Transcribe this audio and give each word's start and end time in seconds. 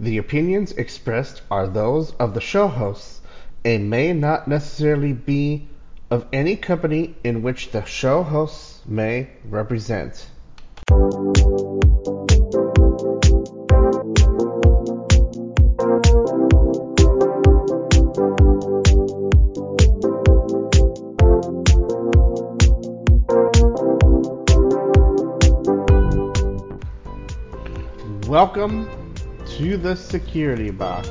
The 0.00 0.18
opinions 0.18 0.72
expressed 0.72 1.42
are 1.52 1.68
those 1.68 2.10
of 2.16 2.34
the 2.34 2.40
show 2.40 2.66
hosts 2.66 3.20
and 3.64 3.88
may 3.88 4.12
not 4.12 4.48
necessarily 4.48 5.12
be 5.12 5.68
of 6.10 6.26
any 6.32 6.56
company 6.56 7.14
in 7.22 7.42
which 7.42 7.70
the 7.70 7.84
show 7.84 8.24
hosts 8.24 8.80
may 8.86 9.28
represent. 9.48 10.26
Welcome 28.26 29.03
to 29.58 29.76
the 29.76 29.94
security 29.94 30.72
box. 30.72 31.08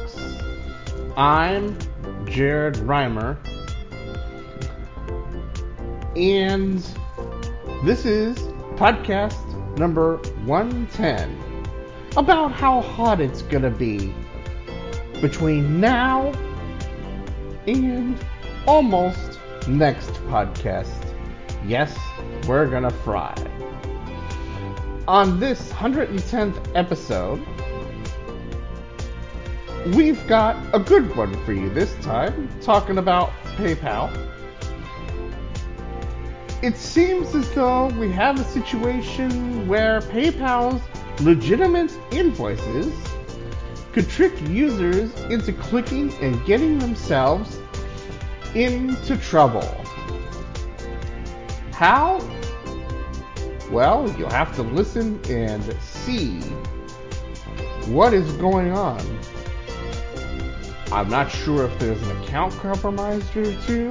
I'm 1.16 1.78
Jared 2.26 2.76
Reimer, 2.76 3.38
and 6.18 6.86
this 7.86 8.06
is 8.06 8.38
podcast 8.76 9.78
number 9.78 10.18
110 10.44 11.64
about 12.18 12.52
how 12.52 12.82
hot 12.82 13.22
it's 13.22 13.44
gonna 13.44 13.70
be 13.70 14.14
between 15.22 15.80
now 15.80 16.34
and 17.66 18.18
almost 18.68 19.40
next 19.70 20.12
podcast. 20.28 21.16
Yes, 21.66 21.98
we're 22.46 22.68
gonna 22.68 22.92
fry. 22.92 23.34
On 25.08 25.40
this 25.40 25.72
110th 25.72 26.76
episode, 26.76 27.42
we've 29.88 30.26
got 30.28 30.56
a 30.74 30.80
good 30.80 31.16
one 31.16 31.34
for 31.46 31.54
you 31.54 31.70
this 31.70 31.94
time, 31.96 32.50
talking 32.62 32.98
about 32.98 33.32
PayPal. 33.58 34.12
It 36.62 36.78
seems 36.78 37.36
as 37.36 37.52
though 37.52 37.88
we 38.00 38.10
have 38.14 38.40
a 38.40 38.44
situation 38.46 39.68
where 39.68 40.00
PayPal's 40.02 40.82
legitimate 41.22 41.92
invoices 42.12 42.94
could 43.92 44.10
trick 44.10 44.34
users 44.48 45.14
into 45.24 45.52
clicking 45.52 46.14
and 46.22 46.44
getting 46.46 46.80
themselves 46.80 47.60
into 48.56 49.18
trouble. 49.18 49.68
How? 51.74 52.22
Well, 53.70 54.10
you'll 54.18 54.30
have 54.30 54.56
to 54.56 54.64
listen 54.64 55.20
and 55.30 55.62
see 55.82 56.40
what 57.90 58.14
is 58.14 58.32
going 58.34 58.72
on. 58.72 59.13
I'm 60.92 61.10
not 61.10 61.32
sure 61.32 61.66
if 61.66 61.80
there's 61.80 62.02
an 62.02 62.24
account 62.24 62.54
compromised 62.54 63.36
or 63.36 63.52
two, 63.62 63.90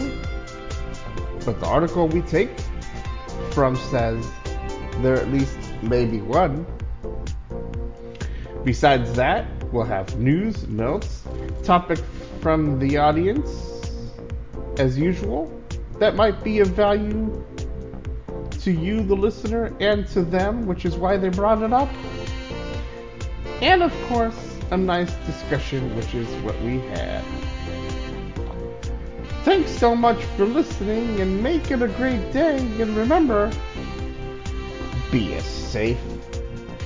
but 1.44 1.58
the 1.60 1.66
article 1.66 2.08
we 2.08 2.22
take 2.22 2.50
from 3.50 3.76
says 3.76 4.30
there 4.98 5.16
at 5.16 5.28
least 5.28 5.58
may 5.82 6.04
be 6.04 6.20
one. 6.20 6.66
Besides 8.64 9.12
that, 9.14 9.46
we'll 9.72 9.84
have 9.84 10.18
news, 10.18 10.68
notes, 10.68 11.22
topic 11.64 11.98
from 12.40 12.78
the 12.78 12.96
audience, 12.98 13.50
as 14.78 14.98
usual, 14.98 15.50
that 15.98 16.14
might 16.14 16.44
be 16.44 16.60
of 16.60 16.68
value 16.68 17.44
to 18.60 18.70
you, 18.70 19.02
the 19.02 19.16
listener, 19.16 19.74
and 19.80 20.06
to 20.08 20.22
them, 20.22 20.66
which 20.66 20.84
is 20.84 20.94
why 20.94 21.16
they 21.16 21.28
brought 21.28 21.62
it 21.62 21.72
up. 21.72 21.88
And 23.60 23.82
of 23.82 23.92
course, 24.06 24.51
a 24.72 24.76
nice 24.76 25.12
discussion, 25.26 25.94
which 25.94 26.14
is 26.14 26.26
what 26.42 26.58
we 26.62 26.78
had. 26.78 27.22
Thanks 29.44 29.70
so 29.70 29.94
much 29.94 30.24
for 30.36 30.46
listening 30.46 31.20
and 31.20 31.42
make 31.42 31.70
it 31.70 31.82
a 31.82 31.88
great 31.88 32.32
day. 32.32 32.56
And 32.56 32.96
remember, 32.96 33.52
be 35.10 35.34
as 35.34 35.44
safe 35.44 36.00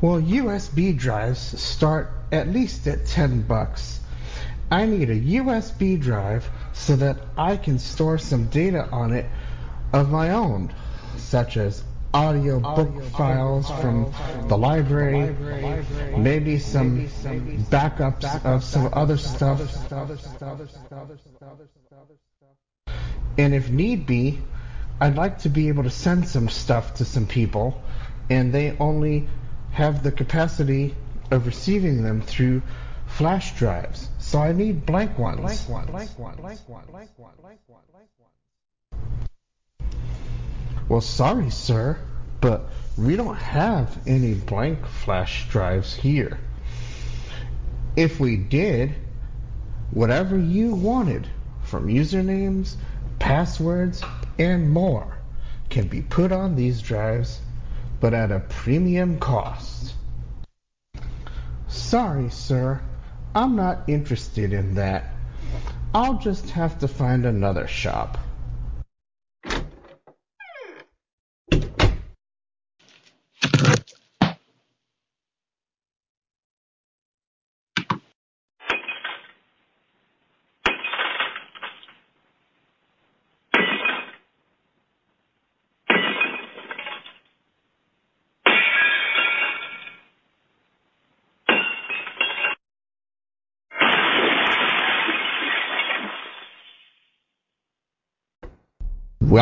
Well, 0.00 0.18
USB 0.20 0.96
drives 0.96 1.60
start 1.60 2.10
at 2.32 2.48
least 2.48 2.86
at 2.86 3.04
10 3.04 3.42
bucks. 3.42 4.00
I 4.70 4.86
need 4.86 5.10
a 5.10 5.20
USB 5.20 6.00
drive 6.00 6.48
so 6.72 6.96
that 6.96 7.18
I 7.36 7.58
can 7.58 7.78
store 7.78 8.16
some 8.16 8.46
data 8.46 8.88
on 8.90 9.12
it 9.12 9.26
of 9.92 10.10
my 10.10 10.30
own, 10.30 10.72
such 11.16 11.58
as 11.58 11.84
audio 12.14 12.60
book 12.60 13.04
files 13.12 13.70
from 13.80 14.12
the 14.48 14.56
library, 14.56 15.34
maybe 16.16 16.58
some 16.58 17.06
backups 17.68 18.44
of 18.44 18.64
some 18.64 18.88
other 18.94 19.18
stuff. 19.18 19.60
And 23.36 23.54
if 23.54 23.68
need 23.68 24.06
be, 24.06 24.38
I'd 24.98 25.16
like 25.16 25.38
to 25.40 25.50
be 25.50 25.68
able 25.68 25.82
to 25.82 25.90
send 25.90 26.26
some 26.26 26.48
stuff 26.48 26.94
to 26.94 27.04
some 27.04 27.26
people, 27.26 27.82
and 28.30 28.52
they 28.52 28.76
only 28.78 29.28
have 29.72 30.02
the 30.02 30.12
capacity 30.12 30.94
of 31.30 31.46
receiving 31.46 32.02
them 32.02 32.20
through 32.20 32.62
flash 33.06 33.56
drives. 33.56 34.08
So 34.18 34.40
I 34.40 34.52
need 34.52 34.86
blank 34.86 35.18
ones. 35.18 35.66
Well, 40.88 41.00
sorry, 41.00 41.50
sir, 41.50 41.98
but 42.40 42.68
we 42.98 43.16
don't 43.16 43.36
have 43.36 43.96
any 44.06 44.34
blank 44.34 44.86
flash 44.86 45.48
drives 45.48 45.94
here. 45.94 46.38
If 47.96 48.18
we 48.18 48.36
did, 48.36 48.94
whatever 49.90 50.36
you 50.36 50.74
wanted 50.74 51.28
from 51.62 51.86
usernames, 51.86 52.74
passwords, 53.18 54.02
and 54.38 54.70
more 54.70 55.16
can 55.68 55.86
be 55.86 56.02
put 56.02 56.32
on 56.32 56.56
these 56.56 56.80
drives, 56.80 57.40
but 58.00 58.14
at 58.14 58.32
a 58.32 58.40
premium 58.40 59.18
cost. 59.18 59.94
Sorry, 61.68 62.30
sir, 62.30 62.80
I'm 63.34 63.54
not 63.54 63.88
interested 63.88 64.52
in 64.52 64.74
that. 64.74 65.04
I'll 65.94 66.18
just 66.18 66.50
have 66.50 66.78
to 66.80 66.88
find 66.88 67.26
another 67.26 67.66
shop. 67.66 68.18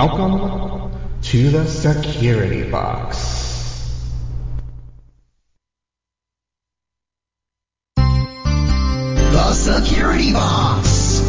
Welcome 0.00 0.94
to 1.22 1.50
the 1.50 1.66
security 1.66 2.62
box. 2.70 3.16
The 7.96 9.52
Security 9.54 10.32
Box 10.32 11.20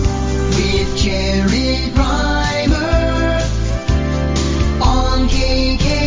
with 0.55 0.97
Jared 0.97 1.95
Reimer 1.95 3.41
on 4.83 5.27
KKNX. 5.27 5.97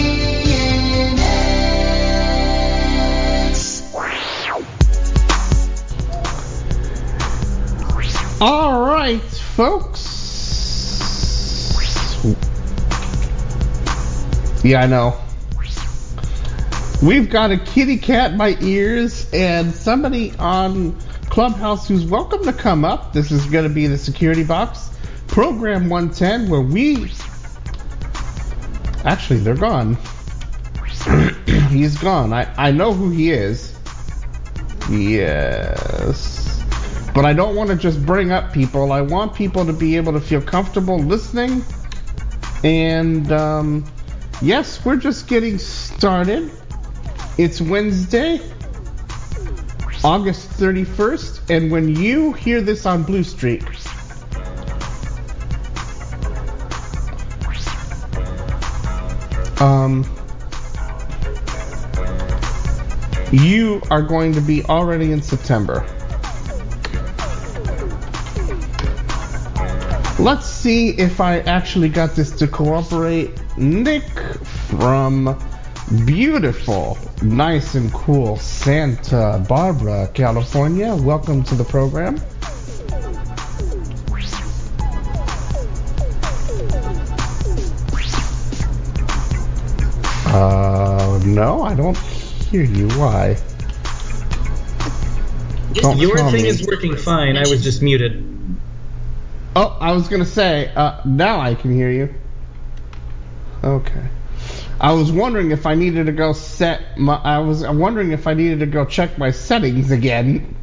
All 8.41 8.87
right, 8.87 9.21
folks. 9.21 10.02
Yeah, 14.65 14.83
I 14.83 14.87
know. 14.87 15.21
We've 17.03 17.29
got 17.29 17.51
a 17.51 17.57
kitty 17.57 17.97
cat 17.97 18.31
in 18.31 18.37
my 18.37 18.57
ears 18.61 19.29
and 19.33 19.75
somebody 19.75 20.33
on 20.37 20.97
Clubhouse 21.23 21.89
who's 21.89 22.07
welcome 22.07 22.45
to 22.45 22.53
come 22.53 22.85
up. 22.85 23.13
This 23.13 23.33
is 23.33 23.45
going 23.47 23.65
to 23.65 23.75
be 23.75 23.89
the 23.89 23.99
security 23.99 24.45
box, 24.45 24.89
program 25.27 25.89
110, 25.89 26.49
where 26.49 26.61
we. 26.61 27.11
Actually, 29.05 29.41
they're 29.41 29.57
gone. 29.57 29.97
He's 31.71 31.99
gone. 31.99 32.33
I, 32.33 32.49
I 32.57 32.71
know 32.71 32.93
who 32.93 33.11
he 33.11 33.33
is. 33.33 33.77
Yes. 34.89 36.63
But 37.13 37.25
I 37.25 37.33
don't 37.33 37.57
want 37.57 37.71
to 37.71 37.77
just 37.77 38.07
bring 38.07 38.31
up 38.31 38.53
people. 38.53 38.93
I 38.93 39.01
want 39.01 39.35
people 39.35 39.67
to 39.67 39.73
be 39.73 39.97
able 39.97 40.13
to 40.13 40.21
feel 40.21 40.41
comfortable 40.41 41.01
listening. 41.01 41.65
And, 42.63 43.33
um, 43.33 43.85
yes, 44.43 44.85
we're 44.85 44.97
just 44.97 45.29
getting 45.29 45.59
started. 45.59 46.51
It's 47.39 47.61
Wednesday, 47.61 48.41
August 50.05 50.51
31st, 50.51 51.49
and 51.49 51.71
when 51.71 51.89
you 51.95 52.33
hear 52.33 52.61
this 52.61 52.85
on 52.85 53.05
Blue 53.05 53.23
Streak, 53.23 53.63
um, 59.61 60.05
you 63.33 63.81
are 63.91 64.03
going 64.03 64.33
to 64.35 64.41
be 64.41 64.65
already 64.65 65.13
in 65.13 65.23
September. 65.23 65.87
Let's 70.19 70.47
see 70.47 70.91
if 70.91 71.21
I 71.21 71.41
actually 71.41 71.89
got 71.89 72.15
this 72.15 72.31
to 72.33 72.47
cooperate. 72.47 73.42
Nick 73.57 74.05
from 74.71 75.39
beautiful, 76.07 76.97
nice 77.23 77.75
and 77.75 77.93
cool 77.93 78.37
Santa 78.39 79.45
Barbara, 79.47 80.09
California. 80.15 80.95
Welcome 80.95 81.43
to 81.45 81.55
the 81.55 81.65
program. 81.65 82.17
Uh, 90.27 91.21
no, 91.27 91.63
I 91.63 91.75
don't 91.75 91.99
hear 91.99 92.63
you. 92.63 92.89
Why? 92.99 93.37
Don't 95.75 95.99
Your 95.99 96.17
thing 96.17 96.43
me. 96.43 96.49
is 96.49 96.67
working 96.67 96.97
fine. 96.97 97.37
I 97.37 97.43
was 97.49 97.63
just 97.63 97.83
muted. 97.83 98.25
Oh, 99.55 99.77
I 99.79 99.93
was 99.93 100.09
gonna 100.09 100.25
say, 100.25 100.73
uh, 100.75 101.03
now 101.05 101.41
I 101.41 101.55
can 101.55 101.75
hear 101.75 101.91
you. 101.91 102.15
Okay. 103.63 104.09
I 104.81 104.93
was 104.93 105.13
wondering 105.13 105.53
if 105.53 105.67
I 105.67 105.75
needed 105.75 106.07
to 106.07 106.13
go 106.13 106.33
set 106.33 106.99
my. 106.99 107.15
I 107.15 107.39
was 107.39 107.65
wondering 107.67 108.11
if 108.11 108.27
I 108.27 108.35
needed 108.35 108.61
to 108.61 108.67
go 108.67 108.85
check 108.85 109.17
my 109.17 109.31
settings 109.31 109.91
again. 109.93 110.57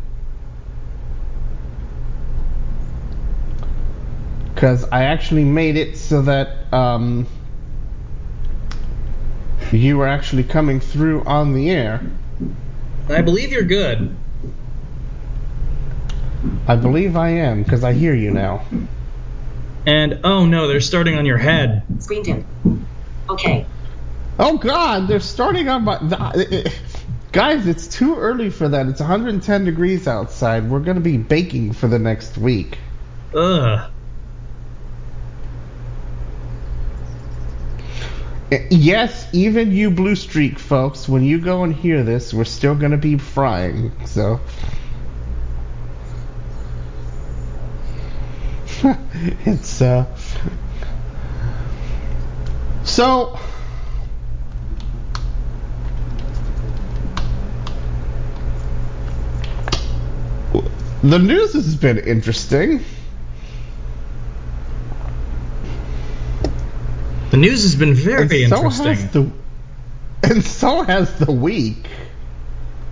Because 4.53 4.83
I 4.91 5.05
actually 5.05 5.45
made 5.45 5.77
it 5.77 5.97
so 5.97 6.21
that 6.23 6.73
um, 6.73 7.27
you 9.71 9.97
were 9.97 10.07
actually 10.07 10.43
coming 10.43 10.81
through 10.81 11.23
on 11.23 11.53
the 11.53 11.69
air. 11.69 12.01
I 13.07 13.21
believe 13.21 13.53
you're 13.53 13.63
good. 13.63 14.17
I 16.67 16.75
believe 16.75 17.15
I 17.15 17.29
am, 17.29 17.63
because 17.63 17.85
I 17.85 17.93
hear 17.93 18.13
you 18.13 18.31
now. 18.31 18.65
And 19.85 20.21
oh 20.23 20.45
no, 20.45 20.67
they're 20.67 20.81
starting 20.81 21.15
on 21.15 21.25
your 21.25 21.37
head. 21.37 21.83
Screen 21.99 22.23
dim. 22.23 22.87
Okay. 23.29 23.65
Oh 24.37 24.57
God, 24.57 25.07
they're 25.07 25.19
starting 25.19 25.69
on 25.69 25.83
my. 25.83 25.97
The, 25.97 26.73
guys, 27.31 27.67
it's 27.67 27.87
too 27.87 28.15
early 28.15 28.49
for 28.49 28.69
that. 28.69 28.87
It's 28.87 28.99
110 28.99 29.65
degrees 29.65 30.07
outside. 30.07 30.69
We're 30.69 30.79
gonna 30.79 30.99
be 30.99 31.17
baking 31.17 31.73
for 31.73 31.87
the 31.87 31.99
next 31.99 32.37
week. 32.37 32.77
Ugh. 33.33 33.91
Eh, 38.51 38.67
yes, 38.71 39.27
even 39.31 39.71
you 39.71 39.91
Blue 39.91 40.15
Streak 40.15 40.57
folks, 40.57 41.07
when 41.07 41.23
you 41.23 41.39
go 41.39 41.63
and 41.63 41.73
hear 41.73 42.03
this, 42.03 42.33
we're 42.33 42.45
still 42.45 42.75
gonna 42.75 42.97
be 42.97 43.17
frying. 43.17 43.91
So. 44.05 44.41
it's 49.45 49.81
uh. 49.81 50.05
So. 52.83 53.37
The 61.01 61.17
news 61.17 61.53
has 61.53 61.75
been 61.75 61.97
interesting. 61.97 62.83
The 67.31 67.37
news 67.37 67.63
has 67.63 67.75
been 67.75 67.93
very 67.93 68.43
and 68.43 68.49
so 68.49 68.57
interesting. 68.57 68.95
has 68.95 69.11
the 69.11 69.31
and 70.23 70.43
so 70.43 70.81
has 70.83 71.13
the 71.19 71.31
week. 71.31 71.85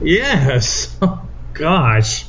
Yes. 0.02 0.96
Oh, 1.02 1.28
gosh. 1.54 2.26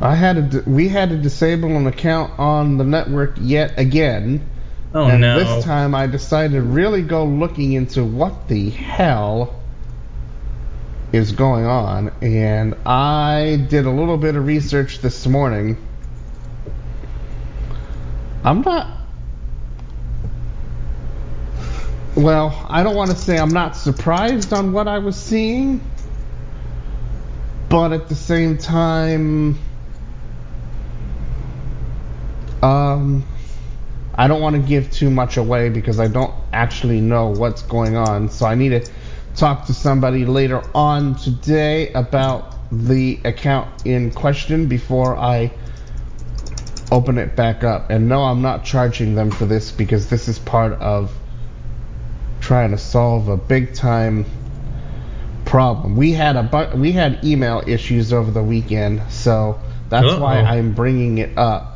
I 0.00 0.14
had 0.14 0.50
to 0.50 0.62
we 0.66 0.88
had 0.88 1.10
to 1.10 1.16
disable 1.16 1.76
an 1.76 1.86
account 1.86 2.38
on 2.38 2.76
the 2.78 2.84
network 2.84 3.36
yet 3.40 3.78
again. 3.78 4.48
Oh 4.92 5.06
and 5.06 5.20
no. 5.20 5.38
this 5.38 5.64
time 5.64 5.94
I 5.94 6.06
decided 6.06 6.52
to 6.52 6.62
really 6.62 7.02
go 7.02 7.24
looking 7.24 7.72
into 7.72 8.04
what 8.04 8.48
the 8.48 8.70
hell 8.70 9.60
is 11.12 11.32
going 11.32 11.64
on 11.64 12.12
and 12.22 12.74
I 12.86 13.66
did 13.68 13.86
a 13.86 13.90
little 13.90 14.16
bit 14.16 14.34
of 14.34 14.46
research 14.46 15.00
this 15.00 15.26
morning. 15.26 15.76
I'm 18.42 18.60
not 18.62 18.88
well, 22.16 22.64
I 22.68 22.84
don't 22.84 22.94
want 22.94 23.10
to 23.10 23.16
say 23.16 23.38
I'm 23.38 23.52
not 23.52 23.76
surprised 23.76 24.52
on 24.52 24.72
what 24.72 24.86
I 24.86 24.98
was 24.98 25.16
seeing, 25.16 25.80
but 27.68 27.92
at 27.92 28.08
the 28.08 28.14
same 28.14 28.58
time 28.58 29.58
um 32.64 33.24
I 34.16 34.28
don't 34.28 34.40
want 34.40 34.56
to 34.56 34.62
give 34.62 34.90
too 34.90 35.10
much 35.10 35.36
away 35.36 35.70
because 35.70 35.98
I 35.98 36.06
don't 36.06 36.32
actually 36.52 37.00
know 37.00 37.30
what's 37.30 37.62
going 37.62 37.96
on. 37.96 38.28
So 38.28 38.46
I 38.46 38.54
need 38.54 38.68
to 38.68 38.88
talk 39.34 39.66
to 39.66 39.74
somebody 39.74 40.24
later 40.24 40.62
on 40.74 41.16
today 41.16 41.92
about 41.92 42.54
the 42.70 43.18
account 43.24 43.84
in 43.84 44.12
question 44.12 44.68
before 44.68 45.16
I 45.16 45.52
open 46.92 47.18
it 47.18 47.34
back 47.34 47.64
up. 47.64 47.90
And 47.90 48.08
no, 48.08 48.22
I'm 48.22 48.40
not 48.40 48.64
charging 48.64 49.16
them 49.16 49.32
for 49.32 49.46
this 49.46 49.72
because 49.72 50.08
this 50.08 50.28
is 50.28 50.38
part 50.38 50.74
of 50.74 51.12
trying 52.40 52.70
to 52.70 52.78
solve 52.78 53.28
a 53.28 53.36
big 53.36 53.74
time 53.74 54.26
problem. 55.44 55.96
We 55.96 56.12
had 56.12 56.36
a 56.36 56.44
bu- 56.44 56.76
we 56.76 56.92
had 56.92 57.24
email 57.24 57.62
issues 57.66 58.12
over 58.12 58.30
the 58.30 58.42
weekend, 58.42 59.02
so 59.10 59.58
that's 59.88 60.14
why 60.14 60.38
Uh-oh. 60.38 60.44
I'm 60.46 60.72
bringing 60.72 61.18
it 61.18 61.36
up. 61.36 61.73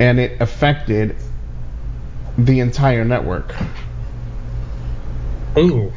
And 0.00 0.18
it 0.18 0.40
affected 0.40 1.16
the 2.36 2.60
entire 2.60 3.04
network. 3.04 3.54
Ooh. 5.56 5.92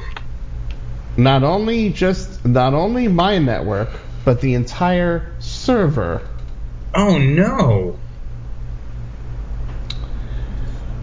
Not 1.17 1.43
only 1.43 1.89
just 1.89 2.45
not 2.45 2.73
only 2.73 3.07
my 3.07 3.39
network, 3.39 3.89
but 4.23 4.41
the 4.41 4.53
entire 4.53 5.31
server. 5.39 6.21
Oh 6.93 7.17
no. 7.17 7.97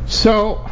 So 0.06 0.70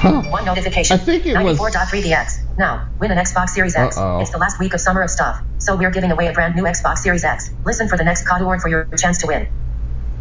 Huh. 0.00 0.22
One 0.30 0.46
notification. 0.46 0.94
I 0.94 0.96
think 0.98 1.26
it 1.26 1.38
was- 1.42 1.58
94.3dx. 1.58 2.39
Now, 2.60 2.90
win 2.98 3.10
an 3.10 3.16
Xbox 3.16 3.48
Series 3.48 3.74
X. 3.74 3.96
Uh-oh. 3.96 4.20
It's 4.20 4.32
the 4.32 4.36
last 4.36 4.60
week 4.60 4.74
of 4.74 4.82
summer 4.82 5.00
of 5.00 5.08
stuff, 5.08 5.40
so 5.56 5.76
we're 5.76 5.90
giving 5.90 6.12
away 6.12 6.26
a 6.26 6.34
brand 6.34 6.56
new 6.56 6.64
Xbox 6.64 6.98
Series 6.98 7.24
X. 7.24 7.48
Listen 7.64 7.88
for 7.88 7.96
the 7.96 8.04
next 8.04 8.28
code 8.28 8.42
word 8.42 8.60
for 8.60 8.68
your 8.68 8.84
chance 8.98 9.16
to 9.22 9.28
win. 9.28 9.48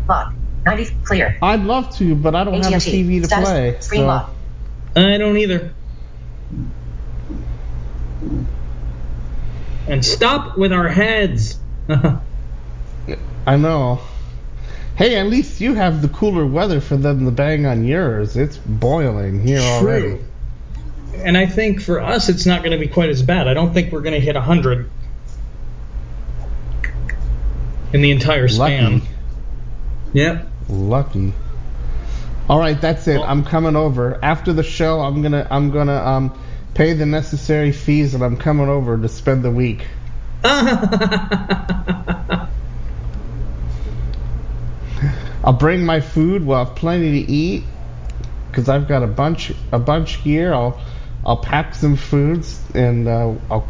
Lock. 0.08 0.34
90. 0.66 0.96
Clear. 1.04 1.38
I'd 1.42 1.64
love 1.64 1.94
to, 1.98 2.16
but 2.16 2.36
I 2.36 2.46
don't 2.46 2.54
have 2.64 2.72
a 2.72 2.76
AT&T. 2.78 3.04
TV 3.04 3.20
to 3.20 3.28
Status. 3.28 3.50
play. 3.50 3.78
Screen 3.82 4.02
so- 4.04 4.08
lock. 4.08 4.34
I 4.96 5.18
don't 5.18 5.36
either. 5.36 5.74
And 9.90 10.06
stop 10.06 10.58
with 10.58 10.72
our 10.72 10.88
heads. 10.88 11.60
I 13.46 13.58
know. 13.58 14.00
Hey, 14.96 15.18
at 15.18 15.26
least 15.26 15.60
you 15.60 15.74
have 15.74 16.02
the 16.02 16.08
cooler 16.08 16.46
weather 16.46 16.80
for 16.80 16.96
them 16.96 17.26
to 17.26 17.32
bang 17.32 17.66
on 17.66 17.84
yours. 17.84 18.38
It's 18.38 18.56
boiling 18.56 19.46
here 19.46 19.60
already. 19.60 20.20
True. 21.12 21.22
And 21.24 21.38
I 21.38 21.46
think 21.46 21.82
for 21.82 22.00
us, 22.00 22.30
it's 22.30 22.46
not 22.46 22.64
going 22.64 22.72
to 22.72 22.78
be 22.78 22.92
quite 22.92 23.10
as 23.10 23.22
bad. 23.22 23.48
I 23.48 23.54
don't 23.54 23.74
think 23.74 23.92
we're 23.92 24.02
going 24.02 24.14
to 24.14 24.20
hit 24.20 24.36
100 24.36 24.90
in 27.94 28.02
the 28.02 28.12
entire 28.12 28.48
span. 28.48 28.94
Lucky. 28.94 29.08
Yep. 30.14 30.48
Lucky. 30.70 31.34
All 32.48 32.60
right, 32.60 32.80
that's 32.80 33.08
it. 33.08 33.20
Well- 33.20 33.30
I'm 33.30 33.44
coming 33.44 33.76
over 33.76 34.24
after 34.24 34.54
the 34.54 34.64
show. 34.64 35.02
I'm 35.02 35.22
gonna 35.22 35.48
I'm 35.50 35.70
gonna 35.70 35.98
um 35.98 36.40
pay 36.74 36.94
the 36.94 37.06
necessary 37.06 37.72
fees, 37.72 38.16
and 38.16 38.24
I'm 38.24 38.38
coming 38.38 38.70
over 38.70 38.98
to 38.98 39.08
spend 39.08 39.44
the 39.44 39.52
week. 39.52 39.86
I'll 45.44 45.54
bring 45.54 45.86
my 45.86 46.02
food. 46.02 46.46
We'll 46.46 46.64
have 46.66 46.76
plenty 46.76 47.24
to 47.24 47.32
eat 47.32 47.64
because 48.50 48.68
I've 48.68 48.88
got 48.88 49.04
a 49.04 49.08
bunch 49.08 49.54
a 49.72 49.80
bunch 49.80 50.16
here. 50.16 50.54
I'll 50.54 50.80
I'll 51.26 51.38
pack 51.38 51.76
some 51.76 51.96
foods 51.96 52.60
and 52.74 53.08
uh, 53.08 53.34
I'll 53.50 53.68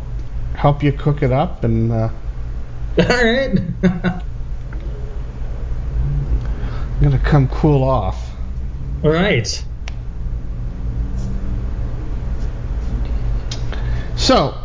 help 0.56 0.84
you 0.84 0.92
cook 0.92 1.24
it 1.24 1.32
up 1.32 1.64
and. 1.64 1.92
Uh, 1.92 2.10
All 3.00 3.06
right. 3.06 3.58
I'm 7.00 7.02
gonna 7.02 7.20
come 7.20 7.48
cool 7.48 7.84
off. 7.84 8.36
All 9.04 9.12
right. 9.12 9.64
So, 14.18 14.58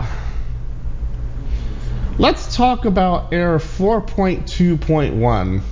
let's 2.18 2.56
talk 2.56 2.86
about 2.86 3.32
error 3.32 3.60
4.2.1. 3.60 5.62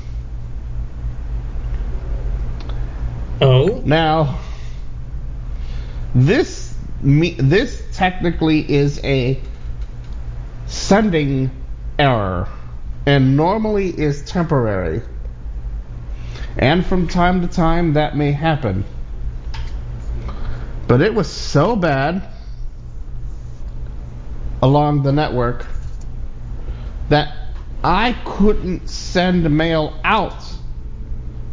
Oh. 3.40 3.82
Now, 3.84 4.38
this 6.14 6.71
me, 7.02 7.34
this 7.34 7.82
technically 7.92 8.70
is 8.70 9.00
a 9.04 9.40
sending 10.66 11.50
error 11.98 12.48
and 13.06 13.36
normally 13.36 13.88
is 13.88 14.22
temporary. 14.22 15.02
And 16.56 16.84
from 16.86 17.08
time 17.08 17.40
to 17.40 17.48
time 17.48 17.94
that 17.94 18.16
may 18.16 18.32
happen. 18.32 18.84
But 20.86 21.00
it 21.00 21.14
was 21.14 21.30
so 21.30 21.74
bad 21.74 22.28
along 24.60 25.02
the 25.02 25.12
network 25.12 25.66
that 27.08 27.34
I 27.82 28.12
couldn't 28.24 28.88
send 28.88 29.50
mail 29.50 29.98
out 30.04 30.44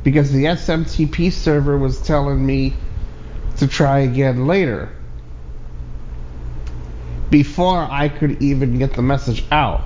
because 0.04 0.32
the 0.32 0.46
SMTP 0.46 1.32
server 1.32 1.78
was 1.78 2.00
telling 2.02 2.46
me 2.46 2.76
to 3.58 3.68
try 3.68 4.00
again 4.00 4.46
later 4.46 4.90
before 7.30 7.80
I 7.80 8.10
could 8.10 8.42
even 8.42 8.78
get 8.78 8.94
the 8.94 9.02
message 9.02 9.44
out. 9.52 9.84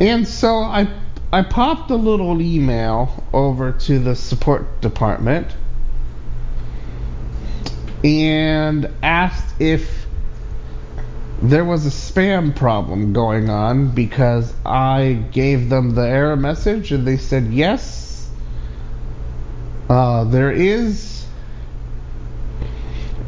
And 0.00 0.28
so 0.28 0.56
I 0.56 0.88
I 1.32 1.42
popped 1.42 1.90
a 1.90 1.96
little 1.96 2.40
email 2.40 3.24
over 3.32 3.72
to 3.72 3.98
the 3.98 4.14
support 4.14 4.80
department 4.80 5.48
and 8.04 8.88
asked 9.02 9.60
if 9.60 10.06
there 11.42 11.64
was 11.64 11.84
a 11.86 11.90
spam 11.90 12.54
problem 12.54 13.12
going 13.12 13.50
on 13.50 13.90
because 13.94 14.54
I 14.64 15.24
gave 15.32 15.68
them 15.68 15.90
the 15.90 16.06
error 16.06 16.36
message 16.36 16.92
and 16.92 17.06
they 17.06 17.16
said 17.16 17.52
yes. 17.52 18.30
Uh, 19.88 20.24
there 20.24 20.50
is 20.50 21.15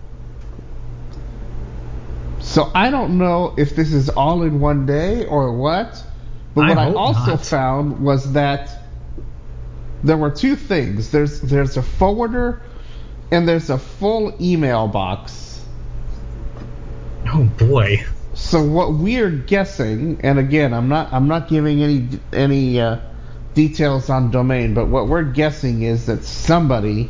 So 2.39 2.69
I 2.75 2.91
don't 2.91 3.17
know 3.17 3.55
if 3.57 3.75
this 3.75 3.93
is 3.93 4.09
all 4.09 4.43
in 4.43 4.59
one 4.59 4.85
day 4.85 5.25
or 5.25 5.57
what. 5.57 6.03
But 6.53 6.65
I 6.65 6.69
what 6.69 6.77
I, 6.77 6.93
also 6.93 7.31
not. 7.31 7.45
found 7.45 8.03
was 8.03 8.33
that 8.33 8.69
there 10.03 10.17
were 10.17 10.31
two 10.31 10.55
things. 10.55 11.11
There's 11.11 11.39
there's 11.41 11.77
a 11.77 11.81
forwarder 11.81 12.61
and 13.31 13.47
there's 13.47 13.69
a 13.69 13.77
full 13.77 14.35
email 14.41 14.87
box. 14.87 15.50
Oh 17.33 17.45
boy. 17.57 18.05
So 18.33 18.63
what 18.63 18.93
we're 18.93 19.29
guessing, 19.29 20.19
and 20.23 20.39
again, 20.39 20.73
I'm 20.73 20.89
not 20.89 21.11
I'm 21.13 21.27
not 21.27 21.47
giving 21.47 21.81
any 21.81 22.07
any 22.31 22.79
uh, 22.79 22.99
details 23.53 24.09
on 24.09 24.31
domain, 24.31 24.73
but 24.73 24.87
what 24.87 25.07
we're 25.07 25.23
guessing 25.23 25.83
is 25.83 26.05
that 26.05 26.23
somebody 26.23 27.09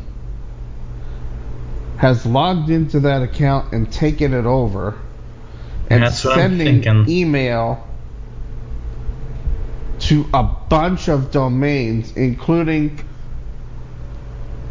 has 1.97 2.25
logged 2.25 2.69
into 2.69 3.01
that 3.01 3.21
account 3.21 3.73
and 3.73 3.91
taken 3.91 4.33
it 4.33 4.45
over 4.45 4.99
and 5.91 6.03
That's 6.03 6.19
sending 6.19 7.07
email 7.09 7.87
to 9.99 10.25
a 10.33 10.43
bunch 10.43 11.09
of 11.09 11.31
domains, 11.31 12.15
including 12.15 13.05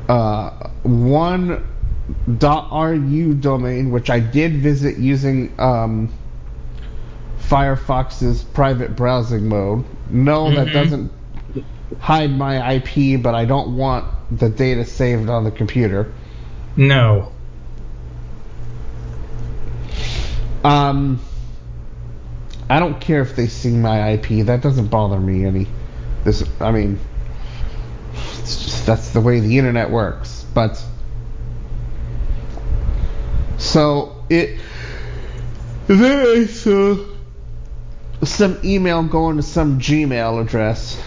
uh, 0.09 0.51
one 0.83 1.65
.ru 2.27 3.35
domain, 3.35 3.91
which 3.91 4.11
I 4.11 4.21
did 4.21 4.57
visit 4.57 4.99
using 4.99 5.53
um, 5.59 6.13
Firefox's 7.39 8.43
private 8.45 8.97
browsing 8.97 9.49
mode. 9.49 9.85
No, 10.11 10.55
that 10.55 10.69
Mhm. 10.69 10.73
doesn't 10.73 11.13
hide 11.99 12.31
my 12.31 12.75
IP, 12.75 13.17
but 13.23 13.35
I 13.35 13.45
don't 13.45 13.77
want 13.77 14.07
the 14.31 14.49
data 14.49 14.85
saved 14.85 15.29
on 15.29 15.45
the 15.45 15.51
computer. 15.51 16.13
No. 16.77 17.33
Um, 20.63 21.21
I 22.69 22.79
don't 22.79 23.01
care 23.01 23.23
if 23.23 23.35
they 23.35 23.47
see 23.47 23.71
my 23.71 24.13
IP. 24.13 24.43
That 24.47 24.61
doesn't 24.63 24.89
bother 24.89 25.19
me 25.19 25.45
any. 25.45 25.67
This, 26.23 26.45
I 26.61 26.71
mean, 26.71 26.99
it's 28.39 28.65
just, 28.65 28.87
that's 28.87 29.11
the 29.11 29.21
way 29.21 29.41
the 29.41 29.59
internet 29.59 29.91
works. 29.91 30.45
But 30.55 30.83
so 33.61 34.25
it 34.29 34.59
then 35.87 36.27
I 36.27 36.47
saw 36.47 37.05
some 38.23 38.59
email 38.65 39.03
going 39.03 39.37
to 39.37 39.43
some 39.43 39.81
Gmail 39.81 40.41
address, 40.41 41.03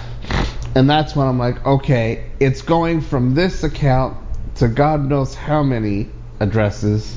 and 0.76 0.90
that's 0.90 1.16
when 1.16 1.28
I'm 1.28 1.40
like, 1.40 1.66
okay, 1.66 2.30
it's 2.40 2.62
going 2.62 3.02
from 3.02 3.34
this 3.34 3.64
account 3.64 4.18
to 4.56 4.68
God 4.68 5.06
knows 5.06 5.36
how 5.36 5.64
many 5.64 6.10
addresses. 6.40 7.16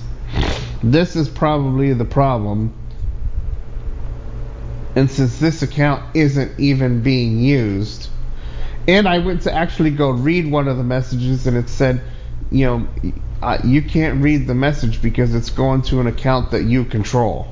This 0.82 1.16
is 1.16 1.28
probably 1.28 1.92
the 1.92 2.04
problem. 2.04 2.72
And 4.94 5.10
since 5.10 5.38
this 5.38 5.62
account 5.62 6.16
isn't 6.16 6.58
even 6.58 7.02
being 7.02 7.40
used, 7.40 8.08
and 8.88 9.08
I 9.08 9.18
went 9.18 9.42
to 9.42 9.52
actually 9.52 9.90
go 9.90 10.10
read 10.10 10.50
one 10.50 10.68
of 10.68 10.76
the 10.76 10.84
messages, 10.84 11.46
and 11.46 11.56
it 11.56 11.68
said, 11.68 12.00
you 12.50 12.64
know, 12.66 12.88
uh, 13.46 13.58
you 13.64 13.80
can't 13.80 14.22
read 14.24 14.48
the 14.48 14.54
message 14.54 15.00
because 15.00 15.34
it's 15.34 15.50
going 15.50 15.82
to 15.82 16.00
an 16.00 16.08
account 16.08 16.50
that 16.50 16.64
you 16.64 16.84
control. 16.84 17.48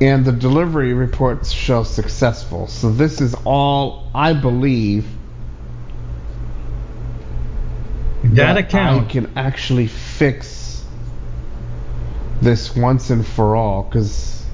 And 0.00 0.24
the 0.24 0.32
delivery 0.32 0.92
reports 0.92 1.52
show 1.52 1.84
successful. 1.84 2.66
So 2.66 2.90
this 2.90 3.20
is 3.20 3.36
all, 3.44 4.10
I 4.12 4.32
believe, 4.32 5.06
That 8.24 8.56
I 8.56 8.60
account. 8.60 9.08
can 9.10 9.32
actually 9.36 9.86
fix 9.86 10.84
this 12.42 12.74
once 12.74 13.10
and 13.10 13.26
for 13.26 13.54
all 13.54 13.84
because 13.84 14.44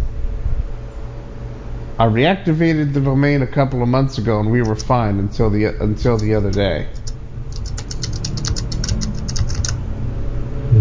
I 1.99 2.07
reactivated 2.07 2.93
the 2.93 3.01
domain 3.01 3.43
a 3.43 3.47
couple 3.47 3.83
of 3.83 3.89
months 3.89 4.19
ago 4.19 4.41
and 4.41 4.51
we 4.51 4.63
were 4.63 4.77
fine 4.77 5.19
until 5.21 5.51
the 5.51 5.67
until 5.67 6.19
the 6.19 6.35
other 6.35 6.51
day. 6.51 6.89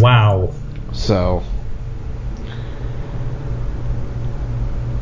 Wow. 0.05 0.51
So 0.93 1.41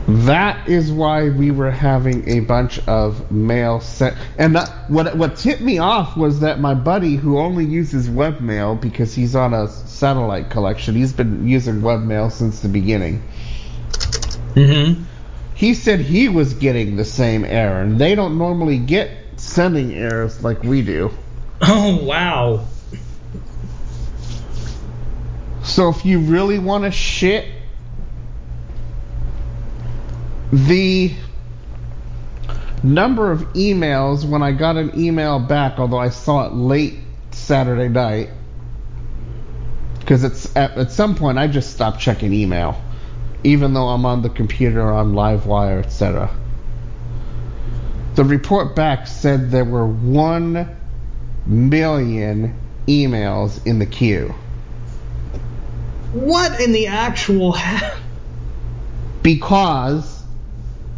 that 0.08 0.70
is 0.70 0.94
why 0.94 1.28
we 1.28 1.52
were 1.52 1.72
having 1.72 2.30
a 2.30 2.39
bunch 2.39 2.80
of 2.88 3.30
mail 3.30 3.82
sent. 3.82 4.16
And 4.38 4.56
that, 4.56 4.89
what 4.89 5.18
what 5.18 5.36
tipped 5.36 5.60
me 5.60 5.78
off 5.78 6.16
was 6.16 6.39
that 6.39 6.62
my 6.62 6.74
buddy, 6.74 7.18
who 7.18 7.38
only 7.38 7.66
uses 7.66 8.08
webmail 8.08 8.80
because 8.80 9.13
he's 9.13 9.36
on 9.36 9.54
a 9.54 9.68
satellite 9.68 10.50
collection, 10.50 10.96
he's 10.96 11.12
been 11.12 11.50
using 11.50 11.82
webmail 11.82 12.32
since 12.32 12.62
the 12.62 12.70
beginning. 12.70 13.22
Mm-hmm. 14.54 15.04
He 15.54 15.74
said 15.74 16.00
he 16.00 16.30
was 16.30 16.54
getting 16.54 16.96
the 16.96 17.04
same 17.04 17.44
error, 17.44 17.82
and 17.82 18.00
they 18.00 18.16
don't 18.16 18.38
normally 18.38 18.78
get 18.78 19.12
sending 19.36 19.96
errors 19.96 20.42
like 20.42 20.63
we 20.63 20.82
do. 20.82 21.12
Oh 21.62 22.06
wow. 22.06 22.68
So 25.63 25.89
if 25.89 26.06
you 26.06 26.19
really 26.19 26.60
want 26.60 26.84
to 26.84 26.91
shit, 26.91 27.45
the 30.52 31.13
number 32.84 33.32
of 33.32 33.41
emails 33.54 34.28
when 34.28 34.43
I 34.43 34.52
got 34.52 34.76
an 34.76 34.99
email 34.99 35.39
back, 35.39 35.80
although 35.80 35.99
I 35.99 36.10
saw 36.10 36.45
it 36.45 36.54
late 36.54 36.95
Saturday 37.32 37.88
night, 37.88 38.30
because 39.99 40.26
it's 40.26 40.54
at, 40.56 40.78
at 40.78 40.91
some 40.91 41.15
point 41.15 41.38
I 41.38 41.47
just 41.47 41.71
stopped 41.71 41.99
checking 41.99 42.34
email, 42.34 42.80
even 43.45 43.73
though 43.73 43.88
I'm 43.88 44.06
on 44.06 44.21
the 44.21 44.30
computer 44.30 44.91
on 44.91 45.13
LiveWire, 45.13 45.80
etc. 45.80 46.30
The 48.15 48.26
report 48.26 48.76
back 48.76 49.08
said 49.08 49.49
there 49.49 49.65
were 49.65 49.88
one 49.88 50.69
million 51.45 52.60
emails 52.86 53.65
in 53.65 53.80
the 53.80 53.86
queue. 53.86 54.36
What 56.13 56.62
in 56.62 56.71
the 56.71 56.88
actual 56.88 57.52
ha- 57.54 57.99
because 59.23 60.23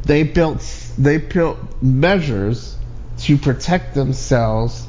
they 0.03 0.23
built 0.23 0.61
they 0.97 1.17
built 1.17 1.57
measures 1.81 2.75
to 3.19 3.37
protect 3.37 3.95
themselves 3.95 4.87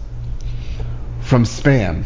from 1.20 1.44
spam. 1.44 2.04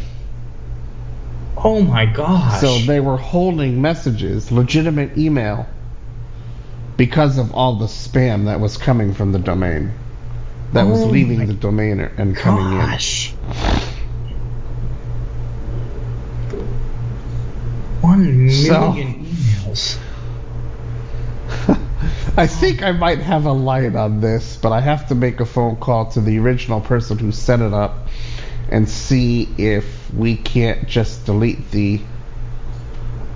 Oh 1.57 1.81
my 1.81 2.05
gosh. 2.05 2.61
So 2.61 2.79
they 2.79 2.99
were 2.99 3.17
holding 3.17 3.81
messages, 3.81 4.51
legitimate 4.51 5.17
email, 5.17 5.67
because 6.97 7.37
of 7.37 7.53
all 7.53 7.75
the 7.75 7.85
spam 7.85 8.45
that 8.45 8.59
was 8.59 8.77
coming 8.77 9.13
from 9.13 9.31
the 9.31 9.39
domain, 9.39 9.91
that 10.73 10.87
was 10.87 11.01
Oh 11.01 11.07
leaving 11.07 11.45
the 11.45 11.53
domain 11.53 11.99
and 11.99 12.35
coming 12.35 12.79
in. 12.79 13.80
One 18.01 18.49
So- 18.49 18.91
million 18.93 19.25
emails. 19.25 19.97
I 22.37 22.47
think 22.47 22.81
I 22.81 22.91
might 22.93 23.19
have 23.19 23.45
a 23.45 23.51
light 23.51 23.95
on 23.95 24.21
this, 24.21 24.57
but 24.57 24.71
I 24.71 24.79
have 24.81 25.09
to 25.09 25.15
make 25.15 25.39
a 25.39 25.45
phone 25.45 25.75
call 25.75 26.05
to 26.11 26.21
the 26.21 26.39
original 26.39 26.79
person 26.81 27.17
who 27.19 27.31
set 27.31 27.59
it 27.59 27.73
up 27.73 28.07
and 28.69 28.87
see 28.87 29.49
if 29.57 29.85
we 30.13 30.37
can't 30.37 30.87
just 30.87 31.25
delete 31.25 31.71
the 31.71 31.99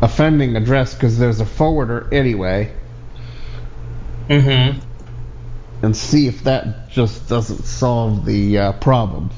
offending 0.01 0.55
address 0.55 0.93
because 0.93 1.17
there's 1.19 1.39
a 1.41 1.45
forwarder 1.45 2.07
anyway, 2.11 2.71
Mm-hmm. 4.29 4.79
and 5.85 5.95
see 5.95 6.27
if 6.27 6.43
that 6.45 6.89
just 6.89 7.27
doesn't 7.29 7.65
solve 7.65 8.25
the 8.25 8.57
uh, 8.57 8.71
problem. 8.73 9.29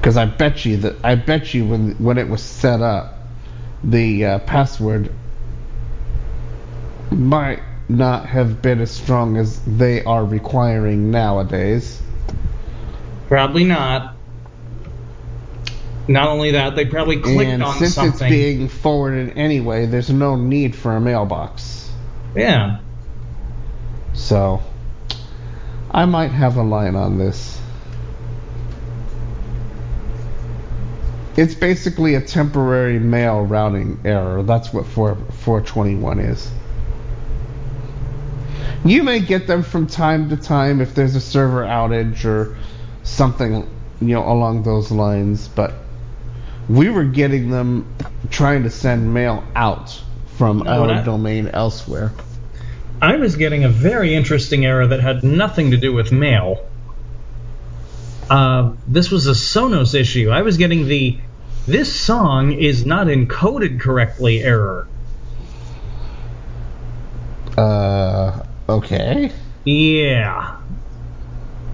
Because 0.00 0.16
I 0.16 0.24
bet 0.24 0.64
you 0.64 0.78
that 0.78 0.96
I 1.04 1.14
bet 1.14 1.52
you 1.52 1.66
when 1.66 1.90
when 1.96 2.16
it 2.16 2.28
was 2.28 2.42
set 2.42 2.80
up, 2.80 3.18
the 3.84 4.24
uh, 4.24 4.38
password 4.40 5.12
might 7.10 7.60
not 7.88 8.26
have 8.26 8.62
been 8.62 8.80
as 8.80 8.90
strong 8.90 9.36
as 9.36 9.60
they 9.66 10.02
are 10.04 10.24
requiring 10.24 11.10
nowadays. 11.10 12.00
Probably 13.28 13.64
not. 13.64 14.16
Not 16.08 16.28
only 16.28 16.52
that, 16.52 16.76
they 16.76 16.86
probably 16.86 17.20
clicked 17.20 17.50
and 17.50 17.62
on 17.62 17.78
since 17.78 17.94
something. 17.94 18.26
it's 18.26 18.34
being 18.34 18.68
forwarded 18.68 19.36
anyway, 19.36 19.86
there's 19.86 20.10
no 20.10 20.34
need 20.34 20.74
for 20.74 20.96
a 20.96 21.00
mailbox. 21.00 21.90
yeah. 22.34 22.80
So 24.12 24.62
I 25.90 26.04
might 26.06 26.32
have 26.32 26.56
a 26.56 26.62
line 26.62 26.96
on 26.96 27.18
this. 27.18 27.59
It's 31.40 31.54
basically 31.54 32.16
a 32.16 32.20
temporary 32.20 32.98
mail 32.98 33.40
routing 33.40 34.00
error. 34.04 34.42
That's 34.42 34.74
what 34.74 34.84
4, 34.84 35.14
421 35.14 36.18
is. 36.18 36.50
You 38.84 39.02
may 39.02 39.20
get 39.20 39.46
them 39.46 39.62
from 39.62 39.86
time 39.86 40.28
to 40.28 40.36
time 40.36 40.82
if 40.82 40.94
there's 40.94 41.14
a 41.14 41.20
server 41.20 41.62
outage 41.62 42.26
or 42.26 42.58
something 43.04 43.66
you 44.02 44.14
know, 44.14 44.30
along 44.30 44.64
those 44.64 44.90
lines, 44.90 45.48
but 45.48 45.72
we 46.68 46.90
were 46.90 47.04
getting 47.04 47.48
them 47.48 47.90
trying 48.30 48.64
to 48.64 48.70
send 48.70 49.14
mail 49.14 49.42
out 49.56 49.98
from 50.36 50.58
No, 50.58 50.82
our 50.82 50.86
that- 50.88 51.06
domain 51.06 51.48
elsewhere. 51.48 52.12
I 53.00 53.16
was 53.16 53.36
getting 53.36 53.64
a 53.64 53.70
very 53.70 54.14
interesting 54.14 54.66
error 54.66 54.86
that 54.88 55.00
had 55.00 55.24
nothing 55.24 55.70
to 55.70 55.78
do 55.78 55.94
with 55.94 56.12
mail. 56.12 56.58
Uh, 58.28 58.72
this 58.86 59.10
was 59.10 59.26
a 59.26 59.32
Sonos 59.32 59.98
issue. 59.98 60.28
I 60.28 60.42
was 60.42 60.58
getting 60.58 60.86
the 60.86 61.16
this 61.66 61.94
song 61.94 62.52
is 62.52 62.86
not 62.86 63.06
encoded 63.06 63.80
correctly 63.80 64.42
error. 64.42 64.88
Uh, 67.56 68.44
okay. 68.68 69.32
Yeah. 69.64 70.56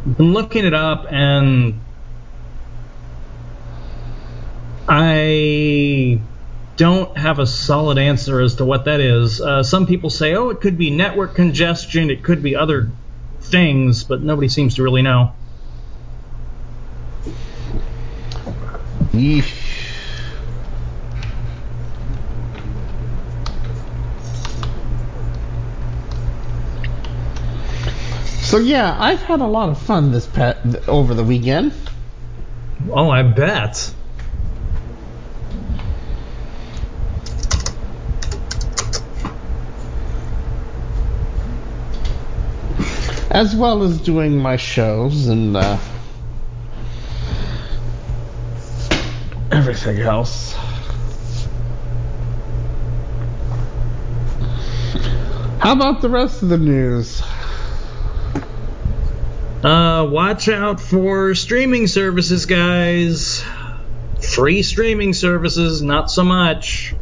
Been 0.05 0.33
looking 0.33 0.65
it 0.65 0.75
up 0.75 1.07
and 1.11 1.81
I 4.89 6.21
don't 6.77 7.17
have 7.17 7.39
a 7.39 7.47
solid 7.47 7.99
answer 7.99 8.41
as 8.41 8.57
to 8.57 8.65
what 8.65 8.85
that 8.85 9.01
is. 9.01 9.41
Uh, 9.41 9.63
some 9.63 9.87
people 9.87 10.11
say, 10.11 10.35
oh, 10.35 10.51
it 10.51 10.61
could 10.61 10.77
be 10.77 10.91
network 10.91 11.35
congestion, 11.35 12.11
it 12.11 12.23
could 12.23 12.43
be 12.43 12.55
other 12.55 12.91
things, 13.41 14.05
but 14.05 14.23
nobody 14.23 14.49
seems 14.49 14.75
to 14.77 14.83
really 14.83 15.03
know. 15.03 15.33
Yeesh. 19.13 19.66
So 28.47 28.59
yeah, 28.59 28.97
I've 28.97 29.23
had 29.23 29.41
a 29.41 29.47
lot 29.47 29.71
of 29.71 29.83
fun 29.83 30.13
this 30.13 30.25
pet 30.25 30.89
over 30.89 31.15
the 31.15 31.25
weekend. 31.25 31.73
Oh, 32.91 33.11
I 33.11 33.25
bet. 33.25 33.93
as 43.37 43.55
well 43.55 43.83
as 43.83 44.01
doing 44.01 44.39
my 44.39 44.57
shows 44.57 45.27
and 45.27 45.57
uh, 45.57 45.77
everything 49.51 49.99
else. 49.99 50.55
How 55.59 55.73
about 55.73 56.01
the 56.01 56.09
rest 56.09 56.43
of 56.43 56.49
the 56.49 56.57
news? 56.57 57.21
Uh, 59.67 60.07
watch 60.09 60.49
out 60.49 60.81
for 60.81 61.35
streaming 61.35 61.89
services, 61.89 62.47
guys. 62.47 63.45
Free 64.23 64.63
streaming 64.63 65.13
services, 65.13 65.83
not 65.83 66.09
so 66.09 66.23
much. 66.23 66.95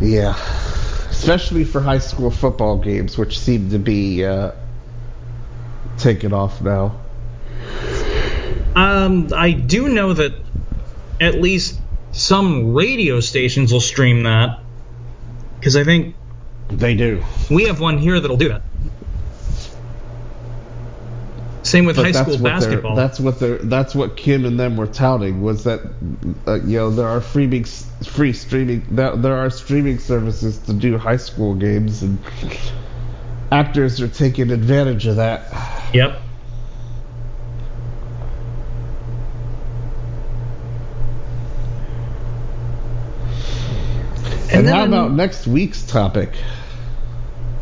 Yeah, 0.00 0.36
especially 1.10 1.64
for 1.64 1.80
high 1.80 1.98
school 1.98 2.30
football 2.30 2.78
games, 2.78 3.18
which 3.18 3.40
seem 3.40 3.70
to 3.70 3.80
be 3.80 4.24
uh, 4.24 4.52
taken 5.98 6.32
off 6.32 6.62
now. 6.62 7.00
Um, 8.76 9.32
I 9.34 9.50
do 9.50 9.88
know 9.88 10.12
that 10.12 10.34
at 11.20 11.40
least 11.40 11.80
some 12.12 12.74
radio 12.74 13.18
stations 13.18 13.72
will 13.72 13.80
stream 13.80 14.22
that. 14.22 14.60
Because 15.58 15.76
I 15.76 15.82
think 15.82 16.14
They 16.68 16.94
do. 16.94 17.22
we 17.50 17.64
have 17.64 17.80
one 17.80 17.98
here 17.98 18.18
that'll 18.18 18.36
do 18.36 18.48
that. 18.48 18.62
Same 21.62 21.84
with 21.84 21.96
high 21.96 22.12
school 22.12 22.38
basketball. 22.38 22.94
That's 22.94 23.18
what 23.18 23.40
they're. 23.40 23.58
That's 23.58 23.94
what 23.94 24.16
Kim 24.16 24.44
and 24.44 24.58
them 24.58 24.76
were 24.76 24.86
touting 24.86 25.42
was 25.42 25.64
that, 25.64 25.80
uh, 26.46 26.60
you 26.64 26.78
know, 26.78 26.90
there 26.90 27.08
are 27.08 27.20
free 27.20 27.64
free 28.04 28.32
streaming. 28.32 28.86
That 28.92 29.20
there 29.20 29.36
are 29.36 29.50
streaming 29.50 29.98
services 29.98 30.58
to 30.58 30.72
do 30.72 30.96
high 30.96 31.16
school 31.16 31.56
games, 31.56 32.02
and 32.02 32.18
actors 33.50 34.00
are 34.00 34.08
taking 34.08 34.52
advantage 34.52 35.06
of 35.06 35.16
that. 35.16 35.52
Yep. 35.92 36.20
And, 44.56 44.66
then 44.66 44.74
how 44.74 44.84
about 44.86 45.12
next 45.12 45.46
week's 45.46 45.82
topic? 45.82 46.30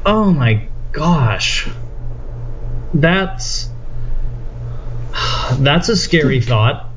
Oh 0.06 0.30
my 0.32 0.68
gosh. 0.92 1.68
That's 2.92 3.68
that's 5.58 5.88
a 5.88 5.96
scary 5.96 6.40
thought. 6.40 6.88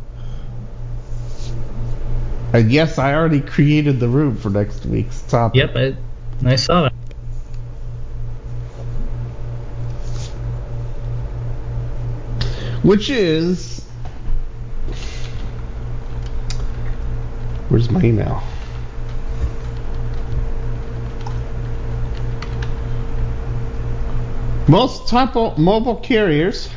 And 2.53 2.71
yes, 2.71 2.99
I 2.99 3.15
already 3.15 3.41
created 3.41 3.99
the 3.99 4.07
room 4.07 4.38
for 4.38 4.49
next 4.49 4.86
week's 4.86 5.21
topic. 5.23 5.57
Yep, 5.57 5.75
I, 6.45 6.49
I 6.51 6.55
saw 6.55 6.83
that. 6.83 6.93
Which 12.83 13.10
is. 13.10 13.83
Where's 17.69 17.89
my 17.89 18.01
email? 18.01 18.43
Most 24.67 25.10
mobile 25.58 25.95
carriers 25.95 26.69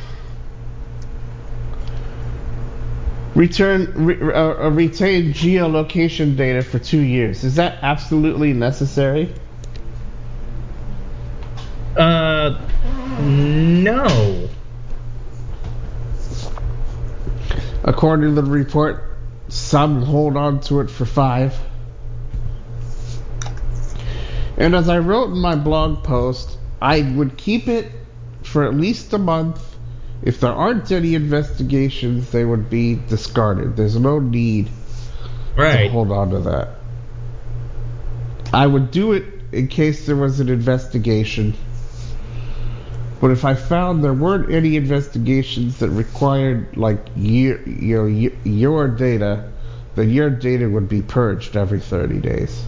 return 3.35 3.91
re, 3.95 4.17
uh, 4.21 4.65
uh, 4.65 4.69
retain 4.69 5.33
geolocation 5.33 6.37
data 6.37 6.61
for 6.61 6.79
two 6.79 6.99
years. 6.99 7.43
Is 7.43 7.55
that 7.55 7.79
absolutely 7.81 8.53
necessary? 8.53 9.33
Uh, 11.97 12.61
no. 13.19 14.49
According 17.83 18.35
to 18.35 18.41
the 18.41 18.49
report, 18.49 19.03
some 19.49 20.01
hold 20.01 20.37
on 20.37 20.61
to 20.61 20.79
it 20.79 20.89
for 20.89 21.05
five. 21.05 21.59
And 24.57 24.75
as 24.75 24.87
I 24.87 24.99
wrote 24.99 25.31
in 25.31 25.39
my 25.39 25.55
blog 25.55 26.03
post, 26.03 26.57
I 26.81 27.01
would 27.01 27.37
keep 27.37 27.67
it 27.67 27.91
for 28.43 28.63
at 28.63 28.73
least 28.73 29.13
a 29.13 29.17
month. 29.17 29.61
If 30.23 30.39
there 30.39 30.51
aren't 30.51 30.91
any 30.91 31.15
investigations, 31.15 32.31
they 32.31 32.45
would 32.45 32.69
be 32.69 32.95
discarded. 32.95 33.75
There's 33.75 33.95
no 33.99 34.19
need 34.19 34.69
to 35.55 35.89
hold 35.89 36.11
on 36.11 36.31
to 36.31 36.39
that. 36.39 36.69
I 38.53 38.67
would 38.67 38.91
do 38.91 39.13
it 39.13 39.25
in 39.51 39.67
case 39.67 40.05
there 40.05 40.15
was 40.15 40.39
an 40.39 40.49
investigation. 40.49 41.53
But 43.19 43.31
if 43.31 43.45
I 43.45 43.53
found 43.53 44.03
there 44.03 44.13
weren't 44.13 44.51
any 44.51 44.75
investigations 44.75 45.79
that 45.79 45.89
required 45.89 46.75
like 46.75 47.05
year, 47.15 47.61
you 47.67 47.97
know, 47.97 48.03
y- 48.05 48.35
your 48.43 48.87
data, 48.87 49.51
then 49.95 50.09
your 50.09 50.29
data 50.29 50.67
would 50.67 50.89
be 50.89 51.01
purged 51.01 51.55
every 51.55 51.79
30 51.79 52.19
days. 52.19 52.63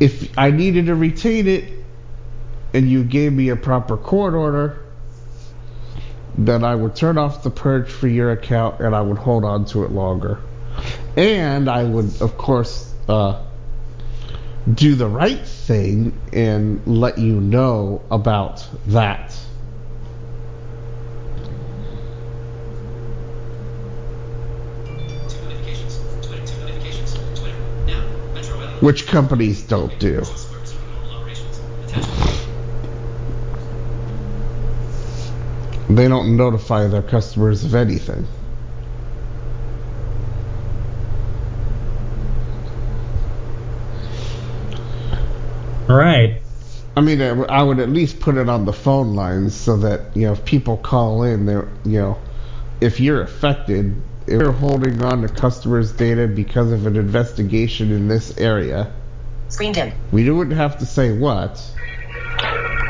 If 0.00 0.36
I 0.38 0.50
needed 0.50 0.86
to 0.86 0.94
retain 0.94 1.46
it 1.46 1.64
and 2.72 2.90
you 2.90 3.04
gave 3.04 3.32
me 3.32 3.50
a 3.50 3.56
proper 3.56 3.96
court 3.96 4.34
order, 4.34 4.82
then 6.38 6.64
I 6.64 6.74
would 6.74 6.96
turn 6.96 7.18
off 7.18 7.42
the 7.42 7.50
purge 7.50 7.90
for 7.90 8.08
your 8.08 8.30
account 8.32 8.80
and 8.80 8.96
I 8.96 9.02
would 9.02 9.18
hold 9.18 9.44
on 9.44 9.66
to 9.66 9.84
it 9.84 9.90
longer. 9.90 10.40
And 11.16 11.68
I 11.68 11.84
would, 11.84 12.22
of 12.22 12.38
course, 12.38 12.92
uh, 13.08 13.42
do 14.72 14.94
the 14.94 15.08
right 15.08 15.46
thing 15.46 16.18
and 16.32 16.86
let 16.86 17.18
you 17.18 17.40
know 17.40 18.02
about 18.10 18.66
that. 18.88 19.36
Two 25.28 25.42
notifications. 25.42 25.98
Twitter. 26.26 26.46
Two 26.46 26.60
notifications. 26.60 27.14
Twitter. 27.38 27.56
Now, 27.86 28.06
Metro 28.34 28.58
Oil. 28.60 28.69
Which 28.80 29.06
companies 29.06 29.62
don't 29.62 29.96
do. 29.98 30.24
Square 30.24 30.60
resume 30.60 30.80
normal 30.84 31.10
operations. 31.16 31.60
Attachment. 31.86 32.30
They 35.96 36.08
don't 36.08 36.36
notify 36.36 36.86
their 36.86 37.02
customers 37.02 37.64
of 37.64 37.74
anything. 37.74 38.26
Right. 45.88 46.40
I 46.96 47.00
mean, 47.00 47.20
I 47.20 47.62
would 47.62 47.80
at 47.80 47.88
least 47.88 48.20
put 48.20 48.36
it 48.36 48.48
on 48.48 48.64
the 48.64 48.72
phone 48.72 49.14
lines 49.14 49.54
so 49.54 49.76
that 49.78 50.16
you 50.16 50.26
know 50.26 50.32
if 50.32 50.44
people 50.44 50.76
call 50.76 51.22
in, 51.24 51.46
they're 51.46 51.68
you 51.84 51.98
know, 51.98 52.18
if 52.80 53.00
you're 53.00 53.22
affected, 53.22 54.00
if 54.30 54.40
you're 54.40 54.52
holding 54.52 55.02
on 55.02 55.22
to 55.22 55.28
customers' 55.28 55.90
data 55.90 56.28
because 56.28 56.70
of 56.70 56.86
an 56.86 56.94
investigation 56.94 57.90
in 57.90 58.06
this 58.06 58.38
area, 58.38 58.92
Screen 59.48 59.72
dim. 59.72 59.92
we 60.12 60.30
wouldn't 60.30 60.56
have 60.56 60.78
to 60.78 60.86
say 60.86 61.10
what, 61.18 61.60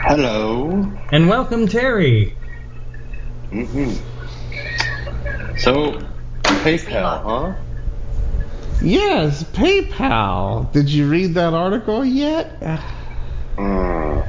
Hello. 0.02 0.86
And 1.10 1.30
welcome, 1.30 1.66
Terry. 1.66 2.36
Mm-hmm. 3.50 3.94
So, 5.56 5.92
PayPal, 6.42 7.22
huh? 7.22 7.54
Yes, 8.82 9.42
PayPal. 9.44 10.70
Did 10.72 10.90
you 10.90 11.08
read 11.08 11.32
that 11.34 11.54
article 11.54 12.04
yet? 12.04 12.62
Uh, 12.62 12.76
mm. 13.56 14.26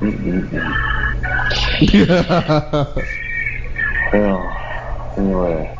Mm-mm-mm. 0.00 0.76
Well, 4.12 4.56
anyway. 5.16 5.76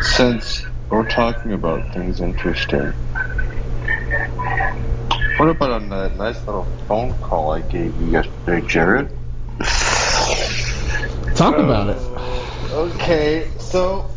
Since 0.00 0.64
we're 0.90 1.08
talking 1.08 1.52
about 1.52 1.92
things 1.92 2.20
interesting, 2.20 2.92
what 5.36 5.48
about 5.48 5.70
on 5.72 5.88
that 5.90 6.16
nice 6.16 6.46
little 6.46 6.68
phone 6.88 7.12
call 7.14 7.52
I 7.52 7.60
gave 7.60 8.00
you 8.00 8.06
yesterday, 8.06 8.66
Jared? 8.66 9.10
Talk 11.34 11.58
about 11.58 11.90
it. 11.90 11.98
Okay, 12.72 13.48
so 13.58 14.10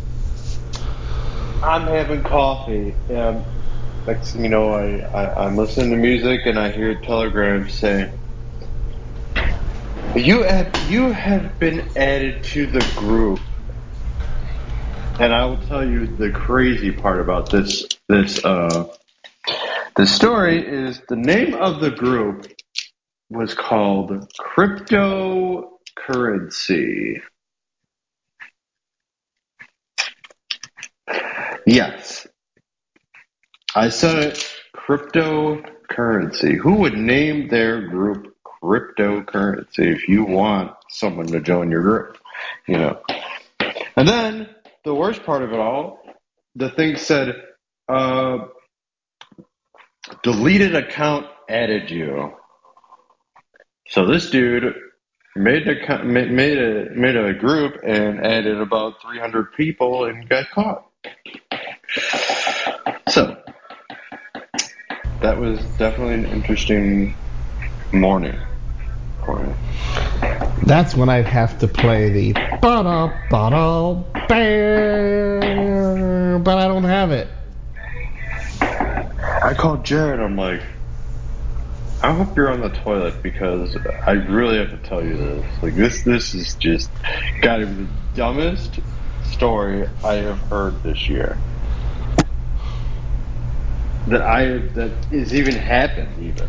I'm 1.63 1.87
having 1.87 2.23
coffee. 2.23 2.95
Um, 3.09 3.43
next 4.07 4.31
thing 4.31 4.43
you 4.43 4.49
know, 4.49 4.73
I, 4.73 4.99
I, 4.99 5.45
I'm 5.45 5.57
listening 5.57 5.89
to 5.91 5.97
music 5.97 6.45
and 6.45 6.57
I 6.57 6.71
hear 6.71 6.95
telegrams 6.95 7.73
say, 7.73 8.11
"You 10.15 10.43
have 10.43 10.75
you 10.81 11.13
have 11.13 11.59
been 11.59 11.91
added 11.97 12.43
to 12.53 12.67
the 12.67 12.83
group." 12.83 13.41
And 15.19 15.33
I 15.33 15.45
will 15.45 15.59
tell 15.59 15.87
you 15.87 16.17
the 16.17 16.31
crazy 16.31 16.91
part 16.91 17.21
about 17.21 17.51
this 17.51 17.85
this 18.09 18.43
uh 18.45 18.87
the 19.97 20.07
story 20.07 20.67
is 20.67 21.01
the 21.09 21.17
name 21.17 21.55
of 21.55 21.81
the 21.81 21.91
group 21.91 22.47
was 23.29 23.53
called 23.55 24.11
cryptocurrency. 24.39 27.21
Yes. 31.65 32.27
I 33.75 33.89
said 33.89 34.23
it 34.23 34.47
cryptocurrency. 34.75 36.55
Who 36.57 36.75
would 36.75 36.97
name 36.97 37.47
their 37.49 37.87
group 37.89 38.34
cryptocurrency 38.65 39.95
if 39.95 40.07
you 40.07 40.23
want 40.23 40.73
someone 40.89 41.27
to 41.27 41.39
join 41.39 41.69
your 41.71 41.81
group? 41.81 42.17
You 42.67 42.77
know. 42.77 43.01
And 43.95 44.07
then 44.07 44.49
the 44.83 44.93
worst 44.93 45.23
part 45.23 45.43
of 45.43 45.53
it 45.53 45.59
all, 45.59 45.99
the 46.55 46.69
thing 46.69 46.97
said, 46.97 47.35
uh, 47.87 48.39
deleted 50.23 50.75
account 50.75 51.27
added 51.49 51.89
you. 51.89 52.33
So 53.87 54.05
this 54.05 54.29
dude 54.29 54.73
made 55.35 55.67
a 55.67 56.03
made 56.03 56.57
a 56.57 56.89
made 56.91 57.15
a 57.15 57.33
group 57.33 57.79
and 57.83 58.25
added 58.25 58.59
about 58.59 59.01
300 59.01 59.53
people 59.53 60.05
and 60.05 60.27
got 60.27 60.49
caught. 60.49 60.85
So 63.09 63.37
that 65.21 65.37
was 65.39 65.59
definitely 65.77 66.15
an 66.15 66.25
interesting 66.25 67.15
morning 67.91 68.39
That's 70.65 70.95
when 70.95 71.09
I'd 71.09 71.27
have 71.27 71.59
to 71.59 71.67
play 71.67 72.09
the 72.09 72.33
ba-da, 72.33 73.11
ba-da, 73.29 73.93
bam, 74.27 76.43
but 76.43 76.57
I 76.57 76.67
don't 76.67 76.85
have 76.85 77.11
it. 77.11 77.27
I 78.61 79.53
called 79.53 79.85
Jared. 79.85 80.19
I'm 80.19 80.35
like, 80.35 80.63
I 82.01 82.13
hope 82.13 82.35
you're 82.35 82.51
on 82.51 82.61
the 82.61 82.69
toilet 82.69 83.21
because 83.21 83.77
I 84.05 84.11
really 84.11 84.57
have 84.57 84.71
to 84.71 84.77
tell 84.77 85.03
you 85.03 85.17
this. 85.17 85.45
Like 85.61 85.75
this, 85.75 86.01
this 86.01 86.33
is 86.33 86.55
just 86.55 86.89
got 87.41 87.57
to 87.57 87.67
be 87.67 87.83
the 87.83 87.89
dumbest 88.15 88.79
story 89.23 89.87
I 90.03 90.15
have 90.15 90.39
heard 90.49 90.81
this 90.83 91.07
year. 91.07 91.37
That 94.07 94.21
I 94.21 94.57
that 94.75 94.91
is 95.11 95.33
even 95.33 95.55
happened 95.55 96.23
even. 96.23 96.47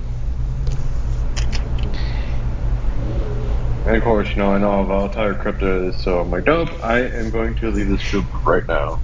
And 3.86 3.94
of 3.94 4.02
course, 4.02 4.28
you 4.30 4.36
know, 4.36 4.52
I 4.52 4.58
know 4.58 4.72
how 4.72 4.82
volatile 4.82 5.34
crypto 5.34 5.90
is, 5.90 6.02
so 6.02 6.18
I'm 6.18 6.32
like, 6.32 6.46
nope, 6.46 6.68
I 6.82 7.02
am 7.02 7.30
going 7.30 7.54
to 7.56 7.70
leave 7.70 7.86
this 7.86 8.10
group 8.10 8.24
right 8.44 8.66
now. 8.66 9.00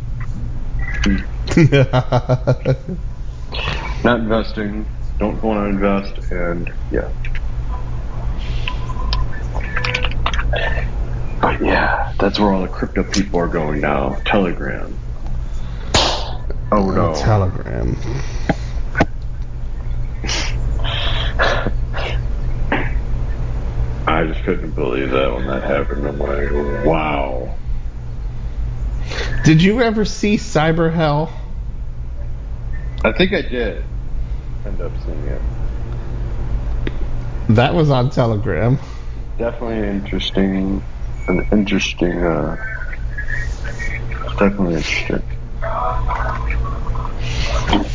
Not 4.03 4.21
investing, 4.21 4.85
don't 5.21 5.41
want 5.41 5.61
to 5.61 5.67
invest, 5.67 6.33
and 6.33 6.73
yeah. 6.91 7.09
But 11.41 11.63
yeah, 11.63 12.13
that's 12.19 12.41
where 12.41 12.53
all 12.53 12.63
the 12.63 12.69
crypto 12.69 13.05
people 13.05 13.39
are 13.39 13.47
going 13.47 13.81
now. 13.81 14.17
Telegram. 14.25 14.99
Oh 16.73 16.91
no. 16.91 17.15
Telegram. 17.15 17.97
I 24.13 24.27
just 24.27 24.45
couldn't 24.45 24.73
believe 24.73 25.11
that 25.11 25.35
when 25.35 25.47
that 25.47 25.63
happened. 25.63 26.07
I'm 26.07 26.19
like, 26.19 26.85
wow. 26.85 27.57
Did 29.45 29.63
you 29.63 29.81
ever 29.81 30.05
see 30.05 30.37
Cyber 30.37 30.93
Hell? 30.93 31.33
I 33.05 33.13
think 33.13 33.33
I 33.33 33.41
did 33.43 33.85
end 34.67 34.81
up 34.81 34.93
seeing 35.05 35.19
it. 35.27 35.43
That 37.49 37.75
was 37.75 37.91
on 37.91 38.11
Telegram. 38.11 38.79
Definitely 39.39 39.89
interesting. 39.89 40.83
An 41.29 41.47
interesting. 41.51 42.23
Uh, 42.23 42.57
definitely 44.39 44.75
interesting. 44.75 45.23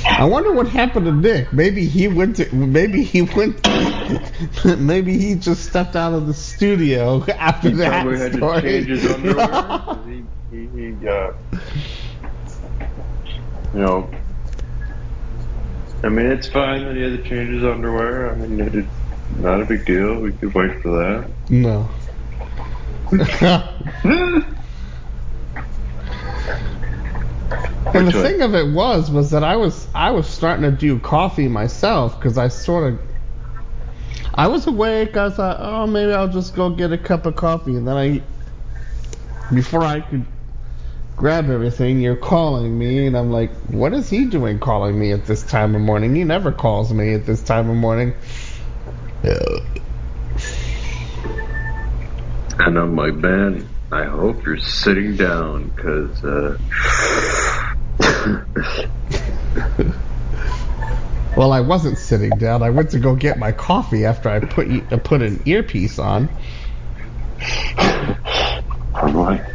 I 0.06 0.26
wonder 0.26 0.52
what 0.54 0.68
happened 0.68 1.06
to 1.06 1.12
Nick. 1.12 1.52
Maybe 1.54 1.86
he 1.88 2.08
went 2.08 2.38
to. 2.38 2.54
Maybe 2.56 3.04
he 3.04 3.22
went. 3.24 3.66
maybe 4.80 5.18
he 5.18 5.36
just 5.36 5.66
stepped 5.66 5.96
out 5.96 6.14
of 6.14 6.28
the 6.28 6.34
studio 6.34 7.24
after 7.38 7.70
He 7.70 7.76
that 7.76 7.90
probably 8.04 8.20
had 8.20 8.34
story. 8.36 8.62
to 8.62 8.68
change 8.68 8.88
his 8.88 9.12
underwear. 9.12 10.00
he, 10.06 10.26
he, 10.52 10.68
he, 10.68 11.08
uh, 11.08 11.32
you 13.74 13.80
know. 13.82 14.10
I 16.04 16.10
mean, 16.10 16.28
it's 16.28 16.48
fine 16.48 16.86
that 16.86 16.96
he 16.96 17.02
had 17.02 17.24
to 17.24 17.24
change 17.30 17.50
his 17.50 17.64
underwear. 17.64 18.32
I 18.32 18.36
mean, 18.36 18.60
it, 18.60 18.76
it's 18.76 18.88
not 19.40 19.62
a 19.62 19.66
big 19.66 19.86
deal. 19.86 20.20
We 20.20 20.32
could 20.32 20.54
wait 20.54 20.82
for 20.82 20.90
that. 20.92 21.30
no. 21.50 21.90
And 27.94 28.08
the 28.08 28.18
way? 28.18 28.32
thing 28.32 28.42
of 28.42 28.54
it 28.56 28.74
was, 28.74 29.10
was 29.10 29.32
that 29.32 29.44
I 29.44 29.56
was 29.56 29.88
I 29.96 30.12
was 30.12 30.28
starting 30.28 30.64
to 30.64 30.72
do 30.72 31.00
coffee 31.00 31.48
myself 31.48 32.20
because 32.20 32.38
I 32.38 32.50
sort 32.50 32.94
of 32.94 33.00
I 34.38 34.48
was 34.48 34.68
awake. 34.68 35.18
I 35.18 35.32
thought, 35.32 35.58
oh, 35.60 35.88
maybe 35.88 36.14
I'll 36.14 36.28
just 36.28 36.56
go 36.56 36.70
get 36.70 36.92
a 36.92 36.98
cup 36.98 37.26
of 37.26 37.36
coffee, 37.36 37.76
and 37.76 37.88
then 37.88 37.98
I, 37.98 38.22
before 39.54 39.84
I 39.84 40.02
could 40.02 40.26
grab 41.16 41.50
everything, 41.50 42.00
you're 42.02 42.16
calling 42.16 42.78
me, 42.78 43.08
and 43.08 43.18
I'm 43.18 43.32
like, 43.32 43.52
what 43.70 43.94
is 43.94 44.10
he 44.10 44.26
doing 44.26 44.60
calling 44.60 45.00
me 45.00 45.12
at 45.12 45.26
this 45.26 45.42
time 45.42 45.74
of 45.74 45.82
morning? 45.82 46.14
He 46.14 46.24
never 46.24 46.52
calls 46.52 46.94
me 46.94 47.16
at 47.16 47.26
this 47.26 47.42
time 47.42 47.68
of 47.72 47.78
morning. 47.78 48.14
And 52.60 52.78
I'm 52.78 52.96
like, 52.96 53.16
man, 53.16 53.68
I 53.92 54.04
hope 54.04 54.46
you're 54.46 54.58
sitting 54.58 55.16
down 55.16 55.70
because 55.70 56.24
uh, 56.24 56.58
Well, 61.38 61.52
I 61.52 61.60
wasn't 61.60 62.00
sitting 62.00 62.32
down. 62.32 62.64
I 62.64 62.72
went 62.72 62.90
to 62.92 63.00
go 63.00 63.16
get 63.16 63.38
my 63.38 63.52
coffee 63.52 64.06
after 64.06 64.28
I 64.28 64.40
put 64.40 64.70
I 64.70 64.98
put 64.98 65.22
an 65.22 65.40
earpiece 65.46 66.00
on. 66.00 66.30
I'm 67.78 69.14
like, 69.14 69.46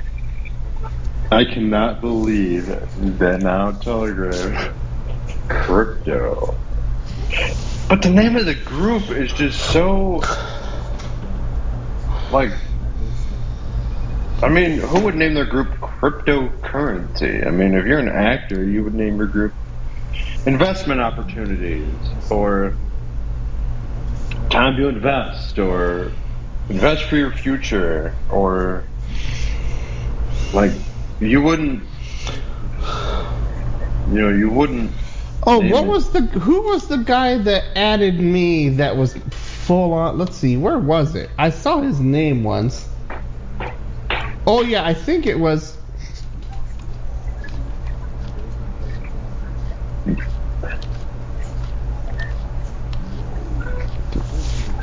I 1.33 1.45
cannot 1.45 2.01
believe 2.01 2.67
that 3.19 3.43
now 3.43 3.73
Telegram 3.73 4.73
crypto. 5.49 6.57
But 7.89 8.03
the 8.03 8.11
name 8.11 8.37
of 8.37 8.47
the 8.47 8.55
group 8.55 9.11
is 9.11 9.33
just 9.33 9.59
so 9.73 10.23
like. 12.31 12.53
I 14.43 14.49
mean, 14.49 14.79
who 14.81 15.01
would 15.03 15.15
name 15.15 15.35
their 15.35 15.45
group 15.45 15.69
cryptocurrency? 15.81 17.47
I 17.47 17.51
mean, 17.51 17.75
if 17.75 17.87
you're 17.87 18.01
an 18.01 18.09
actor, 18.09 18.65
you 18.65 18.83
would 18.83 18.95
name 18.95 19.17
your 19.17 19.29
group 19.29 19.55
investment 20.47 21.01
opportunities 21.01 21.95
or 22.29 22.77
time 24.51 24.77
to 24.77 24.89
invest 24.89 25.59
or 25.59 26.13
invest 26.69 27.05
for 27.05 27.17
your 27.17 27.31
future 27.31 28.15
or 28.29 28.85
like 30.53 30.73
you 31.21 31.41
wouldn't 31.41 31.85
you 34.09 34.21
know 34.21 34.29
you 34.31 34.51
wouldn't 34.51 34.91
Oh, 35.45 35.59
what 35.59 35.85
it. 35.85 35.89
was 35.89 36.11
the 36.13 36.21
who 36.21 36.63
was 36.69 36.87
the 36.89 36.99
guy 36.99 37.39
that 37.39 37.65
added 37.77 38.21
me 38.21 38.69
that 38.71 38.97
was 38.97 39.15
full 39.31 39.93
on? 39.93 40.17
Let's 40.19 40.37
see, 40.37 40.57
where 40.57 40.79
was 40.79 41.17
it? 41.17 41.31
I 41.39 41.51
saw 41.51 41.81
his 41.81 42.01
name 42.01 42.45
once. 42.45 42.92
Oh 44.47 44.63
yeah, 44.63 44.85
I 44.85 44.95
think 44.95 45.27
it 45.27 45.39
was. 45.39 45.79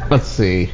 Let's 0.09 0.27
see. 0.27 0.71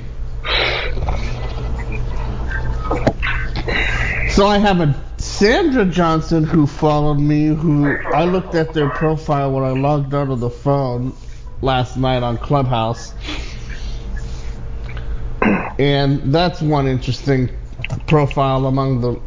So 4.29 4.47
I 4.47 4.57
have 4.59 4.81
a 4.81 4.95
Sandra 5.17 5.85
Johnson 5.85 6.43
who 6.43 6.67
followed 6.67 7.19
me. 7.19 7.47
Who 7.47 7.97
I 8.13 8.25
looked 8.25 8.55
at 8.55 8.73
their 8.73 8.89
profile 8.89 9.51
when 9.51 9.63
I 9.63 9.71
logged 9.71 10.13
onto 10.13 10.35
the 10.35 10.49
phone 10.49 11.13
last 11.61 11.97
night 11.97 12.23
on 12.23 12.37
Clubhouse, 12.37 13.13
and 15.79 16.33
that's 16.33 16.61
one 16.61 16.87
interesting 16.87 17.49
profile 18.08 18.65
among 18.65 19.01
the 19.01 19.19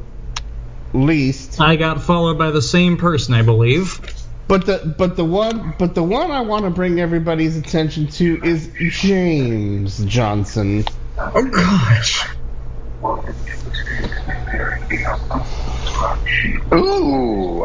least. 0.93 1.61
I 1.61 1.77
got 1.77 2.03
followed 2.03 2.39
by 2.39 2.51
the 2.51 2.63
same 2.63 2.97
person, 2.97 3.35
I 3.35 3.43
believe. 3.43 4.01
But 4.49 4.65
the 4.65 4.95
but 4.97 5.17
the 5.17 5.25
one 5.25 5.75
but 5.79 5.95
the 5.95 6.03
one 6.03 6.31
I 6.31 6.41
want 6.41 6.65
to 6.65 6.71
bring 6.71 7.01
everybody's 7.01 7.57
attention 7.57 8.09
to 8.09 8.41
is 8.43 8.71
James 8.79 10.03
Johnson. 10.05 10.85
Oh 11.19 11.45
gosh. 11.45 12.27
Ooh, 16.73 17.65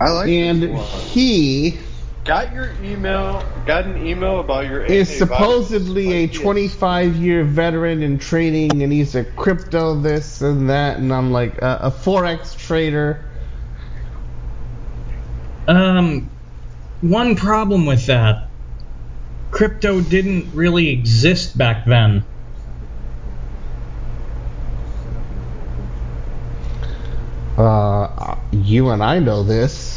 I 0.00 0.10
like 0.10 0.28
And 0.28 0.62
this 0.62 0.70
one. 0.70 1.00
he 1.08 1.78
Got 2.24 2.54
your 2.54 2.70
email? 2.82 3.44
Got 3.66 3.84
an 3.84 4.06
email 4.06 4.40
about 4.40 4.64
your 4.66 4.82
is 4.82 5.14
supposedly 5.14 6.24
a 6.24 6.26
25 6.26 7.16
year 7.16 7.44
veteran 7.44 8.02
in 8.02 8.18
trading 8.18 8.82
and 8.82 8.90
he's 8.90 9.14
a 9.14 9.24
crypto 9.24 10.00
this 10.00 10.40
and 10.40 10.70
that 10.70 10.96
and 10.96 11.12
I'm 11.12 11.32
like 11.32 11.62
uh, 11.62 11.80
a 11.82 11.90
forex 11.90 12.56
trader. 12.56 13.22
Um, 15.68 16.30
one 17.02 17.36
problem 17.36 17.84
with 17.84 18.06
that. 18.06 18.48
Crypto 19.50 20.00
didn't 20.00 20.54
really 20.54 20.88
exist 20.88 21.56
back 21.58 21.84
then. 21.84 22.24
Uh, 27.58 28.36
you 28.50 28.88
and 28.88 29.02
I 29.02 29.20
know 29.20 29.44
this, 29.44 29.93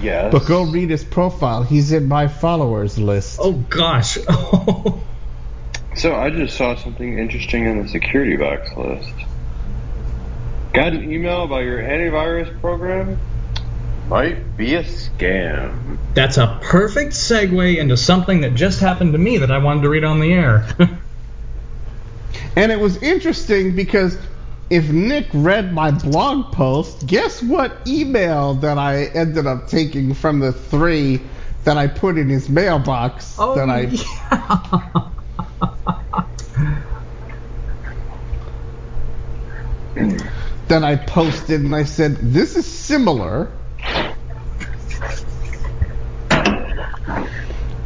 Yes. 0.00 0.32
but 0.32 0.46
go 0.46 0.62
read 0.62 0.90
his 0.90 1.04
profile. 1.04 1.62
He's 1.62 1.92
in 1.92 2.08
my 2.08 2.28
followers 2.28 2.98
list. 2.98 3.38
Oh 3.40 3.52
gosh. 3.52 4.18
So 5.96 6.14
I 6.14 6.30
just 6.30 6.56
saw 6.56 6.76
something 6.76 7.18
interesting 7.18 7.66
in 7.66 7.82
the 7.82 7.88
security 7.88 8.36
box 8.36 8.74
list. 8.76 9.12
Got 10.72 10.92
an 10.92 11.12
email 11.12 11.42
about 11.42 11.64
your 11.64 11.78
antivirus 11.78 12.60
program? 12.60 13.18
Might 14.08 14.56
be 14.56 14.76
a 14.76 14.84
scam. 14.84 15.98
That's 16.14 16.36
a 16.36 16.58
perfect 16.62 17.12
segue 17.12 17.76
into 17.76 17.96
something 17.96 18.42
that 18.42 18.54
just 18.54 18.80
happened 18.80 19.12
to 19.12 19.18
me 19.18 19.38
that 19.38 19.50
I 19.50 19.58
wanted 19.58 19.82
to 19.82 19.88
read 19.90 20.04
on 20.04 20.20
the 20.20 20.32
air. 20.32 20.66
And 22.56 22.72
it 22.72 22.80
was 22.80 23.00
interesting 23.00 23.76
because 23.76 24.18
if 24.70 24.88
Nick 24.88 25.26
read 25.34 25.72
my 25.72 25.90
blog 25.90 26.52
post, 26.52 27.06
guess 27.06 27.42
what 27.42 27.76
email 27.88 28.54
that 28.54 28.78
I 28.78 29.06
ended 29.06 29.46
up 29.46 29.66
taking 29.66 30.14
from 30.14 30.38
the 30.38 30.52
three 30.52 31.20
that 31.64 31.76
I 31.76 31.88
put 31.88 32.16
in 32.16 32.28
his 32.28 32.48
mailbox 32.48 33.36
Oh, 33.38 33.56
that 33.56 33.68
I 33.68 33.86
that 40.68 40.84
I 40.84 40.96
posted 40.96 41.60
and 41.62 41.74
I 41.74 41.82
said 41.82 42.16
this 42.16 42.56
is 42.56 42.64
similar. 42.64 43.50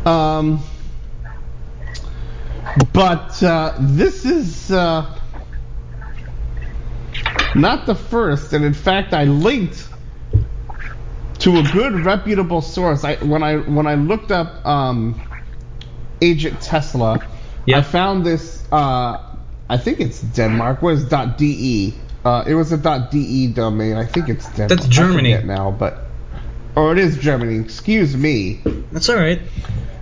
Um, 0.05 0.61
but 2.93 3.43
uh, 3.43 3.75
this 3.81 4.27
is 4.27 4.71
uh, 4.71 5.19
not 7.55 7.87
the 7.87 7.95
first, 7.95 8.53
and 8.53 8.65
in 8.65 8.75
fact, 8.75 9.13
I 9.13 9.25
linked 9.25 9.89
to 11.41 11.59
a 11.59 11.63
good 11.63 12.05
reputable 12.05 12.63
source. 12.63 13.05
I 13.05 13.17
when 13.17 13.43
I 13.43 13.57
when 13.57 13.87
I 13.87 13.95
looked 13.95 14.31
up 14.31 14.65
um, 14.67 15.21
Agent 16.23 16.61
Tesla, 16.61 17.19
Yeah. 17.67 17.79
I 17.79 17.83
found 17.83 18.25
this. 18.25 18.63
Uh, 18.71 19.19
I 19.69 19.77
think 19.79 20.01
it's 20.01 20.21
Denmark. 20.21 20.83
What 20.83 20.95
is 20.95 21.05
.de? 21.05 21.95
Uh, 22.25 22.45
it 22.47 22.55
was 22.55 22.73
a 22.73 22.79
.de 22.79 23.49
domain. 23.49 23.97
I 23.97 24.07
think 24.07 24.29
it's 24.29 24.47
Denmark. 24.51 24.69
That's 24.71 24.89
Germany. 24.89 25.43
Now, 25.45 25.71
but 25.71 25.99
or 26.77 26.93
it 26.93 26.99
is 26.99 27.19
Germany. 27.19 27.59
Excuse 27.59 28.17
me. 28.17 28.61
That's 28.93 29.09
all 29.09 29.17
right. 29.17 29.41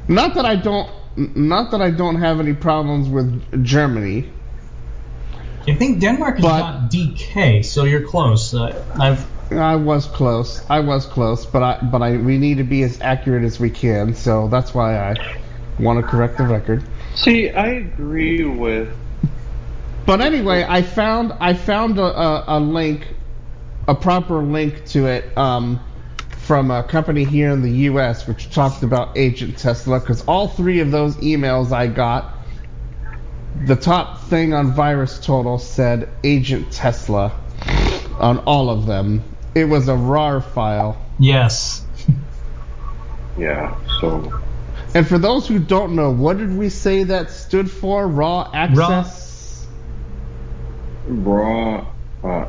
Not 0.09 0.35
that 0.35 0.47
I 0.47 0.57
don't. 0.57 0.91
Not 1.17 1.73
that 1.73 1.83
I 1.83 1.91
don't 1.91 2.17
have 2.17 2.41
any 2.41 2.55
problems 2.55 3.09
with 3.09 3.65
Germany. 3.65 4.31
I 5.69 5.75
think 5.75 6.01
Denmark 6.01 6.39
is 6.39 6.45
But- 6.45 6.91
.dk, 6.91 7.65
so 7.65 7.85
you're 7.85 8.07
close. 8.07 8.55
Uh, 8.55 8.83
I've 8.99 9.27
I 9.53 9.77
was 9.77 10.07
close. 10.07 10.63
I 10.71 10.81
was 10.81 11.07
close, 11.07 11.45
but 11.47 11.63
I 11.63 11.79
but 11.83 12.03
I 12.03 12.17
we 12.17 12.39
need 12.39 12.59
to 12.59 12.65
be 12.65 12.83
as 12.83 13.01
accurate 13.01 13.45
as 13.45 13.61
we 13.61 13.71
can. 13.71 14.15
So 14.15 14.49
that's 14.49 14.75
why 14.75 14.97
I 14.97 15.15
want 15.79 16.01
to 16.01 16.07
correct 16.07 16.39
the 16.39 16.45
record. 16.45 16.83
See, 17.15 17.51
I 17.51 17.67
agree 17.67 18.45
with. 18.45 18.89
But 20.07 20.21
anyway, 20.21 20.65
I 20.69 20.83
found 20.83 21.33
I 21.39 21.55
found 21.55 21.99
a, 21.99 22.03
a, 22.03 22.45
a 22.59 22.61
link, 22.61 23.07
a 23.87 23.95
proper 23.95 24.39
link 24.39 24.87
to 24.87 25.07
it 25.07 25.37
um, 25.37 25.81
from 26.39 26.71
a 26.71 26.83
company 26.83 27.25
here 27.25 27.51
in 27.51 27.63
the 27.63 27.71
U.S. 27.93 28.27
which 28.27 28.51
talked 28.51 28.83
about 28.83 29.17
Agent 29.17 29.59
Tesla 29.59 30.01
because 30.01 30.25
all 30.25 30.49
three 30.49 30.81
of 30.81 30.91
those 30.91 31.17
emails 31.19 31.73
I 31.73 31.87
got, 31.87 32.32
the 33.67 33.77
top 33.77 34.23
thing 34.25 34.55
on 34.55 34.73
Virus 34.73 35.19
Total 35.25 35.59
said 35.59 36.09
Agent 36.25 36.73
Tesla 36.73 37.33
on 38.19 38.39
all 38.41 38.71
of 38.71 38.87
them. 38.87 39.23
It 39.55 39.67
was 39.67 39.89
a 39.89 39.95
RAR 39.97 40.41
file. 40.41 40.97
yes. 41.19 41.85
Yeah, 43.39 43.75
so. 43.99 44.31
And 44.95 45.07
for 45.09 45.17
those 45.17 45.49
who 45.49 45.59
don't 45.59 45.95
know, 45.97 46.11
what 46.11 46.37
did 46.37 46.55
we 46.55 46.69
say 46.69 47.05
that 47.05 47.31
stood 47.31 47.71
for? 47.71 48.07
Raw 48.07 48.51
access. 48.53 49.67
Raw. 51.07 51.87
Uh, 52.23 52.45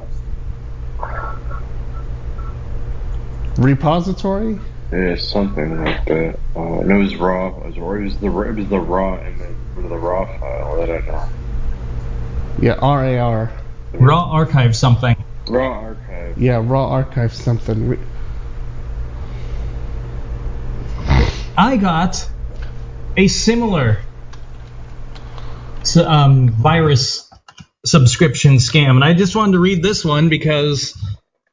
Repository. 3.57 4.59
yeah, 4.91 5.15
something 5.15 5.83
like 5.83 6.05
that. 6.05 6.39
Uh, 6.55 6.79
and 6.79 6.91
it 6.91 6.95
was 6.97 7.15
raw. 7.15 7.47
It 7.65 7.77
was, 7.77 7.77
it 7.77 7.81
was 8.03 8.17
the 8.17 8.41
it 8.41 8.55
was 8.55 8.67
the 8.69 8.79
raw 8.79 9.19
image, 9.25 9.42
or 9.77 9.83
the 9.83 9.97
raw 9.97 10.25
file 10.39 10.77
that 10.77 10.89
I 10.89 11.05
know. 11.05 11.29
Yeah, 12.61 12.75
RAR. 12.75 13.51
Raw 13.93 14.31
archive 14.31 14.75
something. 14.75 15.15
Raw 15.47 15.71
archive. 15.71 16.37
Yeah, 16.37 16.61
raw 16.63 16.89
archive 16.89 17.33
something. 17.33 17.99
I 21.57 21.77
got 21.77 22.27
a 23.15 23.27
similar 23.27 23.99
um, 25.97 26.49
virus 26.49 27.29
subscription 27.85 28.55
scam, 28.55 28.91
and 28.91 29.03
I 29.03 29.13
just 29.13 29.35
wanted 29.35 29.53
to 29.53 29.59
read 29.59 29.83
this 29.83 30.03
one 30.03 30.29
because 30.29 30.97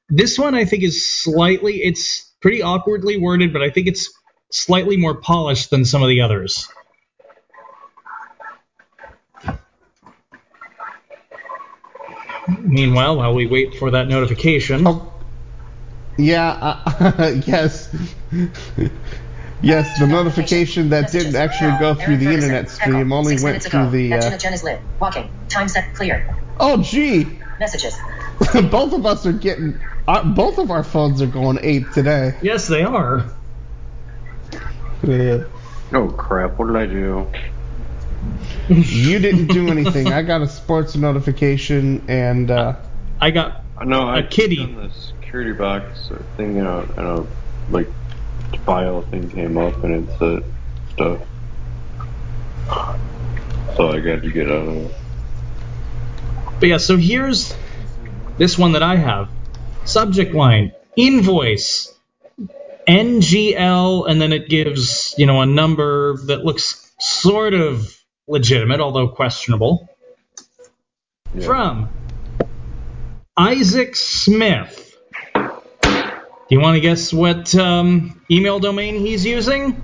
this 0.08 0.38
one 0.38 0.54
I 0.54 0.64
think 0.64 0.82
is 0.82 1.08
slightly, 1.08 1.82
it's 1.82 2.32
pretty 2.40 2.62
awkwardly 2.62 3.18
worded, 3.18 3.52
but 3.52 3.62
I 3.62 3.70
think 3.70 3.88
it's 3.88 4.10
slightly 4.50 4.96
more 4.96 5.14
polished 5.14 5.70
than 5.70 5.84
some 5.84 6.02
of 6.02 6.08
the 6.08 6.22
others. 6.22 6.68
Meanwhile, 12.48 13.16
while 13.16 13.34
we 13.34 13.46
wait 13.46 13.74
for 13.74 13.90
that 13.92 14.08
notification, 14.08 14.86
Oh, 14.86 15.12
yeah, 16.18 16.82
uh, 16.84 17.32
yes. 17.46 17.94
yes, 19.62 19.98
the 19.98 20.06
notification 20.06 20.88
that 20.90 21.12
didn't 21.12 21.36
actually 21.36 21.78
go 21.78 21.94
through 21.94 22.16
the 22.18 22.32
internet 22.32 22.70
stream 22.70 22.96
Echo, 23.06 23.14
only 23.14 23.32
six 23.36 23.42
went 23.42 23.62
through 23.62 23.80
ago. 23.80 23.90
the. 23.90 24.08
That 24.10 24.18
Uh, 24.18 24.22
Jenna 24.22 24.38
Jen 24.38 24.52
is. 24.54 24.64
Walking. 25.00 25.30
Time 25.48 25.68
set 25.68 25.94
clear. 25.94 26.36
oh, 26.58 26.82
gee! 26.82 27.38
Messages. 27.58 27.96
both 28.70 28.92
of 28.92 29.04
us 29.06 29.26
are 29.26 29.32
getting. 29.32 29.78
Our, 30.08 30.24
both 30.24 30.58
of 30.58 30.70
our 30.70 30.82
phones 30.82 31.20
are 31.22 31.26
going 31.26 31.58
eight 31.62 31.92
today. 31.92 32.34
yes, 32.42 32.66
they 32.68 32.82
are. 32.82 33.24
Yeah. 35.02 35.44
Oh 35.92 36.08
crap! 36.08 36.58
What 36.58 36.66
did 36.68 36.76
I 36.76 36.86
do? 36.86 37.26
You 38.68 39.18
didn't 39.18 39.48
do 39.48 39.68
anything. 39.68 40.08
I 40.12 40.22
got 40.22 40.42
a 40.42 40.46
sports 40.48 40.94
notification 40.96 42.04
and. 42.08 42.50
Uh, 42.50 42.76
I 43.20 43.30
got 43.30 43.64
No, 43.84 44.08
I 44.08 44.18
A 44.20 44.22
kitty. 44.26 44.56
clicked 44.56 44.76
on 44.78 44.88
the 44.88 44.94
security 44.94 45.52
box 45.52 46.10
thing 46.36 46.56
in 46.56 46.66
a, 46.66 46.80
in 46.82 46.98
a 47.06 47.26
like 47.70 47.88
file 48.64 49.02
thing 49.02 49.28
came 49.30 49.56
up 49.58 49.82
and 49.84 50.08
it 50.08 50.18
said 50.18 50.44
stuff. 50.92 51.20
So 53.76 53.88
I 53.92 54.00
got 54.00 54.22
to 54.22 54.30
get 54.30 54.46
out 54.48 54.68
of 54.68 54.76
it. 54.76 54.94
But 56.60 56.68
yeah, 56.68 56.76
so 56.76 56.96
here's 56.96 57.54
this 58.38 58.58
one 58.58 58.72
that 58.72 58.82
I 58.82 58.96
have. 58.96 59.30
Subject 59.84 60.34
line 60.34 60.72
invoice 60.96 61.92
NGL, 62.86 64.08
and 64.10 64.20
then 64.20 64.32
it 64.32 64.48
gives, 64.48 65.14
you 65.16 65.26
know, 65.26 65.40
a 65.40 65.46
number 65.46 66.16
that 66.26 66.44
looks 66.44 66.90
sort 66.98 67.54
of 67.54 67.96
legitimate, 68.30 68.80
although 68.80 69.08
questionable. 69.08 69.88
Yeah. 71.34 71.44
From 71.46 71.88
Isaac 73.36 73.96
Smith. 73.96 74.96
Do 75.34 76.56
you 76.56 76.60
want 76.60 76.76
to 76.76 76.80
guess 76.80 77.12
what 77.12 77.54
um, 77.54 78.20
email 78.30 78.58
domain 78.58 78.96
he's 78.96 79.24
using? 79.24 79.82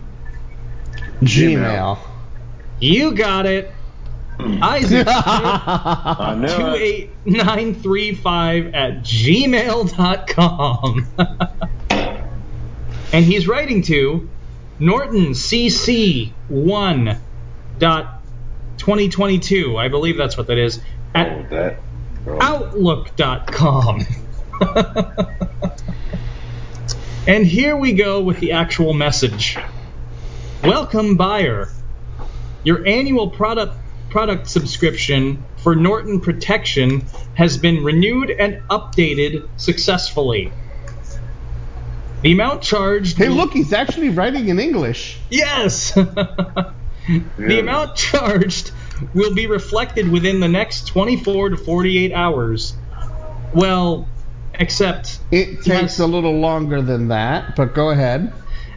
Gmail. 1.21 1.99
You 2.81 3.13
got 3.15 3.47
it. 3.47 3.71
Isaac 4.41 5.07
Smith. 5.07 5.09
I 5.17 6.35
know 6.39 6.75
it. 6.75 7.11
28935 7.25 8.75
at 8.75 9.03
gmail.com. 9.03 9.47
and 13.13 13.25
he's 13.25 13.47
writing 13.49 13.83
to 13.83 14.29
Norton 14.79 15.31
CC 15.31 16.33
1 16.49 17.19
dot 17.79 18.16
2022. 18.79 19.77
I 19.77 19.89
believe 19.89 20.17
that's 20.17 20.37
what 20.37 20.47
that 20.49 20.59
is. 20.59 20.81
Oh, 21.15 21.19
At 21.19 21.51
that. 21.51 21.79
Oh, 22.27 22.39
outlook.com. 22.41 24.01
and 27.27 27.47
here 27.47 27.77
we 27.77 27.93
go 27.93 28.23
with 28.23 28.41
the 28.41 28.53
actual 28.53 28.95
message. 28.95 29.59
Welcome, 30.65 31.17
buyer. 31.17 31.69
Your 32.65 32.87
annual 32.87 33.31
product 33.31 33.77
product 34.09 34.49
subscription 34.49 35.45
for 35.59 35.77
Norton 35.77 36.21
Protection 36.21 37.05
has 37.35 37.59
been 37.59 37.85
renewed 37.85 38.31
and 38.31 38.63
updated 38.69 39.49
successfully. 39.57 40.53
The 42.23 42.33
amount 42.33 42.63
charged. 42.63 43.19
Hey, 43.19 43.29
look, 43.29 43.53
he's 43.53 43.73
actually 43.73 44.09
writing 44.09 44.49
in 44.49 44.59
English. 44.59 45.19
Yes. 45.31 45.97
the 47.39 47.61
amount 47.61 47.97
charged 47.97 48.71
will 49.15 49.35
be 49.35 49.47
reflected 49.47 50.09
within 50.11 50.41
the 50.41 50.49
next 50.49 50.87
24 50.89 51.51
to 51.51 51.57
48 51.57 52.13
hours. 52.13 52.75
Well, 53.55 54.09
except 54.55 55.19
It 55.31 55.63
takes 55.63 55.99
a 55.99 56.07
little 56.07 56.39
longer 56.39 56.81
than 56.83 57.09
that, 57.09 57.57
but 57.57 57.75
go 57.75 57.91
ahead. 57.91 58.33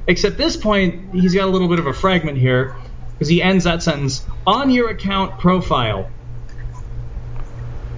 except 0.07 0.37
this 0.37 0.57
point 0.57 1.13
he's 1.13 1.33
got 1.33 1.45
a 1.45 1.51
little 1.51 1.67
bit 1.69 1.79
of 1.79 1.87
a 1.87 1.93
fragment 1.93 2.37
here 2.37 2.75
because 3.13 3.27
he 3.29 3.41
ends 3.41 3.63
that 3.65 3.81
sentence 3.83 4.25
on 4.45 4.69
your 4.71 4.89
account 4.89 5.39
profile. 5.39 6.09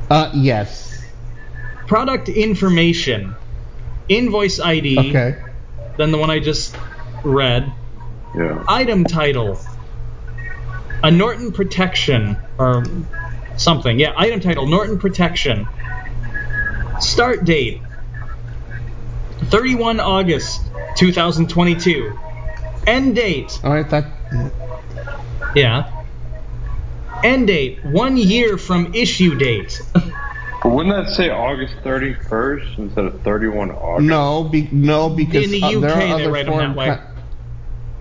Uh, 0.10 0.32
yes. 0.34 1.04
Product 1.88 2.30
information. 2.30 3.36
Invoice 4.10 4.60
ID, 4.60 5.00
Okay. 5.10 5.38
then 5.98 6.12
the 6.12 6.18
one 6.18 6.30
I 6.30 6.40
just 6.40 6.76
read. 7.24 7.72
yeah. 8.36 8.64
Item 8.68 9.06
title. 9.06 9.58
A 11.04 11.12
Norton 11.12 11.52
Protection 11.52 12.38
or 12.58 12.84
something. 13.58 14.00
Yeah, 14.00 14.14
item 14.16 14.40
title 14.40 14.68
Norton 14.68 15.00
Protection. 15.00 15.68
Start 17.00 17.44
date 17.46 17.82
31 19.46 20.00
August 20.00 20.62
2022. 20.98 22.18
End 22.86 23.16
date. 23.16 23.60
All 23.64 23.74
right. 23.74 23.90
That. 23.90 24.06
Yeah. 25.56 26.04
End 27.24 27.48
date 27.48 27.84
1 27.86 28.18
year 28.18 28.58
from 28.58 28.94
issue 28.94 29.36
date. 29.38 29.82
But 29.94 30.70
wouldn't 30.70 30.96
that 30.96 31.14
say 31.16 31.30
August 31.30 31.76
31st 31.84 32.78
instead 32.78 33.06
of 33.06 33.22
31 33.22 33.72
August? 33.72 34.08
No, 34.08 34.44
be, 34.44 34.70
no, 34.72 35.10
because 35.10 35.46
In 35.46 35.52
the 35.52 35.64
uh, 35.64 35.80
there 35.80 35.90
UK, 35.90 35.96
are 35.96 36.00
they 36.00 36.12
other 36.12 36.32
write 36.32 36.48
'em 36.48 36.54
foreign 36.54 36.76
that 36.76 36.78
way. 36.78 37.11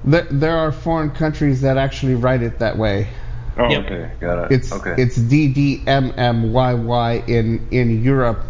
There, 0.05 0.27
there 0.31 0.57
are 0.59 0.71
foreign 0.73 1.11
countries 1.11 1.61
that 1.63 1.77
actually 1.77 2.15
write 2.15 2.43
it 2.43 2.61
that 2.61 2.79
way. 2.79 3.09
Oh, 3.57 3.69
Yep. 3.69 3.85
okay. 3.85 4.11
Got 4.21 4.45
it. 4.45 4.53
It's 4.53 4.73
okay. 4.73 4.95
it's 4.97 5.17
D 5.17 5.49
D 5.53 5.83
M 5.87 6.13
M 6.17 6.53
Y 6.53 6.75
Y 6.75 7.23
in 7.27 7.67
in 7.71 8.03
Europe 8.05 8.41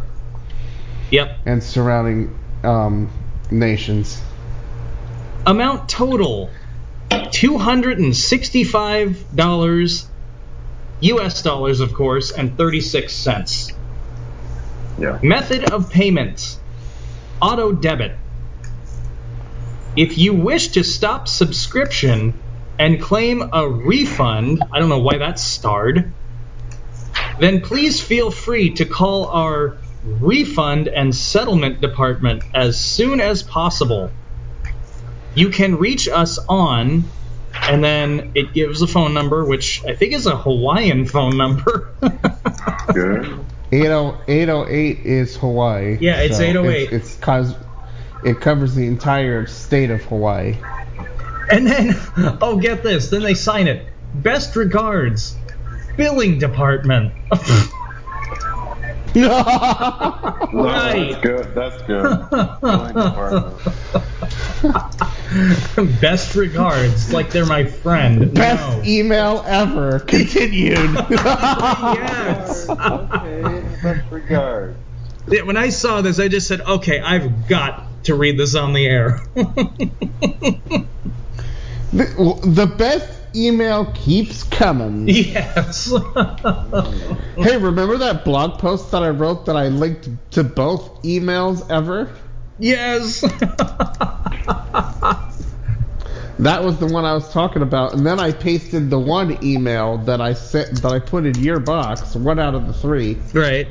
Yep. 1.10 1.38
and 1.46 1.62
surrounding 1.62 2.38
um, 2.62 3.10
nations. 3.50 4.20
Amount 5.46 5.88
total 5.88 6.50
$265 7.10 10.06
US 11.02 11.42
dollars, 11.42 11.80
of 11.80 11.94
course, 11.94 12.30
and 12.30 12.56
36 12.56 13.12
cents. 13.12 13.72
yeah. 14.98 15.18
Method 15.22 15.72
of 15.72 15.90
payment 15.90 16.58
auto 17.40 17.72
debit. 17.72 18.16
If 19.96 20.18
you 20.18 20.34
wish 20.34 20.68
to 20.68 20.84
stop 20.84 21.26
subscription 21.26 22.34
and 22.78 23.00
claim 23.00 23.50
a 23.52 23.68
refund, 23.68 24.62
I 24.72 24.78
don't 24.78 24.88
know 24.88 25.00
why 25.00 25.18
that's 25.18 25.42
starred, 25.42 26.12
then 27.40 27.60
please 27.60 28.00
feel 28.00 28.30
free 28.30 28.70
to 28.74 28.84
call 28.84 29.26
our 29.26 29.78
refund 30.04 30.88
and 30.88 31.14
settlement 31.14 31.80
department 31.80 32.44
as 32.54 32.78
soon 32.78 33.20
as 33.20 33.42
possible. 33.42 34.10
You 35.34 35.50
can 35.50 35.76
reach 35.76 36.08
us 36.08 36.38
on, 36.48 37.04
and 37.54 37.82
then 37.82 38.32
it 38.34 38.52
gives 38.52 38.82
a 38.82 38.86
phone 38.86 39.12
number, 39.12 39.44
which 39.44 39.84
I 39.84 39.94
think 39.94 40.12
is 40.12 40.26
a 40.26 40.36
Hawaiian 40.36 41.06
phone 41.06 41.36
number. 41.36 41.92
Good. 42.94 43.44
80, 43.72 43.86
808 44.28 44.98
is 45.04 45.36
Hawaii. 45.36 45.98
Yeah, 46.00 46.20
it's 46.22 46.38
so 46.38 46.42
808. 46.42 46.92
It's, 46.92 46.92
it's 46.92 47.16
cause 47.16 47.54
it 48.24 48.40
covers 48.40 48.74
the 48.74 48.86
entire 48.86 49.46
state 49.46 49.90
of 49.90 50.02
Hawaii. 50.04 50.56
And 51.50 51.66
then, 51.66 51.96
oh, 52.40 52.58
get 52.60 52.82
this. 52.82 53.08
Then 53.08 53.22
they 53.22 53.34
sign 53.34 53.66
it. 53.66 53.86
Best 54.14 54.56
regards, 54.56 55.36
billing 55.96 56.38
department. 56.38 57.12
No, 59.14 59.42
That's 60.52 61.20
good. 61.20 61.54
That's 61.54 61.82
good. 61.82 62.30
Billing 62.60 62.94
department. 62.94 63.56
Best 66.00 66.36
regards, 66.36 67.12
like 67.12 67.30
they're 67.30 67.46
my 67.46 67.64
friend. 67.64 68.32
Best 68.32 68.78
no. 68.78 68.84
email 68.84 69.42
ever. 69.46 69.98
Continued. 70.00 70.94
yes. 71.10 72.68
okay. 72.68 73.64
Best 73.82 74.10
regards. 74.12 74.78
Yeah, 75.28 75.42
when 75.42 75.56
I 75.56 75.70
saw 75.70 76.02
this, 76.02 76.20
I 76.20 76.28
just 76.28 76.46
said, 76.46 76.60
okay, 76.60 77.00
I've 77.00 77.48
got 77.48 77.89
to 78.04 78.14
read 78.14 78.38
this 78.38 78.54
on 78.54 78.72
the 78.72 78.86
air. 78.86 79.20
the, 79.34 80.86
the 81.92 82.74
best 82.78 83.10
email 83.34 83.86
keeps 83.94 84.44
coming. 84.44 85.08
yes. 85.08 85.92
Hey, 87.36 87.56
remember 87.56 87.96
that 87.98 88.22
blog 88.24 88.58
post 88.58 88.90
that 88.90 89.02
I 89.02 89.08
wrote 89.08 89.46
that 89.46 89.56
I 89.56 89.68
linked 89.68 90.08
to 90.32 90.44
both 90.44 91.02
emails 91.02 91.68
ever? 91.70 92.14
yes. 92.58 93.22
That 96.40 96.64
was 96.64 96.78
the 96.78 96.86
one 96.86 97.04
I 97.04 97.12
was 97.12 97.30
talking 97.30 97.60
about, 97.60 97.92
and 97.92 98.06
then 98.06 98.18
I 98.18 98.32
pasted 98.32 98.88
the 98.88 98.98
one 98.98 99.44
email 99.44 99.98
that 99.98 100.22
I 100.22 100.32
sent 100.32 100.80
that 100.80 100.90
I 100.90 100.98
put 100.98 101.26
in 101.26 101.34
your 101.34 101.60
box, 101.60 102.14
one 102.14 102.38
out 102.38 102.54
of 102.54 102.66
the 102.66 102.72
three, 102.72 103.18
right. 103.34 103.68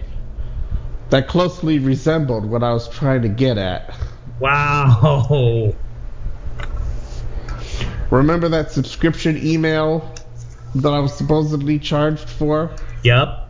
that 1.09 1.27
closely 1.27 1.79
resembled 1.79 2.45
what 2.45 2.61
I 2.61 2.71
was 2.71 2.87
trying 2.87 3.23
to 3.23 3.27
get 3.27 3.57
at. 3.57 3.91
Wow. 4.39 5.73
Remember 8.09 8.49
that 8.49 8.71
subscription 8.71 9.37
email 9.45 10.13
that 10.75 10.93
I 10.93 10.99
was 10.99 11.13
supposedly 11.13 11.77
charged 11.79 12.27
for? 12.29 12.71
Yep. 13.03 13.45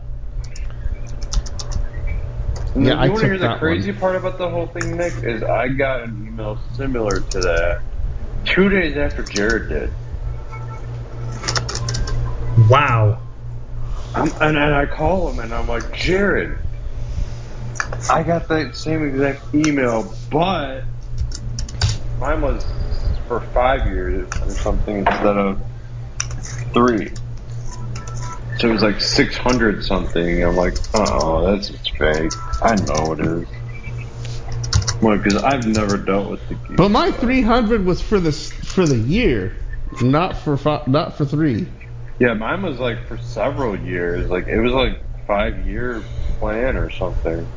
And 2.74 2.84
Yeah, 2.86 2.90
then 2.90 2.98
I 2.98 3.04
you 3.06 3.10
want 3.12 3.20
to 3.22 3.26
hear 3.26 3.38
the 3.38 3.56
crazy 3.56 3.90
one. 3.92 4.00
part 4.00 4.16
about 4.16 4.38
the 4.38 4.48
whole 4.48 4.66
thing, 4.66 4.96
Nick? 4.96 5.14
Is 5.22 5.42
I 5.42 5.68
got 5.68 6.02
an 6.02 6.26
email 6.26 6.58
similar 6.76 7.20
to 7.20 7.40
that 7.40 7.82
two 8.44 8.68
days 8.68 8.96
after 8.96 9.22
Jared 9.22 9.68
did. 9.68 9.90
Wow. 12.68 13.20
I'm, 14.14 14.28
and, 14.40 14.58
and 14.58 14.74
I 14.74 14.86
call 14.86 15.30
him 15.30 15.38
and 15.38 15.54
I'm 15.54 15.68
like, 15.68 15.92
Jared, 15.92 16.58
I 18.08 18.22
got 18.22 18.48
that 18.48 18.76
same 18.76 19.06
exact 19.06 19.54
email, 19.54 20.14
but 20.30 20.82
mine 22.18 22.42
was 22.42 22.64
for 23.26 23.40
five 23.54 23.86
years 23.86 24.28
or 24.42 24.54
something 24.56 24.98
instead 24.98 25.36
of 25.36 25.62
three. 26.74 27.10
So 28.58 28.68
it 28.68 28.72
was 28.72 28.82
like 28.82 29.00
600 29.00 29.84
something. 29.84 30.44
I'm 30.44 30.56
like, 30.56 30.74
oh, 30.94 31.50
that's 31.50 31.68
just 31.68 31.90
fake. 31.98 32.32
I 32.60 32.74
know 32.76 33.12
it 33.12 33.20
is. 33.20 33.48
Well, 35.00 35.16
because 35.16 35.36
I've 35.36 35.66
never 35.66 35.96
dealt 35.96 36.30
with 36.30 36.46
the 36.48 36.56
geek. 36.56 36.76
But 36.76 36.90
my 36.90 37.10
300 37.10 37.86
was 37.86 38.02
for 38.02 38.20
the 38.20 38.32
for 38.32 38.86
the 38.86 38.98
year, 38.98 39.56
not 40.02 40.36
for 40.36 40.58
fi- 40.58 40.82
not 40.86 41.16
for 41.16 41.24
three. 41.24 41.66
Yeah, 42.18 42.34
mine 42.34 42.62
was 42.62 42.78
like 42.78 43.06
for 43.08 43.16
several 43.16 43.78
years. 43.80 44.28
Like 44.28 44.46
it 44.46 44.60
was 44.60 44.72
like 44.72 44.98
five 45.26 45.66
year 45.66 46.04
plan 46.38 46.76
or 46.76 46.90
something. 46.90 47.50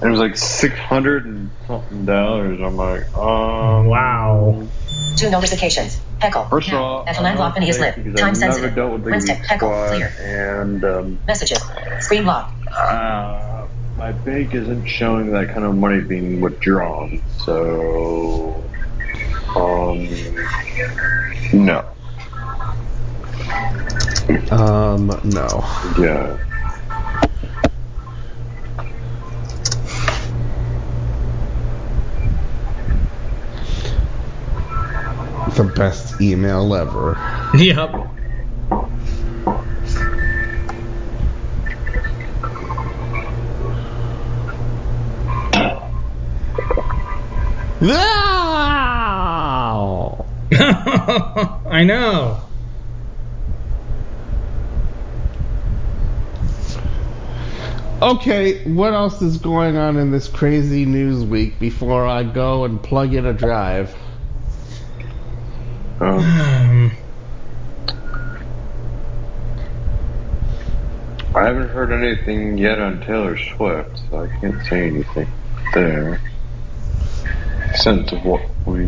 And 0.00 0.08
it 0.08 0.10
was 0.10 0.20
like 0.20 0.36
six 0.36 0.74
hundred 0.78 1.26
and 1.26 1.50
something 1.66 2.04
dollars. 2.04 2.60
I'm 2.60 2.76
like, 2.76 3.02
um, 3.16 3.86
Wow. 3.86 4.66
Two 5.16 5.30
notifications. 5.30 6.00
Heckle. 6.20 6.44
First 6.44 6.68
of 6.68 6.74
Now. 6.74 6.82
all, 6.84 7.04
At 7.08 7.16
a 7.16 7.20
I 7.20 7.22
landlocked 7.24 7.56
don't 7.56 7.68
is 7.68 7.76
think 7.78 8.16
Time 8.16 8.28
I've 8.30 8.36
sensitive. 8.36 8.74
dealt 8.76 8.92
with 8.92 9.04
the 9.04 9.10
Winston. 9.10 9.36
Heckle. 9.36 9.68
Clear. 9.88 10.12
and 10.20 10.84
um, 10.84 11.18
Messages. 11.26 11.60
Screen 12.00 12.24
lock. 12.26 12.52
uh, 12.76 13.66
my 13.96 14.12
bank 14.12 14.54
isn't 14.54 14.86
showing 14.86 15.32
that 15.32 15.48
kind 15.48 15.64
of 15.64 15.74
money 15.74 16.00
being 16.00 16.40
withdrawn. 16.40 17.20
So, 17.44 18.62
um, 19.56 20.08
no, 21.52 21.84
Um, 24.52 25.06
no. 25.24 25.64
yeah. 25.98 26.36
The 35.56 35.64
best 35.74 36.20
email 36.20 36.74
ever. 36.74 37.16
Yep. 37.54 38.08
Wow! 47.80 49.06
I 50.52 51.84
know. 51.84 52.40
Okay, 58.00 58.62
what 58.64 58.94
else 58.94 59.22
is 59.22 59.38
going 59.38 59.76
on 59.76 59.96
in 59.96 60.10
this 60.12 60.28
crazy 60.28 60.84
news 60.84 61.24
week 61.24 61.58
before 61.58 62.06
I 62.06 62.22
go 62.22 62.64
and 62.64 62.80
plug 62.80 63.14
in 63.14 63.26
a 63.26 63.32
drive? 63.32 63.92
Um, 66.00 66.92
I 71.34 71.42
haven't 71.44 71.68
heard 71.70 71.92
anything 71.92 72.56
yet 72.58 72.80
on 72.80 73.00
Taylor 73.00 73.36
Swift, 73.36 74.00
so 74.10 74.22
I 74.22 74.28
can't 74.40 74.64
say 74.66 74.86
anything 74.86 75.28
there. 75.74 76.20
Sense 77.74 78.12
of 78.12 78.24
what 78.24 78.42
we 78.64 78.86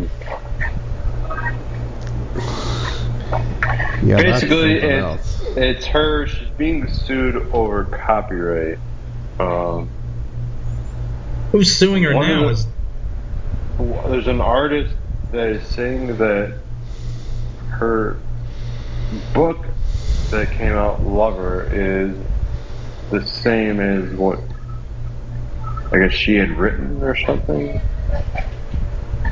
Yeah, 4.03 4.17
that's 4.17 4.41
basically 4.41 4.79
something 4.81 4.89
it's 4.89 5.03
else. 5.03 5.41
it's 5.57 5.85
her. 5.87 6.27
She's 6.27 6.49
being 6.57 6.87
sued 6.91 7.35
over 7.53 7.83
copyright. 7.85 8.79
Um, 9.39 9.89
who's 11.51 11.73
suing 11.75 12.03
her 12.03 12.13
now? 12.13 12.43
the- 12.43 12.49
Is 12.49 12.67
there's 14.07 14.27
an 14.27 14.41
artist 14.41 14.93
that 15.31 15.49
is 15.49 15.67
saying 15.67 16.17
that 16.17 16.57
her 17.81 18.15
book 19.33 19.65
that 20.29 20.51
came 20.51 20.73
out, 20.73 21.03
Lover, 21.03 21.67
is 21.73 22.15
the 23.09 23.25
same 23.25 23.79
as 23.79 24.13
what 24.13 24.39
I 25.91 25.97
guess 25.97 26.13
she 26.13 26.35
had 26.35 26.51
written 26.51 27.01
or 27.01 27.17
something. 27.17 27.81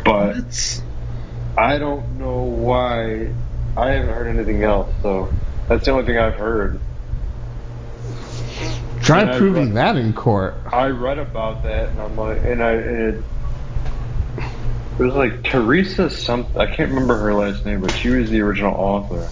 But? 0.04 0.82
I 1.58 1.78
don't 1.78 2.18
know 2.18 2.42
why. 2.42 3.30
I 3.78 3.92
haven't 3.92 4.10
heard 4.10 4.28
anything 4.36 4.64
else, 4.64 4.92
so 5.04 5.32
that's 5.68 5.86
the 5.86 5.92
only 5.92 6.06
thing 6.06 6.18
I've 6.18 6.34
heard. 6.34 6.80
Try 9.04 9.22
and 9.22 9.38
proving 9.38 9.68
read- 9.68 9.76
that 9.76 9.96
in 9.96 10.14
court. 10.14 10.56
I 10.72 10.88
read 10.88 11.20
about 11.20 11.64
that, 11.64 11.90
and 11.90 12.02
I'm 12.02 12.18
like, 12.18 12.44
and 12.44 12.64
I 12.64 12.72
and 12.72 13.16
it, 13.16 13.24
it 15.00 15.04
was 15.04 15.16
like 15.16 15.44
Teresa 15.44 16.10
something. 16.10 16.60
I 16.60 16.66
can't 16.66 16.90
remember 16.90 17.18
her 17.18 17.34
last 17.34 17.66
name, 17.66 17.80
but 17.80 17.92
she 17.92 18.10
was 18.10 18.30
the 18.30 18.42
original 18.42 18.76
author. 18.76 19.30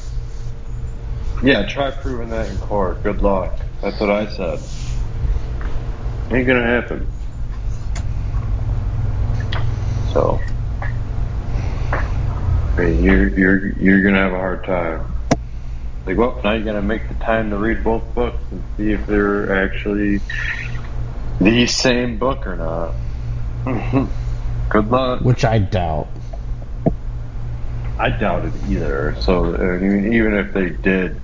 Yeah, 1.44 1.68
try 1.68 1.92
proving 1.92 2.30
that 2.30 2.50
in 2.50 2.58
court. 2.58 3.04
Good 3.04 3.22
luck. 3.22 3.60
That's 3.82 4.00
what 4.00 4.10
I 4.10 4.28
said. 4.28 4.64
Ain't 6.32 6.48
gonna 6.48 6.64
happen. 6.64 7.06
So, 10.14 10.40
you're 12.78 13.28
you're 13.38 13.68
you're 13.78 14.02
gonna 14.04 14.20
have 14.20 14.32
a 14.32 14.40
hard 14.40 14.64
time. 14.64 15.06
Like, 16.06 16.18
well, 16.18 16.40
now 16.46 16.54
you're 16.54 16.64
gonna 16.64 16.82
make 16.82 17.10
the 17.10 17.16
time 17.16 17.50
to 17.50 17.58
read 17.58 17.84
both 17.84 18.16
books 18.16 18.42
and 18.52 18.64
see 18.78 18.94
if 18.94 19.06
they're 19.06 19.66
actually 19.66 20.22
the 21.42 21.68
same 21.68 22.18
book 22.18 22.48
or 22.48 22.56
not. 23.66 24.08
Good 24.70 24.90
luck. 24.90 25.22
Which 25.22 25.46
I 25.46 25.60
doubt. 25.60 26.08
I 28.00 28.10
doubt 28.10 28.46
it 28.46 28.54
either. 28.70 29.16
So 29.22 29.56
I 29.56 29.78
mean, 29.78 30.14
even 30.14 30.34
if 30.36 30.54
they 30.54 30.70
did, 30.70 31.20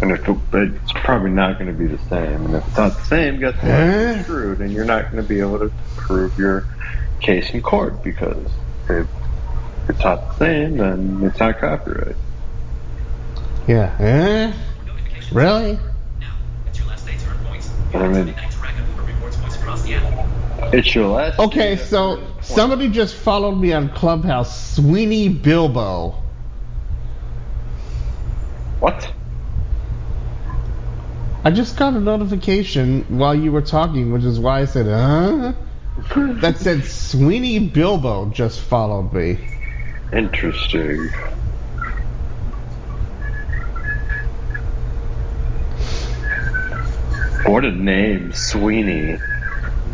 and 0.00 0.12
if 0.12 0.26
it, 0.28 0.36
it's 0.54 0.92
probably 0.92 1.30
not 1.30 1.58
going 1.58 1.70
to 1.70 1.78
be 1.78 1.86
the 1.86 1.98
same. 2.08 2.46
And 2.46 2.54
if 2.54 2.66
it's 2.66 2.76
not 2.76 2.96
the 2.96 3.04
same, 3.04 3.38
guess 3.40 3.54
what? 3.56 3.64
Huh? 3.64 3.76
You're 4.14 4.22
screwed, 4.22 4.60
and 4.60 4.72
you're 4.72 4.84
not 4.84 5.10
going 5.10 5.22
to 5.22 5.28
be 5.28 5.40
able 5.40 5.58
to 5.58 5.72
prove 5.96 6.38
your 6.38 6.64
case 7.20 7.50
in 7.50 7.60
court 7.60 8.02
because 8.02 8.46
if 8.88 9.06
it's 9.88 10.04
not 10.04 10.28
the 10.30 10.34
same, 10.38 10.76
then 10.78 11.20
it's 11.24 11.38
not 11.40 11.58
copyright. 11.58 12.16
Yeah. 13.66 13.94
Eh? 14.00 14.52
Really? 15.32 15.74
Now, 16.20 16.32
it's 16.66 16.78
your 16.78 16.88
last 16.88 17.04
day 17.04 17.16
to 17.18 17.30
earn 17.30 17.38
points. 17.44 17.70
You 17.92 17.98
I 17.98 18.02
have 18.04 18.26
mean- 18.26 18.34
29 20.58 20.66
to 20.66 20.66
rack 20.66 20.66
up 20.66 20.66
Uber 20.66 20.66
rewards 20.66 20.66
points 20.66 20.66
across 20.66 20.66
the 20.66 20.66
app. 20.66 20.74
It's 20.74 20.94
your 20.94 21.08
last. 21.08 21.38
Okay, 21.38 21.76
so 21.76 22.22
somebody 22.42 22.88
just 22.90 23.14
followed 23.14 23.56
me 23.56 23.72
on 23.72 23.90
Clubhouse, 23.90 24.76
Sweeney 24.76 25.28
Bilbo. 25.28 26.16
what? 28.80 29.12
I 31.44 31.50
just 31.50 31.76
got 31.76 31.94
a 31.94 32.00
notification 32.00 33.04
while 33.08 33.34
you 33.34 33.52
were 33.52 33.62
talking, 33.62 34.12
which 34.12 34.24
is 34.24 34.40
why 34.40 34.60
I 34.60 34.64
said, 34.66 34.86
huh? 34.86 35.52
That 36.40 36.58
said 36.58 36.84
Sweeney 36.84 37.58
Bilbo 37.60 38.30
just 38.30 38.60
followed 38.60 39.12
me. 39.12 39.38
Interesting. 40.12 41.08
What 47.46 47.64
a 47.64 47.72
name, 47.72 48.32
Sweeney. 48.32 49.18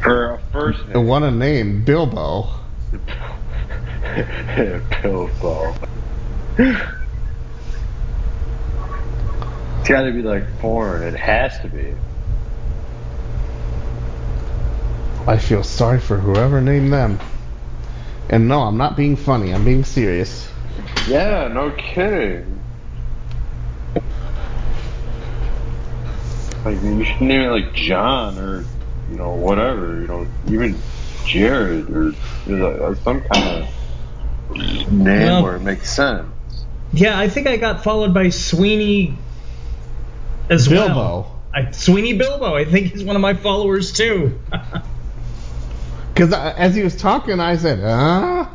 For 0.04 0.34
a 0.34 0.38
first 0.52 0.86
name. 0.86 1.06
what 1.06 1.22
a 1.22 1.30
name, 1.30 1.82
Bilbo. 1.82 2.50
Bilbo. 5.02 5.74
It's 6.58 6.78
gotta 9.88 10.12
be 10.12 10.20
like 10.20 10.46
foreign. 10.60 11.14
It 11.14 11.18
has 11.18 11.58
to 11.60 11.68
be. 11.68 11.94
I 15.26 15.38
feel 15.38 15.62
sorry 15.62 16.00
for 16.00 16.18
whoever 16.18 16.60
named 16.60 16.92
them. 16.92 17.18
And 18.28 18.46
no, 18.46 18.60
I'm 18.60 18.76
not 18.76 18.98
being 18.98 19.16
funny, 19.16 19.54
I'm 19.54 19.64
being 19.64 19.84
serious. 19.84 20.46
Yeah, 21.08 21.48
no 21.48 21.70
kidding. 21.70 22.60
Like 26.62 26.82
you 26.82 27.04
should 27.04 27.22
name 27.22 27.40
it 27.40 27.48
like 27.48 27.72
John 27.72 28.38
or 28.38 28.66
you 29.10 29.16
know 29.16 29.34
whatever. 29.34 30.00
You 30.00 30.06
know 30.06 30.26
even 30.48 30.76
Jared 31.24 31.90
or 31.90 32.14
you 32.46 32.56
know, 32.56 32.94
some 33.04 33.22
kind 33.22 33.62
of 33.62 34.90
name 34.92 35.04
Well- 35.04 35.42
where 35.42 35.56
it 35.56 35.62
makes 35.62 35.90
sense. 35.90 36.28
Yeah, 36.92 37.18
I 37.18 37.28
think 37.28 37.48
I 37.48 37.56
got 37.56 37.82
followed 37.82 38.14
by 38.14 38.28
Sweeney 38.28 39.18
as 40.48 40.68
well. 40.68 40.86
Bilbo. 40.86 41.30
I, 41.52 41.70
Sweeney 41.72 42.12
Bilbo, 42.12 42.54
I 42.54 42.64
think 42.64 42.92
he's 42.92 43.02
one 43.02 43.16
of 43.16 43.22
my 43.22 43.34
followers 43.34 43.92
too. 43.92 44.38
Because 46.14 46.32
as 46.32 46.76
he 46.76 46.84
was 46.84 46.94
talking, 46.94 47.40
I 47.40 47.56
said, 47.56 47.80
huh? 47.80 48.46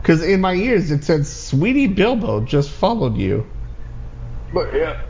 Because 0.00 0.22
in 0.22 0.40
my 0.40 0.54
ears 0.54 0.92
it 0.92 1.02
said, 1.02 1.26
Sweetie 1.26 1.88
Bilbo 1.88 2.42
just 2.42 2.70
followed 2.70 3.16
you. 3.16 3.44
But 4.54 4.72
yeah, 4.72 5.02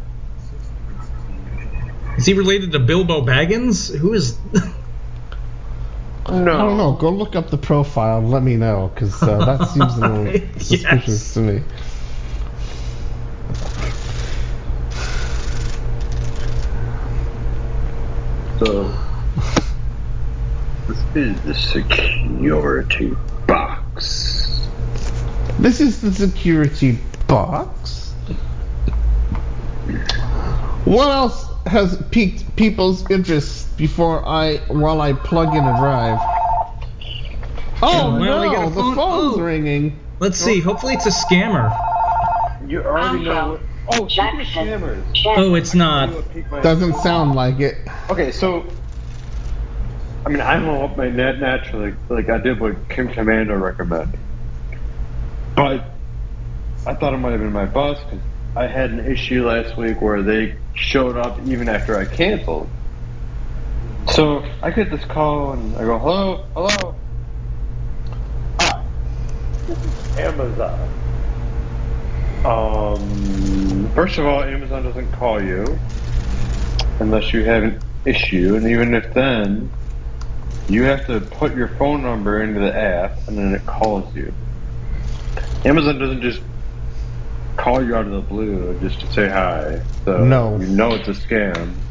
is 2.16 2.24
he 2.24 2.32
related 2.32 2.72
to 2.72 2.78
Bilbo 2.78 3.20
Baggins? 3.20 3.94
Who 3.94 4.14
is? 4.14 4.38
I 6.30 6.44
don't 6.64 6.76
know. 6.76 6.76
no. 6.76 6.92
Go 6.92 7.10
look 7.10 7.34
up 7.34 7.50
the 7.50 7.58
profile 7.58 8.18
and 8.18 8.30
let 8.30 8.42
me 8.42 8.56
know, 8.56 8.90
because 8.94 9.26
uh, 9.26 9.42
that 9.44 9.68
seems 9.72 9.96
a 9.96 10.00
little 10.00 10.26
Yes. 10.26 10.66
suspicious 10.66 11.34
to 11.34 11.40
me. 11.40 11.62
So 18.58 18.92
this 20.86 20.98
is 21.14 21.42
the 21.42 21.54
security 21.54 23.16
box. 23.46 24.68
This 25.58 25.80
is 25.80 26.00
the 26.02 26.12
security 26.12 26.98
box. 27.26 28.12
What 30.84 31.10
else 31.10 31.46
has 31.66 32.02
piqued 32.10 32.54
people's 32.56 33.08
interest 33.10 33.69
before 33.80 34.22
I 34.28 34.58
while 34.68 35.00
I 35.00 35.14
plug 35.14 35.54
in 35.54 35.64
a 35.64 35.76
drive? 35.78 36.18
Oh 37.82 38.18
well, 38.20 38.42
I 38.42 38.52
no, 38.52 38.66
a 38.66 38.68
the 38.68 38.74
phone- 38.74 38.94
phone's 38.94 39.36
oh. 39.38 39.40
ringing. 39.40 39.98
Let's 40.18 40.38
see. 40.38 40.60
Hopefully 40.60 40.92
it's 40.92 41.06
a 41.06 41.10
scammer. 41.10 41.74
You 42.68 42.82
already 42.82 43.06
um, 43.06 43.24
know. 43.24 43.50
What, 43.86 44.00
oh, 44.00 44.08
speaking 44.08 44.40
scammers. 44.40 45.02
Oh, 45.24 45.54
it's 45.54 45.74
not. 45.74 46.12
what 46.12 46.30
piqued 46.30 46.50
my- 46.50 46.60
Doesn't 46.60 46.94
sound 46.96 47.34
like 47.34 47.60
it. 47.60 47.78
Okay, 48.10 48.30
so 48.32 48.66
I 50.26 50.28
mean, 50.28 50.42
I'm 50.42 50.68
up 50.68 50.98
my 50.98 51.08
net 51.08 51.40
naturally, 51.40 51.94
like 52.10 52.28
I 52.28 52.36
did 52.36 52.60
what 52.60 52.90
Kim 52.90 53.08
Komando 53.08 53.58
recommended, 53.58 54.20
but 55.56 55.84
I 56.86 56.94
thought 56.94 57.14
it 57.14 57.18
might 57.18 57.30
have 57.30 57.40
been 57.40 57.52
my 57.52 57.64
boss 57.64 57.98
because 58.04 58.20
I 58.54 58.66
had 58.66 58.90
an 58.90 59.00
issue 59.10 59.48
last 59.48 59.78
week 59.78 60.02
where 60.02 60.22
they 60.22 60.56
showed 60.74 61.16
up 61.16 61.40
even 61.46 61.70
after 61.70 61.96
I 61.96 62.04
canceled. 62.04 62.68
So 64.08 64.44
I 64.62 64.70
get 64.70 64.90
this 64.90 65.04
call 65.06 65.52
and 65.52 65.76
I 65.76 65.80
go, 65.80 65.98
"Hello, 65.98 66.44
hello." 66.54 67.00
Hi, 68.60 68.84
this 69.68 69.78
is 69.78 69.94
Amazon. 70.16 70.90
Um, 72.44 73.92
first 73.94 74.18
of 74.18 74.26
all, 74.26 74.42
Amazon 74.42 74.84
doesn't 74.84 75.12
call 75.12 75.42
you 75.42 75.80
unless 77.00 77.32
you 77.32 77.44
have 77.44 77.62
an 77.64 77.82
issue, 78.06 78.56
and 78.56 78.68
even 78.70 78.94
if 78.94 79.04
then, 79.14 79.72
you 80.68 80.84
have 80.84 81.06
to 81.06 81.22
put 81.38 81.54
your 81.56 81.76
phone 81.78 82.02
number 82.02 82.42
into 82.42 82.60
the 82.60 82.76
app, 82.76 83.16
and 83.28 83.38
then 83.38 83.54
it 83.54 83.66
calls 83.66 84.14
you. 84.14 84.34
Amazon 85.64 85.98
doesn't 85.98 86.22
just 86.22 86.42
call 87.60 87.84
you 87.84 87.94
out 87.96 88.06
of 88.06 88.12
the 88.12 88.22
blue 88.22 88.78
just 88.80 89.00
to 89.02 89.08
say 89.08 89.28
hi. 89.28 89.78
So 90.06 90.24
No. 90.24 90.58
you 90.60 90.68
know 90.68 90.94
it's 90.94 91.08
a 91.08 91.12
scam. 91.12 91.82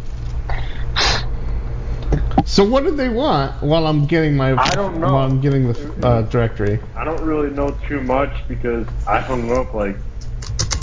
So 2.49 2.63
what 2.63 2.83
do 2.83 2.95
they 2.95 3.09
want 3.09 3.61
while 3.61 3.85
I'm 3.85 4.07
getting 4.07 4.35
my 4.35 4.59
I 4.59 4.73
don't 4.73 4.99
know. 4.99 5.13
while 5.13 5.23
I'm 5.23 5.39
getting 5.39 5.71
the 5.71 6.07
uh, 6.07 6.21
directory? 6.23 6.79
I 6.95 7.03
don't 7.03 7.21
really 7.21 7.51
know 7.51 7.77
too 7.87 8.01
much 8.01 8.31
because 8.47 8.87
I 9.07 9.19
hung 9.19 9.51
up 9.51 9.75
like 9.75 9.95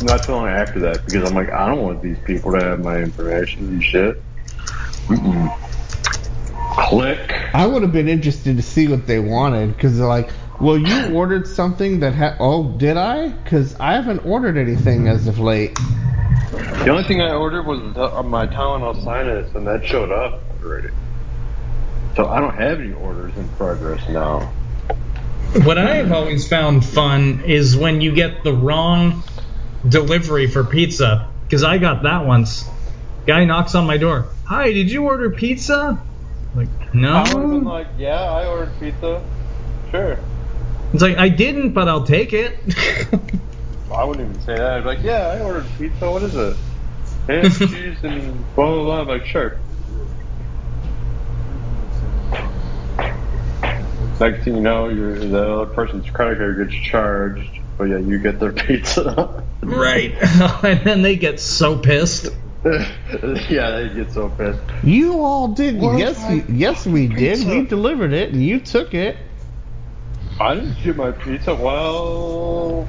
not 0.01 0.23
too 0.25 0.33
long 0.33 0.47
after 0.47 0.79
that 0.79 1.05
because 1.05 1.29
I'm 1.29 1.35
like 1.35 1.51
I 1.51 1.67
don't 1.67 1.83
want 1.83 2.03
these 2.03 2.19
people 2.21 2.53
to 2.53 2.63
have 2.63 2.85
my 2.85 2.99
information 2.99 3.67
and 3.67 3.83
shit. 3.83 4.23
Mm-mm. 5.09 5.53
Click. 6.89 7.33
I 7.53 7.67
would 7.67 7.83
have 7.83 7.93
been 7.93 8.09
interested 8.09 8.57
to 8.57 8.63
see 8.63 8.87
what 8.87 9.09
they 9.09 9.19
wanted 9.19 9.75
because 9.75 9.99
they're 9.99 10.07
like, 10.07 10.31
well, 10.61 10.79
you 10.79 11.17
ordered 11.17 11.49
something 11.49 11.99
that 11.99 12.15
had. 12.15 12.37
Oh, 12.39 12.79
did 12.79 12.97
I? 12.97 13.31
Because 13.31 13.75
I 13.81 13.95
haven't 13.95 14.25
ordered 14.25 14.57
anything 14.57 15.09
as 15.09 15.27
of 15.27 15.41
late. 15.41 15.75
The 15.75 16.91
only 16.91 17.03
thing 17.03 17.21
I 17.21 17.35
ordered 17.35 17.65
was 17.67 17.81
the, 17.95 18.05
uh, 18.05 18.23
my 18.23 18.47
Tylenol 18.47 19.03
sinus, 19.03 19.53
and 19.57 19.67
that 19.67 19.85
showed 19.85 20.13
up 20.13 20.45
already. 20.63 20.91
So 22.17 22.27
I 22.27 22.41
don't 22.41 22.55
have 22.55 22.81
any 22.81 22.95
orders 22.95 23.37
in 23.37 23.47
progress 23.51 24.09
now. 24.09 24.53
What 25.65 25.77
I've 25.77 26.13
always 26.13 26.49
found 26.49 26.85
fun 26.85 27.43
is 27.47 27.77
when 27.77 28.01
you 28.01 28.15
get 28.15 28.43
the 28.43 28.55
wrong 28.55 29.23
delivery 29.87 30.47
for 30.47 30.65
pizza. 30.65 31.29
Because 31.45 31.63
I 31.63 31.79
got 31.79 32.03
that 32.05 32.27
once. 32.27 32.65
Guy 33.27 33.45
knocks 33.45 33.75
on 33.75 33.87
my 33.87 33.99
door. 33.99 34.27
Hi, 34.47 34.73
did 34.73 34.91
you 34.91 35.05
order 35.05 35.31
pizza? 35.31 36.01
Like, 36.55 36.95
no. 36.95 37.13
I 37.13 37.35
would 37.35 37.43
have 37.43 37.51
been 37.51 37.65
like, 37.65 37.89
yeah, 37.99 38.23
I 38.23 38.47
ordered 38.47 38.73
pizza. 38.81 39.23
Sure. 39.91 40.19
It's 40.93 41.03
like 41.03 41.19
I 41.19 41.29
didn't, 41.29 41.73
but 41.73 41.87
I'll 41.87 42.05
take 42.05 42.33
it. 42.33 42.59
I 43.93 44.05
wouldn't 44.05 44.29
even 44.29 44.41
say 44.43 44.57
that. 44.57 44.73
I'd 44.73 44.81
be 44.81 44.87
like, 44.87 45.03
yeah, 45.03 45.29
I 45.29 45.41
ordered 45.41 45.67
pizza. 45.77 46.11
What 46.11 46.23
is 46.23 46.35
it? 46.35 46.57
Ham, 47.27 47.51
cheese, 47.51 47.99
and 48.03 48.55
blah, 48.55 48.73
blah, 48.73 48.85
blah. 48.85 49.01
I'm 49.01 49.09
like, 49.09 49.27
sure. 49.27 49.59
Next 54.19 54.45
thing 54.45 54.55
you 54.55 54.61
know, 54.61 54.89
your 54.89 55.19
the 55.19 55.53
other 55.53 55.67
person's 55.67 56.09
credit 56.11 56.39
card 56.39 56.71
gets 56.71 56.83
charged, 56.87 57.51
but 57.77 57.85
yeah, 57.85 57.99
you 57.99 58.19
get 58.19 58.41
their 58.41 58.53
pizza. 58.67 59.45
right. 59.63 60.13
and 60.65 60.81
then 60.85 61.03
they 61.03 61.17
get 61.17 61.39
so 61.41 61.79
pissed. 61.79 62.29
yeah, 62.65 63.71
they 63.71 63.91
get 63.95 64.13
so 64.13 64.31
pissed. 64.31 64.61
You 64.83 65.21
all 65.23 65.49
did. 65.49 65.81
Where's 65.81 65.99
yes, 65.99 66.31
we, 66.31 66.55
yes, 66.55 66.87
we 66.87 67.07
did. 67.09 67.39
pizza? 67.39 67.49
We 67.49 67.67
delivered 67.67 68.13
it, 68.13 68.33
and 68.33 68.43
you 68.43 68.59
took 68.61 68.95
it. 68.95 69.17
I 70.41 70.55
didn't 70.55 70.77
get 70.83 70.97
my 70.97 71.13
pizza. 71.13 71.55
Well, 71.55 72.89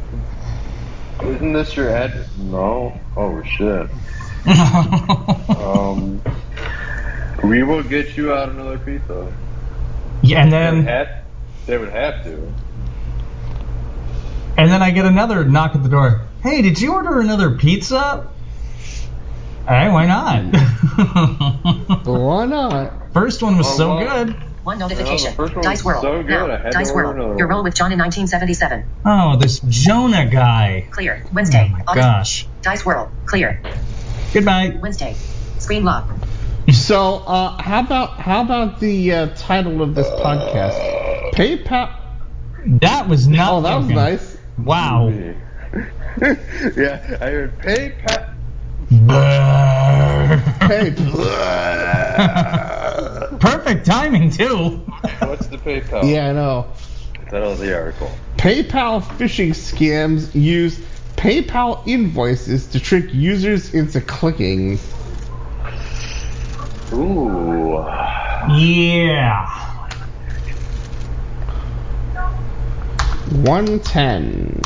isn't 1.21 1.53
this 1.53 1.75
your 1.75 1.89
address? 1.89 2.27
No. 2.37 2.99
Oh 3.15 3.43
shit. 3.43 3.89
Um, 5.57 6.21
we 7.43 7.63
will 7.63 7.83
get 7.83 8.15
you 8.17 8.33
out 8.33 8.49
another 8.49 8.77
pizza. 8.79 9.31
Yeah, 10.21 10.43
and 10.43 10.51
They 10.51 10.57
would 10.57 10.75
then 10.75 10.83
have, 10.85 11.07
they 11.65 11.77
would 11.77 11.89
have 11.89 12.23
to. 12.23 12.53
and 14.57 14.71
then 14.71 14.81
I 14.81 14.91
get 14.91 15.05
another 15.05 15.43
knock 15.45 15.75
at 15.75 15.83
the 15.83 15.89
door. 15.89 16.21
Hey, 16.43 16.61
did 16.61 16.79
you 16.79 16.93
order 16.93 17.19
another 17.19 17.51
pizza? 17.57 18.29
Hey, 19.67 19.89
why 19.89 20.05
not? 20.05 20.55
Why 22.05 22.45
not? 22.45 22.93
First 23.13 23.43
one 23.43 23.57
was 23.57 23.67
Oh, 23.67 23.77
so 23.77 23.89
wow. 23.89 24.23
good. 24.23 24.35
One 24.63 24.79
notification. 24.79 25.33
first 25.33 25.55
one 25.55 25.63
Dice 25.63 25.83
was 25.83 25.85
World. 25.85 26.03
so 26.03 26.23
good, 26.23 26.29
Now, 26.29 26.51
I 26.53 26.57
had 26.57 26.71
Dice 26.71 26.89
order 26.91 27.07
World. 27.07 27.15
another 27.17 27.37
Your 27.37 27.47
one. 27.47 27.55
roll 27.55 27.63
with 27.63 27.75
John 27.75 27.91
in 27.91 27.99
1977. 27.99 28.85
Oh, 29.05 29.35
this 29.37 29.59
Jonah 29.59 30.25
guy. 30.29 30.87
Clear. 30.91 31.23
Oh 31.25 31.29
Wednesday. 31.33 31.69
my 31.71 31.81
August- 31.87 31.95
gosh. 31.95 32.47
Dice 32.61 32.85
World. 32.85 33.09
Clear. 33.25 33.61
Goodbye. 34.33 34.77
Wednesday. 34.81 35.15
Screen 35.59 35.83
lock. 35.83 36.09
So, 36.71 37.23
uh, 37.25 37.61
how 37.61 37.79
about 37.79 38.19
how 38.19 38.41
about 38.41 38.79
the 38.81 39.13
uh, 39.13 39.27
title 39.35 39.81
of 39.81 39.95
this 39.95 40.09
podcast? 40.09 41.31
PayPal. 41.31 41.93
That 42.81 43.07
was 43.07 43.25
not. 43.27 43.53
Oh, 43.53 43.61
that 43.61 43.77
was 43.77 43.87
nice. 43.87 44.37
Wow. 44.57 45.07
yeah, 45.09 45.33
I 47.21 47.29
heard 47.29 47.57
PayPal. 47.59 48.33
Hey. 50.67 50.91
Perfect 53.39 53.85
timing 53.85 54.29
too. 54.29 54.83
What's 55.19 55.47
the 55.47 55.57
PayPal? 55.57 56.09
yeah, 56.09 56.29
I 56.29 56.33
know. 56.33 56.67
Title 57.29 57.53
of 57.53 57.59
the 57.59 57.73
article. 57.77 58.11
PayPal 58.35 59.01
phishing 59.01 59.51
scams 59.51 60.35
use 60.35 60.79
PayPal 61.15 61.87
invoices 61.87 62.67
to 62.67 62.79
trick 62.79 63.13
users 63.13 63.73
into 63.73 64.01
clicking. 64.01 64.79
Ooh. 66.93 67.83
Yeah. 68.49 69.45
110. 73.31 74.61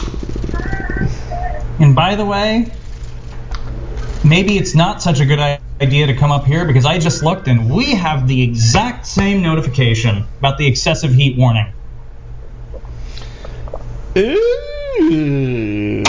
And 1.79 1.95
by 1.95 2.15
the 2.15 2.25
way, 2.25 2.71
maybe 4.23 4.57
it's 4.57 4.75
not 4.75 5.01
such 5.01 5.19
a 5.19 5.25
good 5.25 5.39
idea 5.81 6.07
to 6.07 6.15
come 6.15 6.31
up 6.31 6.45
here 6.45 6.65
because 6.65 6.85
I 6.85 6.99
just 6.99 7.23
looked 7.23 7.47
and 7.47 7.69
we 7.71 7.95
have 7.95 8.27
the 8.27 8.43
exact 8.43 9.07
same 9.07 9.41
notification 9.41 10.25
about 10.37 10.59
the 10.59 10.67
excessive 10.67 11.11
heat 11.13 11.37
warning. 11.37 11.73
Ooh. 14.15 16.03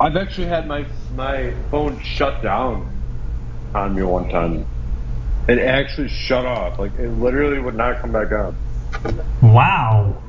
I've 0.00 0.16
actually 0.16 0.48
had 0.48 0.66
my 0.66 0.84
my 1.14 1.54
phone 1.70 2.00
shut 2.00 2.42
down 2.42 2.91
on 3.74 3.94
me 3.94 4.02
one 4.02 4.28
time. 4.28 4.66
It 5.48 5.58
actually 5.58 6.08
shut 6.08 6.46
off. 6.46 6.78
Like 6.78 6.96
it 6.98 7.08
literally 7.08 7.58
would 7.58 7.74
not 7.74 8.00
come 8.00 8.12
back 8.12 8.30
on. 8.32 8.56
Wow. 9.42 10.22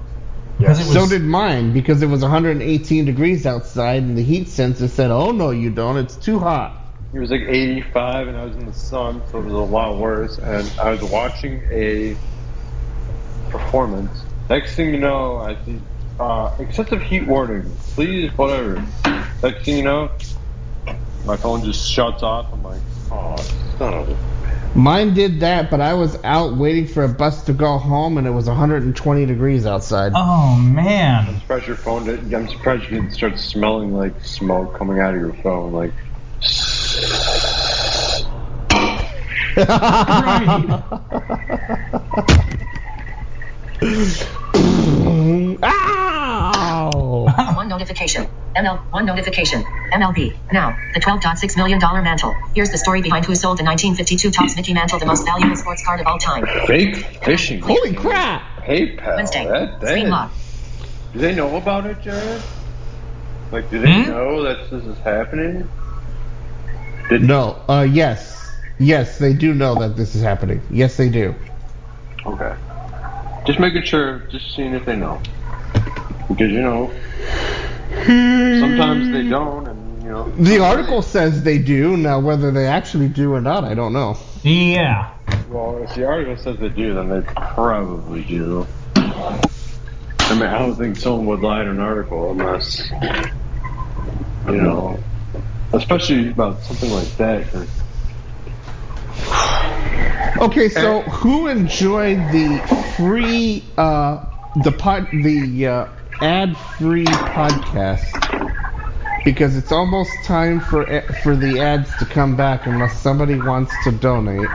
Because 0.58 0.80
it 0.80 0.84
was 0.84 0.94
So 0.94 1.08
did 1.08 1.24
mine 1.24 1.74
because 1.74 2.02
it 2.02 2.08
was 2.08 2.22
118 2.22 3.06
degrees 3.06 3.46
outside 3.46 4.04
and 4.04 4.18
the 4.18 4.24
heat 4.24 4.48
sensor 4.48 4.88
said, 4.88 5.12
"Oh 5.12 5.32
no, 5.32 5.52
you 5.52 5.70
don't. 5.70 5.98
It's 5.98 6.16
too 6.16 6.40
hot." 6.40 6.80
It 7.14 7.20
was 7.20 7.30
like 7.30 7.42
85 7.42 8.28
and 8.28 8.38
I 8.38 8.46
was 8.46 8.56
in 8.56 8.66
the 8.66 8.74
sun, 8.74 9.22
so 9.30 9.40
it 9.40 9.46
was 9.46 9.54
a 9.54 9.58
lot 9.58 9.98
worse. 9.98 10.40
And 10.40 10.72
I 10.80 10.92
was 10.92 11.04
watching 11.04 11.62
a 11.70 12.16
performance. 13.50 14.24
Next 14.50 14.76
thing 14.76 14.94
you 14.94 15.00
know, 15.00 15.38
I 15.38 15.56
see 15.64 15.80
uh, 16.20 16.56
excessive 16.60 17.02
heat 17.02 17.28
warning. 17.28 17.70
Please, 17.94 18.32
whatever. 18.38 18.84
Next 19.42 19.66
thing 19.66 19.78
you 19.78 19.84
know, 19.84 20.12
my 21.26 21.38
phone 21.38 21.64
just 21.64 21.90
shuts 21.90 22.24
off. 22.24 22.52
I'm 22.52 22.64
like, 22.64 22.82
oh, 23.14 23.36
son 23.78 23.94
of 23.94 24.10
a. 24.10 24.34
Mine 24.76 25.14
did 25.14 25.42
that, 25.42 25.70
but 25.70 25.82
I 25.82 25.94
was 25.94 26.18
out 26.24 26.58
waiting 26.58 26.88
for 26.88 27.04
a 27.04 27.08
bus 27.08 27.44
to 27.46 27.54
go 27.54 27.78
home 27.78 28.18
and 28.18 28.26
it 28.26 28.32
was 28.32 28.48
120 28.48 29.26
degrees 29.28 29.68
outside. 29.68 30.14
Oh 30.16 30.58
man. 30.58 31.28
I'm 31.28 31.40
surprised 31.40 31.68
your 31.68 31.76
phone. 31.76 32.06
Did, 32.06 32.34
I'm 32.34 32.48
surprised 32.48 32.86
you 32.86 33.00
didn't 33.00 33.14
start 33.14 33.38
smelling 33.38 33.94
like 33.94 34.20
smoke 34.26 34.76
coming 34.76 35.00
out 35.00 35.14
of 35.14 35.22
your 35.22 35.34
phone. 35.44 35.74
Like, 35.74 35.94
ah! 45.64 46.03
Ow! 46.94 47.54
One 47.56 47.68
notification. 47.70 48.28
ML. 48.56 48.78
One 48.92 49.06
notification. 49.06 49.64
MLB. 49.94 50.36
Now, 50.52 50.78
the 50.94 51.00
$12.6 51.00 51.58
million 51.58 51.80
mantle. 51.80 52.36
Here's 52.56 52.70
the 52.72 52.78
story 52.78 53.02
behind 53.02 53.26
who 53.26 53.36
sold 53.36 53.58
the 53.60 53.64
1952 53.64 54.32
Topps 54.32 54.56
Mickey 54.56 54.74
Mantle, 54.74 55.00
the 55.00 55.06
most 55.06 55.26
valuable 55.26 55.56
sports 55.56 55.84
card 55.86 56.00
of 56.02 56.08
all 56.08 56.18
time. 56.20 56.46
Fake 56.68 56.96
phishing. 57.22 57.62
Holy 57.62 57.94
crap! 57.94 58.42
PayPal. 58.64 59.16
Wednesday. 59.16 59.46
That, 59.46 59.80
that 59.82 59.88
Screen 59.88 60.06
is- 60.06 60.12
lock. 60.12 60.32
Do 61.14 61.20
they 61.20 61.36
know 61.36 61.56
about 61.58 61.86
it, 61.86 62.02
Jared? 62.02 62.42
Like, 63.52 63.70
do 63.70 63.80
they 63.80 64.04
Hmm? 64.04 64.10
know 64.10 64.42
that 64.44 64.70
this 64.72 64.84
is 64.84 64.98
happening? 65.00 65.70
Did, 67.10 67.22
No, 67.22 67.62
uh, 67.70 67.86
yes. 67.90 68.32
Yes, 68.80 69.20
they 69.20 69.34
do 69.34 69.54
know 69.54 69.76
that 69.76 69.96
this 69.96 70.16
is 70.16 70.24
happening. 70.24 70.62
Yes, 70.72 70.98
they 70.98 71.10
do. 71.10 71.36
Okay. 72.26 72.56
Just 73.46 73.60
making 73.60 73.84
sure, 73.84 74.20
just 74.32 74.56
seeing 74.56 74.74
if 74.74 74.86
they 74.86 74.96
know. 74.96 75.22
Because, 76.28 76.52
you 76.52 76.62
know, 76.62 76.92
sometimes 78.60 79.12
they 79.12 79.30
don't, 79.30 79.68
and, 79.68 80.04
you 80.04 80.10
know. 80.10 80.30
The 80.38 80.60
article 80.60 81.02
says 81.02 81.44
they 81.44 81.58
do. 81.58 81.98
Now, 81.98 82.20
whether 82.20 82.52
they 82.52 82.68
actually 82.68 83.10
do 83.10 83.34
or 83.34 83.42
not, 83.42 83.64
I 83.64 83.74
don't 83.74 83.94
know. 83.94 84.18
Yeah. 84.44 85.14
Well, 85.50 85.84
if 85.84 85.94
the 85.96 86.06
article 86.06 86.36
says 86.38 86.58
they 86.60 86.70
do, 86.70 86.94
then 86.96 87.10
they 87.10 87.22
probably 87.36 88.24
do. 88.24 88.66
I 88.96 90.36
mean, 90.36 90.44
I 90.44 90.58
don't 90.58 90.76
think 90.76 90.98
someone 90.98 91.26
would 91.28 91.42
lie 91.42 91.62
in 91.62 91.68
an 91.68 91.80
article 91.80 92.32
unless, 92.32 92.90
you 94.48 94.62
know, 94.62 94.98
especially 95.74 96.30
about 96.30 96.62
something 96.64 96.92
like 96.92 97.16
that. 97.18 97.52
'cause 97.52 97.68
Okay, 100.42 100.68
so 100.70 101.02
who 101.02 101.48
enjoyed 101.48 102.18
the 102.32 102.58
free, 102.98 103.64
uh, 103.78 104.26
the 104.56 104.72
pod, 104.72 105.08
the 105.12 105.68
uh, 105.68 105.88
ad-free 106.22 107.06
podcast? 107.06 108.02
Because 109.26 109.56
it's 109.56 109.72
almost 109.72 110.12
time 110.26 110.60
for 110.60 110.86
for 111.24 111.36
the 111.36 111.60
ads 111.60 111.96
to 111.98 112.06
come 112.06 112.36
back, 112.36 112.68
unless 112.68 113.02
somebody 113.02 113.40
wants 113.40 113.74
to 113.86 113.92
donate. 113.92 114.50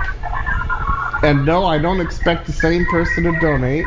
And 1.23 1.45
no, 1.45 1.65
I 1.65 1.79
don't 1.79 2.01
expect 2.01 2.47
the 2.47 2.53
same 2.53 2.87
person 2.87 3.25
to 3.25 3.39
donate. 3.41 3.87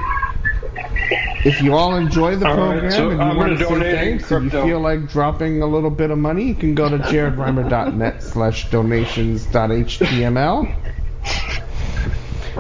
If 1.43 1.61
you 1.61 1.73
all 1.73 1.95
enjoy 1.95 2.35
the 2.35 2.47
All 2.47 2.55
right, 2.55 2.79
program 2.79 2.91
so 2.91 3.09
and 3.09 3.19
you 3.19 3.25
I'm 3.25 3.37
want 3.37 3.59
gonna 3.59 3.81
say 3.81 3.95
thanks, 3.95 4.31
and 4.31 4.45
you 4.45 4.51
feel 4.51 4.79
like 4.79 5.07
dropping 5.07 5.61
a 5.61 5.65
little 5.65 5.89
bit 5.89 6.11
of 6.11 6.17
money, 6.17 6.49
you 6.49 6.55
can 6.55 6.75
go 6.75 6.89
to 6.89 6.99
jaredreimer.net 6.99 8.21
slash 8.21 8.69
donations.html. 8.69 10.75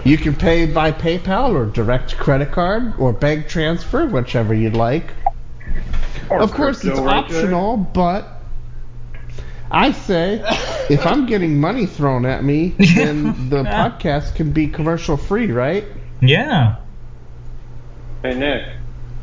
You 0.03 0.17
can 0.17 0.35
pay 0.35 0.65
by 0.65 0.91
PayPal 0.91 1.53
or 1.53 1.65
direct 1.65 2.17
credit 2.17 2.51
card 2.51 2.93
or 2.97 3.13
bank 3.13 3.47
transfer, 3.47 4.07
whichever 4.07 4.53
you'd 4.53 4.75
like. 4.75 5.11
or 6.29 6.39
of 6.39 6.51
course, 6.51 6.83
it's 6.83 6.99
right 6.99 7.29
there. 7.29 7.43
optional, 7.43 7.77
but 7.77 8.27
I 9.69 9.91
say 9.91 10.41
if 10.89 11.05
I'm 11.05 11.27
getting 11.27 11.59
money 11.59 11.85
thrown 11.85 12.25
at 12.25 12.43
me, 12.43 12.69
then 12.95 13.49
the 13.49 13.63
podcast 13.63 14.35
can 14.35 14.51
be 14.51 14.67
commercial 14.67 15.17
free, 15.17 15.51
right? 15.51 15.85
Yeah. 16.19 16.77
Hey, 18.23 18.35
Nick, 18.35 18.67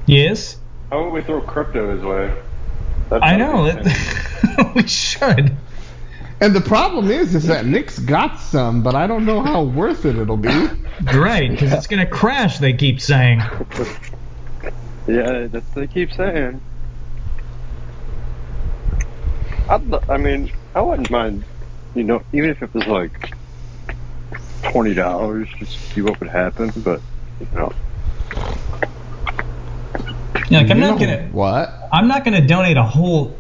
Yes. 0.07 0.59
how 0.91 1.01
about 1.01 1.13
we 1.13 1.23
throw 1.23 1.41
crypto 1.41 1.95
his 1.95 2.05
way? 2.05 2.35
That's 3.11 3.23
I 3.25 3.37
know. 3.37 3.67
It, 3.67 4.75
we 4.75 4.87
should. 4.87 5.57
And 6.41 6.55
the 6.55 6.61
problem 6.61 7.11
is, 7.11 7.35
is 7.35 7.47
that 7.49 7.67
Nick's 7.67 7.99
got 7.99 8.41
some, 8.41 8.83
but 8.83 8.95
I 8.95 9.07
don't 9.09 9.25
know 9.27 9.43
how 9.43 9.65
worth 9.65 10.05
it 10.07 10.17
it'll 10.17 10.37
be. 10.39 10.69
Right, 11.15 11.51
because 11.51 11.73
it's 11.75 11.87
gonna 11.87 12.07
crash. 12.09 12.59
They 12.59 12.75
keep 12.75 13.01
saying. 13.01 13.43
Yeah, 15.07 15.49
that's 15.53 15.67
what 15.75 15.83
they 15.83 15.89
keep 15.89 16.13
saying. 16.13 16.63
I'd, 19.69 19.85
lo- 19.85 20.05
I 20.09 20.19
mean, 20.19 20.53
I 20.75 20.83
wouldn't 20.83 21.11
mind, 21.11 21.47
you 21.95 22.05
know, 22.05 22.23
even 22.33 22.51
if 22.51 22.63
it 22.63 22.75
was 22.75 22.87
like 22.87 23.13
twenty 24.63 24.95
dollars, 24.95 25.49
just 25.59 25.73
to 25.79 25.83
see 25.95 26.03
what 26.03 26.21
would 26.21 26.31
happen. 26.31 26.73
But 26.77 27.03
you 27.41 27.49
know, 27.53 27.73
Yeah, 30.51 30.59
like 30.61 30.71
I'm 30.71 30.79
You 30.79 30.81
not 30.81 30.99
know 30.99 30.99
gonna. 30.99 31.31
what? 31.31 31.71
I'm 31.93 32.09
not 32.09 32.25
gonna 32.25 32.47
donate 32.47 32.77
a 32.77 32.85
whole 32.85 33.38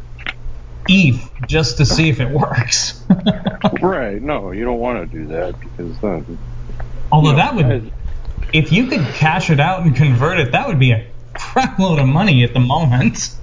ETH 0.87 1.31
just 1.47 1.79
to 1.79 1.87
see 1.87 2.09
if 2.09 2.21
it 2.21 2.31
works. 2.31 3.05
right? 3.83 4.21
No, 4.21 4.53
you 4.53 4.65
don't 4.65 4.79
want 4.79 5.11
to 5.11 5.19
do 5.19 5.27
that 5.29 5.57
because 5.61 5.99
then. 6.01 6.39
Although 7.11 7.31
you 7.31 7.37
know, 7.37 7.43
that 7.43 7.55
would, 7.55 7.93
if 8.53 8.73
you 8.73 8.87
could 8.87 9.05
cash 9.15 9.51
it 9.51 9.61
out 9.61 9.83
and 9.83 9.97
convert 9.97 10.39
it, 10.39 10.53
that 10.53 10.69
would 10.69 10.79
be 10.79 10.93
a 10.93 11.11
crap 11.35 11.79
load 11.79 11.99
of 11.99 12.07
money 12.07 12.45
at 12.45 12.55
the 12.55 12.61
moment. 12.61 13.35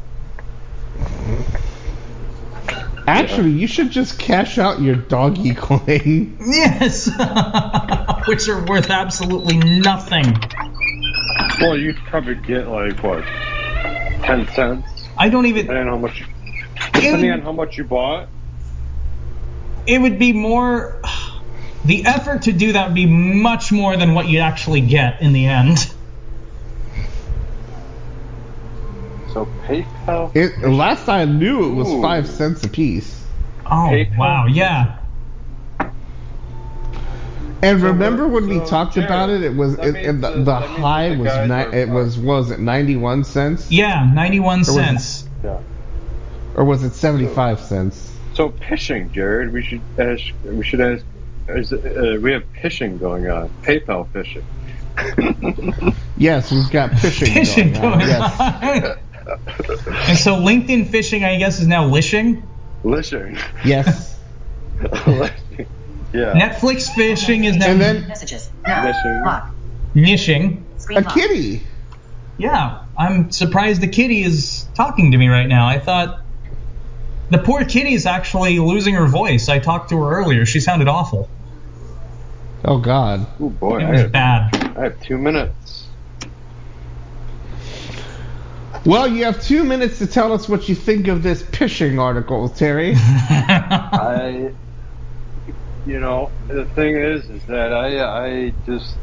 Actually, 3.07 3.51
you 3.51 3.67
should 3.67 3.91
just 3.91 4.17
cash 4.17 4.57
out 4.57 4.81
your 4.81 4.95
doggy 4.95 5.53
coin. 5.53 6.37
Yes, 6.45 7.07
which 8.27 8.47
are 8.49 8.65
worth 8.65 8.89
absolutely 8.89 9.57
nothing. 9.57 10.25
Well, 11.61 11.77
you'd 11.77 11.97
probably 12.07 12.35
get 12.35 12.67
like 12.67 13.01
what, 13.03 13.23
ten 14.23 14.47
cents, 14.53 14.87
I 15.17 15.29
don't 15.29 15.45
even. 15.45 15.67
depending 15.67 15.87
on 15.87 15.93
how 15.93 15.97
much. 15.97 16.23
It 16.97 17.01
Depending 17.01 17.31
on 17.31 17.41
how 17.41 17.51
much 17.51 17.77
you 17.77 17.83
bought. 17.83 18.27
it 19.87 19.99
would 20.01 20.17
be 20.19 20.33
more. 20.33 21.01
The 21.85 22.03
effort 22.07 22.41
to 22.43 22.51
do 22.51 22.71
that 22.73 22.87
would 22.87 22.95
be 22.95 23.05
much 23.05 23.71
more 23.71 23.95
than 23.95 24.15
what 24.15 24.27
you 24.27 24.39
actually 24.39 24.81
get 24.81 25.21
in 25.21 25.33
the 25.33 25.45
end. 25.45 25.77
So 29.31 29.47
PayPal. 29.67 30.35
It, 30.35 30.67
last 30.67 31.07
I 31.09 31.25
knew, 31.25 31.69
it 31.71 31.75
was 31.75 31.87
Ooh. 31.87 32.01
five 32.01 32.27
cents 32.27 32.63
a 32.63 32.69
piece. 32.69 33.23
Oh 33.67 33.69
PayPal? 33.91 34.17
wow, 34.17 34.45
yeah. 34.47 34.97
And 37.61 37.79
So 37.81 37.85
remember 37.87 38.27
we're- 38.27 38.47
when 38.47 38.59
we 38.61 38.65
talked 38.65 38.95
Jared, 38.95 39.07
about 39.07 39.29
it? 39.29 39.43
It 39.43 39.55
was 39.55 39.75
that 39.77 39.85
it, 39.89 39.93
means 39.93 40.07
it, 40.07 40.13
the, 40.13 40.29
that- 40.29 40.37
the 40.37 40.43
that 40.45 40.61
means 40.61 40.75
that 40.77 40.81
high 40.81 41.09
the 41.09 41.17
was 41.21 41.49
ni- 41.71 41.77
it 41.79 41.89
was 41.89 42.17
what 42.17 42.35
was 42.37 42.49
it 42.51 42.59
ninety 42.59 42.95
one 42.95 43.23
cents 43.23 43.71
Yeah, 43.71 44.09
91 44.11 44.59
was 44.59 44.73
cents. 44.73 45.29
Yeah. 45.43 45.57
Or 46.55 46.65
was 46.65 46.83
it 46.83 46.93
seventy 46.93 47.27
five 47.27 47.59
cents? 47.59 48.11
So 48.33 48.49
phishing, 48.49 49.11
Jared. 49.11 49.51
We 49.53 49.61
should 49.63 49.81
ask. 49.97 50.23
We 50.43 50.63
should 50.63 50.81
ask. 50.81 51.05
Is, 51.47 51.71
uh, 51.71 52.17
we 52.21 52.31
have 52.31 52.43
phishing 52.53 52.99
going 52.99 53.29
on. 53.29 53.49
PayPal 53.61 54.07
phishing. 54.09 54.43
Yes, 56.17 56.49
we've 56.49 56.69
got 56.71 56.97
fishing, 56.97 57.33
Fishing 57.33 57.73
going 57.73 57.85
on. 57.85 57.99
going 57.99 58.09
Yes. 58.09 58.39
on. 58.39 59.95
and 60.07 60.17
so 60.17 60.35
LinkedIn 60.37 60.89
fishing, 60.89 61.25
I 61.25 61.37
guess, 61.37 61.59
is 61.59 61.67
now 61.67 61.89
lishing. 61.89 62.41
Lishing. 62.83 63.37
Yes. 63.65 64.17
Yeah. 66.13 66.31
Netflix 66.33 66.87
fishing 66.95 67.43
is 67.43 67.57
now 67.57 67.71
And 67.71 67.81
then 67.81 68.07
Messages. 68.07 68.49
Now. 68.65 69.51
Nishing. 69.93 70.63
A 70.95 71.03
kitty. 71.03 71.61
Yeah, 72.37 72.85
I'm 72.97 73.31
surprised 73.31 73.81
the 73.81 73.89
kitty 73.89 74.23
is 74.23 74.65
talking 74.75 75.11
to 75.11 75.17
me 75.17 75.27
right 75.27 75.47
now. 75.47 75.67
I 75.67 75.79
thought 75.79 76.21
the 77.29 77.39
poor 77.39 77.65
kitty 77.65 77.93
is 77.93 78.05
actually 78.05 78.59
losing 78.59 78.95
her 78.95 79.07
voice. 79.07 79.49
I 79.49 79.59
talked 79.59 79.89
to 79.89 79.97
her 80.01 80.17
earlier. 80.17 80.45
She 80.45 80.59
sounded 80.59 80.87
awful. 80.87 81.31
Oh 82.63 82.79
God. 82.79 83.27
Oh 83.39 83.49
boy, 83.49 83.79
It 83.79 83.85
I 83.85 83.91
was 83.91 84.03
have, 84.03 84.11
bad. 84.11 84.51
I 84.75 84.83
have 84.85 84.99
two 84.99 85.17
minutes. 85.17 85.91
Well, 88.85 89.07
you 89.07 89.25
have 89.25 89.41
two 89.43 89.63
minutes 89.63 89.99
to 89.99 90.07
tell 90.07 90.33
us 90.33 90.49
what 90.49 90.69
you 90.69 90.75
think 90.75 91.07
of 91.07 91.23
this 91.23 91.43
pishing 91.51 91.99
article, 91.99 92.49
Terry. 92.49 92.93
I, 93.95 94.51
you 95.85 95.99
know, 95.99 96.33
the 96.49 96.65
thing 96.75 96.97
is, 96.97 97.29
is 97.29 97.45
that 97.47 97.73
I, 97.73 98.01
I 98.47 98.55
just, 98.65 98.99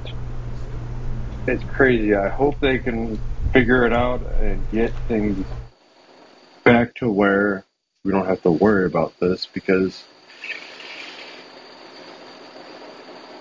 it's 1.47 1.65
crazy. 1.65 2.15
I 2.15 2.29
hope 2.31 2.61
they 2.61 2.79
can 2.79 3.23
figure 3.53 3.87
it 3.87 3.93
out 3.93 4.27
and 4.41 4.69
get 4.71 4.97
things 5.09 5.49
back 6.65 6.95
to 6.97 7.11
where 7.11 7.67
we 8.05 8.13
don't 8.13 8.27
have 8.27 8.43
to 8.43 8.53
worry 8.53 8.87
about 8.87 9.15
this 9.21 9.47
because 9.47 10.05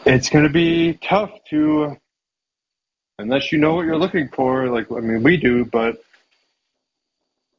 it's 0.05 0.29
going 0.29 0.45
to 0.45 0.51
be 0.51 0.93
tough 0.95 1.31
to, 1.51 1.97
unless 3.19 3.51
you 3.51 3.59
know 3.59 3.75
what 3.75 3.85
you're 3.85 3.97
looking 3.97 4.29
for. 4.29 4.69
Like, 4.69 4.91
I 4.91 5.01
mean, 5.01 5.23
we 5.23 5.37
do, 5.37 5.65
but 5.65 6.01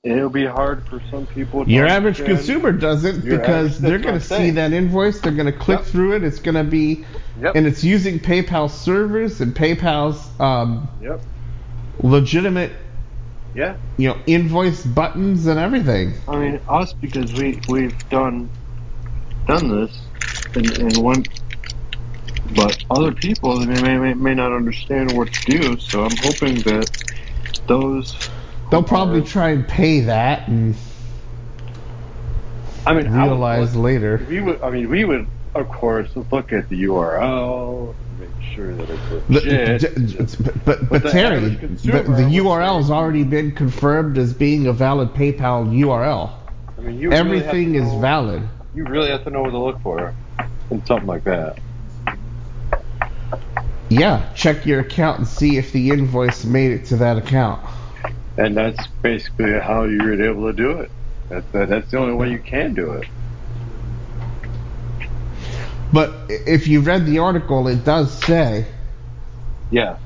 it'll 0.04 0.30
be 0.30 0.46
hard 0.46 0.86
for 0.88 1.02
some 1.10 1.26
people. 1.26 1.66
To 1.66 1.70
Your 1.70 1.86
average 1.86 2.24
understand. 2.24 2.24
consumer 2.24 2.72
doesn't 2.72 3.22
Your 3.22 3.38
because 3.40 3.78
they're 3.78 4.00
going 4.00 4.14
to 4.14 4.20
see 4.26 4.52
that 4.52 4.72
invoice. 4.72 5.20
They're 5.20 5.32
going 5.32 5.52
to 5.52 5.58
click 5.58 5.80
Yep. 5.80 5.84
through 5.84 6.16
it. 6.16 6.24
It's 6.24 6.40
going 6.40 6.56
to 6.56 6.64
be, 6.64 7.06
Yep. 7.36 7.56
and 7.56 7.66
it's 7.66 7.84
using 7.84 8.20
PayPal 8.20 8.70
servers 8.70 9.40
and 9.40 9.54
PayPal's 9.54 10.40
um, 10.40 10.90
Yep. 11.00 11.26
legitimate, 11.98 12.72
Yeah. 13.54 13.76
you 13.98 14.08
know, 14.08 14.18
invoice 14.26 14.84
buttons 14.84 15.46
and 15.46 15.58
everything. 15.58 16.14
I 16.26 16.38
mean, 16.38 16.60
us 16.68 16.92
because 17.00 17.32
we 17.34 17.60
we've 17.68 17.96
done 18.08 18.50
done 19.46 19.68
this 19.68 20.00
and, 20.54 20.70
and 20.78 20.96
went 20.98 21.28
But 22.54 22.82
other 22.90 23.12
people 23.12 23.58
they 23.60 23.80
may, 23.82 23.98
may 23.98 24.14
may 24.14 24.34
not 24.34 24.52
understand 24.52 25.16
what 25.16 25.32
to 25.32 25.58
do. 25.58 25.78
So 25.78 26.04
I'm 26.04 26.16
hoping 26.16 26.56
that 26.62 26.90
those 27.66 28.16
They'll 28.70 28.82
probably 28.82 29.22
try 29.22 29.50
and 29.50 29.68
pay 29.68 30.00
that 30.00 30.48
and 30.48 30.74
I 32.86 32.94
mean, 32.94 33.06
I 33.08 33.26
would 33.26 33.30
realize 33.32 33.76
later. 33.76 34.26
we 34.28 34.40
would. 34.40 34.62
I 34.62 34.70
mean, 34.70 34.88
we 34.88 35.04
would 35.04 35.28
of 35.54 35.68
course 35.68 36.10
look 36.30 36.52
at 36.52 36.68
the 36.68 36.82
URL, 36.84 37.94
make 38.18 38.30
sure 38.54 38.74
that 38.74 38.88
it's 38.90 39.28
legit. 39.28 39.80
d- 39.80 40.24
d- 40.24 40.36
but 40.64 40.88
but, 40.88 41.02
But 41.02 41.10
Terry, 41.12 41.40
the, 41.50 41.66
the 41.66 42.28
URL 42.38 42.76
has 42.76 42.90
already 42.90 43.24
been 43.24 43.52
confirmed 43.52 44.18
as 44.18 44.32
being 44.32 44.66
a 44.66 44.72
valid 44.72 45.10
PayPal 45.10 45.68
URL. 45.68 46.30
I 46.78 46.80
mean, 46.80 46.98
you 46.98 47.10
really 47.10 47.40
to 47.42 47.74
is 47.76 47.82
know- 47.92 48.00
valid. 48.00 48.48
You 48.74 48.84
really 48.84 49.10
have 49.10 49.24
to 49.24 49.30
know 49.30 49.42
what 49.42 49.50
to 49.50 49.58
look 49.58 49.80
for 49.82 50.14
in 50.70 50.84
something 50.86 51.06
like 51.06 51.24
that. 51.24 51.58
Yeah, 53.90 54.32
check 54.34 54.64
your 54.64 54.80
account 54.80 55.18
and 55.18 55.28
see 55.28 55.58
if 55.58 55.72
the 55.72 55.90
invoice 55.90 56.46
made 56.46 56.72
it 56.72 56.86
to 56.86 56.96
that 56.96 57.18
account. 57.18 57.62
And 58.38 58.56
that's 58.56 58.86
basically 59.02 59.52
how 59.60 59.84
you're 59.84 60.22
able 60.24 60.46
to 60.46 60.54
do 60.54 60.70
it. 60.80 60.90
That, 61.28 61.52
that, 61.52 61.68
that's 61.68 61.90
the 61.90 61.98
only 61.98 62.14
way 62.14 62.30
you 62.30 62.38
can 62.38 62.72
do 62.72 62.92
it. 62.92 63.04
But 65.92 66.12
if 66.28 66.66
you 66.68 66.80
read 66.80 67.06
the 67.06 67.18
article, 67.18 67.68
it 67.68 67.84
does 67.84 68.12
say 68.24 68.66
Yeah. 69.70 69.96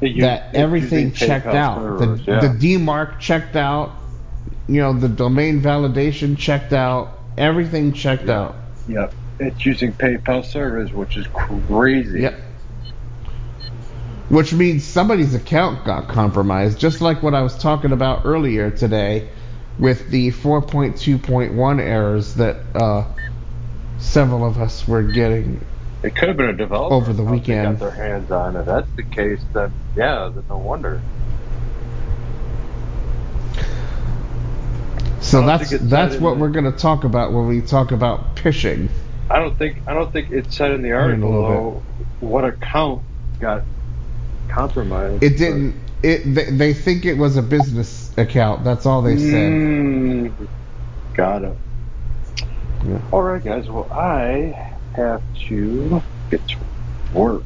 It- 0.00 0.12
you- 0.12 0.22
that 0.22 0.54
everything 0.54 1.12
checked 1.12 1.46
out. 1.46 1.78
servers, 1.80 2.24
the, 2.26 2.32
yeah. 2.32 2.40
the 2.40 2.48
DMARC 2.48 3.18
checked 3.18 3.56
out. 3.56 3.92
You 4.68 4.80
know, 4.80 4.92
the 4.94 5.08
domain 5.08 5.60
validation 5.60 6.36
checked 6.38 6.72
out. 6.72 7.18
Everything 7.36 7.92
checked 7.92 8.26
Yeah. 8.26 8.40
out. 8.40 8.54
Yep. 8.88 9.12
It's 9.40 9.66
using 9.66 9.92
PayPal 9.92 10.44
servers, 10.44 10.92
which 10.92 11.16
is 11.16 11.26
crazy. 11.28 12.20
Yep. 12.22 12.34
Which 14.30 14.52
means 14.54 14.84
somebody's 14.84 15.34
account 15.34 15.84
got 15.84 16.08
compromised, 16.08 16.78
just 16.78 17.00
like 17.00 17.22
what 17.22 17.34
I 17.34 17.42
was 17.42 17.56
talking 17.58 17.92
about 17.92 18.22
earlier 18.24 18.70
today 18.70 19.28
with 19.78 20.10
the 20.10 20.30
4.2.1 20.30 21.80
errors 21.80 22.34
that 22.34 22.56
uh, 22.74 23.04
several 24.04 24.44
of 24.46 24.58
us 24.58 24.86
were 24.86 25.02
getting. 25.02 25.64
It 26.02 26.14
could 26.14 26.28
have 26.28 26.36
been 26.36 26.50
a 26.50 26.56
developer 26.56 26.94
Over 26.94 27.12
the 27.12 27.24
weekend. 27.24 27.78
got 27.78 27.96
their 27.96 28.04
hands 28.04 28.30
on. 28.30 28.56
If 28.56 28.66
that's 28.66 28.90
the 28.92 29.02
case, 29.02 29.42
then 29.52 29.72
yeah, 29.96 30.30
then 30.32 30.44
no 30.48 30.58
wonder. 30.58 31.00
So 35.20 35.44
that's 35.46 35.70
that's 35.70 36.16
what 36.18 36.36
we're 36.36 36.50
going 36.50 36.70
to 36.70 36.78
talk 36.78 37.04
about 37.04 37.32
when 37.32 37.46
we 37.46 37.62
talk 37.62 37.92
about 37.92 38.36
phishing. 38.36 38.90
I 39.30 39.38
don't 39.38 39.56
think 39.56 39.82
I 39.86 39.94
don't 39.94 40.12
think 40.12 40.30
it 40.30 40.52
said 40.52 40.72
in 40.72 40.82
the 40.82 40.92
article 40.92 41.32
though 41.32 41.82
what 42.20 42.44
account 42.44 43.02
got 43.40 43.64
compromised. 44.48 45.22
It 45.22 45.38
didn't. 45.38 45.80
It 46.02 46.34
they, 46.34 46.50
they 46.50 46.74
think 46.74 47.06
it 47.06 47.14
was 47.14 47.38
a 47.38 47.42
business 47.42 48.12
account. 48.18 48.64
That's 48.64 48.84
all 48.84 49.00
they 49.00 49.16
said. 49.16 49.52
Mm, 49.52 50.48
got 51.14 51.42
it. 51.42 51.56
Yeah. 52.86 53.00
All 53.12 53.22
right, 53.22 53.42
guys. 53.42 53.68
Well, 53.68 53.88
I 53.90 54.76
have 54.94 55.22
to 55.48 56.02
get 56.30 56.46
to 56.48 56.56
work. 57.12 57.42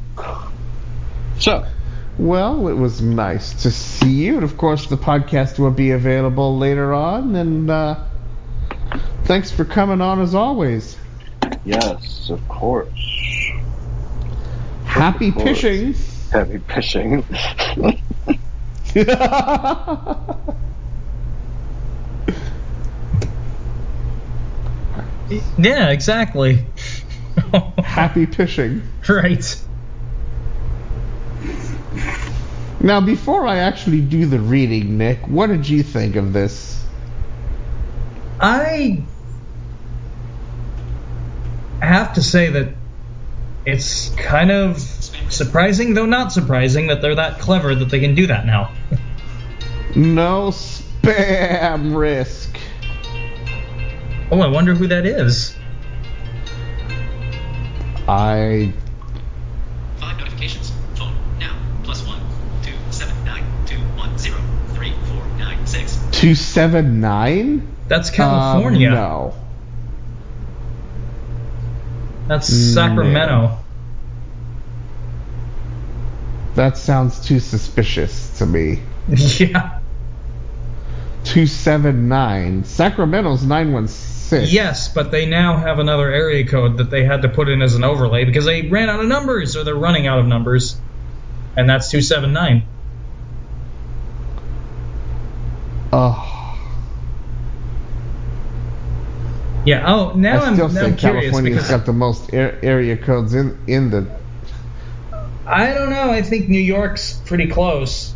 So, 1.39 1.65
Well, 2.17 2.67
it 2.67 2.73
was 2.73 3.01
nice 3.01 3.63
to 3.63 3.71
see 3.71 4.25
you, 4.25 4.35
and 4.35 4.43
of 4.43 4.57
course, 4.57 4.87
the 4.87 4.97
podcast 4.97 5.57
will 5.59 5.71
be 5.71 5.91
available 5.91 6.57
later 6.57 6.93
on. 6.93 7.35
And 7.35 7.69
uh, 7.69 8.03
thanks 9.23 9.49
for 9.51 9.63
coming 9.63 10.01
on 10.01 10.19
as 10.19 10.35
always. 10.35 10.97
yes, 11.63 12.29
of 12.29 12.45
course. 12.49 12.89
Happy 14.83 15.29
Of 15.29 15.35
course. 15.35 15.61
fishing. 15.61 15.95
Heavy 16.31 16.57
fishing. 16.59 17.23
Yeah, 25.57 25.89
exactly. 25.89 26.65
Happy 27.83 28.25
fishing. 28.25 28.81
right. 29.07 29.63
Now, 32.81 33.01
before 33.01 33.45
I 33.45 33.57
actually 33.57 34.01
do 34.01 34.25
the 34.25 34.39
reading, 34.39 34.97
Nick, 34.97 35.27
what 35.27 35.47
did 35.47 35.67
you 35.67 35.83
think 35.83 36.15
of 36.15 36.31
this? 36.31 36.83
I 38.39 39.03
have 41.81 42.13
to 42.13 42.23
say 42.23 42.49
that 42.51 42.73
it's 43.65 44.09
kind 44.15 44.51
of 44.51 44.79
surprising, 44.79 45.93
though 45.93 46.05
not 46.05 46.31
surprising, 46.31 46.87
that 46.87 47.01
they're 47.01 47.15
that 47.15 47.39
clever 47.39 47.75
that 47.75 47.89
they 47.89 47.99
can 47.99 48.15
do 48.15 48.27
that 48.27 48.45
now. 48.45 48.71
No 49.95 50.51
spam 50.51 51.95
risk. 51.95 52.48
Oh, 54.31 54.41
I 54.41 54.47
wonder 54.47 54.75
who 54.75 54.87
that 54.87 55.05
is. 55.05 55.55
I 58.07 58.73
Five 59.99 60.17
notifications. 60.19 60.71
Phone 60.95 61.15
now. 61.39 61.57
Plus 61.83 62.05
one 62.05 62.19
two 62.61 62.73
seven 62.91 63.25
nine 63.25 63.43
two 63.65 63.79
one 63.97 64.17
zero 64.19 64.37
three 64.73 64.93
four 65.07 65.25
nine 65.37 65.65
six. 65.65 65.99
two 66.11 66.35
seven 66.35 67.01
nine. 67.01 67.75
That's 67.87 68.11
California. 68.11 68.89
Um, 68.89 68.93
no. 68.93 69.33
That's 72.27 72.47
Sacramento. 72.47 73.57
That 76.53 76.77
sounds 76.77 77.25
too 77.25 77.39
suspicious 77.39 78.37
to 78.37 78.45
me. 78.45 78.81
yeah. 79.07 79.79
279. 81.23 82.63
Sacramento's 82.65 83.43
916. 83.43 84.08
Yes, 84.31 84.89
but 84.93 85.11
they 85.11 85.25
now 85.25 85.57
have 85.57 85.79
another 85.79 86.11
area 86.11 86.45
code 86.45 86.77
that 86.77 86.89
they 86.89 87.03
had 87.03 87.23
to 87.23 87.29
put 87.29 87.49
in 87.49 87.61
as 87.61 87.75
an 87.75 87.83
overlay 87.83 88.25
because 88.25 88.45
they 88.45 88.63
ran 88.63 88.89
out 88.89 88.99
of 88.99 89.07
numbers, 89.07 89.55
or 89.55 89.63
they're 89.63 89.75
running 89.75 90.07
out 90.07 90.19
of 90.19 90.27
numbers. 90.27 90.79
And 91.55 91.69
that's 91.69 91.89
279. 91.89 92.63
Oh, 95.91 96.29
Yeah. 99.65 99.83
Oh, 99.85 100.13
now 100.13 100.41
I 100.41 100.47
I'm, 100.47 100.55
still 100.55 100.67
I'm 100.67 100.95
curious 100.95 101.31
California's 101.31 101.69
got 101.69 101.85
the 101.85 101.93
most 101.93 102.33
ar- 102.33 102.57
area 102.63 102.97
codes 102.97 103.33
in, 103.33 103.57
in 103.67 103.89
the. 103.89 104.07
I 105.45 105.73
don't 105.73 105.89
know. 105.89 106.11
I 106.11 106.21
think 106.21 106.49
New 106.49 106.61
York's 106.61 107.13
pretty 107.25 107.47
close. 107.47 108.13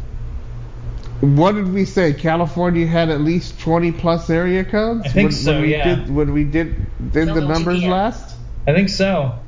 What 1.24 1.56
did 1.56 1.74
we 1.74 1.86
say? 1.86 2.12
California 2.12 2.86
had 2.86 3.08
at 3.08 3.22
least 3.22 3.58
20 3.62 3.94
plus 3.94 4.30
area 4.30 4.66
codes? 4.66 5.04
I 5.06 5.08
think 5.08 5.28
when, 5.28 5.32
so, 5.32 5.54
when 5.54 5.62
we 5.62 5.72
yeah. 5.72 5.96
Did, 5.96 6.14
when 6.14 6.34
we 6.34 6.44
did, 6.44 6.76
did 7.14 7.30
the 7.30 7.40
numbers 7.40 7.80
GPM. 7.82 7.90
last? 7.90 8.36
I 8.68 8.74
think 8.74 8.90
so. 8.90 9.40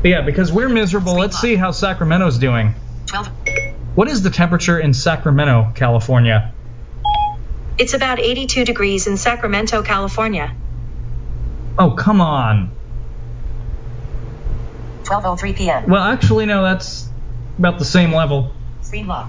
But 0.00 0.08
yeah, 0.08 0.22
because 0.22 0.50
we're 0.50 0.70
miserable, 0.70 1.12
let's 1.12 1.38
see 1.38 1.54
how 1.54 1.70
Sacramento's 1.70 2.38
doing. 2.38 2.74
12. 3.04 3.28
What 3.94 4.08
is 4.08 4.22
the 4.22 4.30
temperature 4.30 4.80
in 4.80 4.94
Sacramento, 4.94 5.72
California? 5.74 6.54
It's 7.76 7.92
about 7.92 8.20
82 8.20 8.64
degrees 8.64 9.06
in 9.06 9.18
Sacramento, 9.18 9.82
California. 9.82 10.56
Oh, 11.78 11.90
come 11.90 12.22
on. 12.22 12.70
12.03 15.02 15.56
p.m. 15.56 15.90
Well, 15.90 16.02
actually, 16.02 16.46
no, 16.46 16.62
that's 16.62 17.09
about 17.60 17.78
the 17.78 17.84
same 17.84 18.12
level. 18.12 18.52
Screen 18.80 19.06
lock. 19.06 19.28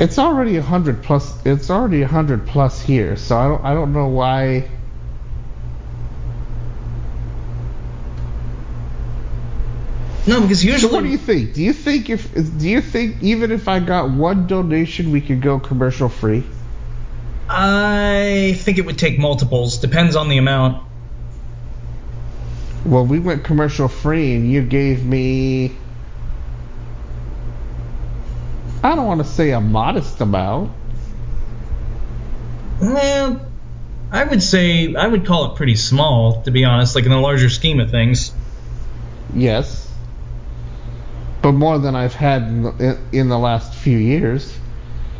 It's 0.00 0.18
already 0.18 0.56
a 0.56 0.60
100 0.60 1.02
plus. 1.02 1.34
It's 1.44 1.70
already 1.70 1.98
a 1.98 2.06
100 2.06 2.46
plus 2.46 2.80
here, 2.80 3.16
so 3.16 3.36
I 3.36 3.48
don't. 3.48 3.64
I 3.64 3.74
don't 3.74 3.92
know 3.92 4.08
why. 4.08 4.68
No, 10.26 10.40
because 10.40 10.64
usually. 10.64 10.88
So 10.88 10.94
what 10.94 11.04
do 11.04 11.10
you 11.10 11.18
think? 11.18 11.52
Do 11.52 11.62
you 11.62 11.72
think 11.72 12.08
if 12.08 12.32
do 12.32 12.68
you 12.68 12.80
think 12.80 13.22
even 13.22 13.50
if 13.50 13.68
I 13.68 13.80
got 13.80 14.10
one 14.10 14.46
donation, 14.46 15.10
we 15.10 15.20
could 15.20 15.42
go 15.42 15.58
commercial 15.58 16.08
free? 16.08 16.44
I 17.50 18.54
think 18.58 18.78
it 18.78 18.86
would 18.86 18.98
take 18.98 19.18
multiples. 19.18 19.78
Depends 19.78 20.16
on 20.16 20.28
the 20.28 20.38
amount. 20.38 20.87
Well, 22.84 23.04
we 23.04 23.18
went 23.18 23.44
commercial 23.44 23.88
free, 23.88 24.34
and 24.34 24.50
you 24.50 24.62
gave 24.62 25.04
me. 25.04 25.72
I 28.82 28.94
don't 28.94 29.06
want 29.06 29.20
to 29.20 29.28
say 29.28 29.50
a 29.50 29.60
modest 29.60 30.20
amount. 30.20 30.72
Well, 32.80 33.40
I 34.10 34.24
would 34.24 34.42
say 34.42 34.94
I 34.94 35.06
would 35.06 35.26
call 35.26 35.52
it 35.52 35.56
pretty 35.56 35.74
small, 35.74 36.42
to 36.42 36.50
be 36.50 36.64
honest. 36.64 36.94
Like 36.94 37.04
in 37.04 37.10
the 37.10 37.18
larger 37.18 37.50
scheme 37.50 37.80
of 37.80 37.90
things. 37.90 38.32
Yes, 39.34 39.92
but 41.42 41.52
more 41.52 41.78
than 41.78 41.94
I've 41.94 42.14
had 42.14 42.42
in 42.42 42.62
the, 42.62 42.98
in 43.12 43.28
the 43.28 43.38
last 43.38 43.74
few 43.74 43.98
years. 43.98 44.56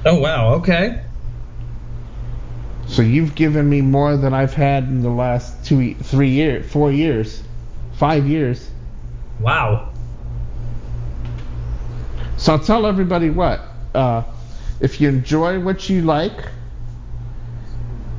Oh 0.06 0.18
wow. 0.20 0.54
Okay. 0.54 1.02
So 2.86 3.02
you've 3.02 3.34
given 3.34 3.68
me 3.68 3.82
more 3.82 4.16
than 4.16 4.32
I've 4.32 4.54
had 4.54 4.84
in 4.84 5.02
the 5.02 5.10
last 5.10 5.66
two, 5.66 5.94
three 5.94 6.30
years, 6.30 6.70
four 6.70 6.90
years, 6.90 7.42
five 7.98 8.26
years. 8.26 8.70
Wow. 9.40 9.92
So 12.36 12.52
I'll 12.52 12.60
tell 12.60 12.86
everybody 12.86 13.30
what. 13.30 13.60
Uh, 13.94 14.22
if 14.80 15.00
you 15.00 15.08
enjoy 15.08 15.58
what 15.58 15.88
you 15.90 16.02
like 16.02 16.48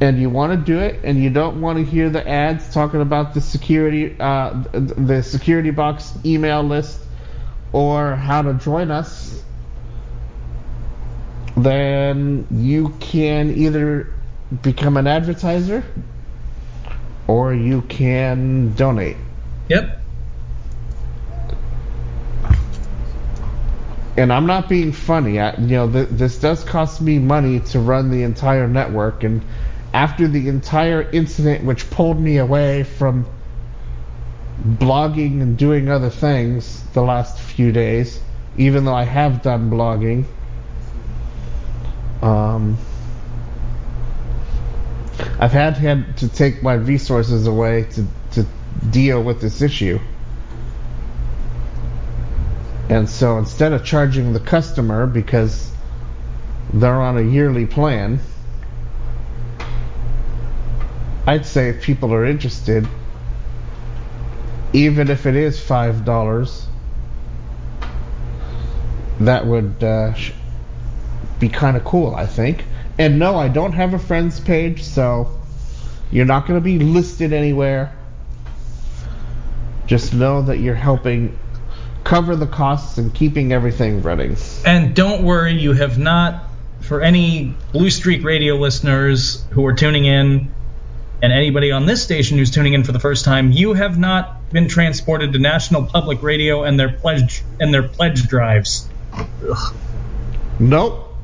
and 0.01 0.19
you 0.19 0.29
want 0.29 0.51
to 0.51 0.65
do 0.65 0.79
it 0.79 0.99
and 1.03 1.21
you 1.21 1.29
don't 1.29 1.61
want 1.61 1.77
to 1.77 1.85
hear 1.85 2.09
the 2.09 2.27
ads 2.27 2.73
talking 2.73 3.01
about 3.01 3.33
the 3.33 3.41
security 3.41 4.15
uh, 4.19 4.63
the 4.73 5.21
security 5.23 5.71
box 5.71 6.13
email 6.25 6.63
list 6.63 6.99
or 7.71 8.15
how 8.15 8.41
to 8.41 8.53
join 8.55 8.91
us 8.91 9.41
then 11.55 12.47
you 12.51 12.89
can 12.99 13.51
either 13.51 14.13
become 14.61 14.97
an 14.97 15.07
advertiser 15.07 15.83
or 17.27 17.53
you 17.53 17.81
can 17.83 18.73
donate 18.73 19.17
Yep. 19.69 19.99
and 24.19 24.33
I'm 24.33 24.45
not 24.45 24.67
being 24.67 24.91
funny. 24.91 25.39
I, 25.39 25.55
you 25.57 25.67
know, 25.67 25.89
th- 25.89 26.09
this 26.11 26.37
does 26.39 26.65
cost 26.65 26.99
me 26.99 27.19
money 27.19 27.61
to 27.71 27.79
run 27.79 28.11
the 28.11 28.23
entire 28.23 28.67
network, 28.67 29.23
and 29.23 29.41
after 29.93 30.27
the 30.27 30.49
entire 30.49 31.09
incident, 31.11 31.63
which 31.63 31.89
pulled 31.89 32.19
me 32.19 32.37
away 32.37 32.83
from 32.83 33.25
blogging 34.61 35.41
and 35.41 35.57
doing 35.57 35.87
other 35.89 36.09
things 36.09 36.83
the 36.93 37.01
last 37.01 37.39
few 37.39 37.71
days, 37.71 38.19
even 38.57 38.83
though 38.83 38.93
I 38.93 39.05
have 39.05 39.41
done 39.41 39.71
blogging, 39.71 40.25
um, 42.21 42.77
I've 45.39 45.53
had, 45.53 45.77
had 45.77 46.17
to 46.17 46.27
take 46.27 46.61
my 46.61 46.73
resources 46.73 47.47
away 47.47 47.83
to, 47.83 48.01
to 48.03 48.09
deal 48.89 49.21
with 49.21 49.41
this 49.41 49.61
issue. 49.61 49.99
And 52.89 53.07
so 53.07 53.37
instead 53.37 53.71
of 53.71 53.85
charging 53.85 54.33
the 54.33 54.39
customer 54.39 55.05
because 55.05 55.71
they're 56.73 57.01
on 57.01 57.17
a 57.17 57.21
yearly 57.21 57.67
plan, 57.67 58.19
I'd 61.27 61.45
say 61.45 61.69
if 61.69 61.83
people 61.83 62.13
are 62.13 62.25
interested, 62.25 62.87
even 64.73 65.09
if 65.09 65.27
it 65.27 65.35
is 65.35 65.59
five 65.59 66.03
dollars, 66.03 66.65
that 69.19 69.45
would 69.45 69.83
uh, 69.83 70.13
be 71.39 71.49
kind 71.49 71.77
of 71.77 71.83
cool, 71.83 72.15
I 72.15 72.25
think. 72.25 72.63
And 72.97 73.19
no, 73.19 73.35
I 73.35 73.47
don't 73.47 73.73
have 73.73 73.93
a 73.93 73.99
friends 73.99 74.39
page, 74.39 74.83
so 74.83 75.39
you're 76.11 76.25
not 76.25 76.47
going 76.47 76.59
to 76.59 76.63
be 76.63 76.79
listed 76.79 77.33
anywhere. 77.33 77.95
Just 79.89 80.13
know 80.13 80.43
that 80.43 80.59
you're 80.59 80.75
helping 80.75 81.35
cover 82.03 82.35
the 82.35 82.45
costs 82.45 82.99
and 82.99 83.11
keeping 83.11 83.51
everything 83.51 84.03
running. 84.03 84.37
And 84.63 84.95
don't 84.95 85.23
worry, 85.23 85.53
you 85.53 85.73
have 85.73 85.97
not, 85.97 86.43
for 86.81 87.01
any 87.01 87.55
Blue 87.71 87.89
Streak 87.89 88.23
radio 88.23 88.55
listeners 88.55 89.43
who 89.49 89.65
are 89.65 89.73
tuning 89.73 90.05
in, 90.05 90.53
and 91.23 91.33
anybody 91.33 91.71
on 91.71 91.87
this 91.87 92.03
station 92.03 92.37
who's 92.37 92.51
tuning 92.51 92.73
in 92.73 92.83
for 92.83 92.91
the 92.91 92.99
first 92.99 93.25
time, 93.25 93.51
you 93.51 93.73
have 93.73 93.97
not 93.97 94.51
been 94.51 94.67
transported 94.67 95.33
to 95.33 95.39
National 95.39 95.83
Public 95.83 96.21
Radio 96.21 96.63
and 96.63 96.79
their 96.79 96.89
pledge 96.93 97.41
and 97.59 97.73
their 97.73 97.83
pledge 97.83 98.27
drives. 98.27 98.87
Nope. 100.59 101.15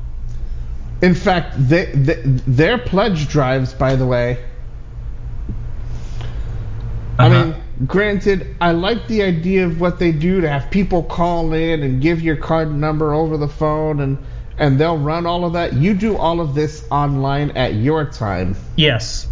In 1.02 1.14
fact, 1.14 1.54
they, 1.56 1.86
they, 1.86 2.20
their 2.24 2.78
pledge 2.78 3.28
drives, 3.28 3.72
by 3.74 3.94
the 3.94 4.06
way. 4.06 4.44
I 7.18 7.26
Uh-huh. 7.28 7.44
mean, 7.46 7.54
granted, 7.84 8.56
I 8.60 8.70
like 8.70 9.06
the 9.06 9.22
idea 9.22 9.66
of 9.66 9.80
what 9.80 9.98
they 9.98 10.12
do 10.12 10.40
to 10.40 10.48
have 10.48 10.70
people 10.70 11.02
call 11.02 11.52
in 11.52 11.82
and 11.82 12.00
give 12.00 12.22
your 12.22 12.36
card 12.36 12.74
number 12.74 13.12
over 13.12 13.36
the 13.36 13.48
phone, 13.48 14.00
and 14.00 14.18
and 14.58 14.80
they'll 14.80 14.98
run 14.98 15.26
all 15.26 15.44
of 15.44 15.52
that. 15.52 15.74
You 15.74 15.94
do 15.94 16.16
all 16.16 16.40
of 16.40 16.54
this 16.54 16.86
online 16.90 17.50
at 17.52 17.74
your 17.74 18.06
time. 18.06 18.56
Yes. 18.76 19.28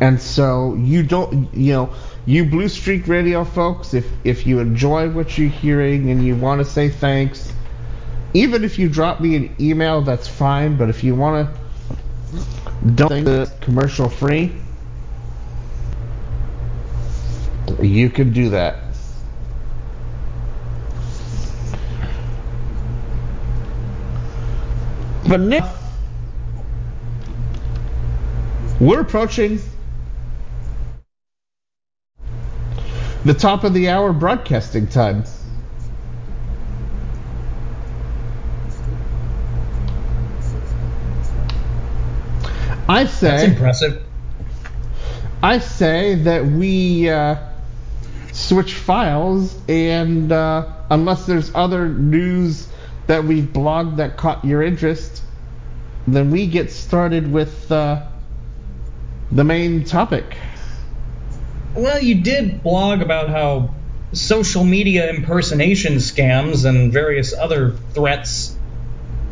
And 0.00 0.20
so 0.20 0.74
you 0.74 1.02
don't, 1.02 1.54
you 1.54 1.72
know, 1.72 1.94
you 2.26 2.44
Blue 2.44 2.68
Streak 2.68 3.06
Radio 3.08 3.44
folks, 3.44 3.94
if 3.94 4.06
if 4.24 4.46
you 4.46 4.58
enjoy 4.58 5.10
what 5.10 5.38
you're 5.38 5.48
hearing 5.48 6.10
and 6.10 6.24
you 6.24 6.36
want 6.36 6.60
to 6.60 6.64
say 6.64 6.88
thanks, 6.88 7.52
even 8.34 8.64
if 8.64 8.78
you 8.78 8.88
drop 8.88 9.20
me 9.20 9.36
an 9.36 9.56
email, 9.60 10.02
that's 10.02 10.28
fine. 10.28 10.76
But 10.76 10.88
if 10.88 11.04
you 11.04 11.14
want 11.14 11.48
to 11.48 11.58
don't 12.94 13.24
the 13.24 13.52
commercial 13.60 14.08
free, 14.08 14.52
you 17.80 18.10
can 18.10 18.32
do 18.32 18.50
that. 18.50 18.76
But 25.28 25.40
now 25.40 25.74
we're 28.80 29.00
approaching 29.00 29.60
the 33.24 33.34
top 33.34 33.64
of 33.64 33.74
the 33.74 33.88
hour 33.90 34.12
broadcasting 34.12 34.86
time. 34.86 35.24
I 42.88 43.04
say 43.04 43.28
That's 43.28 43.42
impressive. 43.42 44.02
I 45.42 45.58
say 45.58 46.14
that 46.14 46.46
we 46.46 47.10
uh, 47.10 47.36
switch 48.38 48.74
files, 48.74 49.56
and 49.68 50.30
uh, 50.30 50.66
unless 50.90 51.26
there's 51.26 51.50
other 51.54 51.88
news 51.88 52.68
that 53.06 53.24
we've 53.24 53.44
blogged 53.44 53.96
that 53.96 54.16
caught 54.16 54.44
your 54.44 54.62
interest, 54.62 55.22
then 56.06 56.30
we 56.30 56.46
get 56.46 56.70
started 56.70 57.30
with 57.30 57.70
uh, 57.72 58.06
the 59.32 59.44
main 59.44 59.84
topic. 59.84 60.36
Well, 61.74 62.00
you 62.02 62.22
did 62.22 62.62
blog 62.62 63.02
about 63.02 63.28
how 63.28 63.74
social 64.12 64.64
media 64.64 65.10
impersonation 65.10 65.94
scams 65.96 66.64
and 66.64 66.92
various 66.92 67.34
other 67.34 67.72
threats 67.92 68.56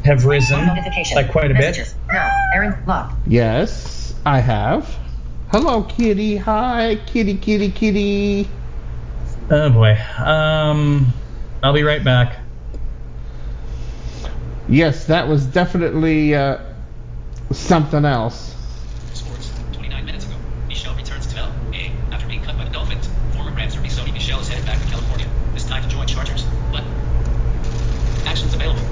have 0.04 0.24
risen 0.26 0.58
One 0.58 0.66
notification. 0.76 1.14
by 1.16 1.24
quite 1.24 1.50
a 1.50 1.54
Messages. 1.54 1.94
bit. 1.94 2.12
Now, 2.12 2.30
Aaron, 2.54 2.84
lock. 2.86 3.12
Yes, 3.26 4.14
I 4.24 4.40
have. 4.40 4.94
Hello, 5.50 5.82
kitty. 5.82 6.36
Hi, 6.36 6.98
kitty, 7.06 7.36
kitty, 7.36 7.70
kitty. 7.70 8.48
Oh 9.48 9.70
boy. 9.70 9.96
Um, 10.18 11.12
I'll 11.62 11.72
be 11.72 11.84
right 11.84 12.02
back. 12.02 12.40
Yes, 14.68 15.06
that 15.06 15.28
was 15.28 15.46
definitely 15.46 16.34
uh, 16.34 16.58
something 17.52 18.04
else. 18.04 18.56
Sports. 19.14 19.52
29 19.72 20.04
minutes 20.04 20.24
ago, 20.24 20.34
Michel 20.66 20.96
returns 20.96 21.28
to 21.28 21.38
L.A. 21.38 21.92
after 22.10 22.26
being 22.26 22.42
cut 22.42 22.56
by 22.58 22.64
the 22.64 22.70
Dolphins. 22.70 23.08
Former 23.34 23.52
Rams 23.52 23.76
rookie 23.76 23.88
Sony 23.88 24.12
Michel 24.12 24.40
is 24.40 24.48
headed 24.48 24.66
back 24.66 24.82
to 24.82 24.88
California. 24.88 25.28
This 25.54 25.64
time 25.64 25.84
to 25.84 25.88
join 25.88 26.08
Chargers. 26.08 26.44
But 26.72 26.82
actions 28.26 28.52
available. 28.52 28.82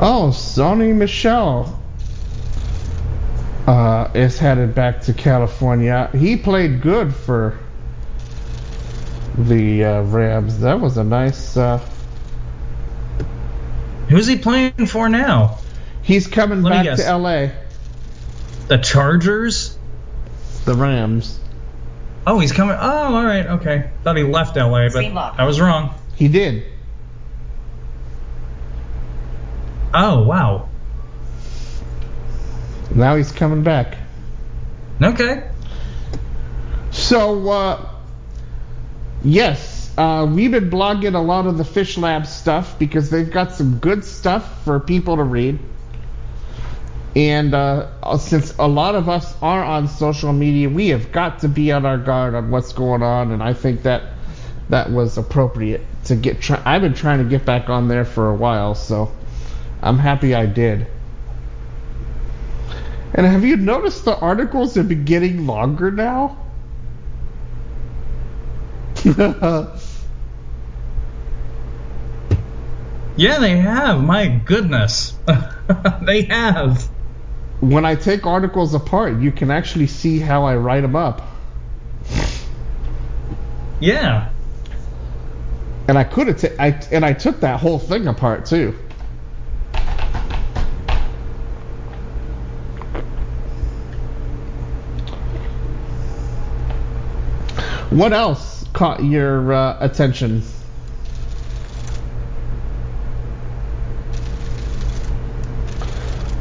Oh, 0.00 0.30
Sony 0.32 0.92
Michel 0.92 1.77
uh, 3.68 4.10
is 4.14 4.38
headed 4.38 4.74
back 4.74 5.02
to 5.02 5.12
California. 5.12 6.08
He 6.14 6.38
played 6.38 6.80
good 6.80 7.14
for 7.14 7.58
the 9.36 9.84
uh, 9.84 10.02
Rams. 10.04 10.60
That 10.60 10.80
was 10.80 10.96
a 10.96 11.04
nice. 11.04 11.54
Uh, 11.54 11.78
Who's 14.08 14.26
he 14.26 14.38
playing 14.38 14.86
for 14.86 15.10
now? 15.10 15.58
he's 16.02 16.26
coming 16.26 16.62
Let 16.62 16.86
back 16.86 16.96
to 16.96 17.16
LA. 17.16 17.48
The 18.68 18.78
Chargers? 18.78 19.76
The 20.64 20.74
Rams. 20.74 21.38
Oh, 22.26 22.38
he's 22.38 22.52
coming. 22.52 22.76
Oh, 22.80 23.16
all 23.16 23.24
right. 23.24 23.46
Okay. 23.46 23.90
Thought 24.02 24.16
he 24.16 24.22
left 24.22 24.56
LA, 24.56 24.88
but 24.88 25.04
I 25.04 25.44
was 25.44 25.60
wrong. 25.60 25.94
He 26.16 26.28
did. 26.28 26.64
Oh, 29.92 30.22
wow. 30.22 30.70
Now 32.98 33.14
he's 33.14 33.30
coming 33.30 33.62
back. 33.62 33.96
Okay. 35.00 35.48
So, 36.90 37.48
uh, 37.48 37.88
yes, 39.22 39.92
uh, 39.96 40.28
we've 40.28 40.50
been 40.50 40.68
blogging 40.68 41.14
a 41.14 41.20
lot 41.20 41.46
of 41.46 41.58
the 41.58 41.62
PhishLabs 41.62 42.26
stuff 42.26 42.76
because 42.76 43.08
they've 43.08 43.30
got 43.30 43.52
some 43.52 43.78
good 43.78 44.04
stuff 44.04 44.64
for 44.64 44.80
people 44.80 45.16
to 45.16 45.22
read. 45.22 45.60
And 47.14 47.54
uh, 47.54 48.18
since 48.18 48.56
a 48.58 48.66
lot 48.66 48.96
of 48.96 49.08
us 49.08 49.32
are 49.40 49.62
on 49.62 49.86
social 49.86 50.32
media, 50.32 50.68
we 50.68 50.88
have 50.88 51.12
got 51.12 51.38
to 51.40 51.48
be 51.48 51.70
on 51.70 51.86
our 51.86 51.98
guard 51.98 52.34
on 52.34 52.50
what's 52.50 52.72
going 52.72 53.04
on, 53.04 53.30
and 53.30 53.42
I 53.44 53.54
think 53.54 53.84
that 53.84 54.02
that 54.70 54.90
was 54.90 55.18
appropriate 55.18 55.82
to 56.06 56.16
get. 56.16 56.40
Try- 56.40 56.62
I've 56.64 56.82
been 56.82 56.94
trying 56.94 57.18
to 57.18 57.24
get 57.24 57.44
back 57.44 57.68
on 57.68 57.86
there 57.86 58.04
for 58.04 58.28
a 58.28 58.34
while, 58.34 58.74
so 58.74 59.12
I'm 59.82 59.98
happy 59.98 60.34
I 60.34 60.46
did. 60.46 60.88
And 63.18 63.26
have 63.26 63.44
you 63.44 63.56
noticed 63.56 64.04
the 64.04 64.16
articles 64.16 64.76
have 64.76 64.88
been 64.88 65.04
getting 65.04 65.44
longer 65.44 65.90
now? 65.90 66.38
Yeah, 73.16 73.40
they 73.40 73.56
have. 73.56 74.00
My 74.04 74.28
goodness. 74.28 75.18
they 76.02 76.22
have. 76.22 76.88
when 77.58 77.84
I 77.84 77.96
take 77.96 78.24
articles 78.24 78.74
apart, 78.74 79.18
you 79.18 79.32
can 79.32 79.50
actually 79.50 79.88
see 79.88 80.20
how 80.20 80.44
I 80.44 80.54
write 80.54 80.82
them 80.82 80.94
up. 80.94 81.22
Yeah. 83.80 84.30
And 85.88 85.98
I 85.98 86.04
could 86.04 86.28
have, 86.28 86.40
ta- 86.40 86.54
I 86.60 86.80
and 86.92 87.04
I 87.04 87.12
took 87.12 87.40
that 87.40 87.58
whole 87.58 87.80
thing 87.80 88.06
apart 88.06 88.46
too. 88.46 88.78
What 97.90 98.12
else 98.12 98.64
caught 98.74 99.02
your 99.02 99.52
uh, 99.52 99.78
attention? 99.80 100.42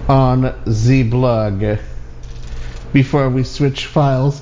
On 0.10 0.44
Zblog 0.66 1.80
before 2.92 3.30
we 3.30 3.44
switch 3.44 3.86
files. 3.86 4.42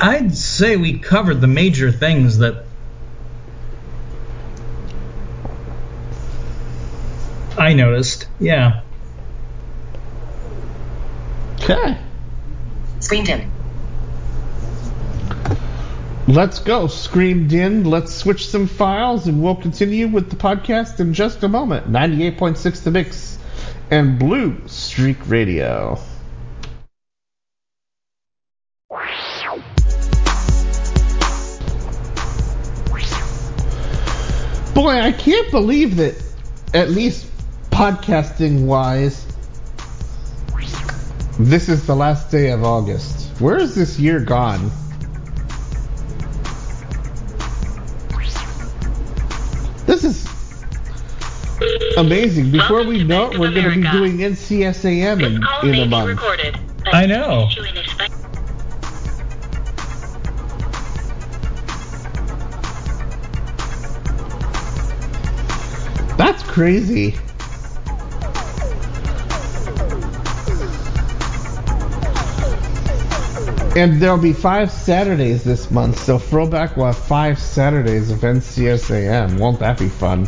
I'd 0.00 0.34
say 0.34 0.76
we 0.76 0.98
covered 0.98 1.40
the 1.40 1.46
major 1.46 1.92
things 1.92 2.38
that 2.38 2.64
I 7.56 7.74
noticed. 7.74 8.26
Yeah. 8.40 8.82
Okay. 11.60 11.98
Screen 13.00 13.24
dim. 13.24 13.59
Let's 16.30 16.60
go. 16.60 16.86
Screamed 16.86 17.52
in. 17.52 17.82
Let's 17.82 18.14
switch 18.14 18.46
some 18.46 18.68
files 18.68 19.26
and 19.26 19.42
we'll 19.42 19.56
continue 19.56 20.06
with 20.06 20.30
the 20.30 20.36
podcast 20.36 21.00
in 21.00 21.12
just 21.12 21.42
a 21.42 21.48
moment. 21.48 21.90
98.6 21.90 22.84
The 22.84 22.90
Mix 22.92 23.36
and 23.90 24.16
Blue 24.16 24.56
Streak 24.68 25.16
Radio. 25.28 25.98
Boy, 34.72 35.00
I 35.00 35.10
can't 35.10 35.50
believe 35.50 35.96
that, 35.96 36.14
at 36.72 36.90
least 36.90 37.26
podcasting 37.72 38.66
wise, 38.66 39.26
this 41.40 41.68
is 41.68 41.88
the 41.88 41.96
last 41.96 42.30
day 42.30 42.52
of 42.52 42.62
August. 42.62 43.40
Where 43.40 43.58
is 43.58 43.74
this 43.74 43.98
year 43.98 44.20
gone? 44.20 44.70
This 50.00 50.24
is 51.60 51.96
amazing. 51.98 52.50
Before 52.50 52.84
we 52.84 53.04
know 53.04 53.30
it, 53.30 53.38
we're 53.38 53.52
going 53.52 53.64
to 53.64 53.74
be 53.74 53.90
doing 53.90 54.16
NCSAM 54.16 55.22
in, 55.22 55.68
in 55.68 55.80
a 55.80 55.86
month. 55.86 56.18
I 56.86 57.04
know. 57.04 57.50
That's 66.16 66.42
crazy. 66.44 67.14
And 73.76 74.02
there'll 74.02 74.18
be 74.18 74.32
five 74.32 74.70
Saturdays 74.70 75.44
this 75.44 75.70
month, 75.70 75.98
so 76.00 76.18
Throwback 76.18 76.76
will 76.76 76.86
have 76.86 76.98
five 76.98 77.38
Saturdays 77.38 78.10
of 78.10 78.18
NCSAM. 78.18 79.38
Won't 79.38 79.60
that 79.60 79.78
be 79.78 79.88
fun? 79.88 80.26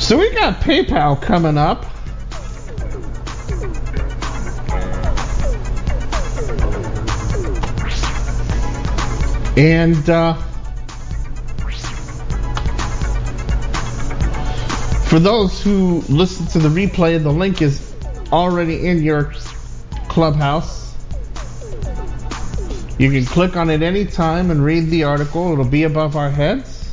So 0.00 0.18
we 0.18 0.30
got 0.34 0.60
PayPal 0.60 1.20
coming 1.22 1.56
up. 1.56 1.84
And 9.56 10.10
uh, 10.10 10.45
for 15.06 15.18
those 15.20 15.62
who 15.62 16.02
listen 16.08 16.46
to 16.48 16.58
the 16.58 16.68
replay, 16.68 17.22
the 17.22 17.32
link 17.32 17.62
is 17.62 17.94
already 18.32 18.86
in 18.86 19.02
your 19.02 19.32
clubhouse. 20.08 20.94
You 22.98 23.10
can 23.10 23.24
click 23.24 23.56
on 23.56 23.70
it 23.70 23.82
anytime 23.82 24.50
and 24.50 24.64
read 24.64 24.90
the 24.90 25.04
article. 25.04 25.52
It'll 25.52 25.64
be 25.64 25.84
above 25.84 26.16
our 26.16 26.30
heads, 26.30 26.90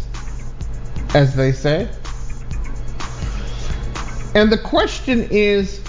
as 1.15 1.35
they 1.35 1.51
say. 1.51 1.89
And 4.35 4.51
the 4.51 4.57
question 4.57 5.27
is 5.31 5.81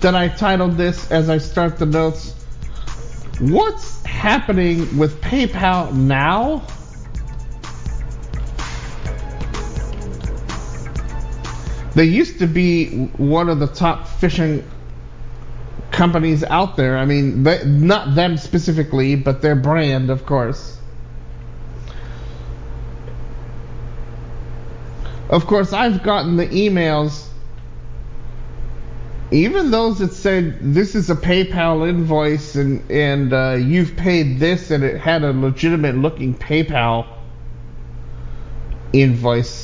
that 0.00 0.14
I 0.14 0.28
titled 0.28 0.76
this 0.76 1.10
as 1.10 1.30
I 1.30 1.38
start 1.38 1.78
the 1.78 1.86
notes 1.86 2.34
What's 3.40 4.04
happening 4.04 4.96
with 4.96 5.20
PayPal 5.20 5.92
now? 5.92 6.64
They 11.94 12.04
used 12.04 12.40
to 12.40 12.46
be 12.46 13.06
one 13.16 13.48
of 13.48 13.60
the 13.60 13.68
top 13.68 14.06
phishing 14.08 14.64
companies 15.92 16.42
out 16.42 16.76
there. 16.76 16.98
I 16.98 17.04
mean, 17.04 17.44
they, 17.44 17.64
not 17.64 18.14
them 18.14 18.36
specifically, 18.36 19.14
but 19.14 19.42
their 19.42 19.54
brand, 19.54 20.10
of 20.10 20.26
course. 20.26 20.78
Of 25.30 25.46
course, 25.46 25.72
I've 25.72 26.02
gotten 26.02 26.36
the 26.36 26.46
emails, 26.48 27.26
even 29.30 29.70
those 29.70 29.98
that 30.00 30.12
said 30.12 30.58
this 30.60 30.94
is 30.94 31.10
a 31.10 31.16
PayPal 31.16 31.88
invoice 31.88 32.54
and 32.56 32.88
and 32.90 33.32
uh, 33.32 33.56
you've 33.58 33.96
paid 33.96 34.38
this, 34.38 34.70
and 34.70 34.84
it 34.84 35.00
had 35.00 35.24
a 35.24 35.32
legitimate 35.32 35.96
looking 35.96 36.34
PayPal 36.34 37.06
invoice. 38.92 39.63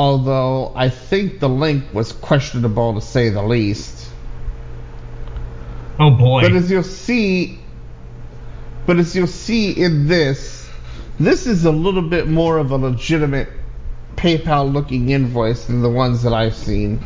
Although 0.00 0.72
I 0.74 0.88
think 0.88 1.40
the 1.40 1.48
link 1.50 1.84
was 1.92 2.10
questionable 2.10 2.94
to 2.94 3.02
say 3.02 3.28
the 3.28 3.42
least. 3.42 4.08
Oh 5.98 6.10
boy. 6.12 6.40
But 6.40 6.52
as 6.54 6.70
you'll 6.70 6.82
see, 6.84 7.58
but 8.86 8.96
as 8.96 9.14
you'll 9.14 9.26
see 9.26 9.72
in 9.72 10.08
this, 10.08 10.66
this 11.18 11.46
is 11.46 11.66
a 11.66 11.70
little 11.70 12.00
bit 12.00 12.26
more 12.26 12.56
of 12.56 12.70
a 12.70 12.76
legitimate 12.76 13.50
PayPal 14.16 14.72
looking 14.72 15.10
invoice 15.10 15.66
than 15.66 15.82
the 15.82 15.90
ones 15.90 16.22
that 16.22 16.32
I've 16.32 16.56
seen 16.56 17.04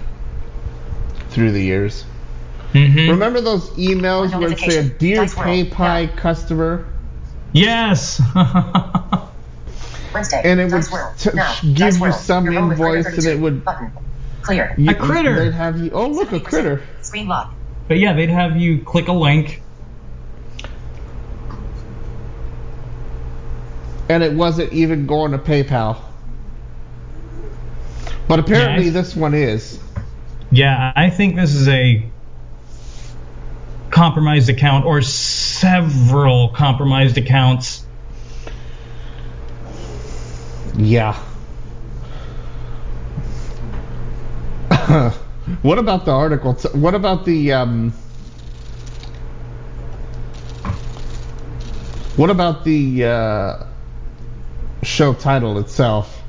through 1.31 1.51
the 1.51 1.62
years. 1.62 2.05
Mhm. 2.75 3.11
Remember 3.11 3.41
those 3.41 3.71
emails 3.71 4.39
where 4.39 4.53
it 4.53 4.59
said, 4.61 4.69
Notification. 4.69 4.95
Dear 4.99 5.16
Dice 5.16 5.37
roll. 5.37 5.47
PayPal 5.47 6.16
customer? 6.16 6.87
Yes. 7.53 8.23
Wednesday. 10.15 10.41
And 10.45 10.61
it 10.61 10.73
would 10.73 10.85
t- 11.19 11.31
now. 11.35 11.55
give 11.62 11.74
Dice 11.77 11.99
you 11.99 12.05
roll. 12.05 12.12
some 12.12 12.45
Your 12.45 12.55
invoice 12.55 13.07
and 13.07 13.24
it 13.27 13.39
would- 13.41 13.65
Button. 13.65 13.91
Clear. 14.43 14.74
You- 14.78 14.91
A 14.91 14.95
critter. 14.95 15.35
They'd 15.45 15.55
have 15.55 15.78
you, 15.78 15.91
oh, 15.93 16.07
look, 16.09 16.32
a 16.32 16.41
critter. 16.41 16.82
Screen 17.03 17.28
lock. 17.28 17.53
but 17.89 17.99
yeah, 17.99 18.12
they'd 18.15 18.31
have 18.31 18.57
you 18.57 18.78
click 18.78 19.09
a 19.09 19.12
link. 19.12 19.61
And 24.09 24.23
it 24.23 24.35
wasn't 24.35 24.73
even 24.73 25.07
going 25.07 25.32
to 25.32 25.39
PayPal. 25.39 25.97
But 28.28 28.39
apparently 28.39 28.85
Yes. 28.86 28.93
this 28.95 29.16
one 29.16 29.35
is. 29.35 29.78
Yeah, 30.51 30.93
I 30.95 31.11
think 31.11 31.36
this 31.36 31.55
is 31.55 31.69
a 31.69 32.05
compromised 33.91 34.49
account 34.51 34.85
or 34.85 35.01
several 35.03 36.49
compromised 36.49 37.16
accounts. 37.16 37.84
Yeah. 40.77 41.15
what 45.63 45.79
about 45.79 46.05
the 46.05 46.11
article? 46.11 46.55
T- 46.55 46.69
What 46.77 46.95
about 46.95 47.25
the 47.25 47.53
um? 47.53 47.93
What 52.17 52.31
about 52.31 52.65
the 52.65 53.05
uh, 53.05 53.67
show 54.83 55.15
title 55.15 55.59
itself? 55.59 56.23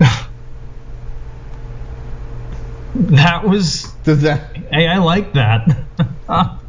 That 2.94 3.44
was 3.44 3.84
Does 4.04 4.22
that 4.22 4.56
hey, 4.72 4.88
I 4.88 4.98
like 4.98 5.32
that. 5.34 5.86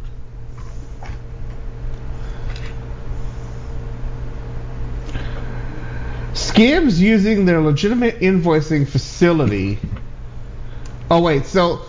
Scams 6.60 7.00
using 7.00 7.46
their 7.46 7.62
legitimate 7.62 8.20
invoicing 8.20 8.86
facility. 8.86 9.80
Oh 11.10 11.22
wait, 11.22 11.46
so 11.46 11.80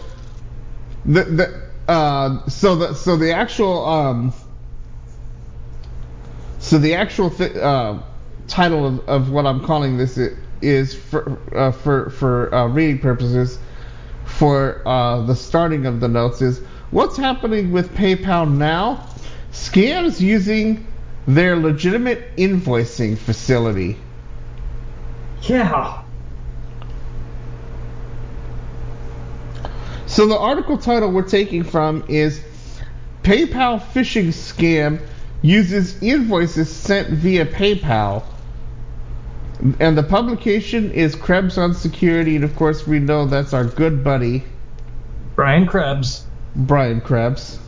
the 1.04 1.24
the 1.24 1.92
uh, 1.92 2.46
so 2.46 2.76
the 2.76 2.94
so 2.94 3.16
the 3.16 3.32
actual 3.32 3.84
um, 3.84 4.32
so 6.60 6.78
the 6.78 6.94
actual 6.94 7.30
th- 7.30 7.56
uh, 7.56 7.98
title 8.46 8.86
of, 8.86 9.08
of 9.08 9.30
what 9.32 9.44
I'm 9.44 9.64
calling 9.64 9.96
this 9.96 10.16
is 10.62 10.94
for 10.94 11.36
uh, 11.52 11.72
for 11.72 12.10
for 12.10 12.54
uh, 12.54 12.68
reading 12.68 13.00
purposes 13.00 13.58
for 14.24 14.86
uh, 14.86 15.22
the 15.22 15.34
starting 15.34 15.86
of 15.86 15.98
the 15.98 16.06
notes 16.06 16.42
is 16.42 16.60
what's 16.92 17.16
happening 17.16 17.72
with 17.72 17.92
PayPal 17.96 18.48
now? 18.48 19.04
Scams 19.50 20.20
using 20.20 20.86
their 21.26 21.56
legitimate 21.56 22.36
invoicing 22.36 23.18
facility. 23.18 23.98
Yeah. 25.42 26.02
So 30.06 30.26
the 30.26 30.38
article 30.38 30.76
title 30.76 31.10
we're 31.12 31.22
taking 31.22 31.62
from 31.62 32.04
is 32.08 32.42
PayPal 33.22 33.80
phishing 33.80 34.28
scam 34.28 35.00
uses 35.42 36.02
invoices 36.02 36.70
sent 36.70 37.10
via 37.10 37.46
PayPal. 37.46 38.24
And 39.78 39.96
the 39.96 40.02
publication 40.02 40.90
is 40.90 41.14
Krebs 41.14 41.58
on 41.58 41.74
Security, 41.74 42.34
and 42.34 42.44
of 42.44 42.56
course 42.56 42.86
we 42.86 42.98
know 42.98 43.26
that's 43.26 43.52
our 43.52 43.64
good 43.64 44.02
buddy 44.02 44.42
Brian 45.40 45.66
Krebs. 45.66 46.26
Brian 46.54 47.00
Krebs, 47.00 47.58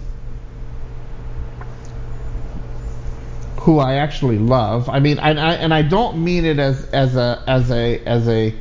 who 3.63 3.79
I 3.79 3.95
actually 3.95 4.39
love. 4.39 4.89
I 4.89 4.99
mean, 4.99 5.19
and 5.21 5.39
I 5.39 5.55
and 5.55 5.73
I 5.73 5.83
don't 5.83 6.23
mean 6.25 6.45
it 6.45 6.59
as 6.59 6.85
as 6.87 7.15
a 7.17 7.43
as 7.47 7.71
a 7.71 7.99
as 8.05 8.29
a 8.29 8.55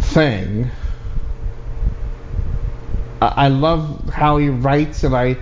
thing. 0.00 0.70
I, 3.20 3.26
I 3.26 3.48
love 3.48 4.08
how 4.08 4.36
he 4.38 4.48
writes, 4.48 5.02
and 5.02 5.16
I 5.16 5.36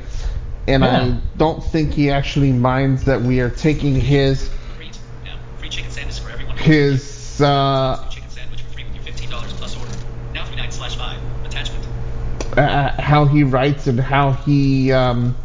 and 0.66 0.82
Yeah. 0.82 0.96
I 1.02 1.20
don't 1.36 1.62
think 1.62 1.92
he 1.92 2.10
actually 2.10 2.52
minds 2.52 3.04
that 3.04 3.20
we 3.20 3.40
are 3.40 3.50
taking 3.50 3.94
his 4.00 4.48
Great. 4.78 4.98
Now, 5.24 5.36
free 5.58 5.68
chicken 5.68 5.90
sandwich 5.90 6.18
for 6.20 6.30
everyone. 6.30 6.56
his 6.56 7.40
uh, 7.42 7.96
Free 7.96 8.08
chicken 8.14 8.30
sandwich 8.30 8.62
for 8.62 8.70
free 8.72 8.84
with 8.84 8.94
your 8.94 9.04
fifteen 9.04 9.28
dollars 9.28 9.52
plus 9.52 9.76
order. 9.76 9.92
Now 10.32 10.46
three 10.46 10.56
nine 10.56 10.70
slash 10.72 10.96
five. 10.96 11.20
Attachment. 11.44 11.86
uh, 12.56 13.00
how 13.02 13.26
he 13.26 13.44
writes 13.44 13.86
and 13.86 14.00
how 14.00 14.32
he 14.32 14.92
um, 14.92 15.36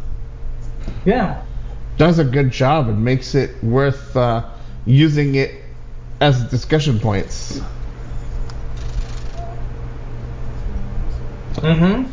Yeah. 1.04 1.42
does 1.96 2.18
a 2.18 2.24
good 2.24 2.50
job 2.50 2.88
and 2.88 3.04
makes 3.04 3.34
it 3.34 3.62
worth 3.62 4.16
uh, 4.16 4.48
using 4.86 5.34
it 5.34 5.54
as 6.20 6.44
discussion 6.44 7.00
points. 7.00 7.60
Mm-hmm. 11.54 12.10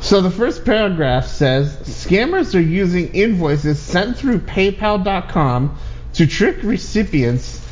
So 0.00 0.20
the 0.20 0.30
first 0.30 0.64
paragraph 0.64 1.26
says 1.26 1.76
scammers 1.76 2.54
are 2.54 2.60
using 2.60 3.14
invoices 3.14 3.78
sent 3.80 4.16
through 4.16 4.40
PayPal.com 4.40 5.78
to 6.14 6.26
trick 6.26 6.62
recipients 6.62 7.64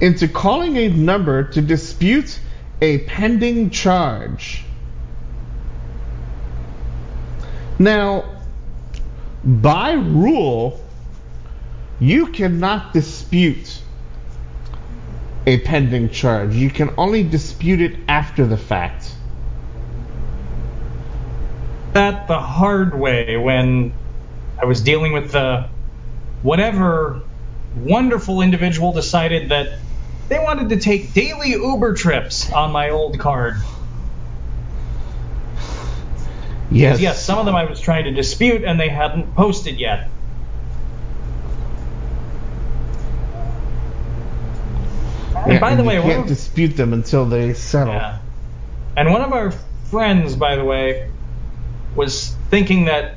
into 0.00 0.28
calling 0.28 0.76
a 0.76 0.88
number 0.88 1.44
to 1.44 1.60
dispute 1.60 2.40
a 2.80 2.98
pending 2.98 3.70
charge. 3.70 4.64
Now, 7.78 8.35
by 9.46 9.92
rule, 9.92 10.80
you 12.00 12.26
cannot 12.26 12.92
dispute 12.92 13.80
a 15.46 15.60
pending 15.60 16.10
charge. 16.10 16.54
You 16.54 16.68
can 16.68 16.92
only 16.98 17.22
dispute 17.22 17.80
it 17.80 17.96
after 18.08 18.44
the 18.44 18.56
fact. 18.56 19.14
That 21.92 22.26
the 22.26 22.40
hard 22.40 22.98
way 22.98 23.36
when 23.36 23.92
I 24.60 24.64
was 24.64 24.82
dealing 24.82 25.12
with 25.12 25.30
the 25.30 25.68
whatever 26.42 27.22
wonderful 27.76 28.42
individual 28.42 28.92
decided 28.92 29.50
that 29.50 29.78
they 30.28 30.38
wanted 30.40 30.70
to 30.70 30.80
take 30.80 31.14
daily 31.14 31.50
Uber 31.50 31.94
trips 31.94 32.52
on 32.52 32.72
my 32.72 32.90
old 32.90 33.18
card. 33.20 33.56
Yes. 36.70 37.00
Yes, 37.00 37.24
some 37.24 37.38
of 37.38 37.46
them 37.46 37.54
I 37.54 37.64
was 37.64 37.80
trying 37.80 38.04
to 38.04 38.10
dispute 38.10 38.64
and 38.64 38.78
they 38.78 38.88
hadn't 38.88 39.34
posted 39.34 39.78
yet. 39.78 40.08
And 45.36 45.52
Yeah, 45.52 45.60
by 45.60 45.74
the 45.76 45.84
way, 45.84 46.00
one 46.00 46.08
can't 46.10 46.26
dispute 46.26 46.76
them 46.76 46.92
until 46.92 47.24
they 47.24 47.52
settle. 47.54 47.94
yeah. 47.94 48.18
and 48.96 49.12
one 49.12 49.22
of 49.22 49.32
our 49.32 49.52
friends, 49.90 50.34
by 50.34 50.56
the 50.56 50.64
way, 50.64 51.08
was 51.94 52.34
thinking 52.50 52.86
that, 52.86 53.14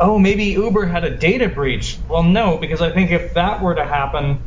oh, 0.00 0.18
maybe 0.18 0.44
Uber 0.44 0.86
had 0.86 1.04
a 1.04 1.16
data 1.16 1.48
breach. 1.48 1.98
Well, 2.08 2.22
no, 2.22 2.56
because 2.56 2.80
I 2.80 2.90
think 2.90 3.10
if 3.10 3.34
that 3.34 3.62
were 3.62 3.74
to 3.74 3.84
happen, 3.84 4.38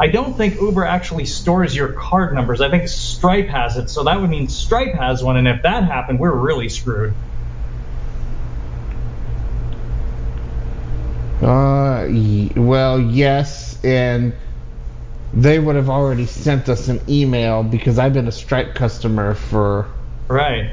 I 0.00 0.06
don't 0.06 0.36
think 0.36 0.60
Uber 0.60 0.84
actually 0.84 1.24
stores 1.26 1.74
your 1.74 1.92
card 1.92 2.32
numbers. 2.32 2.60
I 2.60 2.70
think 2.70 2.86
Stripe 2.88 3.48
has 3.48 3.76
it, 3.76 3.90
so 3.90 4.04
that 4.04 4.20
would 4.20 4.30
mean 4.30 4.48
Stripe 4.48 4.94
has 4.94 5.24
one, 5.24 5.36
and 5.36 5.48
if 5.48 5.62
that 5.62 5.84
happened, 5.84 6.20
we're 6.20 6.34
really 6.34 6.68
screwed. 6.68 7.14
Uh, 11.42 12.06
y- 12.08 12.50
well, 12.56 13.00
yes, 13.00 13.78
and 13.84 14.32
they 15.34 15.58
would 15.58 15.76
have 15.76 15.88
already 15.90 16.26
sent 16.26 16.68
us 16.68 16.88
an 16.88 17.00
email 17.08 17.62
because 17.62 17.98
I've 17.98 18.12
been 18.12 18.28
a 18.28 18.32
Stripe 18.32 18.74
customer 18.74 19.34
for 19.34 19.86
Right. 20.28 20.70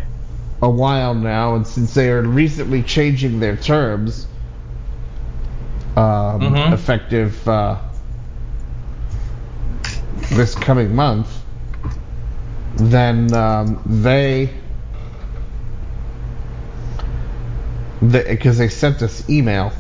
a 0.62 0.70
while 0.70 1.14
now, 1.14 1.56
and 1.56 1.66
since 1.66 1.94
they 1.94 2.10
are 2.10 2.22
recently 2.22 2.84
changing 2.84 3.40
their 3.40 3.56
terms, 3.56 4.28
um, 5.98 6.42
Mhm. 6.42 6.74
effective 6.74 7.48
uh, 7.48 7.78
this 10.30 10.56
coming 10.56 10.96
month, 10.96 11.42
then 12.76 13.34
um, 13.34 13.82
they 13.86 14.50
because 18.02 18.58
they 18.58 18.70
sent 18.70 19.02
us 19.02 19.28
email. 19.30 19.72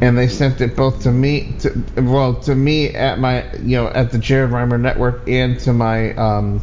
And 0.00 0.18
they 0.18 0.26
sent 0.26 0.60
it 0.60 0.74
both 0.74 1.02
to 1.04 1.12
me 1.12 1.54
to 1.60 1.84
well 1.96 2.34
to 2.40 2.54
me 2.56 2.88
at 2.88 3.20
my 3.20 3.52
you 3.54 3.76
know 3.76 3.86
at 3.86 4.10
the 4.10 4.18
Jared 4.18 4.50
Reimer 4.50 4.80
network 4.80 5.28
and 5.28 5.60
to 5.60 5.72
my 5.72 6.12
um 6.14 6.60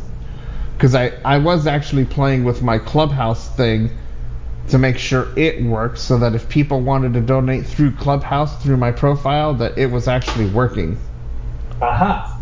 because 0.74 0.94
I 0.94 1.14
I 1.24 1.38
was 1.38 1.66
actually 1.66 2.04
playing 2.04 2.44
with 2.44 2.62
my 2.62 2.80
clubhouse 2.80 3.48
thing 3.56 3.92
to 4.70 4.78
make 4.78 4.98
sure 4.98 5.30
it 5.38 5.64
worked 5.64 6.00
so 6.00 6.18
that 6.18 6.36
if 6.36 6.50
people 6.50 6.82
wanted 6.82 7.14
to 7.14 7.22
donate 7.22 7.66
through 7.66 7.92
clubhouse 7.96 8.62
through 8.62 8.76
my 8.76 8.92
profile 8.92 9.54
that 9.54 9.78
it 9.78 9.90
was 9.90 10.10
actually 10.10 10.50
working 10.50 10.98
Aha. 11.82 12.42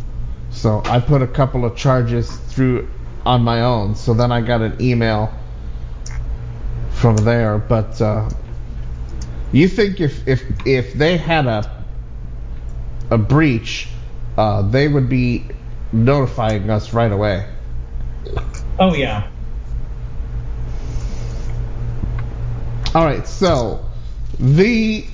so 0.49 0.81
I 0.85 0.99
put 0.99 1.22
a 1.22 1.27
couple 1.27 1.65
of 1.65 1.76
charges 1.76 2.30
through 2.30 2.89
on 3.26 3.41
my 3.41 3.61
own 3.61 3.95
so 3.95 4.14
then 4.14 4.31
I 4.31 4.41
got 4.41 4.61
an 4.61 4.81
email 4.81 5.34
from 6.91 7.18
there 7.18 7.57
but 7.57 8.01
uh 8.01 8.30
you 9.51 9.68
think 9.68 10.01
if 10.01 10.27
if 10.27 10.43
if 10.65 10.93
they 10.93 11.18
had 11.18 11.45
a 11.45 11.77
a 13.09 13.18
breach, 13.18 13.88
uh, 14.38 14.61
they 14.64 14.88
would 14.88 15.09
be 15.09 15.45
notifying 15.91 16.69
us 16.69 16.93
right 16.93 17.11
away. 17.11 17.47
Oh 18.80 18.93
yeah. 18.93 19.30
All 22.93 23.05
right, 23.05 23.27
so 23.27 23.85
the 24.39 25.05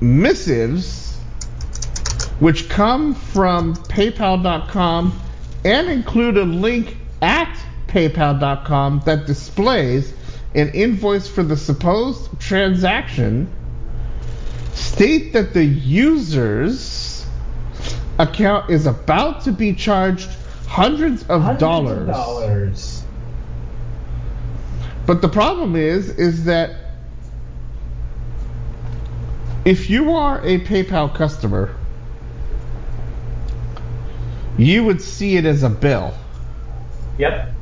missives, 0.00 1.05
which 2.38 2.68
come 2.68 3.14
from 3.14 3.74
PayPal.com 3.74 5.18
and 5.64 5.88
include 5.88 6.36
a 6.36 6.44
link 6.44 6.96
at 7.22 7.58
PayPal.com 7.88 9.02
that 9.06 9.26
displays 9.26 10.12
an 10.54 10.68
invoice 10.70 11.28
for 11.28 11.42
the 11.42 11.56
supposed 11.56 12.38
transaction, 12.40 13.48
state 14.72 15.32
that 15.32 15.54
the 15.54 15.64
user's 15.64 17.26
account 18.18 18.70
is 18.70 18.86
about 18.86 19.42
to 19.44 19.52
be 19.52 19.74
charged 19.74 20.28
hundreds 20.66 21.22
of 21.28 21.58
dollars. 21.58 22.06
dollars. 22.06 23.02
But 25.06 25.22
the 25.22 25.28
problem 25.28 25.76
is, 25.76 26.10
is 26.10 26.44
that 26.46 26.74
if 29.64 29.88
you 29.88 30.12
are 30.12 30.40
a 30.44 30.60
PayPal 30.60 31.14
customer, 31.14 31.74
you 34.58 34.84
would 34.84 35.00
see 35.00 35.36
it 35.36 35.44
as 35.44 35.62
a 35.62 35.70
bill. 35.70 36.14
Yep. 37.18 37.52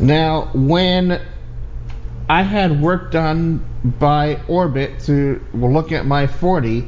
Now, 0.00 0.50
when 0.54 1.20
I 2.28 2.42
had 2.42 2.82
work 2.82 3.10
done 3.10 3.64
by 3.84 4.40
Orbit 4.48 5.00
to 5.00 5.40
look 5.54 5.92
at 5.92 6.04
my 6.04 6.26
40. 6.26 6.86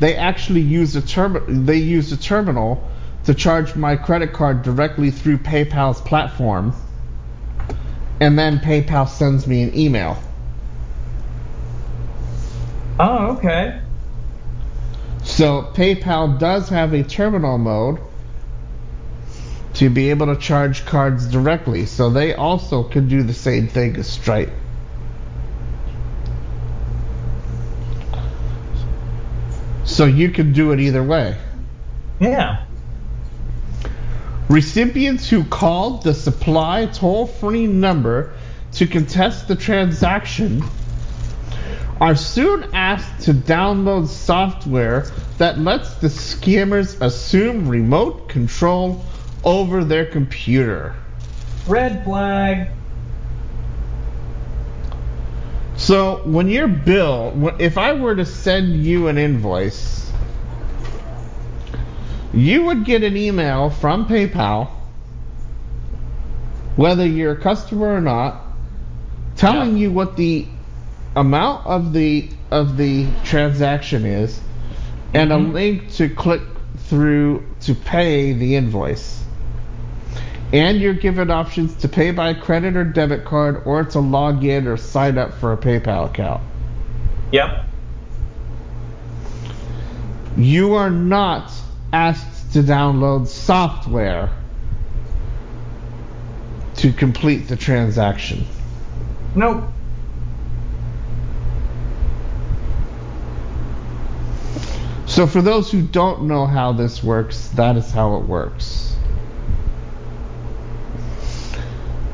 They 0.00 0.16
actually 0.16 0.60
use 0.60 0.96
a 0.96 1.02
term. 1.02 1.64
They 1.64 1.76
use 1.76 2.12
a 2.12 2.16
terminal 2.16 2.88
to 3.24 3.34
charge 3.34 3.76
my 3.76 3.96
credit 3.96 4.32
card 4.32 4.62
directly 4.62 5.10
through 5.10 5.38
PayPal's 5.38 6.00
platform, 6.00 6.74
and 8.20 8.36
then 8.36 8.58
PayPal 8.58 9.08
sends 9.08 9.46
me 9.46 9.62
an 9.62 9.78
email. 9.78 10.20
Oh, 12.98 13.36
okay. 13.36 13.80
So 15.32 15.62
PayPal 15.62 16.38
does 16.38 16.68
have 16.68 16.92
a 16.92 17.02
terminal 17.02 17.56
mode 17.56 17.98
to 19.74 19.88
be 19.88 20.10
able 20.10 20.26
to 20.26 20.36
charge 20.36 20.84
cards 20.84 21.26
directly. 21.26 21.86
So 21.86 22.10
they 22.10 22.34
also 22.34 22.82
could 22.82 23.08
do 23.08 23.22
the 23.22 23.32
same 23.32 23.66
thing 23.66 23.96
as 23.96 24.06
Stripe. 24.06 24.50
So 29.84 30.04
you 30.04 30.28
can 30.28 30.52
do 30.52 30.72
it 30.72 30.80
either 30.80 31.02
way. 31.02 31.38
Yeah. 32.20 32.66
Recipients 34.50 35.30
who 35.30 35.44
called 35.44 36.02
the 36.02 36.12
supply 36.12 36.84
toll 36.84 37.26
free 37.26 37.66
number 37.66 38.34
to 38.72 38.86
contest 38.86 39.48
the 39.48 39.56
transaction 39.56 40.62
are 42.02 42.16
soon 42.16 42.64
asked 42.74 43.26
to 43.26 43.32
download 43.32 44.08
software 44.08 45.06
that 45.42 45.58
lets 45.58 45.94
the 45.94 46.06
scammers 46.06 47.00
assume 47.00 47.68
remote 47.68 48.28
control 48.28 49.04
over 49.42 49.82
their 49.82 50.06
computer. 50.06 50.94
Red 51.66 52.04
flag. 52.04 52.68
So 55.74 56.22
when 56.24 56.48
your 56.48 56.68
bill, 56.68 57.56
if 57.58 57.76
I 57.76 57.94
were 57.94 58.14
to 58.14 58.24
send 58.24 58.86
you 58.86 59.08
an 59.08 59.18
invoice, 59.18 60.12
you 62.32 62.62
would 62.66 62.84
get 62.84 63.02
an 63.02 63.16
email 63.16 63.68
from 63.68 64.06
PayPal, 64.06 64.70
whether 66.76 67.04
you're 67.04 67.32
a 67.32 67.40
customer 67.40 67.92
or 67.92 68.00
not, 68.00 68.40
telling 69.34 69.76
you 69.76 69.90
what 69.90 70.16
the 70.16 70.46
amount 71.16 71.66
of 71.66 71.92
the 71.92 72.28
of 72.52 72.76
the 72.76 73.08
transaction 73.24 74.06
is, 74.06 74.40
and 75.14 75.32
a 75.32 75.36
mm-hmm. 75.36 75.52
link 75.52 75.92
to 75.94 76.08
click 76.08 76.42
through 76.88 77.46
to 77.62 77.74
pay 77.74 78.32
the 78.32 78.56
invoice. 78.56 79.22
And 80.52 80.78
you're 80.78 80.94
given 80.94 81.30
options 81.30 81.74
to 81.76 81.88
pay 81.88 82.10
by 82.10 82.34
credit 82.34 82.76
or 82.76 82.84
debit 82.84 83.24
card 83.24 83.62
or 83.64 83.84
to 83.84 84.00
log 84.00 84.44
in 84.44 84.66
or 84.66 84.76
sign 84.76 85.16
up 85.16 85.32
for 85.34 85.52
a 85.52 85.56
PayPal 85.56 86.10
account. 86.10 86.42
Yep. 87.32 87.66
You 90.36 90.74
are 90.74 90.90
not 90.90 91.50
asked 91.92 92.52
to 92.52 92.62
download 92.62 93.26
software 93.26 94.30
to 96.76 96.92
complete 96.92 97.48
the 97.48 97.56
transaction. 97.56 98.44
Nope. 99.34 99.64
So, 105.12 105.26
for 105.26 105.42
those 105.42 105.70
who 105.70 105.82
don't 105.82 106.22
know 106.22 106.46
how 106.46 106.72
this 106.72 107.04
works, 107.04 107.48
that 107.48 107.76
is 107.76 107.90
how 107.90 108.16
it 108.16 108.22
works. 108.22 108.96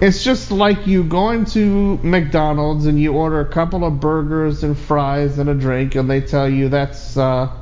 It's 0.00 0.24
just 0.24 0.50
like 0.50 0.88
you 0.88 1.04
going 1.04 1.44
to 1.54 1.98
McDonald's 1.98 2.86
and 2.86 3.00
you 3.00 3.12
order 3.12 3.38
a 3.38 3.48
couple 3.48 3.84
of 3.84 4.00
burgers 4.00 4.64
and 4.64 4.76
fries 4.76 5.38
and 5.38 5.48
a 5.48 5.54
drink, 5.54 5.94
and 5.94 6.10
they 6.10 6.20
tell 6.20 6.48
you 6.48 6.70
that's 6.70 7.16
uh, 7.16 7.52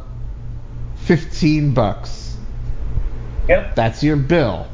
15 1.05 1.75
bucks. 1.75 2.35
Yep. 3.47 3.75
That's 3.75 4.03
your 4.03 4.17
bill. 4.17 4.67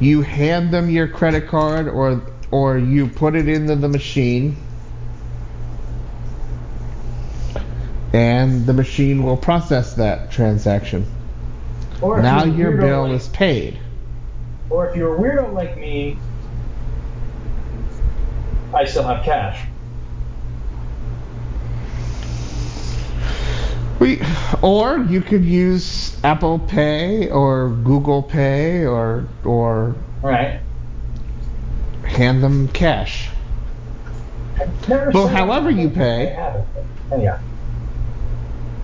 You 0.00 0.22
hand 0.22 0.74
them 0.74 0.90
your 0.90 1.06
credit 1.06 1.46
card 1.46 1.86
or 1.86 2.22
or 2.50 2.76
you 2.76 3.06
put 3.06 3.36
it 3.36 3.46
into 3.46 3.76
the 3.76 3.88
machine 3.88 4.56
and 8.12 8.66
the 8.66 8.72
machine 8.72 9.22
will 9.22 9.36
process 9.36 9.94
that 9.94 10.30
transaction. 10.30 11.06
Or 12.00 12.18
if 12.18 12.22
Now 12.22 12.44
your 12.44 12.72
bill 12.76 13.04
like- 13.04 13.12
is 13.12 13.28
paid. 13.28 13.78
Or 14.70 14.88
if 14.88 14.96
you're 14.96 15.14
a 15.14 15.18
weirdo 15.18 15.52
like 15.52 15.76
me, 15.78 16.18
I 18.74 18.84
still 18.84 19.02
have 19.02 19.24
cash. 19.24 19.60
We, 23.98 24.20
or 24.62 24.98
you 24.98 25.20
could 25.20 25.44
use 25.44 26.16
Apple 26.22 26.60
Pay 26.60 27.30
or 27.30 27.70
Google 27.70 28.22
Pay 28.22 28.84
or 28.86 29.24
or 29.44 29.96
Right. 30.22 30.60
hand 32.04 32.42
them 32.42 32.68
cash. 32.68 33.30
Well, 34.88 35.26
however 35.28 35.70
you 35.70 35.88
pay- 35.88 36.36
yeah. 37.18 37.38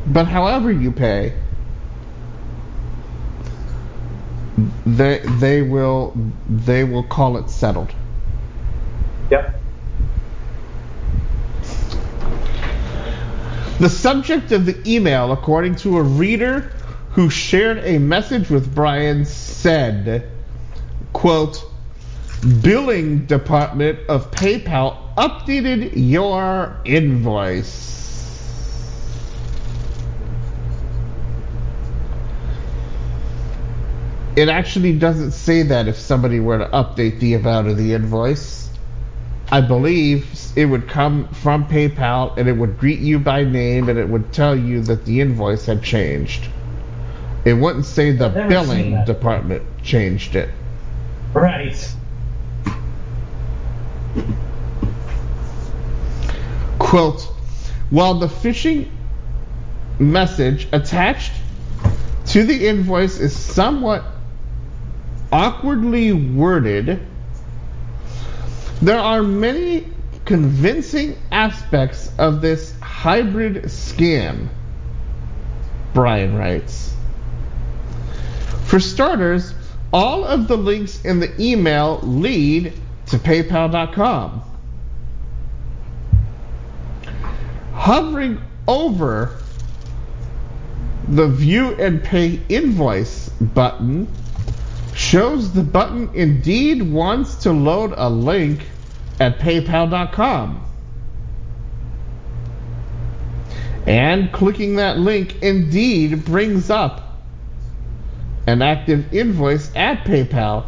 But 0.07 0.27
however 0.27 0.71
you 0.71 0.93
pay, 0.93 1.33
they 4.87 5.21
they 5.39 5.63
will 5.63 6.17
they 6.49 6.85
will 6.85 7.05
call 7.05 7.37
it 7.37 7.51
settled. 7.51 7.93
Yep. 9.31 9.61
The 13.81 13.89
subject 13.89 14.53
of 14.53 14.67
the 14.67 14.77
email, 14.87 15.33
according 15.33 15.77
to 15.77 15.99
a 15.99 16.03
reader 16.03 16.71
who 17.11 17.29
shared 17.29 17.79
a 17.79 17.99
message 17.99 18.49
with 18.49 18.75
Brian, 18.75 19.25
said, 19.25 20.31
quote, 21.13 21.65
Billing 22.63 23.27
department 23.27 23.99
of 24.09 24.31
PayPal 24.31 25.15
updated 25.17 25.93
your 25.95 26.77
invoice. 26.85 27.94
It 34.37 34.49
actually 34.49 34.99
doesn't 34.99 35.31
say 35.31 35.63
that 35.63 35.87
if 35.87 35.97
somebody 35.97 36.41
were 36.41 36.59
to 36.59 36.67
update 36.67 37.21
the 37.21 37.35
amount 37.35 37.69
of 37.69 37.77
the 37.77 37.95
invoice. 37.95 38.69
I 39.53 39.61
believe 39.61 40.27
it 40.57 40.65
would 40.65 40.89
come 40.89 41.29
from 41.29 41.69
PayPal 41.69 42.37
and 42.37 42.49
it 42.49 42.53
would 42.53 42.79
greet 42.79 42.99
you 42.99 43.21
by 43.21 43.45
name 43.45 43.89
and 43.89 43.97
it 43.97 44.09
would 44.09 44.33
tell 44.33 44.57
you 44.57 44.81
that 44.83 45.05
the 45.05 45.21
invoice 45.21 45.67
had 45.67 45.85
changed. 45.85 46.49
It 47.45 47.53
wouldn't 47.53 47.85
say 47.85 48.11
the 48.11 48.27
I've 48.27 48.35
never 48.35 48.51
seen 48.51 48.91
billing 48.91 49.05
department 49.05 49.63
changed 49.85 50.35
it. 50.35 50.49
Right. 51.33 51.95
Quote, 56.81 57.23
while 57.91 58.15
the 58.15 58.27
phishing 58.27 58.89
message 60.01 60.67
attached 60.73 61.33
to 62.27 62.43
the 62.45 62.67
invoice 62.67 63.21
is 63.21 63.37
somewhat 63.37 64.05
awkwardly 65.35 66.13
worded, 66.13 67.01
there 68.81 69.01
are 69.01 69.21
many 69.21 69.85
convincing 70.25 71.19
aspects 71.33 72.09
of 72.19 72.41
this 72.41 72.73
hybrid 72.81 73.65
scam, 73.65 74.47
Brian 75.93 76.37
writes. 76.37 76.95
For 78.67 78.79
starters, 78.79 79.55
all 79.93 80.25
of 80.25 80.47
the 80.47 80.57
links 80.57 81.05
in 81.05 81.19
the 81.19 81.35
email 81.43 81.99
lead 82.05 82.73
to 83.07 83.19
PayPal.com. 83.19 84.41
Hovering 87.73 88.41
over 88.69 89.41
the 91.09 91.27
View 91.27 91.75
and 91.75 92.05
Pay 92.05 92.41
Invoice 92.49 93.31
button 93.31 94.07
shows 95.15 95.53
the 95.53 95.63
button 95.63 96.11
indeed 96.15 96.83
wants 96.83 97.37
to 97.45 97.53
load 97.53 97.95
a 97.97 98.11
link 98.11 98.61
at 99.21 99.39
PayPal.com. 99.39 100.67
And 103.87 104.33
clicking 104.33 104.75
that 104.75 104.99
link 104.99 105.41
indeed 105.41 106.25
brings 106.25 106.69
up 106.69 107.21
an 108.49 108.61
active 108.61 109.15
invoice 109.15 109.71
at 109.77 110.05
PayPal.com. 110.05 110.65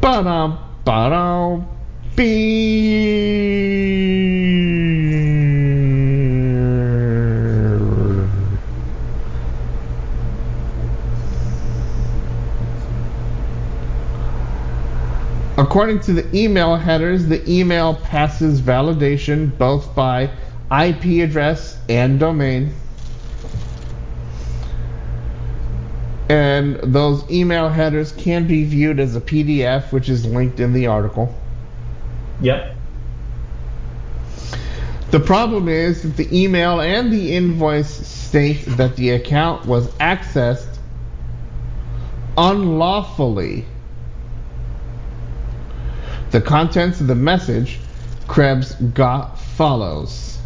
Ba-dum, 0.00 0.58
ba-dum, 0.84 1.66
beep. 2.14 3.48
According 15.68 16.00
to 16.00 16.14
the 16.14 16.34
email 16.34 16.76
headers, 16.76 17.26
the 17.26 17.46
email 17.46 17.94
passes 17.96 18.62
validation 18.62 19.56
both 19.58 19.94
by 19.94 20.30
IP 20.72 21.22
address 21.22 21.78
and 21.90 22.18
domain. 22.18 22.72
And 26.30 26.76
those 26.76 27.30
email 27.30 27.68
headers 27.68 28.12
can 28.12 28.46
be 28.46 28.64
viewed 28.64 28.98
as 28.98 29.14
a 29.14 29.20
PDF, 29.20 29.92
which 29.92 30.08
is 30.08 30.24
linked 30.24 30.58
in 30.58 30.72
the 30.72 30.86
article. 30.86 31.34
Yep. 32.40 32.74
The 35.10 35.20
problem 35.20 35.68
is 35.68 36.00
that 36.00 36.16
the 36.16 36.34
email 36.34 36.80
and 36.80 37.12
the 37.12 37.36
invoice 37.36 38.08
state 38.08 38.64
that 38.78 38.96
the 38.96 39.10
account 39.10 39.66
was 39.66 39.88
accessed 39.96 40.78
unlawfully. 42.38 43.66
The 46.30 46.40
contents 46.40 47.00
of 47.00 47.06
the 47.06 47.14
message 47.14 47.78
Krebs 48.26 48.74
got 48.74 49.38
follows. 49.38 50.38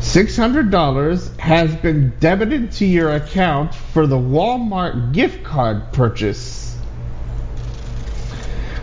$600 0.00 1.38
has 1.38 1.74
been 1.76 2.12
debited 2.18 2.72
to 2.72 2.86
your 2.86 3.14
account 3.14 3.74
for 3.74 4.06
the 4.06 4.16
Walmart 4.16 5.12
gift 5.12 5.44
card 5.44 5.92
purchase. 5.92 6.76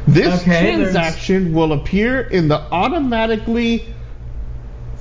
This 0.07 0.41
Okay, 0.41 0.75
there's- 0.75 0.93
transaction 0.93 1.53
will 1.53 1.73
appear 1.73 2.21
in 2.21 2.47
the 2.47 2.61
automatically 2.71 3.85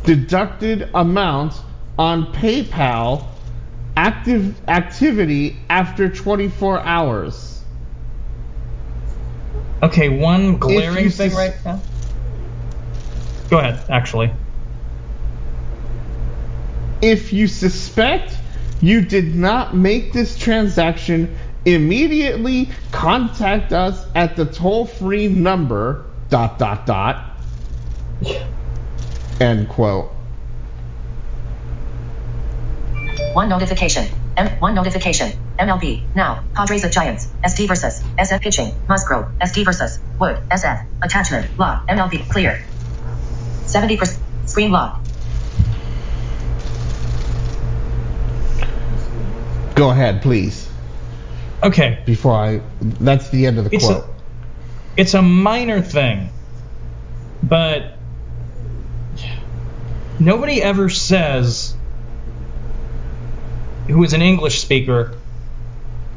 deducted 0.04 0.88
amount 0.94 1.54
on 1.98 2.32
PayPal 2.32 3.24
active 3.96 4.60
activity 4.68 5.56
after 5.70 6.08
24 6.08 6.80
hours. 6.80 7.62
Okay, 9.82 10.08
one 10.08 10.58
glaring 10.58 11.10
thing 11.10 11.30
sus- 11.30 11.38
right 11.38 11.54
now. 11.64 11.82
Go 13.50 13.58
ahead, 13.58 13.84
actually. 13.88 14.32
If 17.02 17.32
you 17.32 17.46
suspect 17.46 18.38
you 18.80 19.02
did 19.02 19.34
not 19.34 19.76
make 19.76 20.12
this 20.12 20.36
transaction, 20.36 21.36
immediately 21.64 22.70
contact 22.92 23.72
us 23.72 24.06
at 24.14 24.36
the 24.36 24.46
toll-free 24.46 25.28
number 25.28 26.06
dot 26.30 26.58
dot 26.58 26.86
dot 26.86 27.38
end 29.40 29.68
quote. 29.68 30.13
One 33.34 33.48
notification. 33.48 34.06
M 34.36 34.48
one 34.60 34.74
notification. 34.74 35.32
MLB. 35.58 36.14
Now. 36.14 36.44
Padres 36.54 36.84
of 36.84 36.92
Giants. 36.92 37.26
SD 37.44 37.66
versus 37.68 38.00
SF 38.16 38.40
pitching. 38.40 38.72
Musgrove. 38.88 39.26
SD 39.40 39.64
versus 39.64 39.98
Wood. 40.20 40.38
SF. 40.50 40.86
Attachment. 41.02 41.58
Lock. 41.58 41.86
MLB. 41.88 42.28
Clear. 42.30 42.62
70% 43.66 44.18
screen 44.46 44.70
lock. 44.70 45.00
Go 49.74 49.90
ahead, 49.90 50.22
please. 50.22 50.68
Okay, 51.62 51.98
Before 52.06 52.34
I 52.34 52.60
that's 52.80 53.30
the 53.30 53.46
end 53.46 53.58
of 53.58 53.64
the 53.64 53.74
it's 53.74 53.86
quote. 53.86 54.04
a 54.04 54.08
it's 54.96 55.14
a 55.14 55.22
minor 55.22 55.80
thing, 55.80 56.28
but 57.42 57.96
nobody 60.20 60.62
ever 60.62 60.88
says 60.90 61.73
who 63.86 64.02
is 64.02 64.12
an 64.12 64.22
English 64.22 64.60
speaker 64.60 65.16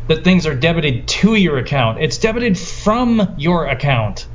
that 0.07 0.23
things 0.23 0.45
are 0.45 0.56
debited 0.56 1.07
to 1.07 1.35
your 1.35 1.57
account. 1.57 1.99
It's 1.99 2.18
debited 2.18 2.57
from 2.57 3.35
your 3.38 3.68
account. 3.68 4.26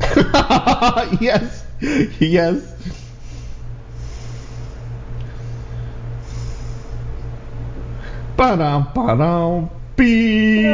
yes. 1.20 1.64
Yes. 2.20 2.74
Ba-dum, 8.36 8.88
ba-dum, 8.94 9.70
beep. 9.96 10.66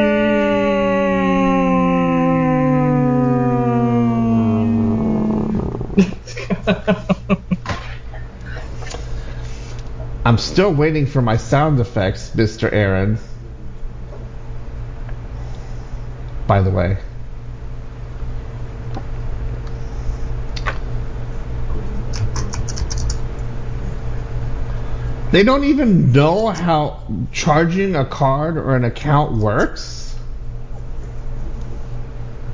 I'm 10.27 10.37
still 10.37 10.73
waiting 10.73 11.05
for 11.05 11.21
my 11.21 11.37
sound 11.37 11.79
effects, 11.79 12.31
Mr. 12.31 12.69
Aaron. 12.69 13.17
By 16.45 16.61
the 16.61 16.69
way. 16.69 16.97
They 25.31 25.43
don't 25.43 25.63
even 25.63 26.11
know 26.11 26.47
how 26.47 27.03
charging 27.31 27.95
a 27.95 28.03
card 28.03 28.57
or 28.57 28.75
an 28.75 28.83
account 28.83 29.37
works. 29.37 30.13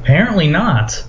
Apparently 0.04 0.48
not. 0.48 1.04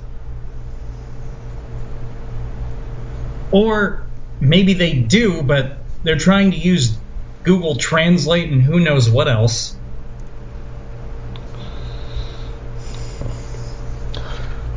Or 3.50 4.02
maybe 4.40 4.72
they 4.72 4.94
do, 4.94 5.42
but 5.42 5.83
they're 6.04 6.18
trying 6.18 6.52
to 6.52 6.56
use 6.56 6.96
Google 7.42 7.76
Translate 7.76 8.52
and 8.52 8.62
who 8.62 8.78
knows 8.78 9.10
what 9.10 9.26
else. 9.26 9.74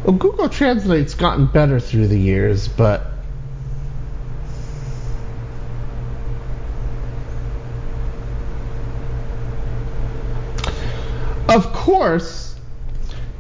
Well, 0.03 0.15
Google 0.15 0.47
Translate's 0.47 1.13
gotten 1.13 1.47
better 1.47 1.81
through 1.81 2.07
the 2.07 2.17
years, 2.17 2.69
but 2.69 3.05
of 11.49 11.73
course, 11.73 12.55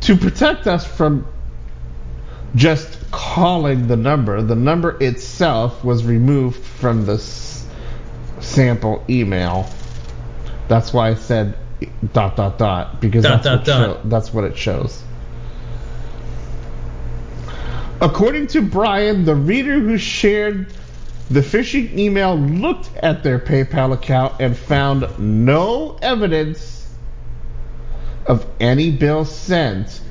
to 0.01 0.17
protect 0.17 0.67
us 0.67 0.85
from 0.85 1.25
just 2.55 3.11
calling 3.11 3.87
the 3.87 3.95
number, 3.95 4.41
the 4.41 4.55
number 4.55 4.97
itself 5.01 5.85
was 5.85 6.03
removed 6.03 6.61
from 6.61 7.05
the 7.05 7.17
sample 8.47 9.03
email. 9.09 9.69
That's 10.67 10.91
why 10.93 11.09
I 11.09 11.13
said 11.15 11.57
dot 12.13 12.35
dot 12.35 12.57
dot 12.57 12.99
because 13.01 13.23
Dot, 13.23 13.43
that's 13.43 13.45
dot, 13.45 13.57
what 13.57 13.65
dot. 13.65 14.03
show- 14.03 14.09
that's 14.09 14.33
what 14.33 14.43
it 14.45 14.57
shows. 14.57 15.03
According 17.99 18.47
to 18.47 18.61
Brian, 18.61 19.25
the 19.25 19.35
reader 19.35 19.79
who 19.79 19.97
shared 19.97 20.67
the 21.29 21.41
phishing 21.41 21.97
email 21.97 22.35
looked 22.37 22.95
at 22.97 23.23
their 23.23 23.39
PayPal 23.39 23.93
account 23.93 24.35
and 24.39 24.55
found 24.55 25.07
no 25.19 25.97
evidence 26.01 26.87
of 28.25 28.45
any 28.59 28.91
bill 28.91 29.25
sent. 29.25 30.01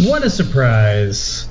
What 0.00 0.22
a 0.22 0.30
surprise. 0.30 1.47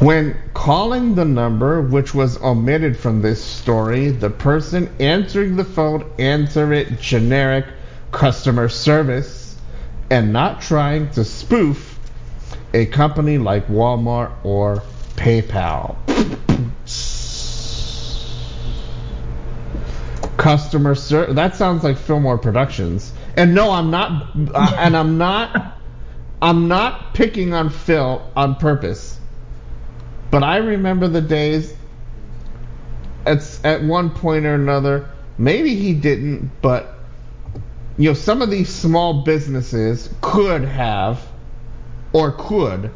When 0.00 0.36
calling 0.54 1.14
the 1.14 1.24
number, 1.24 1.80
which 1.80 2.14
was 2.14 2.36
omitted 2.42 2.96
from 2.96 3.22
this 3.22 3.42
story, 3.42 4.10
the 4.10 4.28
person 4.28 4.90
answering 4.98 5.54
the 5.54 5.64
phone 5.64 6.10
answered 6.18 6.72
it 6.72 7.00
generic 7.00 7.64
customer 8.10 8.68
service 8.68 9.56
and 10.10 10.32
not 10.32 10.60
trying 10.60 11.10
to 11.10 11.24
spoof 11.24 11.98
a 12.72 12.86
company 12.86 13.38
like 13.38 13.68
Walmart 13.68 14.32
or 14.42 14.82
PayPal. 15.14 15.96
Customer 20.36 20.96
service. 20.96 21.36
That 21.36 21.54
sounds 21.54 21.84
like 21.84 21.96
Fillmore 21.96 22.38
Productions. 22.38 23.12
And 23.36 23.54
no, 23.54 23.70
I'm 23.70 23.90
not. 23.92 24.30
Uh, 24.52 24.76
and 24.76 24.96
I'm 24.96 25.18
not. 25.18 25.78
I'm 26.42 26.66
not 26.66 27.14
picking 27.14 27.54
on 27.54 27.70
Phil 27.70 28.28
on 28.36 28.56
purpose. 28.56 29.18
But 30.34 30.42
I 30.42 30.56
remember 30.56 31.06
the 31.06 31.20
days. 31.20 31.72
At 33.24 33.60
at 33.62 33.84
one 33.84 34.10
point 34.10 34.46
or 34.46 34.56
another, 34.56 35.08
maybe 35.38 35.76
he 35.76 35.94
didn't, 35.94 36.50
but 36.60 36.92
you 37.96 38.10
know, 38.10 38.14
some 38.14 38.42
of 38.42 38.50
these 38.50 38.68
small 38.68 39.22
businesses 39.22 40.12
could 40.22 40.64
have 40.64 41.24
or 42.12 42.32
could 42.32 42.90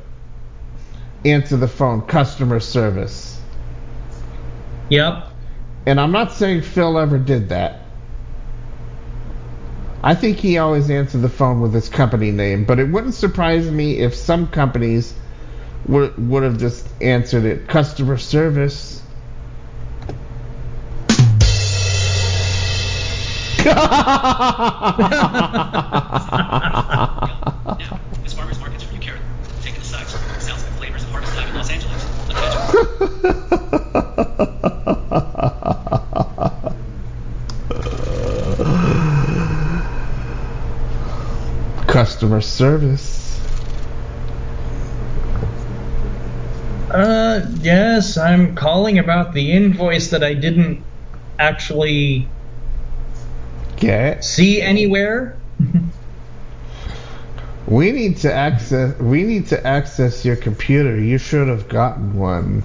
answer 1.25 1.57
the 1.57 1.69
phone 1.69 2.03
customer 2.03 2.59
service. 2.59 3.41
Yep. 4.89 5.29
And 5.87 6.01
I'm 6.01 6.11
not 6.11 6.33
saying 6.33 6.63
Phil 6.63 6.99
ever 6.99 7.19
did 7.19 7.51
that. 7.51 7.83
I 10.03 10.17
think 10.17 10.39
he 10.39 10.59
always 10.59 10.91
answered 10.91 11.23
the 11.23 11.29
phone 11.29 11.61
with 11.61 11.73
his 11.73 11.89
company 11.89 12.33
name, 12.33 12.65
but 12.65 12.81
it 12.81 12.89
wouldn't 12.89 13.15
surprise 13.15 13.71
me 13.71 14.01
if 14.01 14.17
some 14.17 14.49
companies 14.49 15.15
would 15.87 16.29
would 16.29 16.43
have 16.43 16.59
just 16.59 16.87
answered 17.01 17.45
it. 17.45 17.69
Customer 17.69 18.17
service. 18.17 19.03
Now, 23.65 23.69
this 28.23 28.33
farmer's 28.35 28.59
market's 28.61 28.85
for 28.85 28.95
you, 28.95 29.01
Karen. 29.01 29.21
Taking 29.63 29.81
the 29.81 29.87
sides. 29.87 30.11
Sounds 30.43 30.63
like 30.63 30.73
flavors 30.75 31.03
of 31.03 31.09
harvest 31.11 31.35
time 31.35 31.49
in 31.49 31.55
Los 31.55 31.71
Angeles. 31.71 32.05
Attention. 32.31 32.63
Customer 41.87 42.41
service. 42.41 43.41
Uh, 46.91 47.47
yes, 47.61 48.17
I'm 48.17 48.55
calling 48.55 48.99
about 48.99 49.35
the 49.35 49.53
invoice 49.53 50.09
that 50.11 50.25
I 50.25 50.35
didn't 50.35 50.83
actually 51.39 52.27
Get. 53.77 54.25
see 54.25 54.61
anywhere. 54.63 55.37
We 57.69 57.93
need 57.93 58.17
to 58.19 58.33
access. 58.33 58.99
We 58.99 59.25
need 59.25 59.49
to 59.49 59.67
access 59.67 60.25
your 60.25 60.37
computer. 60.37 60.99
You 60.99 61.19
should 61.19 61.49
have 61.49 61.69
gotten 61.69 62.19
one. 62.19 62.63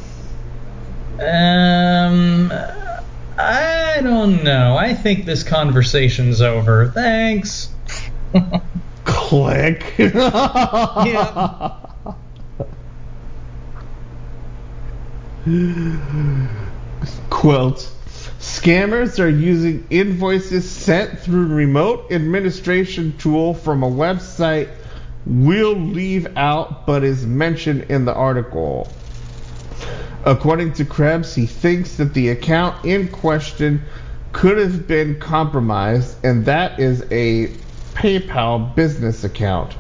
Um, 1.19 2.49
I 3.37 3.99
don't 4.01 4.45
know. 4.45 4.77
I 4.77 4.93
think 4.93 5.25
this 5.25 5.43
conversation's 5.43 6.41
over. 6.41 6.87
Thanks. 6.87 7.69
Click. 9.03 9.93
Yeah. 9.97 11.82
Quote. 17.29 17.89
Scammers 18.39 19.19
are 19.19 19.29
using 19.29 19.85
invoices 19.89 20.69
sent 20.69 21.19
through 21.19 21.47
remote 21.47 22.11
administration 22.11 23.15
tool 23.17 23.53
from 23.53 23.83
a 23.83 23.89
website 23.89 24.69
we'll 25.25 25.75
leave 25.75 26.37
out 26.37 26.85
but 26.85 27.03
is 27.03 27.25
mentioned 27.25 27.83
in 27.89 28.05
the 28.05 28.13
article. 28.13 28.87
According 30.25 30.73
to 30.73 30.85
Krebs, 30.85 31.35
he 31.35 31.45
thinks 31.45 31.97
that 31.97 32.13
the 32.13 32.29
account 32.29 32.85
in 32.85 33.09
question 33.09 33.81
could 34.31 34.57
have 34.57 34.87
been 34.87 35.19
compromised, 35.19 36.15
and 36.23 36.45
that 36.45 36.79
is 36.79 37.01
a 37.11 37.47
PayPal 37.93 38.73
business 38.75 39.23
account. 39.23 39.75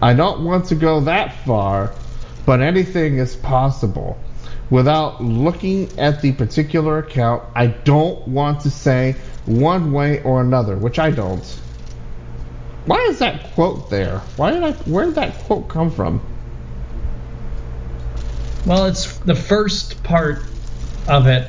I 0.00 0.14
don't 0.14 0.44
want 0.44 0.66
to 0.66 0.74
go 0.74 1.00
that 1.00 1.34
far, 1.44 1.92
but 2.46 2.60
anything 2.60 3.18
is 3.18 3.36
possible. 3.36 4.18
Without 4.74 5.22
looking 5.22 5.88
at 6.00 6.20
the 6.20 6.32
particular 6.32 6.98
account, 6.98 7.44
I 7.54 7.68
don't 7.68 8.26
want 8.26 8.62
to 8.62 8.70
say 8.70 9.14
one 9.46 9.92
way 9.92 10.20
or 10.24 10.40
another, 10.40 10.74
which 10.74 10.98
I 10.98 11.12
don't. 11.12 11.44
Why 12.84 12.96
is 13.08 13.20
that 13.20 13.52
quote 13.54 13.88
there? 13.88 14.18
Why 14.34 14.50
did 14.50 14.64
I? 14.64 14.72
Where 14.72 15.04
did 15.04 15.14
that 15.14 15.38
quote 15.44 15.68
come 15.68 15.92
from? 15.92 16.20
Well, 18.66 18.86
it's 18.86 19.16
the 19.18 19.36
first 19.36 20.02
part 20.02 20.42
of 21.06 21.28
it. 21.28 21.48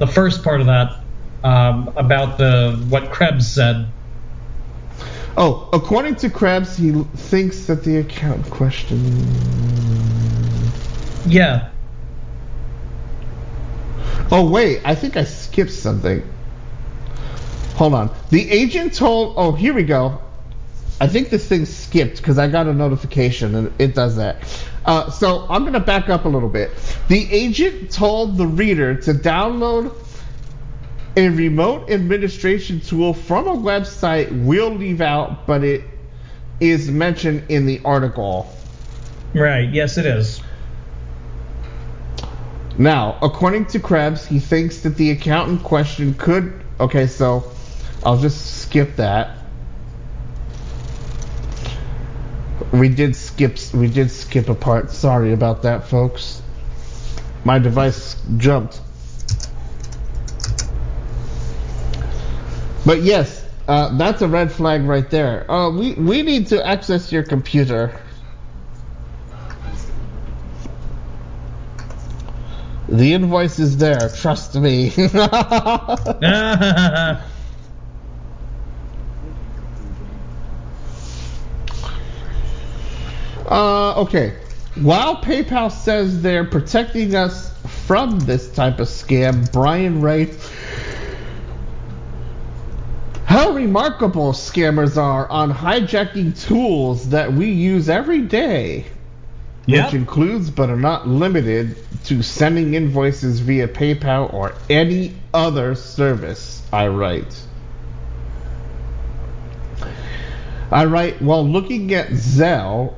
The 0.00 0.08
first 0.08 0.42
part 0.42 0.60
of 0.60 0.66
that 0.66 0.98
um, 1.44 1.92
about 1.94 2.38
the 2.38 2.84
what 2.88 3.12
Krebs 3.12 3.46
said. 3.46 3.86
Oh, 5.36 5.68
according 5.72 6.16
to 6.16 6.30
Krebs, 6.30 6.76
he 6.76 6.90
thinks 6.90 7.66
that 7.66 7.84
the 7.84 7.98
account 7.98 8.50
question. 8.50 8.98
Yeah. 11.24 11.70
Oh 14.30 14.48
wait, 14.48 14.80
I 14.84 14.94
think 14.94 15.16
I 15.16 15.24
skipped 15.24 15.72
something. 15.72 16.22
Hold 17.76 17.94
on. 17.94 18.16
The 18.30 18.50
agent 18.50 18.94
told. 18.94 19.34
Oh, 19.36 19.52
here 19.52 19.74
we 19.74 19.84
go. 19.84 20.20
I 20.98 21.08
think 21.08 21.28
this 21.28 21.46
thing 21.46 21.66
skipped 21.66 22.16
because 22.16 22.38
I 22.38 22.48
got 22.48 22.66
a 22.66 22.72
notification 22.72 23.54
and 23.54 23.72
it 23.78 23.94
does 23.94 24.16
that. 24.16 24.42
Uh, 24.84 25.10
so 25.10 25.46
I'm 25.48 25.64
gonna 25.64 25.80
back 25.80 26.08
up 26.08 26.24
a 26.24 26.28
little 26.28 26.48
bit. 26.48 26.70
The 27.08 27.30
agent 27.30 27.90
told 27.90 28.38
the 28.38 28.46
reader 28.46 28.94
to 29.02 29.12
download 29.12 29.94
a 31.16 31.28
remote 31.28 31.90
administration 31.90 32.80
tool 32.80 33.12
from 33.14 33.46
a 33.46 33.54
website 33.54 34.44
we'll 34.44 34.74
leave 34.74 35.00
out, 35.00 35.46
but 35.46 35.64
it 35.64 35.82
is 36.60 36.90
mentioned 36.90 37.44
in 37.50 37.66
the 37.66 37.80
article. 37.84 38.50
Right. 39.34 39.68
Yes, 39.68 39.98
it 39.98 40.06
is. 40.06 40.40
Now, 42.78 43.18
according 43.22 43.66
to 43.66 43.80
Krebs, 43.80 44.26
he 44.26 44.38
thinks 44.38 44.80
that 44.80 44.96
the 44.96 45.10
account 45.10 45.50
in 45.50 45.58
question 45.58 46.14
could. 46.14 46.62
Okay, 46.78 47.06
so 47.06 47.50
I'll 48.04 48.18
just 48.18 48.62
skip 48.62 48.96
that. 48.96 49.38
We 52.72 52.88
did 52.88 53.16
skip. 53.16 53.58
We 53.72 53.88
did 53.88 54.10
skip 54.10 54.48
a 54.48 54.54
part. 54.54 54.90
Sorry 54.90 55.32
about 55.32 55.62
that, 55.62 55.86
folks. 55.86 56.42
My 57.44 57.58
device 57.58 58.16
jumped. 58.36 58.80
But 62.84 63.02
yes, 63.02 63.44
uh, 63.68 63.96
that's 63.96 64.20
a 64.20 64.28
red 64.28 64.52
flag 64.52 64.82
right 64.82 65.08
there. 65.08 65.50
Uh, 65.50 65.70
we 65.70 65.94
we 65.94 66.22
need 66.22 66.48
to 66.48 66.66
access 66.66 67.10
your 67.10 67.22
computer. 67.22 67.98
The 72.88 73.14
invoice 73.14 73.58
is 73.58 73.76
there. 73.76 74.08
Trust 74.10 74.54
me. 74.54 74.92
Uh, 83.48 84.00
okay. 84.00 84.34
While 84.74 85.16
PayPal 85.16 85.70
says 85.70 86.20
they're 86.20 86.44
protecting 86.44 87.14
us 87.14 87.52
from 87.86 88.18
this 88.20 88.52
type 88.52 88.80
of 88.80 88.88
scam, 88.88 89.50
Brian 89.52 90.00
writes, 90.00 90.50
how 93.24 93.50
remarkable 93.50 94.32
scammers 94.32 94.96
are 94.96 95.28
on 95.28 95.52
hijacking 95.52 96.40
tools 96.46 97.10
that 97.10 97.32
we 97.32 97.50
use 97.50 97.88
every 97.88 98.22
day, 98.22 98.86
Yep. 99.66 99.86
which 99.86 99.94
includes 99.94 100.50
but 100.50 100.70
are 100.70 100.76
not 100.76 101.08
limited 101.08 101.76
to 102.04 102.22
sending 102.22 102.74
invoices 102.74 103.40
via 103.40 103.66
PayPal 103.66 104.32
or 104.32 104.54
any 104.70 105.16
other 105.34 105.74
service. 105.74 106.62
I 106.72 106.86
write. 106.86 107.42
I 110.70 110.84
write 110.84 111.20
while 111.20 111.46
looking 111.46 111.94
at 111.94 112.08
Zelle 112.10 112.94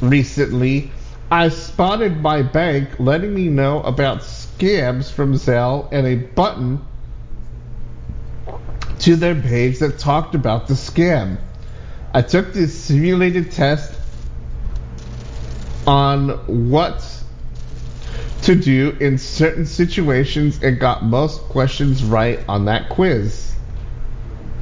recently, 0.00 0.90
I 1.30 1.48
spotted 1.48 2.20
my 2.20 2.42
bank 2.42 3.00
letting 3.00 3.34
me 3.34 3.48
know 3.48 3.82
about 3.82 4.20
scams 4.20 5.10
from 5.10 5.34
Zelle 5.34 5.88
and 5.90 6.06
a 6.06 6.16
button 6.16 6.84
to 9.00 9.16
their 9.16 9.34
page 9.34 9.78
that 9.78 9.98
talked 9.98 10.34
about 10.34 10.68
the 10.68 10.74
scam. 10.74 11.38
I 12.14 12.22
took 12.22 12.52
this 12.52 12.78
simulated 12.78 13.52
test 13.52 13.95
on 15.86 16.30
what 16.70 17.22
to 18.42 18.54
do 18.54 18.96
in 19.00 19.18
certain 19.18 19.66
situations 19.66 20.62
and 20.62 20.78
got 20.78 21.04
most 21.04 21.40
questions 21.42 22.04
right 22.04 22.40
on 22.48 22.66
that 22.66 22.88
quiz. 22.88 23.54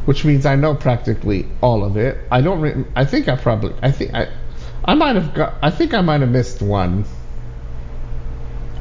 Which 0.04 0.24
means 0.24 0.44
I 0.44 0.56
know 0.56 0.74
practically 0.74 1.46
all 1.62 1.82
of 1.82 1.96
it. 1.96 2.18
I 2.30 2.42
don't. 2.42 2.60
Re- 2.60 2.84
I 2.94 3.04
think 3.06 3.28
I 3.28 3.36
probably. 3.36 3.74
I 3.82 3.90
think 3.90 4.12
I. 4.12 4.28
I 4.84 4.94
might 4.94 5.16
have 5.16 5.32
got. 5.32 5.54
I 5.62 5.70
think 5.70 5.94
I 5.94 6.02
might 6.02 6.20
have 6.20 6.30
missed 6.30 6.60
one 6.60 7.06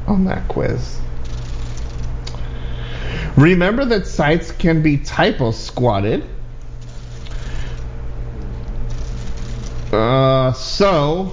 on 0.06 0.26
that 0.26 0.46
quiz. 0.48 1.00
Remember 3.36 3.86
that 3.86 4.06
sites 4.06 4.52
can 4.52 4.82
be 4.82 4.98
typo 4.98 5.50
squatted. 5.50 6.24
Uh, 9.90 10.52
so 10.52 11.32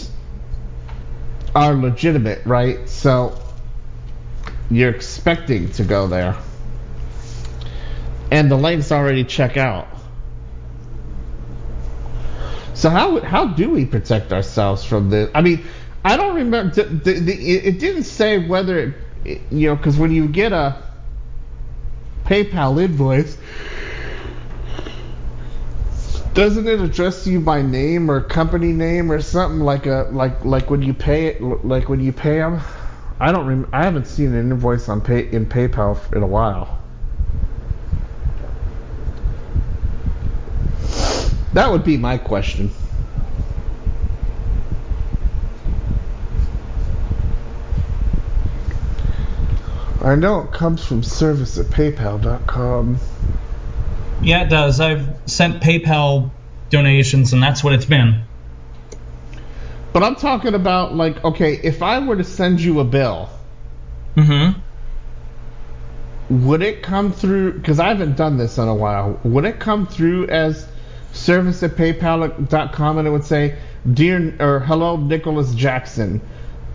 are 1.55 1.73
legitimate, 1.73 2.45
right? 2.45 2.87
So 2.89 3.37
you're 4.69 4.91
expecting 4.91 5.69
to 5.73 5.83
go 5.83 6.07
there. 6.07 6.37
And 8.31 8.49
the 8.49 8.55
links 8.55 8.91
already 8.91 9.25
check 9.25 9.57
out. 9.57 9.87
So 12.73 12.89
how 12.89 13.19
how 13.19 13.47
do 13.47 13.69
we 13.69 13.85
protect 13.85 14.31
ourselves 14.31 14.83
from 14.83 15.09
this? 15.09 15.29
I 15.35 15.41
mean, 15.41 15.65
I 16.03 16.17
don't 16.17 16.35
remember. 16.35 16.73
The, 16.73 16.83
the, 16.83 17.19
the, 17.19 17.33
it 17.33 17.79
didn't 17.79 18.03
say 18.03 18.47
whether 18.47 18.79
it- 18.79 19.41
you 19.51 19.67
know 19.69 19.75
because 19.75 19.97
when 19.97 20.11
you 20.11 20.27
get 20.27 20.51
a 20.51 20.81
PayPal 22.25 22.81
invoice, 22.81 23.37
doesn't 26.33 26.67
it 26.67 26.79
address 26.79 27.27
you 27.27 27.41
by 27.41 27.61
name 27.61 28.09
or 28.09 28.21
company 28.21 28.71
name 28.71 29.11
or 29.11 29.21
something 29.21 29.59
like 29.59 29.85
a 29.85 30.07
like 30.11 30.45
like 30.45 30.69
when 30.69 30.81
you 30.81 30.93
pay 30.93 31.27
it 31.27 31.41
like 31.41 31.89
when 31.89 31.99
you 31.99 32.13
pay 32.13 32.37
them? 32.37 32.61
I 33.19 33.31
don't. 33.31 33.45
Rem- 33.45 33.69
I 33.71 33.83
haven't 33.83 34.07
seen 34.07 34.33
an 34.33 34.51
invoice 34.51 34.87
on 34.89 35.01
pay 35.01 35.29
in 35.29 35.45
PayPal 35.45 36.13
in 36.15 36.23
a 36.23 36.27
while. 36.27 36.79
That 41.53 41.69
would 41.69 41.83
be 41.83 41.97
my 41.97 42.17
question. 42.17 42.71
I 50.01 50.15
know 50.15 50.41
it 50.41 50.51
comes 50.51 50.83
from 50.83 51.03
service 51.03 51.59
at 51.59 51.67
paypal.com. 51.67 52.97
Yeah, 54.23 54.43
it 54.43 54.49
does. 54.49 54.79
I've 54.79 55.07
sent 55.25 55.61
PayPal 55.61 56.29
donations, 56.69 57.33
and 57.33 57.41
that's 57.41 57.63
what 57.63 57.73
it's 57.73 57.85
been. 57.85 58.23
But 59.93 60.03
I'm 60.03 60.15
talking 60.15 60.53
about 60.53 60.95
like, 60.95 61.23
okay, 61.23 61.59
if 61.63 61.81
I 61.81 61.99
were 61.99 62.15
to 62.15 62.23
send 62.23 62.61
you 62.61 62.79
a 62.79 62.83
bill, 62.83 63.29
Mm-hmm. 64.15 64.59
would 66.45 66.61
it 66.61 66.83
come 66.83 67.13
through? 67.13 67.53
Because 67.53 67.79
I 67.79 67.87
haven't 67.87 68.17
done 68.17 68.37
this 68.37 68.57
in 68.57 68.67
a 68.67 68.75
while. 68.75 69.19
Would 69.23 69.45
it 69.45 69.59
come 69.59 69.87
through 69.87 70.27
as 70.27 70.67
service 71.13 71.63
at 71.63 71.71
paypal.com 71.71 72.97
and 72.97 73.07
it 73.07 73.11
would 73.11 73.23
say, 73.23 73.57
dear 73.91 74.35
or 74.39 74.59
hello, 74.59 74.97
Nicholas 74.97 75.53
Jackson. 75.55 76.21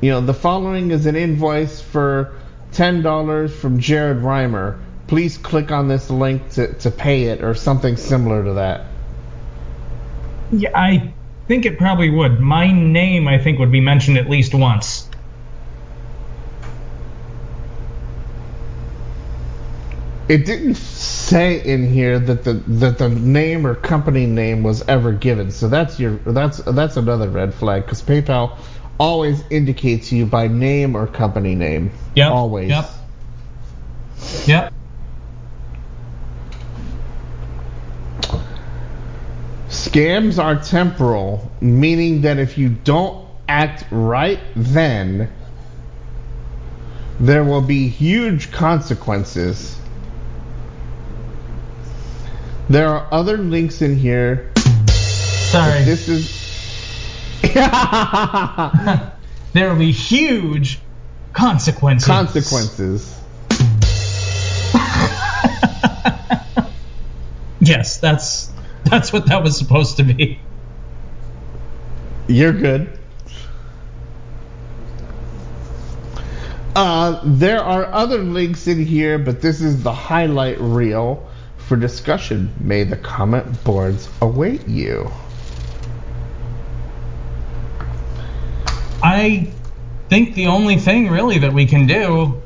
You 0.01 0.11
know, 0.11 0.21
the 0.21 0.35
following 0.35 0.91
is 0.91 1.07
an 1.07 1.17
invoice 1.17 1.81
for 1.81 2.35
ten 2.73 3.03
dollars 3.03 3.55
from 3.55 3.79
Jared 3.81 4.19
Reimer. 4.19 4.79
Please 5.07 5.39
click 5.39 5.71
on 5.71 5.89
this 5.89 6.11
link 6.11 6.51
to, 6.53 6.73
to 6.75 6.91
pay 6.91 7.25
it 7.25 7.43
or 7.45 7.55
something 7.55 7.97
similar 7.97 8.45
to 8.45 8.55
that. 8.55 8.87
Yeah, 10.51 10.71
I 10.75 11.13
think 11.47 11.65
it 11.65 11.79
probably 11.79 12.11
would. 12.11 12.41
My 12.41 12.73
name, 12.73 13.29
I 13.29 13.39
think, 13.39 13.59
would 13.59 13.73
be 13.73 13.81
mentioned 13.81 14.19
at 14.19 14.29
least 14.29 14.55
once. 14.55 15.09
It 20.29 20.45
didn't 20.45 20.75
say 20.75 21.63
in 21.65 21.89
here 21.89 22.19
that 22.19 22.43
the 22.43 22.55
that 22.55 22.99
the 22.99 23.09
name 23.09 23.65
or 23.65 23.77
company 23.77 24.27
name 24.27 24.65
was 24.65 24.83
ever 24.89 25.13
given. 25.13 25.53
So 25.53 25.69
that's 25.69 26.01
your 26.01 26.17
that's 26.17 26.59
that's 26.59 26.97
another 26.97 27.29
red 27.29 27.55
flag 27.55 27.85
because 27.85 28.03
PayPal 28.03 28.59
always 28.99 29.45
indicates 29.51 30.11
you 30.11 30.27
by 30.27 30.49
name 30.49 30.97
or 30.97 31.07
company 31.07 31.55
name. 31.55 31.93
Yep, 32.17 32.33
Always. 32.33 32.71
yep. 32.71 32.91
Yep. 34.47 34.73
Scams 39.69 40.43
are 40.43 40.57
temporal, 40.57 41.51
meaning 41.61 42.23
that 42.23 42.39
if 42.39 42.57
you 42.57 42.69
don't 42.69 43.27
act 43.49 43.85
right 43.91 44.41
then, 44.55 45.31
there 47.19 47.43
will 47.45 47.63
be 47.63 47.89
huge 47.89 48.53
consequences. 48.53 49.77
There 52.69 52.89
are 52.89 53.09
other 53.13 53.39
links 53.39 53.83
in 53.83 53.97
here. 53.97 54.53
Sorry. 54.87 55.83
This 55.85 56.09
is. 56.09 56.47
there 59.53 59.69
will 59.69 59.79
be 59.79 59.93
huge 59.93 60.81
consequences. 61.33 62.07
consequences. 62.07 63.21
Yes, 67.67 67.99
that's 67.99 68.53
that's 68.91 69.13
what 69.13 69.27
that 69.27 69.43
was 69.43 69.59
supposed 69.59 69.97
to 69.97 70.05
be. 70.05 70.39
You're 72.29 72.53
good. 72.53 72.97
Uh, 76.77 77.21
there 77.25 77.61
are 77.61 77.87
other 77.87 78.19
links 78.19 78.67
in 78.67 78.85
here, 78.85 79.19
but 79.19 79.41
this 79.41 79.61
is 79.61 79.83
the 79.83 79.93
highlight 79.93 80.61
reel 80.61 81.29
for 81.57 81.77
discussion. 81.77 82.53
May 82.61 82.85
the 82.85 82.97
comment 82.97 83.65
boards 83.65 84.09
await 84.21 84.69
you. 84.69 85.11
I 89.03 89.51
think 90.09 90.35
the 90.35 90.47
only 90.47 90.77
thing 90.77 91.09
really 91.09 91.39
that 91.41 91.53
we 91.53 91.67
can 91.67 91.87
do 91.87 92.41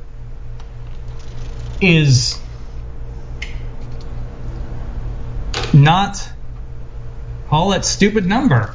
is 1.83 2.39
not 5.73 6.30
call 7.51 7.71
that 7.71 7.85
stupid 7.85 8.27
number. 8.27 8.75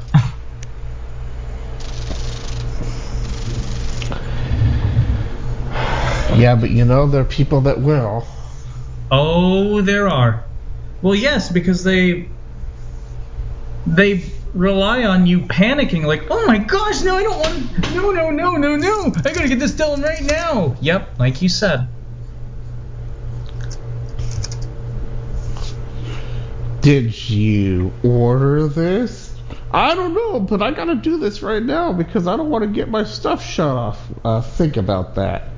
Yeah, 6.35 6.55
but 6.59 6.69
you 6.69 6.83
know, 6.83 7.07
there 7.07 7.21
are 7.21 7.25
people 7.25 7.61
that 7.61 7.79
will. 7.79 8.27
Oh, 9.09 9.81
there 9.81 10.09
are. 10.09 10.43
Well, 11.01 11.15
yes, 11.15 11.49
because 11.49 11.85
they 11.85 12.27
they 13.87 14.25
rely 14.53 15.05
on 15.05 15.25
you 15.25 15.39
panicking, 15.41 16.03
like, 16.03 16.23
oh 16.29 16.45
my 16.45 16.57
gosh, 16.57 17.01
no, 17.01 17.15
I 17.15 17.23
don't 17.23 17.39
want, 17.39 17.95
no, 17.95 18.11
no, 18.11 18.31
no, 18.31 18.51
no, 18.57 18.75
no, 18.75 19.13
I 19.17 19.33
gotta 19.33 19.47
get 19.47 19.59
this 19.59 19.71
done 19.71 20.01
right 20.01 20.23
now. 20.23 20.75
Yep, 20.81 21.19
like 21.19 21.41
you 21.41 21.49
said. 21.49 21.87
Did 26.85 27.29
you 27.31 27.91
order 28.03 28.67
this? 28.67 29.33
I 29.71 29.95
don't 29.95 30.13
know, 30.13 30.39
but 30.39 30.61
I 30.61 30.69
gotta 30.69 30.93
do 30.93 31.17
this 31.17 31.41
right 31.41 31.63
now 31.63 31.91
because 31.91 32.27
I 32.27 32.37
don't 32.37 32.51
want 32.51 32.63
to 32.63 32.69
get 32.69 32.89
my 32.89 33.05
stuff 33.05 33.43
shut 33.43 33.75
off. 33.75 33.99
Uh, 34.23 34.41
think 34.41 34.77
about 34.77 35.15
that. 35.15 35.49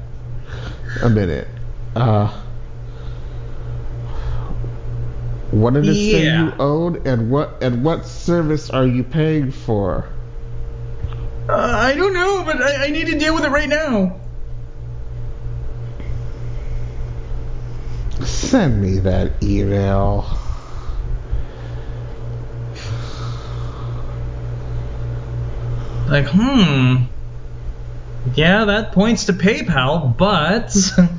A 1.04 1.10
minute. 1.10 1.50
Uh, 1.98 2.34
what 5.52 5.74
did 5.74 5.90
it 5.90 5.96
say 5.96 6.34
you 6.34 6.54
owed, 6.60 7.06
and 7.06 7.30
what 7.30 7.62
and 7.62 7.84
what 7.84 8.06
service 8.06 8.70
are 8.70 8.88
you 8.88 9.04
paying 9.04 9.52
for? 9.52 10.08
Uh, 11.50 11.56
I 11.58 11.94
don't 11.96 12.14
know, 12.14 12.46
but 12.46 12.62
I, 12.62 12.86
I 12.86 12.90
need 12.90 13.08
to 13.08 13.20
deal 13.20 13.36
with 13.36 13.44
it 13.44 13.50
right 13.50 13.68
now. 13.68 14.18
Send 18.24 18.82
me 18.82 19.00
that 19.00 19.44
email. 19.44 20.40
Like, 26.08 26.28
hmm. 26.28 27.04
Yeah, 28.36 28.66
that 28.66 28.92
points 28.92 29.26
to 29.26 29.34
PayPal, 29.34 30.16
but 30.18 30.76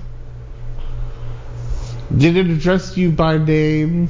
Did 2.16 2.36
it 2.36 2.46
address 2.46 2.96
you 2.96 3.10
by 3.10 3.36
name? 3.38 4.08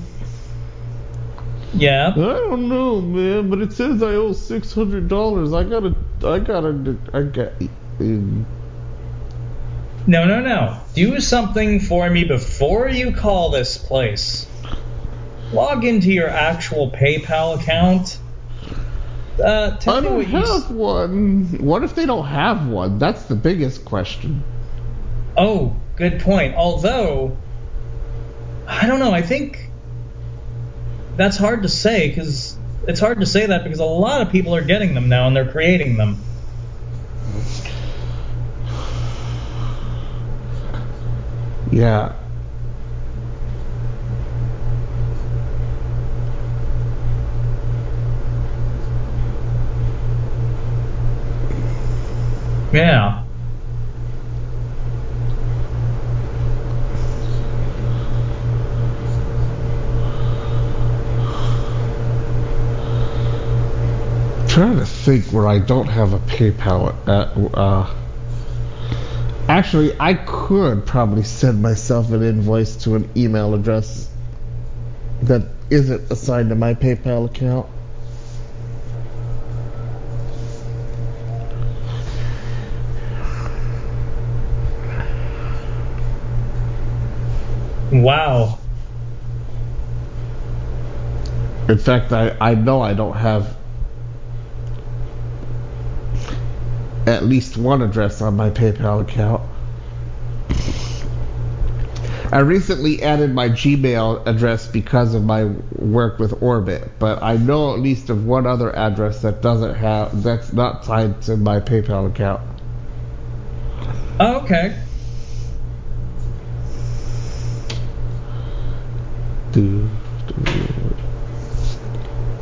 yeah. 1.75 2.09
I 2.11 2.15
don't 2.15 2.69
know, 2.69 3.01
man, 3.01 3.51
but 3.51 3.61
it 3.61 3.73
says 3.73 4.03
I 4.03 4.15
owe 4.15 4.33
six 4.33 4.73
hundred 4.73 5.09
dollars. 5.09 5.53
I 5.53 5.65
gotta, 5.65 5.95
I 6.25 6.39
gotta, 6.39 6.97
I 7.13 7.23
got. 7.23 7.53
Um, 8.01 8.47
No, 10.07 10.25
no, 10.25 10.41
no. 10.41 10.81
Do 10.95 11.21
something 11.21 11.81
for 11.81 12.09
me 12.09 12.25
before 12.25 12.89
you 12.89 13.13
call 13.13 13.51
this 13.51 13.77
place. 13.77 14.47
Log 15.53 15.85
into 15.85 16.13
your 16.13 16.29
actual 16.29 16.91
PayPal 16.91 17.61
account. 17.61 18.19
Uh, 19.41 19.77
I 19.87 20.01
don't 20.01 20.17
what 20.17 20.29
you. 20.29 20.39
s- 20.39 20.63
have 20.65 20.71
one. 20.71 21.45
What 21.61 21.85
if 21.85 21.95
they 21.95 22.07
don't 22.07 22.27
have 22.27 22.67
one? 22.67 22.99
That's 22.99 23.25
the 23.25 23.37
biggest 23.37 23.85
question. 23.85 24.43
Oh, 25.37 25.77
good 25.97 26.21
point. 26.21 26.57
Although, 26.57 27.37
I 28.67 28.87
don't 28.87 28.99
know. 28.99 29.13
I 29.13 29.23
think 29.23 29.71
that's 31.17 31.37
hard 31.37 31.63
to 31.63 31.69
say 31.69 32.09
because 32.09 32.57
it's 32.87 33.01
hard 33.01 33.21
to 33.21 33.27
say 33.27 33.47
that 33.47 33.65
because 33.65 33.79
a 33.81 33.85
lot 33.85 34.23
of 34.23 34.31
people 34.31 34.55
are 34.55 34.65
getting 34.65 34.95
them 34.95 35.09
now 35.09 35.27
and 35.27 35.37
they're 35.37 35.51
creating 35.51 35.97
them. 35.97 36.17
Yeah. 41.71 42.15
Yeah. 52.73 53.25
Trying 64.49 64.79
to 64.79 64.85
think 64.85 65.27
where 65.27 65.47
I 65.47 65.61
don't 65.61 65.87
have 65.87 66.13
a 66.13 66.19
PayPal. 66.19 66.95
Uh, 67.07 67.57
uh, 67.57 67.95
actually, 69.49 69.95
I 69.99 70.13
could 70.13 70.85
probably 70.85 71.23
send 71.23 71.63
myself 71.63 72.11
an 72.11 72.23
invoice 72.23 72.77
to 72.85 72.97
an 72.97 73.09
email 73.17 73.55
address 73.55 74.11
that 75.23 75.49
isn't 75.71 76.11
assigned 76.11 76.51
to 76.51 76.55
my 76.55 76.75
PayPal 76.75 77.27
account. 77.27 77.67
Wow. 87.93 88.59
In 91.69 91.79
fact, 91.79 92.13
I, 92.13 92.37
I 92.41 92.55
know 92.55 92.81
I 92.81 92.95
don't 92.95 93.17
have 93.17 93.57
at 97.07 97.25
least 97.25 97.57
one 97.57 97.83
address 97.83 98.21
on 98.21 98.37
my 98.37 98.51
PayPal 98.51 99.01
account. 99.01 99.43
I 102.31 102.41
recently 102.41 103.03
added 103.03 103.35
my 103.35 103.49
Gmail 103.49 104.27
address 104.27 104.67
because 104.67 105.15
of 105.15 105.25
my 105.25 105.45
work 105.77 106.19
with 106.19 106.43
Orbit, 106.43 106.91
but 106.99 107.23
I 107.23 107.39
know 107.39 107.73
at 107.73 107.81
least 107.81 108.11
of 108.11 108.27
one 108.27 108.47
other 108.47 108.75
address 108.77 109.23
that 109.23 109.41
doesn't 109.41 109.75
have 109.77 110.23
that's 110.23 110.53
not 110.53 110.83
tied 110.83 111.23
to 111.23 111.39
my 111.39 111.61
PayPal 111.61 112.07
account. 112.09 112.43
Oh, 114.21 114.41
okay. 114.41 114.79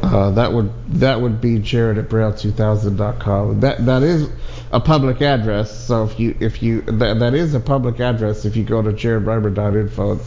Uh, 0.03 0.31
that 0.33 0.53
would 0.53 0.71
that 1.01 1.21
would 1.21 1.41
be 1.41 1.59
Jared 1.59 1.99
at 1.99 2.09
brown2000.com. 2.09 3.61
That 3.61 3.85
that 3.87 4.03
is 4.03 4.29
a 4.73 4.81
public 4.81 5.21
address. 5.23 5.87
So 5.87 6.05
if 6.05 6.19
you 6.21 6.37
if 6.41 6.63
you 6.63 6.83
that, 6.83 7.19
that 7.21 7.35
is 7.35 7.55
a 7.55 7.61
public 7.61 8.01
address. 8.01 8.45
If 8.45 8.57
you 8.57 8.65
go 8.65 8.83
to 8.83 8.93
jaredreimer.info, 8.93 10.13
and 10.13 10.21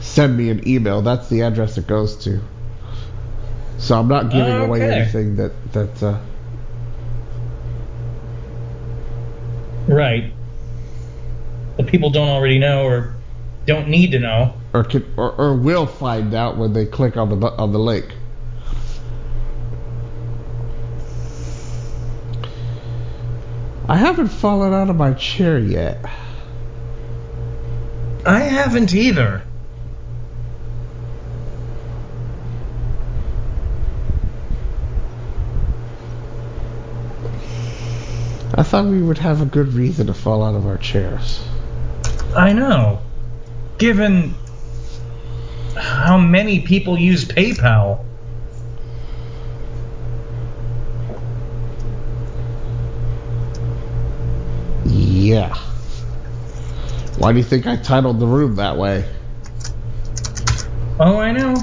send 0.00 0.36
me 0.36 0.50
an 0.50 0.66
email. 0.66 1.02
That's 1.02 1.28
the 1.28 1.42
address 1.42 1.78
it 1.78 1.86
goes 1.86 2.16
to. 2.24 2.40
So 3.78 3.98
I'm 3.98 4.08
not 4.08 4.30
giving 4.30 4.54
away 4.56 4.82
Okay. 4.82 5.00
anything 5.00 5.36
that 5.36 5.72
that. 5.72 6.02
Uh, 6.02 6.18
Right. 9.88 10.32
The 11.76 11.82
people 11.82 12.10
don't 12.10 12.28
already 12.28 12.58
know 12.60 12.84
or 12.84 13.14
don't 13.66 13.88
need 13.88 14.12
to 14.12 14.20
know. 14.20 14.54
Or, 14.74 14.84
can, 14.84 15.04
or 15.16 15.32
or 15.32 15.54
will 15.54 15.86
find 15.86 16.34
out 16.34 16.56
when 16.56 16.72
they 16.72 16.86
click 16.86 17.16
on 17.16 17.28
the 17.28 17.46
on 17.46 17.72
the 17.72 17.78
link. 17.78 18.06
I 23.88 23.96
haven't 23.96 24.28
fallen 24.28 24.72
out 24.72 24.88
of 24.88 24.96
my 24.96 25.12
chair 25.12 25.58
yet. 25.58 26.04
I 28.24 28.38
haven't 28.40 28.94
either. 28.94 29.42
I 38.54 38.62
thought 38.62 38.84
we 38.86 39.02
would 39.02 39.18
have 39.18 39.42
a 39.42 39.46
good 39.46 39.72
reason 39.72 40.06
to 40.06 40.14
fall 40.14 40.44
out 40.44 40.54
of 40.54 40.66
our 40.66 40.78
chairs. 40.78 41.42
I 42.36 42.52
know. 42.52 43.00
Given 43.78 44.34
how 45.76 46.18
many 46.18 46.60
people 46.60 46.98
use 46.98 47.24
PayPal. 47.24 48.04
Yeah. 54.84 55.56
Why 57.18 57.32
do 57.32 57.38
you 57.38 57.44
think 57.44 57.66
I 57.66 57.76
titled 57.76 58.18
the 58.20 58.26
room 58.26 58.56
that 58.56 58.76
way? 58.76 59.08
Oh, 60.98 61.18
I 61.18 61.32
know. 61.32 61.56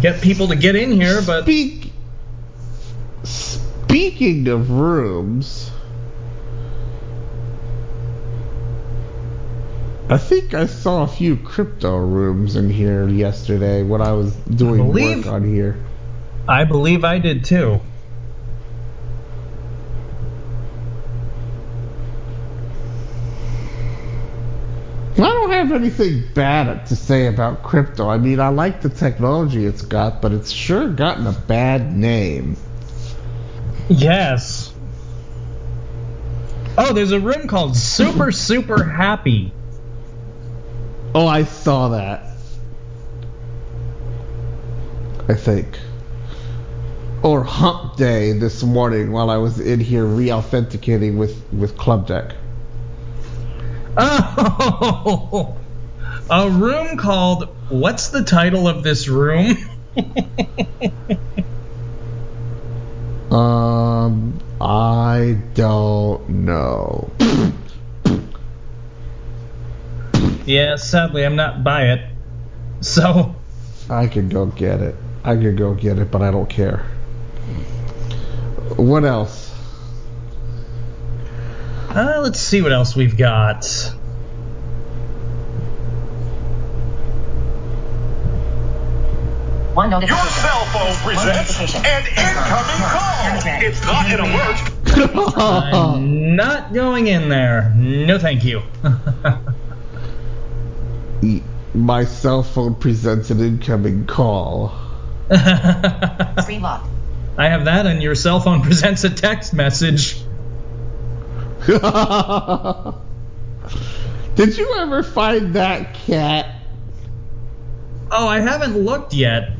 Get 0.00 0.20
people 0.20 0.48
to 0.48 0.56
get 0.56 0.76
in 0.76 0.92
here, 0.92 1.22
but 1.22 1.44
Speak. 1.44 1.92
Speaking 3.22 4.48
of 4.48 4.70
rooms, 4.70 5.70
I 10.08 10.18
think 10.18 10.52
I 10.52 10.66
saw 10.66 11.02
a 11.02 11.06
few 11.06 11.36
crypto 11.36 11.96
rooms 11.96 12.56
in 12.56 12.68
here 12.68 13.08
yesterday 13.08 13.82
when 13.82 14.02
I 14.02 14.12
was 14.12 14.34
doing 14.34 14.92
believe- 14.92 15.24
work 15.24 15.34
on 15.34 15.44
here. 15.44 15.76
I 16.46 16.64
believe 16.64 17.04
I 17.04 17.18
did 17.18 17.44
too. 17.44 17.80
I 25.16 25.20
don't 25.20 25.50
have 25.52 25.72
anything 25.72 26.24
bad 26.34 26.86
to 26.86 26.96
say 26.96 27.28
about 27.28 27.62
crypto. 27.62 28.08
I 28.08 28.18
mean, 28.18 28.40
I 28.40 28.48
like 28.48 28.82
the 28.82 28.88
technology 28.90 29.64
it's 29.64 29.82
got, 29.82 30.20
but 30.20 30.32
it's 30.32 30.50
sure 30.50 30.88
gotten 30.88 31.26
a 31.26 31.32
bad 31.32 31.96
name. 31.96 32.56
Yes. 33.88 34.74
Oh, 36.76 36.92
there's 36.92 37.12
a 37.12 37.20
room 37.20 37.46
called 37.46 37.76
Super 37.76 38.32
Super 38.32 38.82
Happy. 38.82 39.52
Oh, 41.14 41.26
I 41.26 41.44
saw 41.44 41.90
that. 41.90 42.26
I 45.28 45.34
think. 45.34 45.78
Or 47.22 47.44
Hump 47.44 47.96
Day 47.96 48.32
this 48.32 48.62
morning 48.62 49.12
while 49.12 49.30
I 49.30 49.36
was 49.36 49.60
in 49.60 49.80
here 49.80 50.04
re-authenticating 50.04 51.16
with 51.16 51.40
with 51.52 51.76
Club 51.78 52.08
Deck. 52.08 52.34
Oh, 53.96 55.56
a 56.30 56.50
room 56.50 56.96
called. 56.96 57.48
What's 57.68 58.08
the 58.08 58.24
title 58.24 58.68
of 58.68 58.82
this 58.82 59.08
room? 59.08 59.56
Um, 63.30 64.38
I 64.60 65.38
don't 65.54 66.28
know. 66.28 67.10
yeah, 70.46 70.76
sadly, 70.76 71.24
I'm 71.24 71.36
not 71.36 71.64
by 71.64 71.92
it. 71.92 72.10
So, 72.80 73.34
I 73.88 74.06
could 74.06 74.30
go 74.30 74.46
get 74.46 74.80
it. 74.80 74.94
I 75.24 75.36
could 75.36 75.56
go 75.56 75.74
get 75.74 75.98
it, 75.98 76.10
but 76.10 76.22
I 76.22 76.30
don't 76.30 76.48
care. 76.48 76.84
What 78.76 79.04
else? 79.04 79.52
uh, 81.90 82.20
let's 82.22 82.40
see 82.40 82.60
what 82.60 82.72
else 82.72 82.96
we've 82.96 83.16
got. 83.16 83.64
One 89.74 89.90
Your 89.90 90.00
notification. 90.00 90.32
cell 90.40 90.64
phone 90.66 90.94
presents 91.02 91.74
an 91.74 92.06
incoming 92.06 92.82
call. 92.90 93.14
It's 93.60 93.82
not 93.84 94.06
an 94.06 94.20
alert. 94.20 95.36
I'm 95.36 96.36
not 96.36 96.72
going 96.72 97.08
in 97.08 97.28
there. 97.28 97.72
No, 97.76 98.18
thank 98.18 98.44
you. 98.44 98.62
My 101.74 102.04
cell 102.04 102.42
phone 102.42 102.74
presents 102.76 103.30
an 103.30 103.40
incoming 103.40 104.06
call. 104.06 104.72
Screen 106.40 106.62
locked. 106.62 106.86
I 107.36 107.48
have 107.48 107.64
that, 107.64 107.86
and 107.86 108.02
your 108.02 108.14
cell 108.14 108.40
phone 108.40 108.62
presents 108.68 109.04
a 109.04 109.10
text 109.10 109.52
message. 109.52 110.22
Did 114.36 114.58
you 114.58 114.74
ever 114.78 115.02
find 115.02 115.54
that 115.54 115.94
cat? 115.94 116.54
Oh, 118.10 118.28
I 118.28 118.40
haven't 118.40 118.76
looked 118.76 119.14
yet. 119.14 119.50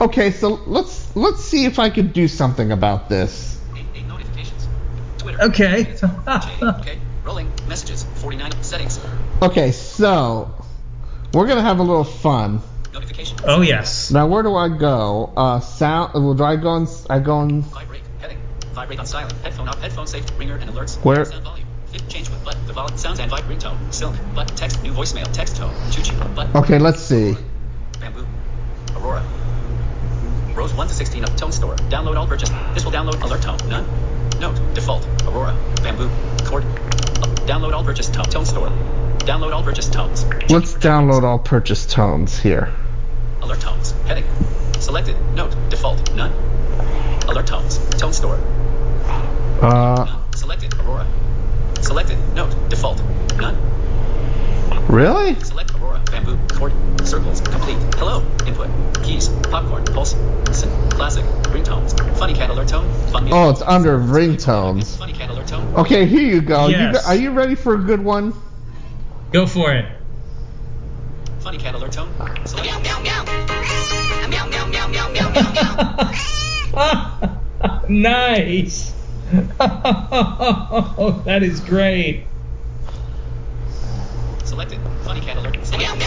Okay, 0.00 0.30
so 0.30 0.60
let's 0.66 1.14
let's 1.14 1.44
see 1.44 1.66
if 1.66 1.78
I 1.78 1.90
can 1.90 2.08
do 2.08 2.26
something 2.26 2.72
about 2.72 3.08
this. 3.10 3.60
Eight, 3.76 3.84
eight 3.94 4.06
notifications. 4.06 4.66
Twitter. 5.18 5.42
Okay. 5.42 5.94
J, 7.24 7.26
okay. 7.26 7.26
Rolling. 7.26 7.52
Messages. 7.68 8.04
49. 8.16 8.62
Settings. 8.62 9.00
Okay, 9.42 9.72
so 9.72 10.50
we're 11.32 11.46
gonna 11.46 11.62
have 11.62 11.78
a 11.78 11.82
little 11.82 12.04
fun. 12.04 12.60
Notification. 12.92 13.38
Oh, 13.44 13.60
yes. 13.60 14.10
Now, 14.10 14.26
where 14.26 14.42
do 14.42 14.54
I 14.56 14.68
go? 14.68 15.32
Uh, 15.36 15.60
sound. 15.60 16.14
Well, 16.14 16.34
do 16.34 16.44
I 16.44 16.56
go 16.56 16.68
on? 16.70 16.88
I 17.08 17.18
go 17.20 17.36
on. 17.36 17.62
Vibrate. 17.62 18.02
Heading. 18.20 18.38
Vibrate 18.72 18.98
on 18.98 19.06
silent. 19.06 19.32
Headphone 19.42 19.68
off. 19.68 19.80
Headphone 19.80 20.06
safe. 20.06 20.24
Ringer 20.38 20.56
and 20.56 20.70
alerts. 20.70 20.96
Where- 21.04 21.24
Sound 21.24 21.44
volume. 21.44 21.66
Fit 21.92 22.08
change 22.08 22.28
with 22.30 22.44
button. 22.44 22.66
The 22.66 22.72
volume. 22.72 22.98
Sounds 22.98 23.20
and 23.20 23.30
vibe 23.30 23.42
ringtone. 23.48 23.76
Silk. 23.92 24.14
Button. 24.34 24.56
Text. 24.56 24.82
New 24.82 24.92
voicemail. 24.92 25.30
Text 25.32 25.56
tone. 25.56 25.72
Choo 25.92 26.02
choo. 26.02 26.16
Button. 26.34 26.56
Okay, 26.56 26.78
let's 26.78 27.00
see. 27.00 27.36
Bamboo. 28.00 28.26
Aurora. 28.96 29.22
Rows 30.54 30.74
1 30.74 30.88
to 30.88 30.94
16 30.94 31.24
of 31.24 31.36
Tone 31.36 31.52
Store. 31.52 31.76
Download 31.76 32.16
all 32.16 32.26
purchase. 32.26 32.50
This 32.74 32.84
will 32.84 32.92
download 32.92 33.22
alert 33.22 33.42
tone. 33.42 33.58
None. 33.68 33.86
Note. 34.40 34.74
Default. 34.74 35.06
Aurora. 35.26 35.56
Bamboo. 35.82 36.10
Chord. 36.44 36.64
Download 37.50 37.72
all 37.72 37.82
purchase 37.82 38.08
tone. 38.08 38.26
Tone 38.26 38.46
Store. 38.46 38.68
Download 39.26 39.52
all 39.52 39.64
purchase 39.64 39.88
tones. 39.88 40.24
Let's 40.48 40.72
download 40.74 41.24
all 41.24 41.40
purchase 41.40 41.84
tones 41.84 42.38
here. 42.38 42.72
Alert 43.42 43.60
tones. 43.60 43.90
Heading. 44.06 44.24
Selected. 44.78 45.16
Note. 45.34 45.52
Default. 45.68 46.14
None. 46.14 46.30
Alert 47.26 47.48
tones. 47.48 47.78
Tone 47.98 48.12
store. 48.12 48.36
Uh. 49.60 50.22
Selected. 50.32 50.74
Aurora. 50.74 51.08
Selected. 51.80 52.18
Note. 52.36 52.54
Default. 52.68 53.02
None. 53.38 53.56
Really? 54.90 55.34
Select 55.40 55.74
Aurora. 55.74 56.02
Bamboo. 56.10 56.38
Chord. 56.54 56.72
Circles. 57.04 57.40
Complete. 57.40 57.78
Hello. 57.94 58.22
Input. 58.46 58.68
Keys. 59.04 59.28
Popcorn. 59.28 59.84
Pulse. 59.84 60.12
Syn- 60.52 60.90
classic. 60.90 61.24
Ringtones. 61.52 61.94
Funny 62.18 62.34
cat 62.34 62.50
alert 62.50 62.68
tone. 62.68 62.88
Fun 63.12 63.24
music. 63.24 63.38
Oh, 63.38 63.50
it's 63.50 63.62
under 63.62 63.98
ringtones. 63.98 64.98
Funny 64.98 65.12
cat 65.12 65.30
alert 65.30 65.46
tone. 65.46 65.74
Okay, 65.76 66.06
here 66.06 66.20
you 66.22 66.40
go. 66.40 66.66
You 66.66 66.76
Yes. 66.76 67.02
go- 67.02 67.08
are 67.08 67.16
you 67.16 67.30
ready 67.30 67.54
for 67.54 67.74
a 67.74 67.78
good 67.78 68.02
one? 68.02 68.34
Go 69.32 69.46
for 69.46 69.72
it. 69.72 69.86
Funny 71.40 71.58
cat 71.58 71.74
alert 71.74 71.92
tone. 71.92 72.08
Select. 72.44 72.68
nice. 77.88 78.92
that 79.58 81.40
is 81.42 81.60
great. 81.60 82.24
Selected. 84.44 84.80
Funny 85.04 85.20
cat 85.20 85.36
alert. 85.36 85.56
Selected. 85.64 86.00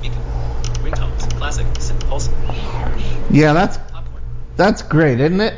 Beacon. 0.00 0.22
Ringtones. 0.82 1.36
Classic. 1.36 1.66
Syn- 1.80 1.98
Pulse. 2.00 2.28
Yeah, 3.30 3.52
that's 3.52 3.78
Popcorn. 3.78 4.22
that's 4.56 4.82
great, 4.82 5.20
isn't 5.20 5.40
it? 5.40 5.54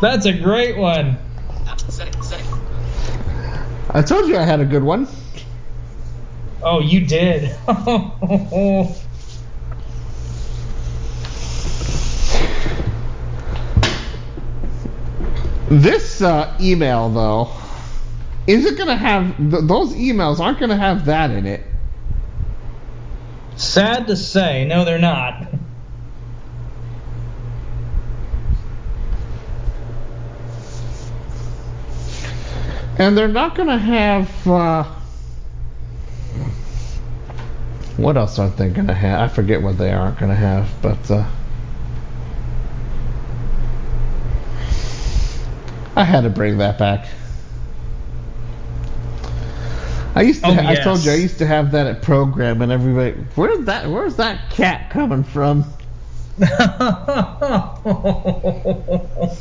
That's 0.00 0.26
a 0.26 0.32
great 0.32 0.78
one. 0.78 1.18
Setting. 1.88 2.20
Setting. 2.22 2.46
I 3.90 4.02
told 4.02 4.28
you 4.28 4.36
I 4.36 4.44
had 4.44 4.60
a 4.60 4.64
good 4.64 4.82
one. 4.82 5.06
Oh, 6.62 6.80
you 6.80 7.06
did. 7.06 7.56
This 15.70 16.20
uh, 16.20 16.56
email, 16.60 17.08
though, 17.10 17.48
is 18.48 18.66
it 18.66 18.76
gonna 18.76 18.96
have 18.96 19.36
th- 19.36 19.62
those 19.62 19.94
emails 19.94 20.40
aren't 20.40 20.58
gonna 20.58 20.76
have 20.76 21.04
that 21.04 21.30
in 21.30 21.46
it? 21.46 21.64
Sad 23.54 24.08
to 24.08 24.16
say, 24.16 24.66
no, 24.66 24.84
they're 24.84 24.98
not. 24.98 25.46
And 32.98 33.16
they're 33.16 33.28
not 33.28 33.54
gonna 33.54 33.78
have. 33.78 34.48
Uh, 34.48 34.99
what 38.00 38.16
else 38.16 38.38
aren't 38.38 38.56
they 38.56 38.68
gonna 38.68 38.94
have? 38.94 39.20
I 39.20 39.28
forget 39.28 39.62
what 39.62 39.78
they 39.78 39.92
aren't 39.92 40.18
gonna 40.18 40.34
have, 40.34 40.68
but. 40.82 41.10
Uh, 41.10 41.24
I 45.96 46.04
had 46.04 46.22
to 46.22 46.30
bring 46.30 46.58
that 46.58 46.78
back. 46.78 47.08
I 50.14 50.22
used 50.22 50.42
to. 50.42 50.48
Oh, 50.48 50.54
I 50.54 50.76
told 50.76 51.04
you 51.04 51.12
I 51.12 51.16
used 51.16 51.38
to 51.38 51.46
have 51.46 51.72
that 51.72 51.86
at 51.86 52.02
program, 52.02 52.62
and 52.62 52.72
everybody, 52.72 53.12
where's 53.34 53.64
that? 53.66 53.88
Where's 53.88 54.16
that 54.16 54.50
cat 54.50 54.90
coming 54.90 55.24
from? 55.24 55.64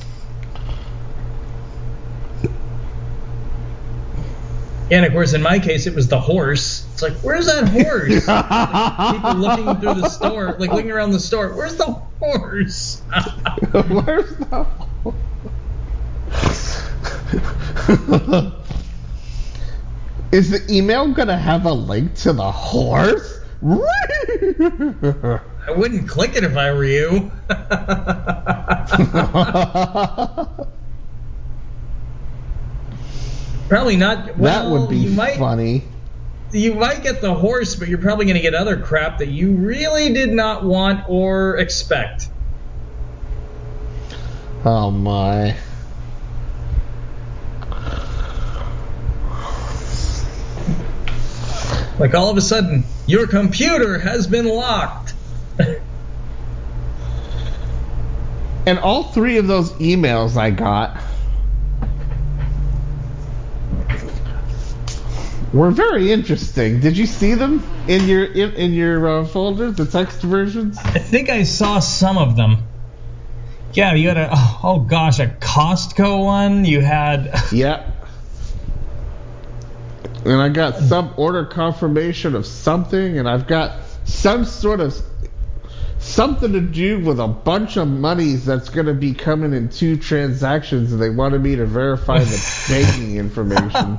Yeah, 4.90 4.98
and 4.98 5.06
of 5.06 5.12
course, 5.12 5.34
in 5.34 5.44
my 5.44 5.60
case, 5.60 5.86
it 5.86 5.94
was 5.94 6.08
the 6.08 6.20
horse. 6.20 6.88
It's 6.94 7.04
like, 7.04 7.14
where's 7.18 7.46
that 7.46 7.68
horse? 7.70 8.28
Like, 8.28 9.14
people 9.16 9.34
looking 9.36 9.82
through 9.82 10.02
the 10.02 10.10
store, 10.10 10.56
like 10.58 10.72
looking 10.72 10.92
around 10.92 11.12
the 11.12 11.20
store. 11.20 11.54
Where's 11.56 11.76
the 11.76 11.86
horse? 11.86 13.02
Where's 13.72 14.36
the? 14.38 14.66
Horse? 15.04 15.16
Is 20.32 20.52
the 20.52 20.64
email 20.70 21.12
gonna 21.12 21.38
have 21.38 21.66
a 21.66 21.74
link 21.74 22.14
to 22.16 22.34
the 22.34 22.52
horse? 22.52 23.40
I 23.64 25.40
wouldn't 25.76 26.08
click 26.08 26.36
it 26.36 26.44
if 26.44 26.56
I 26.56 26.72
were 26.72 26.86
you. 26.86 27.32
Probably 33.70 33.98
not. 33.98 34.36
that 34.40 34.70
would 34.70 34.90
be 34.90 35.08
might, 35.08 35.38
funny. 35.38 35.84
You 36.52 36.74
might 36.74 37.04
get 37.04 37.22
the 37.22 37.36
horse, 37.36 37.76
but 37.76 37.88
you're 37.88 38.00
probably 38.00 38.26
going 38.26 38.36
to 38.36 38.42
get 38.42 38.56
other 38.56 38.78
crap 38.78 39.20
that 39.20 39.28
you 39.28 39.54
really 39.54 40.12
did 40.12 40.34
not 40.34 40.66
want 40.66 41.08
or 41.08 41.58
expect. 41.58 42.28
Oh 44.66 44.90
my. 44.90 45.56
Like 52.00 52.16
all 52.16 52.32
of 52.32 52.38
a 52.38 52.42
sudden, 52.42 52.86
your 53.06 53.28
computer 53.28 54.00
has 54.00 54.26
been 54.26 54.48
locked. 54.48 55.14
And 58.66 58.80
all 58.80 59.04
three 59.04 59.38
of 59.38 59.48
those 59.48 59.72
emails 59.74 60.38
I 60.38 60.50
got 60.50 60.98
were 65.54 65.72
very 65.72 66.12
interesting. 66.12 66.80
Did 66.80 66.98
you 66.98 67.06
see 67.06 67.34
them 67.34 67.64
in 67.88 68.08
your 68.08 68.26
in, 68.26 68.54
in 68.54 68.74
your 68.74 69.08
uh, 69.08 69.26
folder, 69.26 69.72
the 69.72 69.86
text 69.86 70.22
versions? 70.22 70.78
I 70.78 71.00
think 71.00 71.30
I 71.30 71.44
saw 71.44 71.80
some 71.80 72.18
of 72.18 72.36
them. 72.36 72.58
Yeah, 73.74 73.94
you 73.94 74.08
had 74.08 74.18
a 74.18 74.30
oh, 74.32 74.60
oh 74.64 74.80
gosh, 74.80 75.20
a 75.20 75.28
Costco 75.28 76.24
one. 76.24 76.66
You 76.66 76.82
had 76.82 77.34
yeah. 77.52 77.92
And 80.26 80.42
I 80.42 80.50
got 80.50 80.76
some 80.76 81.14
order 81.18 81.46
confirmation 81.46 82.36
of 82.36 82.46
something, 82.46 83.18
and 83.18 83.28
I've 83.28 83.48
got 83.48 83.80
some 84.04 84.44
sort 84.46 84.82
of 84.82 84.94
something 86.10 86.54
to 86.54 86.62
do 86.62 87.00
with 87.00 87.20
a 87.20 87.28
bunch 87.28 87.78
of 87.78 87.88
monies 87.88 88.46
that's 88.46 88.70
going 88.70 88.88
to 88.88 88.94
be 88.94 89.14
coming 89.14 89.54
in 89.54 89.70
two 89.70 89.98
transactions, 89.98 90.92
and 90.92 91.02
they 91.02 91.10
wanted 91.10 91.42
me 91.42 91.56
to 91.56 91.66
verify 91.66 92.20
the 92.20 92.66
banking 92.70 93.18
information. 93.18 93.96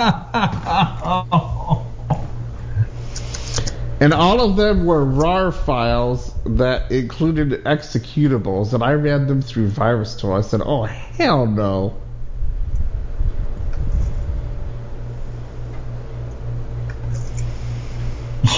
And 4.00 4.14
all 4.14 4.40
of 4.40 4.56
them 4.56 4.86
were 4.86 5.04
RAR 5.04 5.52
files 5.52 6.34
that 6.46 6.90
included 6.90 7.64
executables, 7.64 8.72
and 8.72 8.82
I 8.82 8.94
ran 8.94 9.26
them 9.26 9.42
through 9.42 9.68
VirusTotal. 9.68 10.38
I 10.38 10.40
said, 10.40 10.62
"Oh 10.64 10.84
hell 10.84 11.46
no!" 11.46 11.96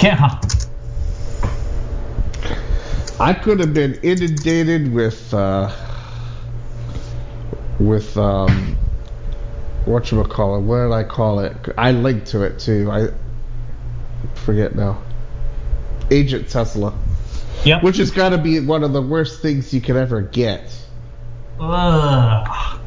yeah. 0.02 0.40
I 3.20 3.32
could 3.34 3.60
have 3.60 3.74
been 3.74 3.94
inundated 4.02 4.92
with 4.92 5.32
uh, 5.32 5.70
with 7.78 8.16
um, 8.16 8.76
what 9.84 10.10
you 10.10 10.22
call 10.24 10.56
it? 10.56 10.60
What 10.60 10.82
did 10.84 10.92
I 10.92 11.04
call 11.04 11.40
it? 11.40 11.56
I 11.76 11.92
linked 11.92 12.28
to 12.28 12.42
it 12.42 12.58
too. 12.58 12.90
I 12.90 13.08
forget 14.34 14.74
now. 14.74 15.02
Agent 16.10 16.48
Tesla, 16.48 16.92
Yep. 17.64 17.82
which 17.82 17.96
has 17.98 18.10
got 18.10 18.30
to 18.30 18.38
be 18.38 18.60
one 18.60 18.84
of 18.84 18.92
the 18.92 19.02
worst 19.02 19.40
things 19.40 19.72
you 19.72 19.80
could 19.80 19.96
ever 19.96 20.20
get. 20.20 20.70
Ugh. 21.60 22.80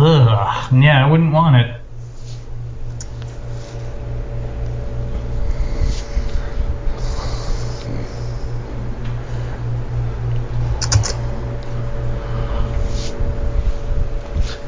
Ugh. 0.00 0.72
Yeah, 0.80 1.04
I 1.04 1.10
wouldn't 1.10 1.32
want 1.32 1.56
it. 1.56 1.74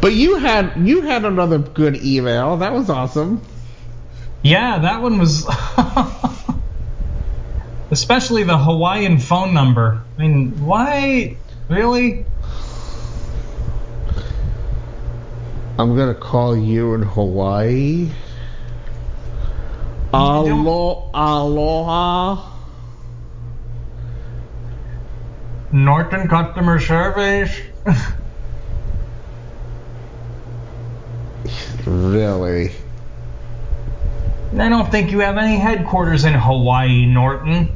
But 0.01 0.15
you 0.15 0.39
had 0.39 0.73
you 0.79 1.03
had 1.03 1.25
another 1.25 1.59
good 1.59 2.03
email. 2.03 2.57
That 2.57 2.73
was 2.73 2.91
awesome. 2.91 3.41
Yeah, 4.43 4.81
that 4.81 5.01
one 5.01 5.21
was. 5.21 5.47
Especially 7.93 8.43
the 8.43 8.59
Hawaiian 8.59 9.19
phone 9.19 9.55
number. 9.55 10.03
I 10.19 10.23
mean, 10.23 10.67
why? 10.67 11.37
Really? 11.69 12.27
I'm 15.81 15.97
gonna 15.97 16.13
call 16.13 16.55
you 16.55 16.93
in 16.93 17.01
Hawaii. 17.01 18.11
Alo- 20.13 21.11
aloha. 21.15 22.51
Norton 25.73 26.29
customer 26.29 26.79
service. 26.81 27.57
Really? 31.87 32.73
I 34.59 34.69
don't 34.69 34.91
think 34.91 35.11
you 35.11 35.21
have 35.21 35.39
any 35.39 35.57
headquarters 35.57 36.27
in 36.27 36.35
Hawaii, 36.35 37.07
Norton. 37.07 37.71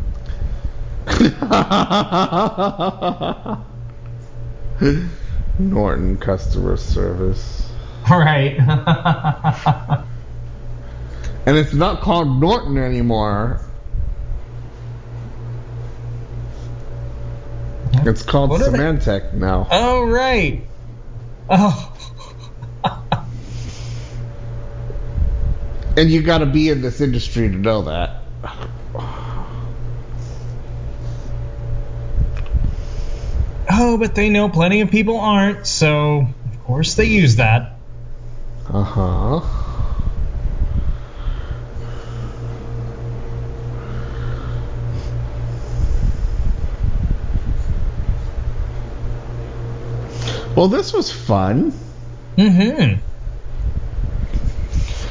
Norton 5.58 6.18
customer 6.18 6.76
service. 6.76 7.63
Right. 8.10 8.58
And 11.46 11.58
it's 11.58 11.74
not 11.74 12.00
called 12.00 12.40
Norton 12.40 12.78
anymore. 12.78 13.60
It's 17.92 18.22
called 18.22 18.48
What 18.50 18.62
Symantec 18.62 19.34
now. 19.34 19.68
oh, 19.70 20.04
right. 20.06 20.62
Oh. 21.50 21.90
And 25.96 26.10
you 26.10 26.22
gotta 26.22 26.46
be 26.46 26.70
in 26.70 26.82
this 26.82 27.00
industry 27.00 27.48
to 27.48 27.54
know 27.54 27.82
that. 27.82 28.22
Oh, 33.70 33.96
but 33.96 34.16
they 34.16 34.28
know 34.28 34.48
plenty 34.48 34.80
of 34.80 34.90
people 34.90 35.18
aren't, 35.20 35.68
so 35.68 36.26
of 36.52 36.64
course 36.64 36.94
they 36.94 37.04
use 37.04 37.36
that. 37.36 37.73
Uh 38.66 38.82
huh. 38.82 39.40
Well, 50.56 50.68
this 50.68 50.92
was 50.92 51.10
fun. 51.10 51.72
Mm-hmm. 52.36 53.00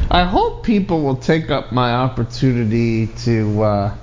I 0.10 0.24
hope 0.26 0.64
people 0.64 1.02
will 1.02 1.18
take 1.18 1.50
up 1.50 1.72
my 1.72 1.92
opportunity 1.94 3.08
to. 3.08 3.64
Uh, 3.64 3.96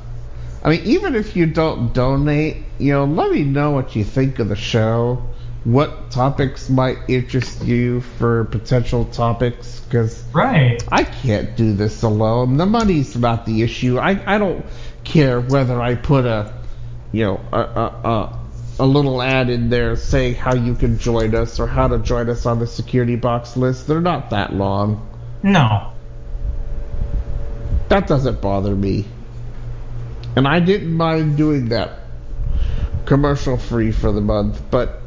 I 0.63 0.71
mean, 0.71 0.83
even 0.85 1.15
if 1.15 1.37
you 1.37 1.47
don't 1.47 1.95
donate, 1.95 2.59
you 2.79 2.93
know, 2.93 3.05
let 3.07 3.31
me 3.31 3.45
know 3.45 3.71
what 3.71 3.97
you 3.97 4.05
think 4.05 4.39
of 4.39 4.49
the 4.49 4.57
show. 4.57 5.30
What 5.65 6.11
topics 6.11 6.71
might 6.71 6.97
interest 7.09 7.63
you 7.65 8.01
for 8.01 8.45
potential 8.45 9.05
topics? 9.05 9.81
Because 9.81 10.25
Right. 10.33 10.83
I 10.91 11.05
can't 11.05 11.55
do 11.55 11.75
this 11.75 12.03
alone. 12.03 12.57
The 12.57 12.65
money's 12.65 13.15
not 13.15 13.45
the 13.45 13.63
issue. 13.63 13.99
I, 13.99 14.21
I 14.27 14.39
don't 14.39 14.65
care 15.05 15.41
whether 15.41 15.81
I 15.81 15.97
put 15.97 16.25
a, 16.25 16.55
you 17.13 17.25
know, 17.25 17.41
a, 17.53 17.61
a, 17.61 18.09
a, 18.09 18.41
a 18.79 18.87
little 18.87 19.21
ad 19.21 19.51
in 19.51 19.69
there 19.69 19.97
saying 19.97 20.37
how 20.37 20.55
you 20.55 20.75
can 20.75 20.99
join 20.99 21.35
us 21.35 21.61
or 21.61 21.67
how 21.67 21.89
to 21.89 21.99
join 21.99 22.31
us 22.31 22.47
on 22.47 22.59
the 22.59 22.67
security 22.67 23.17
box 23.17 23.55
list. 23.55 23.87
They're 23.87 24.01
not 24.01 24.31
that 24.31 24.55
long. 24.55 25.07
No. 25.43 25.93
That 27.91 28.07
doesn't 28.07 28.41
bother 28.41 28.75
me. 28.75 29.05
And 30.37 30.49
I 30.49 30.61
didn't 30.61 30.97
mind 30.97 31.37
doing 31.37 31.69
that 31.69 31.99
commercial 33.05 33.59
free 33.59 33.93
for 33.93 34.13
the 34.13 34.21
month, 34.21 34.63
but 34.71 35.00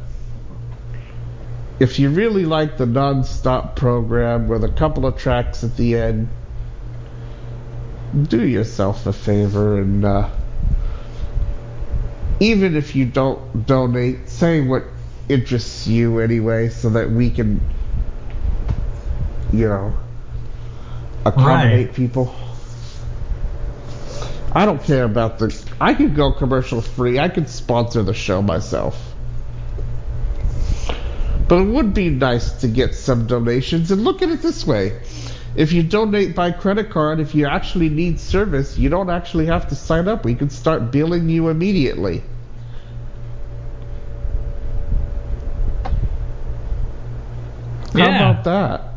if 1.80 1.98
you 1.98 2.10
really 2.10 2.44
like 2.44 2.76
the 2.76 2.86
non-stop 2.86 3.76
program 3.76 4.48
with 4.48 4.64
a 4.64 4.68
couple 4.68 5.06
of 5.06 5.16
tracks 5.16 5.64
at 5.64 5.76
the 5.76 5.96
end, 5.96 6.28
do 8.28 8.46
yourself 8.46 9.06
a 9.06 9.12
favor 9.12 9.80
and 9.80 10.04
uh, 10.04 10.30
even 12.40 12.76
if 12.76 12.94
you 12.94 13.04
don't 13.04 13.66
donate, 13.66 14.28
say 14.28 14.60
what 14.60 14.84
interests 15.28 15.86
you 15.86 16.20
anyway, 16.20 16.68
so 16.68 16.90
that 16.90 17.10
we 17.10 17.30
can, 17.30 17.60
you 19.52 19.68
know, 19.68 19.94
accommodate 21.24 21.86
Right. 21.88 21.94
people. 21.94 22.34
I 24.52 24.66
don't 24.66 24.82
care 24.82 25.04
about 25.04 25.38
the. 25.38 25.56
I 25.80 25.94
could 25.94 26.14
go 26.14 26.32
commercial 26.32 26.80
free. 26.80 27.18
I 27.18 27.28
could 27.28 27.48
sponsor 27.48 28.02
the 28.04 28.14
show 28.14 28.40
myself. 28.42 29.13
But 31.48 31.60
it 31.60 31.66
would 31.66 31.92
be 31.92 32.08
nice 32.08 32.52
to 32.60 32.68
get 32.68 32.94
some 32.94 33.26
donations. 33.26 33.90
And 33.90 34.02
look 34.02 34.22
at 34.22 34.30
it 34.30 34.40
this 34.40 34.66
way 34.66 35.00
if 35.56 35.72
you 35.72 35.82
donate 35.84 36.34
by 36.34 36.50
credit 36.50 36.90
card, 36.90 37.20
if 37.20 37.34
you 37.34 37.46
actually 37.46 37.88
need 37.88 38.18
service, 38.18 38.76
you 38.76 38.88
don't 38.88 39.10
actually 39.10 39.46
have 39.46 39.68
to 39.68 39.76
sign 39.76 40.08
up. 40.08 40.24
We 40.24 40.34
can 40.34 40.50
start 40.50 40.90
billing 40.90 41.28
you 41.28 41.48
immediately. 41.48 42.22
How 47.92 48.08
about 48.08 48.44
that? 48.44 48.94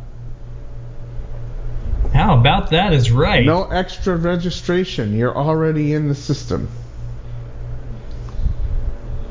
How 2.13 2.39
about 2.39 2.71
that 2.71 2.93
is 2.93 3.11
right. 3.11 3.45
No 3.45 3.65
extra 3.65 4.17
registration. 4.17 5.15
You're 5.15 5.37
already 5.37 5.93
in 5.93 6.07
the 6.07 6.15
system. 6.15 6.67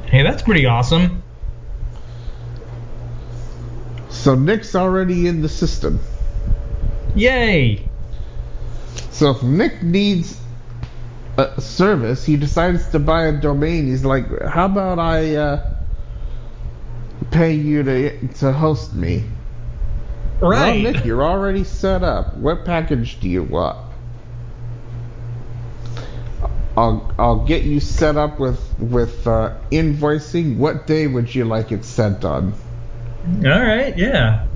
Hey, 0.05 0.23
that's 0.23 0.43
pretty 0.43 0.67
awesome. 0.67 1.25
So 4.27 4.35
Nick's 4.35 4.75
already 4.75 5.29
in 5.29 5.41
the 5.41 5.49
system. 5.49 6.01
Yay. 7.15 7.89
So 9.13 9.31
if 9.31 9.41
Nick 9.45 9.85
needs 9.85 10.37
a 11.39 11.61
service, 11.61 12.25
he 12.25 12.37
decides 12.37 12.89
to 12.89 12.99
buy 12.99 13.27
a 13.27 13.41
domain. 13.41 13.87
He's 13.87 14.05
like, 14.05 14.27
"How 14.43 14.65
about 14.65 14.99
I 14.99 15.37
uh, 15.37 15.75
pay 17.31 17.53
you 17.53 17.85
to 17.85 18.27
to 18.41 18.51
host 18.51 18.95
me?" 18.95 19.23
Right. 20.41 20.83
Well, 20.83 20.93
Nick, 20.93 21.05
you're 21.05 21.23
already 21.23 21.63
set 21.63 22.03
up. 22.03 22.37
What 22.37 22.65
package 22.65 23.21
do 23.21 23.29
you 23.29 23.45
want? 23.45 23.79
I'll 26.77 27.15
I'll 27.17 27.45
get 27.45 27.63
you 27.63 27.79
set 27.79 28.17
up 28.17 28.41
with 28.41 28.61
with 28.81 29.25
uh, 29.29 29.55
invoicing. 29.71 30.57
What 30.57 30.89
day 30.89 31.07
would 31.07 31.33
you 31.33 31.45
like 31.45 31.71
it 31.71 31.85
sent 31.85 32.25
on? 32.25 32.55
All 33.27 33.61
right. 33.61 33.97
Yeah. 33.97 34.47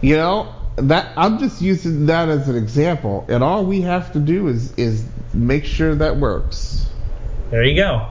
You 0.00 0.16
know 0.16 0.54
that 0.76 1.12
I'm 1.16 1.38
just 1.38 1.60
using 1.60 2.06
that 2.06 2.28
as 2.28 2.48
an 2.48 2.56
example, 2.56 3.24
and 3.28 3.42
all 3.42 3.64
we 3.64 3.82
have 3.82 4.12
to 4.12 4.20
do 4.20 4.48
is 4.48 4.72
is 4.78 5.04
make 5.32 5.64
sure 5.64 5.94
that 5.94 6.16
works. 6.16 6.86
There 7.50 7.64
you 7.64 7.76
go. 7.76 8.10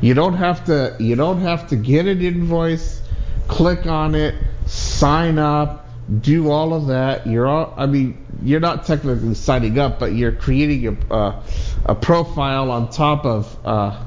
You 0.00 0.14
don't 0.14 0.34
have 0.34 0.66
to 0.66 0.96
you 0.98 1.16
don't 1.16 1.40
have 1.40 1.68
to 1.68 1.76
get 1.76 2.06
an 2.06 2.20
invoice, 2.20 3.00
click 3.48 3.86
on 3.86 4.14
it, 4.14 4.34
sign 4.66 5.38
up, 5.38 5.86
do 6.20 6.50
all 6.50 6.74
of 6.74 6.88
that. 6.88 7.26
You're 7.26 7.46
all 7.46 7.72
I 7.76 7.86
mean, 7.86 8.24
you're 8.42 8.60
not 8.60 8.86
technically 8.86 9.34
signing 9.34 9.78
up, 9.78 9.98
but 9.98 10.12
you're 10.12 10.32
creating 10.32 10.86
a 11.10 11.14
uh, 11.14 11.42
a 11.86 11.94
profile 11.94 12.70
on 12.70 12.90
top 12.90 13.24
of 13.24 13.56
uh, 13.64 14.04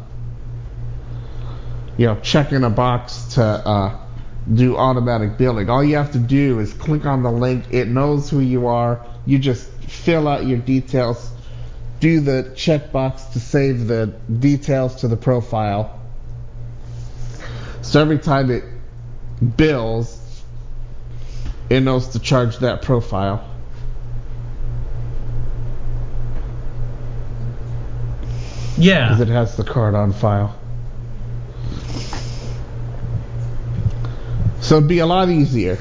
you 1.98 2.06
know 2.06 2.20
checking 2.22 2.64
a 2.64 2.70
box 2.70 3.34
to 3.36 3.44
uh, 3.44 4.00
do 4.54 4.78
automatic 4.78 5.38
billing. 5.38 5.70
All 5.70 5.84
you 5.84 5.98
have 5.98 6.12
to 6.14 6.20
do 6.20 6.60
is 6.60 6.74
click 6.74 7.06
on 7.06 7.24
the 7.24 7.32
link. 7.32 7.66
It 7.72 7.88
knows 7.88 8.30
who 8.30 8.40
you 8.40 8.68
are. 8.68 9.06
You 9.26 9.40
just 9.40 9.68
fill 9.84 10.28
out 10.28 10.46
your 10.46 10.60
details, 10.60 11.32
do 12.00 12.20
the 12.20 12.52
checkbox 12.56 13.34
to 13.34 13.40
save 13.40 13.88
the 13.88 14.08
details 14.40 14.98
to 14.98 15.08
the 15.08 15.18
profile. 15.18 16.00
So 17.82 18.02
every 18.02 18.20
time 18.20 18.52
it 18.52 18.64
bills, 19.56 20.22
it 21.70 21.82
knows 21.82 22.10
to 22.10 22.20
charge 22.20 22.60
that 22.60 22.82
profile. 22.82 23.44
Yeah. 28.78 29.10
because 29.10 29.22
it 29.22 29.28
has 29.30 29.58
the 29.58 29.64
card 29.64 29.96
on 29.96 30.14
file. 30.14 30.57
So 34.68 34.76
it'd 34.76 34.90
be 34.90 35.00
a 35.00 35.06
lot 35.06 35.30
easier. 35.30 35.78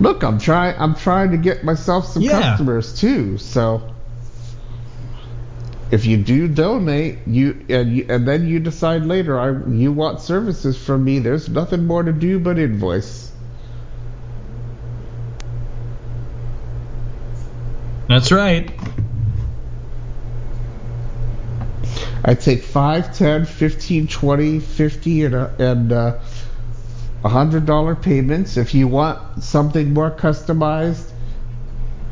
Look, 0.00 0.24
I'm 0.24 0.38
trying. 0.40 0.74
I'm 0.76 0.96
trying 0.96 1.30
to 1.30 1.36
get 1.36 1.62
myself 1.62 2.04
some 2.06 2.22
Yeah. 2.22 2.40
customers 2.40 2.98
too. 2.98 3.38
So 3.38 3.82
if 5.92 6.06
you 6.06 6.16
do 6.16 6.48
donate, 6.48 7.18
you 7.28 7.64
and 7.68 7.96
you, 7.96 8.06
and 8.08 8.26
then 8.26 8.48
you 8.48 8.58
decide 8.58 9.06
later, 9.06 9.38
I 9.38 9.70
you 9.70 9.92
want 9.92 10.20
services 10.20 10.76
from 10.76 11.04
me. 11.04 11.20
There's 11.20 11.48
nothing 11.48 11.86
more 11.86 12.02
to 12.02 12.12
do 12.12 12.40
but 12.40 12.58
invoice. 12.58 13.30
That's 18.08 18.32
right. 18.32 18.68
I 22.24 22.34
take 22.34 22.62
5, 22.62 23.16
10, 23.16 23.46
15, 23.46 24.06
20, 24.06 24.60
50, 24.60 25.24
and, 25.24 25.34
uh, 25.34 25.50
and 25.58 25.92
uh, 25.92 26.18
$100 27.24 28.02
payments. 28.02 28.56
If 28.56 28.74
you 28.74 28.88
want 28.88 29.42
something 29.42 29.94
more 29.94 30.10
customized 30.10 31.10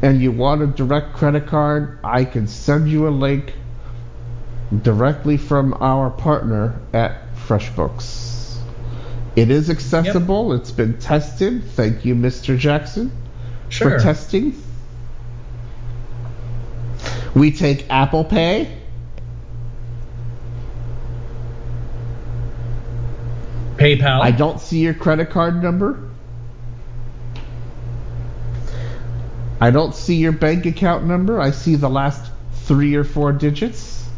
and 0.01 0.21
you 0.21 0.33
want 0.33 0.63
a 0.63 0.67
direct 0.67 1.15
credit 1.15 1.47
card, 1.47 1.99
I 2.05 2.25
can 2.25 2.47
send 2.47 2.89
you 2.89 3.09
a 3.09 3.11
link 3.11 3.53
directly 4.83 5.37
from 5.37 5.75
our 5.75 6.11
partner 6.11 6.81
at 6.93 7.35
FreshBooks. 7.35 8.59
It 9.37 9.51
is 9.51 9.71
accessible. 9.71 10.53
It's 10.53 10.71
been 10.71 10.99
tested. 10.99 11.65
Thank 11.65 12.05
you, 12.05 12.15
Mr. 12.15 12.59
Jackson, 12.59 13.13
Sure. 13.69 13.91
for 13.91 13.99
testing. 14.03 14.55
We 17.35 17.53
take 17.53 17.87
Apple 17.91 18.25
Pay. 18.25 18.69
PayPal. 23.79 24.21
I 24.21 24.33
don't 24.33 24.61
see 24.61 24.81
your 24.81 24.95
credit 24.95 25.31
card 25.31 25.63
number. 25.63 26.11
I 29.61 29.71
don't 29.71 29.95
see 29.95 30.17
your 30.17 30.33
bank 30.33 30.67
account 30.67 31.05
number. 31.05 31.41
I 31.41 31.53
see 31.53 31.77
the 31.77 31.89
last 31.89 32.31
three 32.53 32.95
or 32.95 33.05
four 33.05 33.33
digits. 33.33 34.09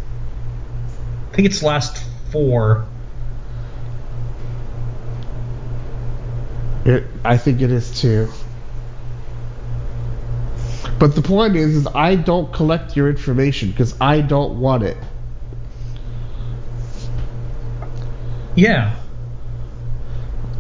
I 1.31 1.37
think 1.37 1.47
it's 1.47 1.63
last 1.63 2.03
four. 2.33 2.87
It, 6.85 7.05
I 7.25 7.37
think 7.37 7.61
it 7.61 7.71
is 7.71 8.01
too. 8.01 8.29
But 10.99 11.15
the 11.15 11.23
point 11.23 11.57
is, 11.57 11.77
is 11.77 11.87
I 11.95 12.15
don't 12.15 12.53
collect 12.53 12.97
your 12.97 13.09
information 13.09 13.71
because 13.71 13.99
I 14.01 14.21
don't 14.21 14.61
want 14.61 14.83
it. 14.83 14.97
Yeah. 18.55 19.00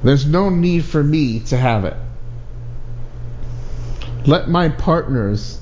There's 0.02 0.26
no 0.26 0.48
need 0.48 0.84
for 0.84 1.02
me 1.02 1.40
to 1.40 1.56
have 1.56 1.84
it. 1.84 1.96
Let 4.26 4.48
my 4.48 4.68
partners, 4.68 5.60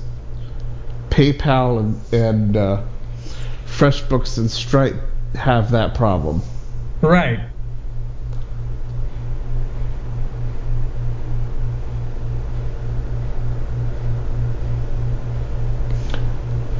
PayPal 1.09 1.79
and, 1.79 2.13
and 2.13 2.57
uh, 2.57 2.83
FreshBooks 3.65 4.37
and 4.37 4.49
Stripe, 4.49 4.95
have 5.35 5.71
that 5.71 5.93
problem. 5.93 6.41
Right. 7.01 7.39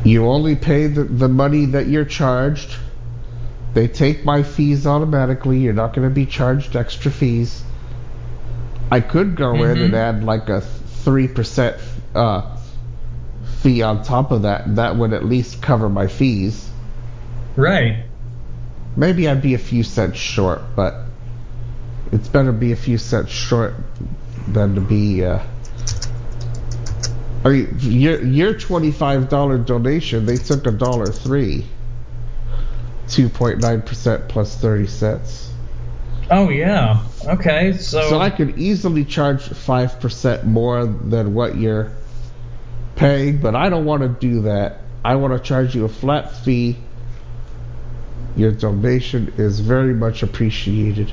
You 0.04 0.26
only 0.26 0.56
pay 0.56 0.88
the, 0.88 1.04
the 1.04 1.28
money 1.28 1.66
that 1.66 1.88
you're 1.88 2.06
charged. 2.06 2.76
They 3.74 3.88
take 3.88 4.26
my 4.26 4.44
fees 4.44 4.88
automatically. 4.88 5.60
You're 5.60 5.74
not 5.74 5.94
going 5.94 6.08
to 6.08 6.14
be 6.14 6.26
charged 6.26 6.76
extra 6.76 7.12
fees. 7.12 7.64
I 8.92 9.02
could 9.02 9.36
go 9.36 9.64
in 9.64 9.78
and 9.78 9.94
Mhm. 9.94 9.98
add 9.98 10.24
like 10.24 10.50
a 10.50 10.62
3% 10.62 11.76
uh, 12.16 12.42
fee 13.62 13.82
on 13.84 14.04
top 14.04 14.32
of 14.32 14.42
that. 14.44 14.76
That 14.76 14.96
would 14.98 15.14
at 15.14 15.26
least 15.26 15.62
cover 15.62 15.88
my 15.90 16.08
fees. 16.08 16.68
Right. 17.56 18.04
Maybe 18.96 19.30
I'd 19.30 19.42
be 19.42 19.54
a 19.54 19.60
few 19.60 19.84
cents 19.84 20.18
short, 20.18 20.62
but 20.76 20.96
it's 22.12 22.28
better 22.28 22.52
to 22.52 22.58
be 22.58 22.72
a 22.72 22.76
few 22.76 22.98
cents 22.98 23.32
short 23.32 23.76
than 24.48 24.76
to 24.76 24.82
be. 24.82 25.24
Uh, 25.24 25.40
I 27.46 27.50
mean, 27.50 27.76
your 27.80 28.22
your 28.22 28.54
twenty 28.56 28.92
five 28.92 29.30
dollar 29.30 29.58
donation, 29.58 30.26
they 30.26 30.38
took 30.38 30.66
a 30.66 30.72
dollar 30.72 31.06
three. 31.06 31.66
Two 33.10 33.30
point 33.30 33.60
nine 33.60 33.82
percent 33.82 34.28
plus 34.30 34.56
thirty 34.56 34.88
cents. 34.88 35.52
Oh 36.30 36.50
yeah. 36.50 37.04
Okay. 37.26 37.74
So. 37.74 38.08
So 38.10 38.20
I 38.20 38.30
could 38.30 38.60
easily 38.60 39.04
charge 39.04 39.44
five 39.44 40.00
percent 40.00 40.46
more 40.46 40.86
than 40.86 41.34
what 41.34 41.58
you're 41.58 41.92
paying, 42.96 43.42
but 43.42 43.56
I 43.56 43.70
don't 43.70 43.86
want 43.86 44.04
to 44.04 44.10
do 44.10 44.44
that. 44.44 44.82
I 45.04 45.16
want 45.16 45.34
to 45.34 45.40
charge 45.40 45.74
you 45.76 45.86
a 45.86 45.90
flat 45.90 46.36
fee. 46.44 46.78
Your 48.36 48.52
donation 48.52 49.34
is 49.38 49.60
very 49.60 49.94
much 49.94 50.22
appreciated. 50.22 51.12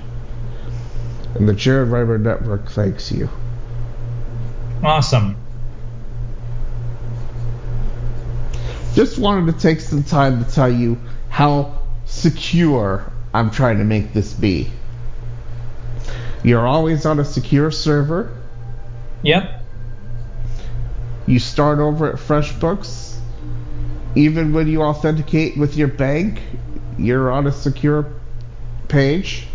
And 1.34 1.48
the 1.48 1.54
Jared 1.54 1.88
Reimer 1.88 2.20
Network 2.20 2.68
thanks 2.70 3.10
you. 3.10 3.28
awesome. 4.82 5.36
Just 8.94 9.18
wanted 9.18 9.52
to 9.52 9.60
take 9.60 9.80
some 9.80 10.02
time 10.02 10.44
to 10.44 10.50
tell 10.50 10.70
you 10.70 10.98
how 11.28 11.85
secure 12.16 13.12
I'm 13.36 13.50
trying 13.50 13.78
to 13.78 13.84
make 13.84 14.14
this 14.14 14.32
be. 14.32 14.70
You're 16.42 16.66
always 16.66 17.04
on 17.04 17.20
a 17.20 17.24
secure 17.24 17.70
server. 17.70 18.34
Yep. 19.22 19.62
You 21.26 21.38
start 21.38 21.78
over 21.78 22.08
at 22.08 22.14
FreshBooks. 22.14 23.18
Even 24.14 24.54
when 24.54 24.68
you 24.68 24.82
authenticate 24.82 25.58
with 25.58 25.76
your 25.76 25.88
bank, 25.88 26.40
you're 26.96 27.30
on 27.30 27.46
a 27.46 27.52
secure 27.52 28.10
page. 28.88 29.46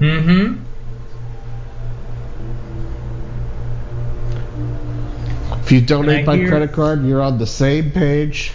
Mm-hmm. 0.00 0.62
If 5.62 5.72
you 5.72 5.80
donate 5.80 6.26
by 6.26 6.36
hear- 6.36 6.48
credit 6.48 6.72
card, 6.72 7.06
you're 7.06 7.22
on 7.22 7.38
the 7.38 7.46
same 7.46 7.90
page. 7.90 8.52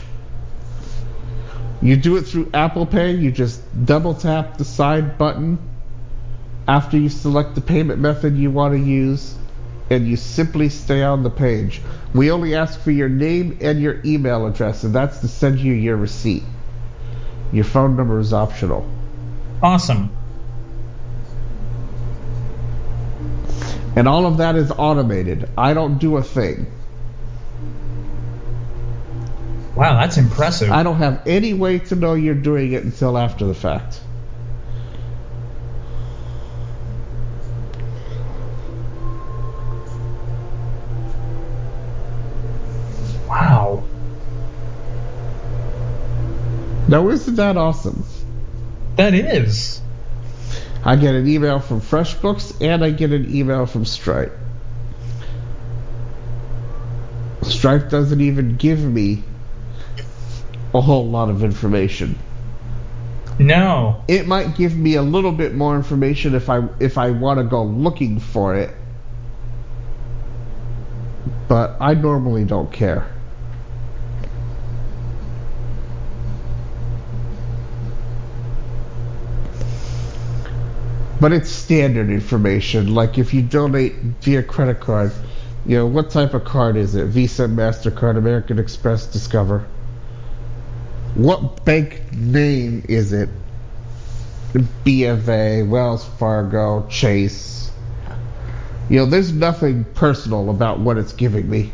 You 1.81 1.95
do 1.95 2.17
it 2.17 2.23
through 2.23 2.49
Apple 2.53 2.85
Pay, 2.85 3.15
you 3.15 3.31
just 3.31 3.61
double 3.85 4.13
tap 4.13 4.57
the 4.57 4.65
side 4.65 5.17
button 5.17 5.57
after 6.67 6.97
you 6.97 7.09
select 7.09 7.55
the 7.55 7.61
payment 7.61 7.99
method 7.99 8.37
you 8.37 8.51
want 8.51 8.73
to 8.73 8.79
use, 8.79 9.33
and 9.89 10.07
you 10.07 10.17
simply 10.17 10.69
stay 10.69 11.01
on 11.01 11.23
the 11.23 11.29
page. 11.29 11.81
We 12.13 12.31
only 12.31 12.53
ask 12.53 12.79
for 12.79 12.91
your 12.91 13.09
name 13.09 13.57
and 13.61 13.81
your 13.81 14.01
email 14.05 14.45
address, 14.45 14.83
and 14.83 14.93
that's 14.93 15.19
to 15.19 15.27
send 15.27 15.59
you 15.59 15.73
your 15.73 15.95
receipt. 15.95 16.43
Your 17.51 17.63
phone 17.63 17.95
number 17.95 18.19
is 18.19 18.33
optional. 18.33 18.87
Awesome. 19.63 20.11
And 23.95 24.07
all 24.07 24.25
of 24.25 24.37
that 24.37 24.55
is 24.55 24.71
automated. 24.71 25.49
I 25.57 25.73
don't 25.73 25.97
do 25.97 26.17
a 26.17 26.23
thing. 26.23 26.67
Wow, 29.75 29.99
that's 29.99 30.17
impressive. 30.17 30.71
I 30.71 30.83
don't 30.83 30.97
have 30.97 31.21
any 31.25 31.53
way 31.53 31.79
to 31.79 31.95
know 31.95 32.13
you're 32.13 32.35
doing 32.35 32.73
it 32.73 32.83
until 32.83 33.17
after 33.17 33.45
the 33.45 33.53
fact. 33.53 34.01
wow. 43.29 43.83
Now, 46.87 47.07
isn't 47.09 47.35
that 47.35 47.55
awesome? 47.55 48.03
That 48.95 49.13
is. 49.13 49.79
I 50.83 50.95
get 50.95 51.13
an 51.13 51.27
email 51.27 51.59
from 51.59 51.81
FreshBooks 51.81 52.61
and 52.61 52.83
I 52.83 52.89
get 52.89 53.11
an 53.11 53.33
email 53.33 53.65
from 53.65 53.85
Stripe. 53.85 54.35
Stripe 57.43 57.89
doesn't 57.89 58.21
even 58.21 58.55
give 58.55 58.79
me 58.79 59.23
a 60.73 60.81
whole 60.81 61.07
lot 61.07 61.29
of 61.29 61.43
information. 61.43 62.17
No. 63.39 64.03
It 64.07 64.27
might 64.27 64.57
give 64.57 64.75
me 64.75 64.95
a 64.95 65.01
little 65.01 65.31
bit 65.31 65.55
more 65.55 65.75
information 65.75 66.35
if 66.35 66.49
I 66.49 66.67
if 66.79 66.97
I 66.97 67.11
want 67.11 67.39
to 67.39 67.45
go 67.45 67.63
looking 67.63 68.19
for 68.19 68.55
it. 68.55 68.75
But 71.47 71.77
I 71.79 71.93
normally 71.93 72.43
don't 72.43 72.71
care. 72.71 73.07
But 81.21 81.33
it's 81.33 81.49
standard 81.49 82.09
information. 82.09 82.93
Like 82.93 83.17
if 83.17 83.33
you 83.33 83.41
donate 83.41 83.93
via 84.21 84.43
credit 84.43 84.79
card, 84.79 85.11
you 85.65 85.75
know, 85.75 85.85
what 85.85 86.11
type 86.11 86.33
of 86.33 86.45
card 86.45 86.77
is 86.77 86.95
it? 86.95 87.07
Visa, 87.07 87.47
MasterCard, 87.47 88.17
American 88.17 88.59
Express, 88.59 89.05
Discover. 89.05 89.65
What 91.19 91.65
bank 91.65 92.13
name 92.13 92.85
is 92.87 93.11
it? 93.11 93.27
BFA, 94.53 95.67
Wells 95.67 96.05
Fargo, 96.17 96.87
Chase. 96.87 97.71
You 98.89 98.99
know, 98.99 99.05
there's 99.05 99.33
nothing 99.33 99.83
personal 99.83 100.49
about 100.49 100.79
what 100.79 100.97
it's 100.97 101.11
giving 101.11 101.49
me. 101.49 101.73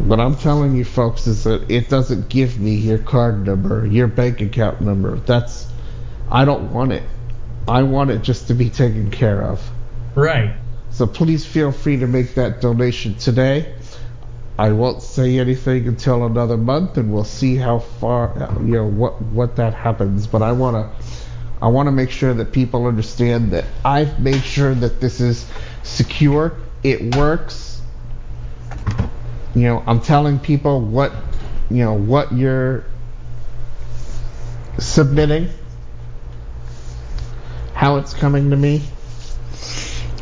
What 0.00 0.20
I'm 0.20 0.36
telling 0.36 0.76
you 0.76 0.84
folks 0.84 1.26
is 1.26 1.44
that 1.44 1.70
it 1.70 1.88
doesn't 1.88 2.28
give 2.28 2.60
me 2.60 2.74
your 2.74 2.98
card 2.98 3.46
number, 3.46 3.86
your 3.86 4.08
bank 4.08 4.42
account 4.42 4.82
number. 4.82 5.16
That's 5.20 5.66
I 6.30 6.44
don't 6.44 6.70
want 6.74 6.92
it. 6.92 7.04
I 7.66 7.82
want 7.82 8.10
it 8.10 8.20
just 8.20 8.48
to 8.48 8.54
be 8.54 8.68
taken 8.68 9.10
care 9.10 9.42
of. 9.42 9.66
Right. 10.14 10.54
So 11.00 11.06
please 11.06 11.46
feel 11.46 11.72
free 11.72 11.96
to 11.96 12.06
make 12.06 12.34
that 12.34 12.60
donation 12.60 13.14
today. 13.14 13.74
I 14.58 14.72
won't 14.72 15.02
say 15.02 15.38
anything 15.38 15.88
until 15.88 16.26
another 16.26 16.58
month, 16.58 16.98
and 16.98 17.10
we'll 17.10 17.24
see 17.24 17.56
how 17.56 17.78
far 17.78 18.34
you 18.60 18.74
know 18.74 18.86
what 18.86 19.22
what 19.22 19.56
that 19.56 19.72
happens. 19.72 20.26
But 20.26 20.42
I 20.42 20.52
wanna 20.52 20.92
I 21.62 21.68
want 21.68 21.86
to 21.86 21.90
make 21.90 22.10
sure 22.10 22.34
that 22.34 22.52
people 22.52 22.84
understand 22.84 23.52
that 23.52 23.64
I've 23.82 24.20
made 24.20 24.42
sure 24.42 24.74
that 24.74 25.00
this 25.00 25.22
is 25.22 25.46
secure. 25.84 26.52
It 26.82 27.16
works. 27.16 27.80
You 29.54 29.62
know, 29.62 29.82
I'm 29.86 30.02
telling 30.02 30.38
people 30.38 30.82
what 30.82 31.14
you 31.70 31.82
know 31.82 31.94
what 31.94 32.30
you're 32.30 32.84
submitting, 34.76 35.48
how 37.72 37.96
it's 37.96 38.12
coming 38.12 38.50
to 38.50 38.56
me, 38.56 38.82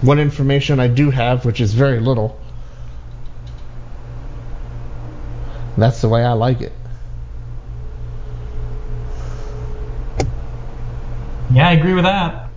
what 0.02 0.18
information 0.18 0.80
I 0.80 0.88
do 0.88 1.10
have, 1.10 1.44
which 1.44 1.60
is 1.60 1.74
very 1.74 2.00
little. 2.00 2.40
That's 5.76 6.00
the 6.00 6.08
way 6.08 6.24
I 6.24 6.32
like 6.32 6.60
it. 6.60 6.72
Yeah, 11.52 11.68
I 11.68 11.72
agree 11.72 11.94
with 11.94 12.04
that. 12.04 12.50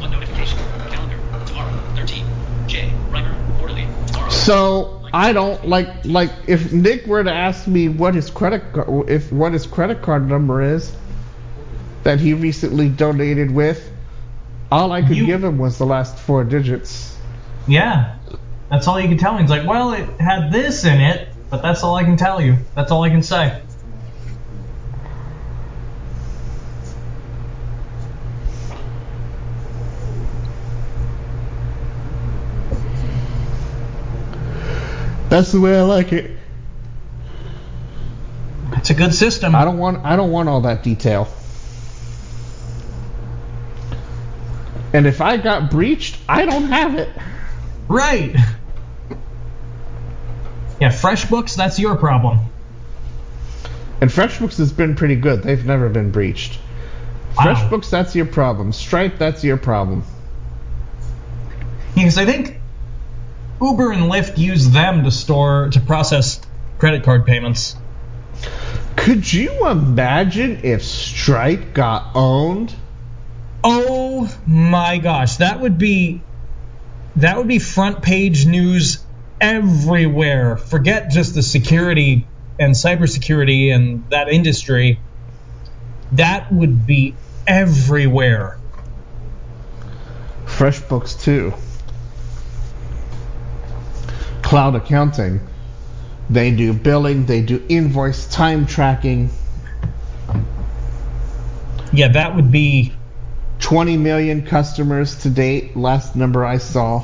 One 0.00 0.10
notification. 0.10 0.58
Calendar. 0.90 1.16
Tomorrow. 1.46 1.72
13. 1.94 2.26
J. 2.66 2.92
Reimer. 3.10 3.58
Quarterly. 3.58 3.86
Tomorrow. 4.08 4.30
So 4.30 5.02
I 5.12 5.32
don't 5.32 5.64
like 5.66 6.04
like 6.04 6.30
if 6.48 6.72
Nick 6.72 7.06
were 7.06 7.22
to 7.22 7.32
ask 7.32 7.68
me 7.68 7.88
what 7.88 8.14
his 8.14 8.30
credit 8.30 8.62
if 9.08 9.30
what 9.30 9.52
his 9.52 9.66
credit 9.66 10.02
card 10.02 10.28
number 10.28 10.60
is 10.60 10.94
that 12.02 12.20
he 12.20 12.34
recently 12.34 12.88
donated 12.88 13.50
with, 13.50 13.90
all 14.74 14.90
I 14.90 15.02
could 15.02 15.16
You- 15.16 15.26
give 15.26 15.44
him 15.44 15.56
was 15.58 15.78
the 15.78 15.86
last 15.86 16.18
four 16.18 16.42
digits. 16.42 17.16
Yeah. 17.68 18.16
That's 18.70 18.88
all 18.88 19.00
you 19.00 19.06
can 19.08 19.18
tell 19.18 19.34
me. 19.34 19.42
He's 19.42 19.50
like, 19.50 19.66
well, 19.66 19.92
it 19.92 20.08
had 20.18 20.50
this 20.50 20.84
in 20.84 21.00
it, 21.00 21.28
but 21.48 21.62
that's 21.62 21.84
all 21.84 21.94
I 21.94 22.02
can 22.02 22.16
tell 22.16 22.40
you. 22.40 22.56
That's 22.74 22.90
all 22.90 23.04
I 23.04 23.08
can 23.10 23.22
say. 23.22 23.60
That's 35.28 35.50
the 35.52 35.60
way 35.60 35.76
I 35.78 35.82
like 35.82 36.12
it. 36.12 36.30
It's 38.76 38.90
a 38.90 38.94
good 38.94 39.14
system. 39.14 39.54
I 39.54 39.64
don't 39.64 39.78
want 39.78 40.04
I 40.04 40.16
don't 40.16 40.30
want 40.30 40.48
all 40.48 40.60
that 40.62 40.82
detail. 40.82 41.26
And 44.94 45.08
if 45.08 45.20
I 45.20 45.36
got 45.38 45.72
breached, 45.72 46.16
I 46.28 46.46
don't 46.46 46.68
have 46.68 46.94
it. 46.94 47.08
Right. 47.88 48.36
Yeah, 50.80 50.90
FreshBooks, 50.90 51.56
that's 51.56 51.80
your 51.80 51.96
problem. 51.96 52.38
And 54.00 54.08
FreshBooks 54.08 54.58
has 54.58 54.72
been 54.72 54.94
pretty 54.94 55.16
good. 55.16 55.42
They've 55.42 55.64
never 55.64 55.88
been 55.88 56.12
breached. 56.12 56.60
Wow. 57.36 57.54
FreshBooks, 57.54 57.90
that's 57.90 58.14
your 58.14 58.26
problem. 58.26 58.72
Stripe, 58.72 59.18
that's 59.18 59.42
your 59.42 59.56
problem. 59.56 60.04
Because 61.96 62.16
I 62.16 62.24
think 62.24 62.60
Uber 63.60 63.90
and 63.90 64.02
Lyft 64.02 64.38
use 64.38 64.70
them 64.70 65.02
to 65.02 65.10
store 65.10 65.70
to 65.72 65.80
process 65.80 66.40
credit 66.78 67.02
card 67.02 67.26
payments. 67.26 67.74
Could 68.94 69.32
you 69.32 69.68
imagine 69.68 70.60
if 70.62 70.84
Stripe 70.84 71.74
got 71.74 72.12
owned? 72.14 72.72
Oh 73.66 74.30
my 74.46 74.98
gosh, 74.98 75.38
that 75.38 75.58
would 75.60 75.78
be 75.78 76.20
that 77.16 77.38
would 77.38 77.48
be 77.48 77.58
front 77.58 78.02
page 78.02 78.44
news 78.44 79.02
everywhere. 79.40 80.58
Forget 80.58 81.10
just 81.10 81.34
the 81.34 81.42
security 81.42 82.26
and 82.60 82.74
cybersecurity 82.74 83.74
and 83.74 84.08
that 84.10 84.28
industry. 84.28 85.00
That 86.12 86.52
would 86.52 86.86
be 86.86 87.14
everywhere. 87.46 88.58
FreshBooks 90.44 91.22
too. 91.22 91.54
Cloud 94.42 94.74
accounting. 94.74 95.40
They 96.28 96.50
do 96.50 96.74
billing, 96.74 97.24
they 97.26 97.40
do 97.40 97.64
invoice 97.68 98.26
time 98.26 98.66
tracking. 98.66 99.30
Yeah, 101.92 102.08
that 102.08 102.34
would 102.34 102.50
be 102.50 102.92
20 103.64 103.96
million 103.96 104.44
customers 104.44 105.22
to 105.22 105.30
date, 105.30 105.74
last 105.74 106.14
number 106.14 106.44
I 106.44 106.58
saw. 106.58 107.02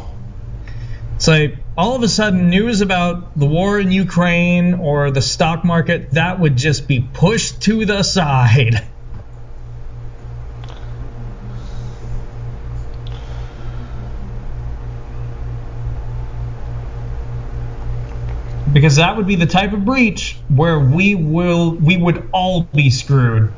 So 1.16 1.48
all 1.76 1.96
of 1.96 2.02
a 2.02 2.08
sudden, 2.08 2.50
news 2.50 2.82
about 2.82 3.38
the 3.38 3.46
war 3.46 3.80
in 3.80 3.90
Ukraine 3.90 4.74
or 4.74 5.10
the 5.10 5.22
stock 5.22 5.64
market 5.64 6.10
that 6.10 6.38
would 6.38 6.58
just 6.58 6.86
be 6.86 7.00
pushed 7.00 7.62
to 7.62 7.86
the 7.86 8.02
side. 8.02 8.86
Because 18.70 18.96
that 18.96 19.16
would 19.16 19.26
be 19.26 19.36
the 19.36 19.46
type 19.46 19.72
of 19.72 19.86
breach 19.86 20.36
where 20.48 20.78
we 20.78 21.14
will 21.14 21.70
we 21.70 21.96
would 21.96 22.28
all 22.32 22.64
be 22.64 22.90
screwed. 22.90 23.50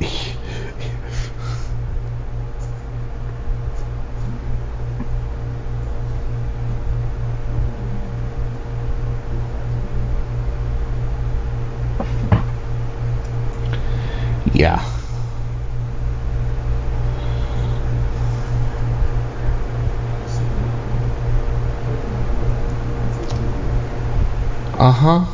Yeah. 14.56 14.82
Uh 24.78 24.90
huh. 24.90 25.24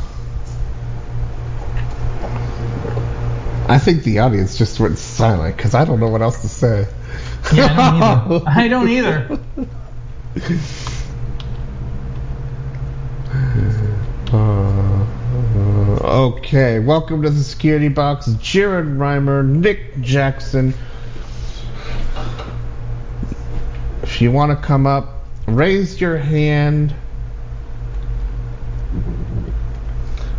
I 3.69 3.79
think 3.79 4.03
the 4.03 4.19
audience 4.19 4.57
just 4.57 4.77
went 4.81 4.97
silent 4.97 5.55
because 5.55 5.73
I 5.73 5.85
don't 5.85 6.01
know 6.01 6.09
what 6.09 6.21
else 6.21 6.41
to 6.41 6.49
say. 6.49 6.85
Yeah, 7.53 8.41
I 8.45 8.67
don't 8.67 8.89
either. 8.89 9.39
I 10.35 10.49
don't 13.55 13.67
either. 13.69 13.97
Uh, 14.33 14.72
okay, 16.03 16.79
welcome 16.79 17.21
to 17.21 17.29
the 17.29 17.43
security 17.43 17.87
box. 17.87 18.27
Jared 18.41 18.87
Reimer, 18.87 19.45
Nick 19.45 20.01
Jackson. 20.01 20.73
If 24.01 24.21
you 24.21 24.31
want 24.31 24.51
to 24.51 24.67
come 24.67 24.85
up, 24.85 25.25
raise 25.47 26.01
your 26.01 26.17
hand. 26.17 26.93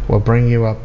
We'll 0.07 0.21
bring 0.21 0.51
you 0.51 0.67
up. 0.67 0.79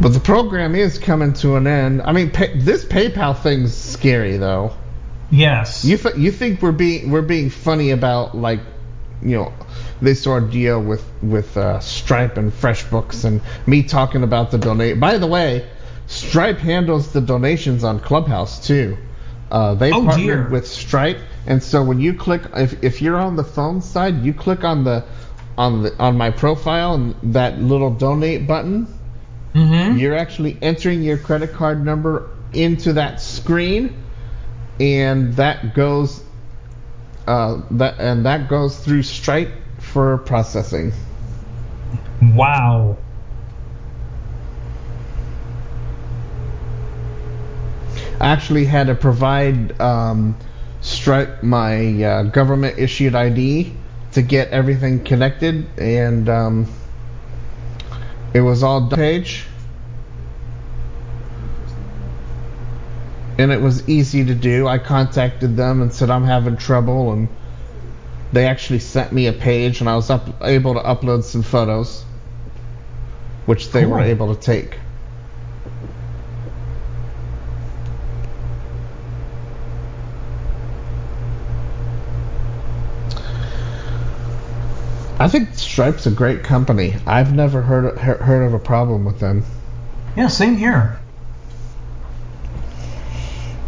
But 0.00 0.10
the 0.10 0.20
program 0.20 0.74
is 0.74 0.98
coming 0.98 1.32
to 1.34 1.56
an 1.56 1.66
end. 1.66 2.02
I 2.02 2.12
mean, 2.12 2.30
pay, 2.30 2.56
this 2.58 2.84
PayPal 2.84 3.36
thing's 3.36 3.74
scary, 3.74 4.36
though. 4.36 4.72
Yes. 5.30 5.84
You 5.84 5.96
th- 5.96 6.16
you 6.16 6.30
think 6.30 6.62
we're 6.62 6.72
being 6.72 7.10
we're 7.10 7.22
being 7.22 7.50
funny 7.50 7.90
about 7.90 8.36
like 8.36 8.60
you 9.22 9.36
know 9.36 9.52
this 10.00 10.26
ordeal 10.26 10.82
with 10.82 11.04
with 11.22 11.56
uh, 11.56 11.80
Stripe 11.80 12.36
and 12.36 12.52
FreshBooks 12.52 13.24
and 13.24 13.40
me 13.66 13.82
talking 13.82 14.22
about 14.22 14.50
the 14.50 14.58
donate. 14.58 15.00
By 15.00 15.18
the 15.18 15.26
way, 15.26 15.68
Stripe 16.06 16.58
handles 16.58 17.12
the 17.12 17.20
donations 17.20 17.84
on 17.84 18.00
Clubhouse 18.00 18.66
too. 18.66 18.96
Uh, 19.50 19.74
they 19.74 19.92
Oh, 19.92 20.04
partnered 20.04 20.18
dear. 20.44 20.48
with 20.50 20.66
Stripe, 20.66 21.18
and 21.46 21.62
so 21.62 21.82
when 21.82 22.00
you 22.00 22.14
click, 22.14 22.42
if 22.56 22.82
if 22.84 23.02
you're 23.02 23.16
on 23.18 23.36
the 23.36 23.44
phone 23.44 23.80
side, 23.80 24.22
you 24.24 24.32
click 24.34 24.64
on 24.64 24.84
the 24.84 25.04
on 25.56 25.82
the 25.82 25.96
on 25.98 26.16
my 26.16 26.30
profile 26.30 26.94
and 26.94 27.14
that 27.34 27.58
little 27.60 27.90
donate 27.90 28.46
button. 28.46 28.86
mm-hmm. 29.54 29.98
You're 29.98 30.14
actually 30.16 30.58
entering 30.62 31.02
your 31.02 31.18
credit 31.18 31.52
card 31.54 31.84
number 31.84 32.30
into 32.52 32.94
that 32.94 33.20
screen, 33.20 33.94
and 34.78 35.34
that 35.36 35.74
goes 35.74 36.22
uh, 37.26 37.62
that 37.72 37.98
and 37.98 38.26
that 38.26 38.48
goes 38.48 38.78
through 38.78 39.02
Stripe 39.02 39.50
for 39.88 40.18
processing. 40.18 40.92
Wow. 42.22 42.96
I 48.20 48.28
actually 48.28 48.64
had 48.64 48.88
to 48.88 48.94
provide 48.94 49.80
um, 49.80 50.36
Stripe 50.80 51.42
my 51.42 52.02
uh, 52.02 52.22
government 52.24 52.78
issued 52.78 53.14
ID 53.14 53.72
to 54.12 54.22
get 54.22 54.50
everything 54.50 55.04
connected, 55.04 55.66
and 55.78 56.28
um, 56.28 56.72
it 58.32 58.40
was 58.40 58.62
all 58.62 58.88
done 58.88 58.98
page. 58.98 59.44
and 63.38 63.52
it 63.52 63.60
was 63.60 63.88
easy 63.88 64.24
to 64.24 64.34
do. 64.34 64.66
I 64.66 64.78
contacted 64.78 65.56
them 65.56 65.80
and 65.80 65.92
said 65.92 66.10
I'm 66.10 66.24
having 66.24 66.56
trouble, 66.56 67.12
and 67.12 67.28
they 68.32 68.46
actually 68.46 68.78
sent 68.78 69.12
me 69.12 69.26
a 69.26 69.32
page, 69.32 69.80
and 69.80 69.88
I 69.88 69.96
was 69.96 70.10
up, 70.10 70.28
able 70.42 70.74
to 70.74 70.80
upload 70.80 71.24
some 71.24 71.42
photos, 71.42 72.04
which 73.46 73.70
they 73.70 73.86
were 73.86 74.00
able 74.00 74.34
to 74.34 74.40
take. 74.40 74.78
I 85.20 85.26
think 85.26 85.54
Stripe's 85.54 86.06
a 86.06 86.12
great 86.12 86.44
company. 86.44 86.94
I've 87.04 87.34
never 87.34 87.62
heard 87.62 87.98
he- 87.98 88.24
heard 88.24 88.44
of 88.44 88.54
a 88.54 88.58
problem 88.58 89.04
with 89.04 89.18
them. 89.18 89.44
Yeah, 90.16 90.28
same 90.28 90.56
here. 90.56 91.00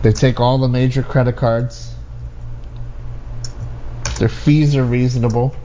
They 0.02 0.12
take 0.12 0.38
all 0.38 0.58
the 0.58 0.68
major 0.68 1.02
credit 1.02 1.36
cards. 1.36 1.89
Their 4.20 4.28
fees 4.28 4.76
are 4.76 4.84
reasonable. 4.84 5.56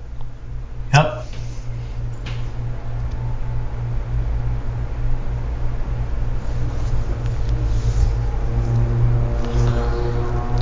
Yep. 0.93 1.25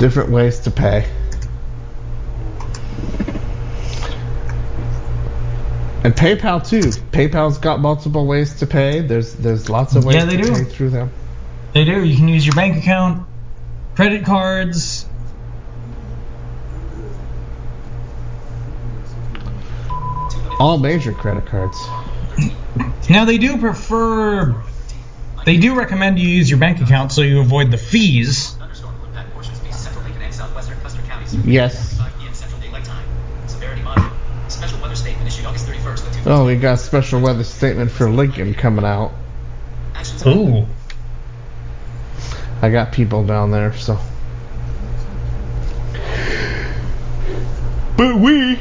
Different 0.00 0.30
ways 0.30 0.58
to 0.58 0.72
pay. 0.72 1.08
And 6.02 6.12
PayPal 6.16 6.68
too. 6.68 6.80
PayPal's 7.12 7.58
got 7.58 7.78
multiple 7.78 8.26
ways 8.26 8.58
to 8.58 8.66
pay. 8.66 9.02
There's 9.02 9.34
there's 9.34 9.68
lots 9.70 9.94
of 9.94 10.04
ways 10.04 10.16
Yeah, 10.16 10.24
they 10.24 10.36
to 10.36 10.42
do. 10.42 10.52
pay 10.52 10.64
through 10.64 10.90
them. 10.90 11.12
They 11.74 11.84
do. 11.84 12.02
You 12.04 12.16
can 12.16 12.26
use 12.26 12.44
your 12.44 12.56
bank 12.56 12.76
account, 12.76 13.24
credit 13.94 14.24
cards. 14.24 15.06
All 20.64 20.78
major 20.78 21.12
credit 21.12 21.44
cards. 21.44 21.78
Now 23.10 23.26
they 23.26 23.36
do 23.36 23.58
prefer. 23.58 24.62
They 25.44 25.58
do 25.58 25.74
recommend 25.74 26.18
you 26.18 26.26
use 26.26 26.48
your 26.48 26.58
bank 26.58 26.80
account 26.80 27.12
so 27.12 27.20
you 27.20 27.40
avoid 27.40 27.70
the 27.70 27.76
fees. 27.76 28.52
Thunderstorm 28.52 28.98
will 28.98 29.08
impact 29.08 29.34
portions 29.34 29.60
of 29.60 29.68
East 29.68 29.84
Central 29.84 30.04
Lincoln 30.04 30.22
and 30.22 30.34
Southwestern 30.34 30.80
Custer 30.80 31.02
counties. 31.02 31.34
Yes. 31.44 31.98
5 31.98 32.18
p.m. 32.18 32.32
Central 32.32 32.62
Daylight 32.62 32.82
Time. 32.86 33.06
Severity 33.46 33.82
moderate. 33.82 34.10
Special 34.48 34.80
weather 34.80 34.96
statement 34.96 35.28
issued 35.28 35.44
August 35.44 35.66
31st 35.66 36.06
of 36.06 36.14
2000. 36.14 36.32
Oh, 36.32 36.46
we 36.46 36.56
got 36.56 36.72
a 36.72 36.78
special 36.78 37.20
weather 37.20 37.44
statement 37.44 37.90
for 37.90 38.08
Lincoln 38.08 38.54
coming 38.54 38.86
out. 38.86 39.12
Ooh. 40.26 40.66
I 42.62 42.70
got 42.70 42.90
people 42.90 43.26
down 43.26 43.50
there, 43.50 43.74
so. 43.74 43.98
But 47.98 48.16
we 48.16 48.58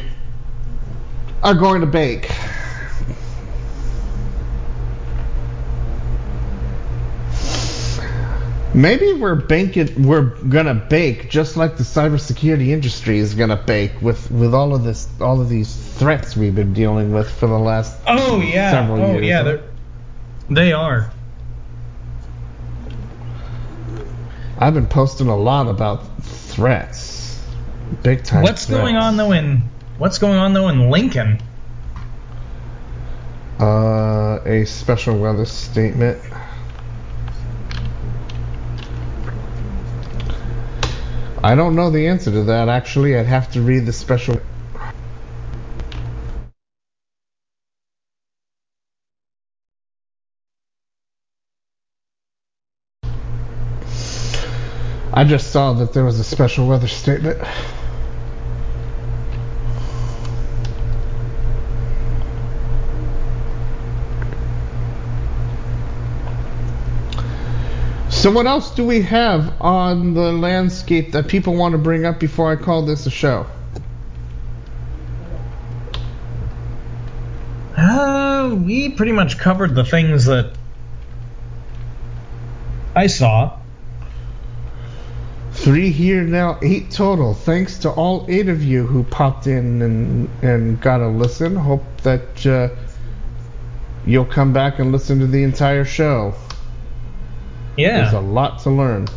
are 1.44 1.54
going 1.54 1.82
to 1.82 1.88
bake. 1.88 2.32
Maybe 8.76 9.14
we're 9.14 9.36
banking. 9.36 10.08
We're 10.08 10.32
gonna 10.46 10.74
bake 10.74 11.30
just 11.30 11.58
like 11.58 11.78
the 11.78 11.84
cybersecurity 11.84 12.70
industry 12.70 13.20
is 13.20 13.36
gonna 13.36 13.56
bake 13.56 14.02
with 14.02 14.32
with 14.32 14.56
all 14.56 14.74
of 14.74 14.84
this, 14.84 15.08
all 15.22 15.40
of 15.40 15.48
these 15.48 15.76
threats 15.76 16.36
we've 16.36 16.56
been 16.56 16.74
dealing 16.74 17.14
with 17.14 17.30
for 17.30 17.46
the 17.46 17.60
last 17.60 17.96
Oh 18.08 18.42
yeah. 18.42 18.72
Several 18.72 19.00
oh 19.00 19.14
years, 19.14 19.26
yeah. 19.28 19.58
They 20.50 20.74
are. 20.74 21.12
I've 24.58 24.74
been 24.74 24.88
posting 24.88 25.28
a 25.28 25.38
lot 25.38 25.68
about 25.68 26.24
threats. 26.24 27.40
Big 28.02 28.24
time. 28.24 28.42
What's 28.42 28.66
going 28.66 28.96
on 28.96 29.18
though 29.18 29.34
in 29.34 29.62
What's 29.98 30.18
going 30.18 30.38
on 30.38 30.54
though 30.54 30.70
in 30.70 30.90
Lincoln? 30.90 31.40
Uh, 33.60 34.40
a 34.44 34.66
special 34.66 35.18
weather 35.20 35.46
statement. 35.46 36.20
I 41.44 41.56
don't 41.56 41.76
know 41.76 41.92
the 41.92 42.08
answer 42.08 42.32
to 42.32 42.44
that. 42.44 42.70
Actually, 42.70 43.18
I'd 43.18 43.28
have 43.28 43.52
to 43.52 43.62
read 43.62 43.86
the 43.86 43.94
special. 43.94 44.40
I 55.16 55.24
just 55.26 55.52
saw 55.52 55.74
that 55.74 55.94
there 55.94 56.04
was 56.04 56.20
a 56.20 56.24
special 56.24 56.68
weather 56.68 56.88
statement. 56.88 57.40
So 68.24 68.32
what 68.32 68.46
else 68.46 68.72
do 68.72 68.86
we 68.86 69.02
have 69.02 69.54
on 69.62 70.14
the 70.14 70.32
landscape 70.32 71.12
that 71.12 71.28
people 71.28 71.56
want 71.56 71.74
to 71.74 71.78
bring 71.78 72.06
up 72.06 72.22
before 72.22 72.54
I 72.54 72.56
call 72.56 72.86
this 72.86 73.06
a 73.06 73.10
show? 73.10 73.46
Uh, 77.76 78.56
we 78.64 78.88
pretty 78.88 79.12
much 79.12 79.38
covered 79.38 79.76
the 79.76 79.84
things 79.84 80.24
that 80.24 80.54
I 82.96 83.08
saw. 83.08 83.60
Three 85.52 85.90
here 85.90 86.24
now, 86.24 86.60
eight 86.62 86.92
total. 86.92 87.34
Thanks 87.34 87.80
to 87.80 87.90
all 87.90 88.26
eight 88.30 88.48
of 88.48 88.64
you 88.64 88.88
who 88.88 89.04
popped 89.04 89.48
in 89.48 89.82
and 89.82 90.30
and 90.42 90.80
got 90.80 91.02
a 91.02 91.10
listen. 91.10 91.58
Hope 91.58 91.84
that 92.04 92.46
uh, 92.46 92.70
you'll 94.06 94.24
come 94.24 94.54
back 94.54 94.80
and 94.80 94.94
listen 94.94 95.20
to 95.20 95.28
the 95.28 95.44
entire 95.44 95.84
show. 95.84 96.34
There's 97.76 98.14
a 98.14 98.20
lot 98.20 98.60
to 98.64 98.70
learn. 98.70 99.08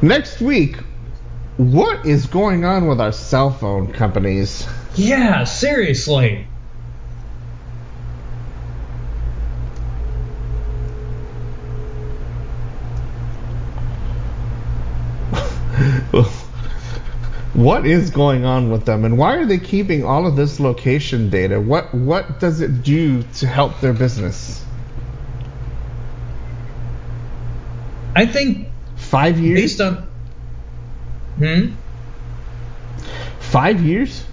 Next 0.00 0.40
week, 0.40 0.76
what 1.56 2.04
is 2.04 2.26
going 2.26 2.64
on 2.64 2.88
with 2.88 3.00
our 3.00 3.12
cell 3.12 3.50
phone 3.50 3.92
companies? 3.92 4.66
Yeah, 4.96 5.44
seriously. 5.44 6.46
what 17.54 17.86
is 17.86 18.10
going 18.10 18.44
on 18.44 18.70
with 18.70 18.84
them 18.84 19.04
and 19.04 19.16
why 19.16 19.36
are 19.36 19.46
they 19.46 19.58
keeping 19.58 20.04
all 20.04 20.26
of 20.26 20.34
this 20.34 20.58
location 20.58 21.30
data? 21.30 21.60
What 21.60 21.94
what 21.94 22.40
does 22.40 22.60
it 22.60 22.82
do 22.82 23.22
to 23.34 23.46
help 23.46 23.80
their 23.80 23.92
business? 23.92 24.64
I 28.16 28.26
think 28.26 28.68
5 28.96 29.38
years? 29.38 29.60
based 29.60 29.80
on 29.80 30.08
Hmm? 31.38 31.66
5 33.40 33.80
years? 33.82 34.24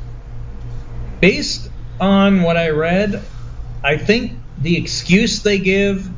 Based 1.20 1.70
on 2.00 2.42
what 2.42 2.58
I 2.58 2.70
read, 2.70 3.24
I 3.84 3.98
think 3.98 4.34
the 4.60 4.78
excuse 4.78 5.44
they 5.44 5.60
give, 5.60 6.10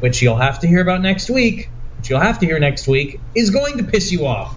which 0.00 0.22
you'll 0.22 0.36
have 0.36 0.60
to 0.60 0.66
hear 0.66 0.80
about 0.80 1.02
next 1.02 1.28
week, 1.28 1.68
which 1.98 2.08
you'll 2.08 2.20
have 2.20 2.38
to 2.38 2.46
hear 2.46 2.58
next 2.58 2.88
week, 2.88 3.20
is 3.34 3.50
going 3.50 3.78
to 3.78 3.84
piss 3.84 4.12
you 4.12 4.26
off. 4.26 4.54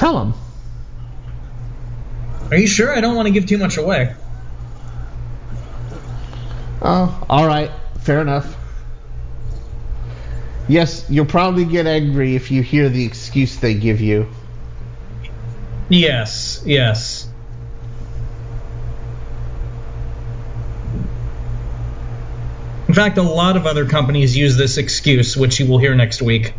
Tell 0.00 0.18
them. 0.18 0.34
Are 2.50 2.56
you 2.56 2.66
sure? 2.66 2.90
I 2.90 3.02
don't 3.02 3.16
want 3.16 3.26
to 3.26 3.32
give 3.32 3.44
too 3.44 3.58
much 3.58 3.76
away. 3.76 4.14
Oh, 6.80 7.26
all 7.28 7.46
right. 7.46 7.70
Fair 8.00 8.22
enough. 8.22 8.56
Yes, 10.68 11.04
you'll 11.10 11.26
probably 11.26 11.66
get 11.66 11.86
angry 11.86 12.34
if 12.34 12.50
you 12.50 12.62
hear 12.62 12.88
the 12.88 13.04
excuse 13.04 13.58
they 13.58 13.74
give 13.74 14.00
you. 14.00 14.26
Yes, 15.90 16.62
yes. 16.64 17.28
In 22.88 22.94
fact, 22.94 23.18
a 23.18 23.22
lot 23.22 23.58
of 23.58 23.66
other 23.66 23.84
companies 23.84 24.34
use 24.34 24.56
this 24.56 24.78
excuse, 24.78 25.36
which 25.36 25.60
you 25.60 25.66
will 25.66 25.78
hear 25.78 25.94
next 25.94 26.22
week. 26.22 26.54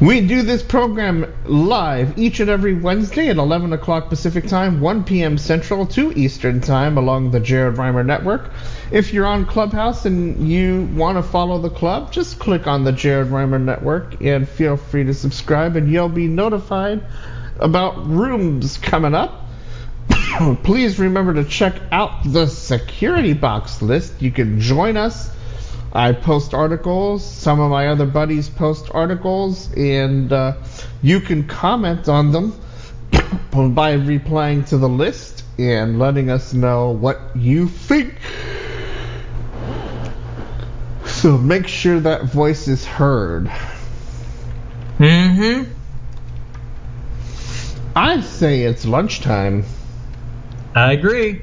We 0.00 0.20
do 0.20 0.42
this 0.42 0.62
program 0.62 1.26
live 1.44 2.16
each 2.16 2.38
and 2.38 2.48
every 2.48 2.72
Wednesday 2.72 3.30
at 3.30 3.36
11 3.36 3.72
o'clock 3.72 4.08
Pacific 4.08 4.46
Time, 4.46 4.80
1 4.80 5.02
p.m. 5.02 5.36
Central, 5.36 5.86
2 5.86 6.12
Eastern 6.12 6.60
Time 6.60 6.96
along 6.96 7.32
the 7.32 7.40
Jared 7.40 7.78
Rimer 7.78 8.04
Network. 8.04 8.52
If 8.92 9.12
you're 9.12 9.26
on 9.26 9.44
Clubhouse 9.44 10.06
and 10.06 10.48
you 10.48 10.88
want 10.94 11.18
to 11.18 11.22
follow 11.24 11.58
the 11.58 11.70
club, 11.70 12.12
just 12.12 12.38
click 12.38 12.68
on 12.68 12.84
the 12.84 12.92
Jared 12.92 13.32
Rimer 13.32 13.58
Network 13.58 14.22
and 14.22 14.48
feel 14.48 14.76
free 14.76 15.02
to 15.02 15.12
subscribe, 15.12 15.74
and 15.74 15.90
you'll 15.90 16.08
be 16.08 16.28
notified 16.28 17.02
about 17.58 18.06
rooms 18.06 18.78
coming 18.78 19.16
up. 19.16 19.46
please 20.62 21.00
remember 21.00 21.34
to 21.34 21.44
check 21.44 21.74
out 21.90 22.22
the 22.24 22.46
security 22.46 23.32
box 23.32 23.82
list. 23.82 24.22
You 24.22 24.30
can 24.30 24.60
join 24.60 24.96
us. 24.96 25.28
I 25.92 26.12
post 26.12 26.54
articles. 26.54 27.24
Some 27.24 27.60
of 27.60 27.70
my 27.70 27.88
other 27.88 28.06
buddies 28.06 28.48
post 28.48 28.90
articles, 28.92 29.72
and 29.74 30.32
uh, 30.32 30.54
you 31.02 31.20
can 31.20 31.46
comment 31.46 32.08
on 32.08 32.32
them 32.32 32.58
by 33.74 33.92
replying 33.92 34.64
to 34.64 34.78
the 34.78 34.88
list 34.88 35.44
and 35.58 35.98
letting 35.98 36.30
us 36.30 36.52
know 36.52 36.90
what 36.90 37.20
you 37.34 37.68
think. 37.68 38.14
So 41.06 41.36
make 41.36 41.66
sure 41.66 41.98
that 42.00 42.24
voice 42.24 42.68
is 42.68 42.84
heard. 42.84 43.50
Mm-hmm. 44.98 45.72
I 47.96 48.20
say 48.20 48.62
it's 48.62 48.84
lunchtime. 48.84 49.64
I 50.74 50.92
agree. 50.92 51.42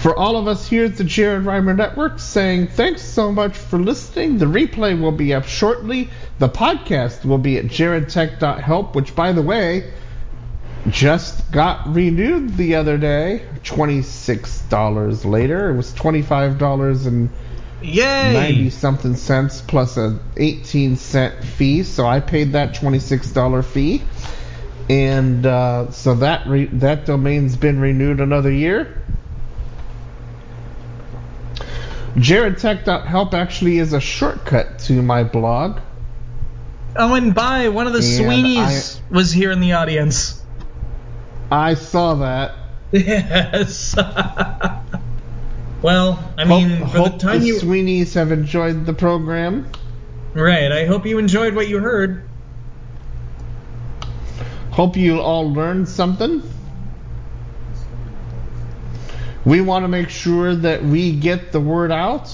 For 0.00 0.16
all 0.16 0.36
of 0.36 0.46
us 0.46 0.68
here 0.68 0.84
at 0.84 0.96
the 0.96 1.02
Jared 1.02 1.44
Rimer 1.44 1.74
Network, 1.74 2.20
saying 2.20 2.68
thanks 2.68 3.02
so 3.02 3.32
much 3.32 3.56
for 3.56 3.80
listening. 3.80 4.38
The 4.38 4.46
replay 4.46 4.98
will 4.98 5.10
be 5.10 5.34
up 5.34 5.44
shortly. 5.44 6.08
The 6.38 6.48
podcast 6.48 7.24
will 7.24 7.38
be 7.38 7.58
at 7.58 7.64
jaredtech.help, 7.64 8.94
which, 8.94 9.16
by 9.16 9.32
the 9.32 9.42
way, 9.42 9.92
just 10.88 11.50
got 11.50 11.92
renewed 11.92 12.56
the 12.56 12.76
other 12.76 12.96
day. 12.96 13.42
$26 13.64 15.24
later. 15.24 15.70
It 15.70 15.76
was 15.76 15.92
$25 15.94 17.06
and 17.06 17.30
Yay! 17.82 18.32
90 18.34 18.70
something 18.70 19.16
cents 19.16 19.60
plus 19.62 19.96
a 19.96 20.20
18 20.36 20.96
cent 20.96 21.42
fee. 21.44 21.82
So 21.82 22.06
I 22.06 22.20
paid 22.20 22.52
that 22.52 22.74
$26 22.74 23.64
fee. 23.64 24.02
And 24.88 25.44
uh, 25.44 25.90
so 25.90 26.14
that 26.14 26.46
re- 26.46 26.70
that 26.74 27.04
domain's 27.04 27.56
been 27.56 27.80
renewed 27.80 28.20
another 28.20 28.52
year. 28.52 29.02
JaredTech.help 32.16 33.34
actually 33.34 33.78
is 33.78 33.92
a 33.92 34.00
shortcut 34.00 34.78
to 34.80 35.02
my 35.02 35.24
blog. 35.24 35.80
Oh, 36.96 37.14
and 37.14 37.34
by 37.34 37.68
one 37.68 37.86
of 37.86 37.92
the 37.92 38.00
And 38.00 38.06
Sweeneys 38.06 39.00
was 39.10 39.32
here 39.32 39.52
in 39.52 39.60
the 39.60 39.74
audience. 39.74 40.42
I 41.50 41.74
saw 41.74 42.14
that. 42.14 42.54
Yes. 42.90 43.94
well, 45.82 46.32
I 46.36 46.44
mean, 46.44 46.70
hope, 46.70 46.90
for 46.90 46.96
the 46.96 47.10
hope 47.10 47.20
time 47.20 47.40
the 47.40 47.46
you 47.46 47.54
Sweeneys 47.54 48.14
have 48.14 48.32
enjoyed 48.32 48.86
the 48.86 48.94
program. 48.94 49.70
right, 50.34 50.72
I 50.72 50.86
hope 50.86 51.06
you 51.06 51.18
enjoyed 51.18 51.54
what 51.54 51.68
you 51.68 51.78
heard. 51.78 52.28
Hope 54.70 54.96
you 54.96 55.20
all 55.20 55.52
learned 55.52 55.88
something. 55.88 56.42
We 59.48 59.62
want 59.62 59.84
to 59.84 59.88
make 59.88 60.10
sure 60.10 60.54
that 60.54 60.84
we 60.84 61.16
get 61.16 61.52
the 61.52 61.60
word 61.60 61.90
out. 61.90 62.30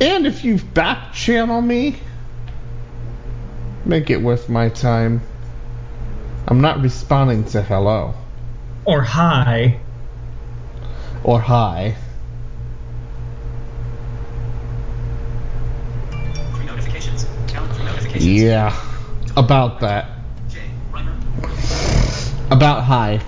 And 0.00 0.26
if 0.26 0.44
you 0.44 0.58
back 0.58 1.12
channel 1.12 1.62
me, 1.62 1.94
make 3.84 4.10
it 4.10 4.20
worth 4.20 4.48
my 4.48 4.68
time. 4.68 5.22
I'm 6.48 6.60
not 6.60 6.80
responding 6.82 7.44
to 7.52 7.62
hello 7.62 8.14
Or 8.84 9.00
hi. 9.00 9.78
or 11.22 11.40
hi. 11.40 11.94
Notifications. 16.66 17.28
Notifications. 17.54 18.24
Yeah, 18.24 18.76
about 19.36 19.78
that. 19.82 20.18
About 22.50 22.82
hi. 22.82 23.20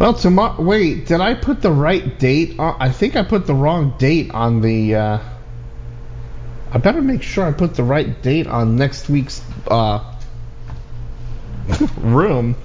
Well, 0.00 0.14
tomorrow. 0.14 0.62
Wait, 0.62 1.04
did 1.04 1.20
I 1.20 1.34
put 1.34 1.60
the 1.60 1.70
right 1.70 2.18
date 2.18 2.58
on? 2.58 2.74
I 2.80 2.90
think 2.90 3.16
I 3.16 3.22
put 3.22 3.46
the 3.46 3.54
wrong 3.54 3.94
date 3.98 4.30
on 4.30 4.62
the. 4.62 4.94
Uh, 4.94 5.18
I 6.72 6.78
better 6.78 7.02
make 7.02 7.22
sure 7.22 7.44
I 7.44 7.52
put 7.52 7.74
the 7.74 7.84
right 7.84 8.22
date 8.22 8.46
on 8.46 8.76
next 8.76 9.10
week's 9.10 9.42
uh, 9.68 10.02
room. 11.98 12.56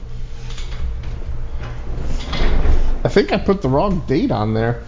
I 3.04 3.10
think 3.10 3.34
I 3.34 3.38
put 3.38 3.62
the 3.62 3.68
wrong 3.68 4.06
date 4.08 4.32
on 4.32 4.54
there. 4.54 4.86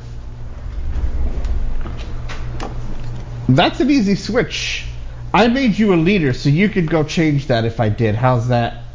That's 3.50 3.82
an 3.82 3.92
easy 3.92 4.16
switch. 4.16 4.86
I 5.34 5.50
made 5.50 5.78
you 5.78 5.94
a 5.94 5.98
leader, 5.98 6.32
so 6.32 6.48
you 6.48 6.70
could 6.70 6.90
go 6.90 7.04
change 7.04 7.48
that 7.48 7.66
if 7.66 7.82
I 7.82 7.90
did. 7.90 8.16
How's 8.16 8.48
that? 8.48 8.86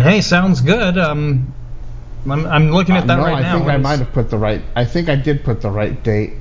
Hey, 0.00 0.20
sounds 0.20 0.60
good. 0.60 0.98
Um, 0.98 1.52
I'm, 2.28 2.46
I'm 2.46 2.70
looking 2.70 2.96
at 2.96 3.06
that 3.06 3.18
Uh, 3.18 3.22
no, 3.22 3.28
right 3.28 3.36
I 3.38 3.42
now. 3.42 3.58
think 3.58 3.68
I 3.70 3.76
might 3.76 3.98
have 3.98 4.12
put 4.12 4.30
the 4.30 4.38
right. 4.38 4.62
I 4.76 4.84
think 4.84 5.08
I 5.08 5.16
did 5.16 5.44
put 5.44 5.60
the 5.62 5.70
right 5.70 6.02
date. 6.02 6.32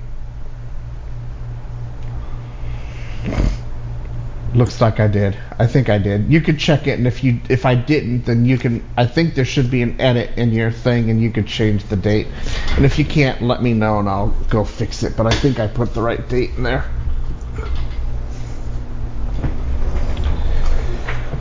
Looks 4.55 4.81
like 4.81 4.99
I 4.99 5.07
did. 5.07 5.37
I 5.59 5.67
think 5.67 5.89
I 5.89 5.99
did. 5.99 6.31
You 6.31 6.41
could 6.41 6.57
check 6.57 6.87
it, 6.87 6.97
and 6.97 7.05
if 7.07 7.23
you 7.23 7.39
if 7.49 7.65
I 7.67 7.75
didn't, 7.75 8.25
then 8.25 8.45
you 8.45 8.57
can. 8.57 8.83
I 8.97 9.05
think 9.05 9.35
there 9.35 9.45
should 9.45 9.69
be 9.69 9.83
an 9.83 10.01
edit 10.01 10.37
in 10.37 10.51
your 10.51 10.71
thing, 10.71 11.11
and 11.11 11.21
you 11.21 11.29
could 11.29 11.45
change 11.45 11.83
the 11.85 11.95
date. 11.95 12.27
And 12.75 12.83
if 12.83 12.97
you 12.97 13.05
can't, 13.05 13.41
let 13.43 13.61
me 13.61 13.73
know, 13.73 13.99
and 13.99 14.09
I'll 14.09 14.29
go 14.49 14.65
fix 14.65 15.03
it. 15.03 15.15
But 15.15 15.27
I 15.27 15.31
think 15.31 15.59
I 15.59 15.67
put 15.67 15.93
the 15.93 16.01
right 16.01 16.27
date 16.27 16.49
in 16.57 16.63
there. 16.63 16.83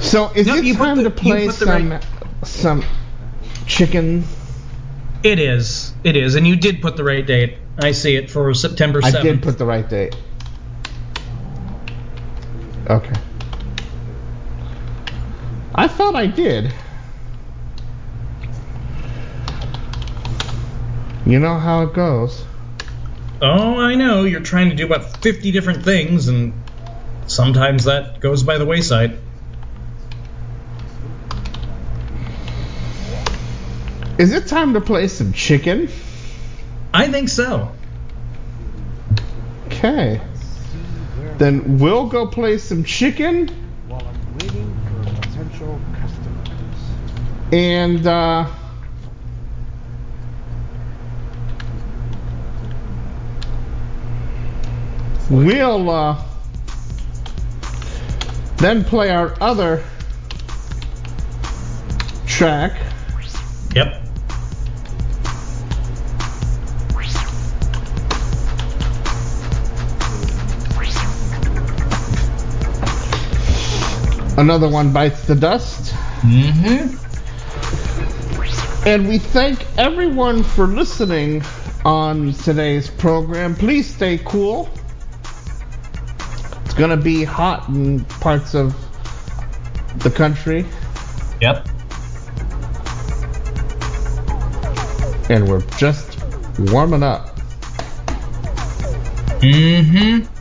So 0.09 0.31
is 0.35 0.47
No, 0.47 0.57
it 0.57 0.65
you 0.65 0.75
put 0.75 0.85
time 0.85 0.97
the- 0.97 1.03
to 1.05 1.09
you 1.11 1.15
play 1.15 1.47
put 1.47 1.59
the 1.59 1.67
some 1.67 1.91
right- 1.91 2.05
some 2.45 2.85
chicken? 3.67 4.25
It 5.23 5.39
is. 5.39 5.93
It 6.03 6.17
is. 6.17 6.35
And 6.35 6.47
you 6.47 6.57
did 6.57 6.81
put 6.81 6.97
the 6.97 7.05
right 7.05 7.27
date. 7.27 7.59
I 7.79 7.93
see 7.93 8.17
it 8.17 8.31
for 8.31 8.55
September 8.55 9.03
7th. 9.03 9.17
I 9.17 9.23
did 9.23 9.43
put 9.43 9.59
the 9.59 9.67
right 9.67 9.87
date. 9.89 10.17
Okay. 12.89 13.13
I 15.75 15.89
thought 15.89 16.15
I 16.15 16.27
did. 16.27 16.73
You 21.27 21.39
know 21.39 21.59
how 21.59 21.83
it 21.83 21.93
goes. 21.93 22.43
Oh, 23.43 23.79
I 23.79 23.95
know. 23.95 24.25
You're 24.25 24.41
trying 24.41 24.71
to 24.71 24.75
do 24.75 24.87
about 24.87 25.19
50 25.23 25.51
different 25.53 25.85
things, 25.85 26.29
and 26.29 26.55
sometimes 27.27 27.85
that 27.85 28.21
goes 28.21 28.43
by 28.43 28.57
the 28.57 28.65
wayside. 28.65 29.19
Is 34.19 34.33
it 34.33 34.49
time 34.49 34.75
to 34.75 34.81
play 34.81 35.07
some 35.07 35.33
chicken? 35.33 35.89
I 36.93 37.07
think 37.07 37.29
so. 37.29 37.71
Okay. 39.67 40.21
Then 41.37 41.79
we'll 41.79 42.09
go 42.09 42.27
play 42.27 42.59
some 42.59 42.83
chicken. 42.83 43.47
while 43.87 44.05
I'm 44.05 44.33
waiting 44.39 44.77
for 44.89 45.05
potential 45.21 45.81
customers. 45.95 47.53
And 47.53 48.05
uh, 48.09 48.51
we'll 55.31 55.91
uh, 55.91 56.25
then 58.57 58.83
play 58.83 59.11
our 59.11 59.37
other 59.41 59.85
track. 62.27 62.77
Yep. 63.77 64.08
Another 74.39 74.69
one 74.69 74.93
bites 74.93 75.27
the 75.27 75.35
dust. 75.35 75.93
Mm-hmm. 76.21 76.95
And 78.87 79.09
we 79.09 79.19
thank 79.19 79.67
everyone 79.77 80.45
for 80.45 80.69
listening 80.69 81.43
on 81.85 82.33
today's 82.35 82.89
program. 82.89 83.57
Please 83.57 83.93
stay 83.93 84.19
cool. 84.19 84.71
It's 86.65 86.75
going 86.75 86.91
to 86.91 86.97
be 86.97 87.25
hot 87.25 87.69
in 87.69 88.05
parts 88.05 88.55
of 88.55 88.77
the 90.05 90.11
country, 90.11 90.65
Yep. 91.41 91.67
and 95.31 95.49
we're 95.49 95.63
just 95.79 96.17
warming 96.61 97.03
up. 97.03 97.35
Mm-hmm. 99.41 100.38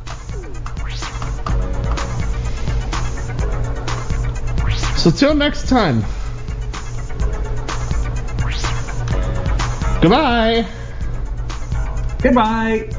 So, 5.08 5.12
till 5.12 5.36
next 5.36 5.70
time, 5.70 6.04
Goodbye. 10.02 10.68
Goodbye. 12.22 12.90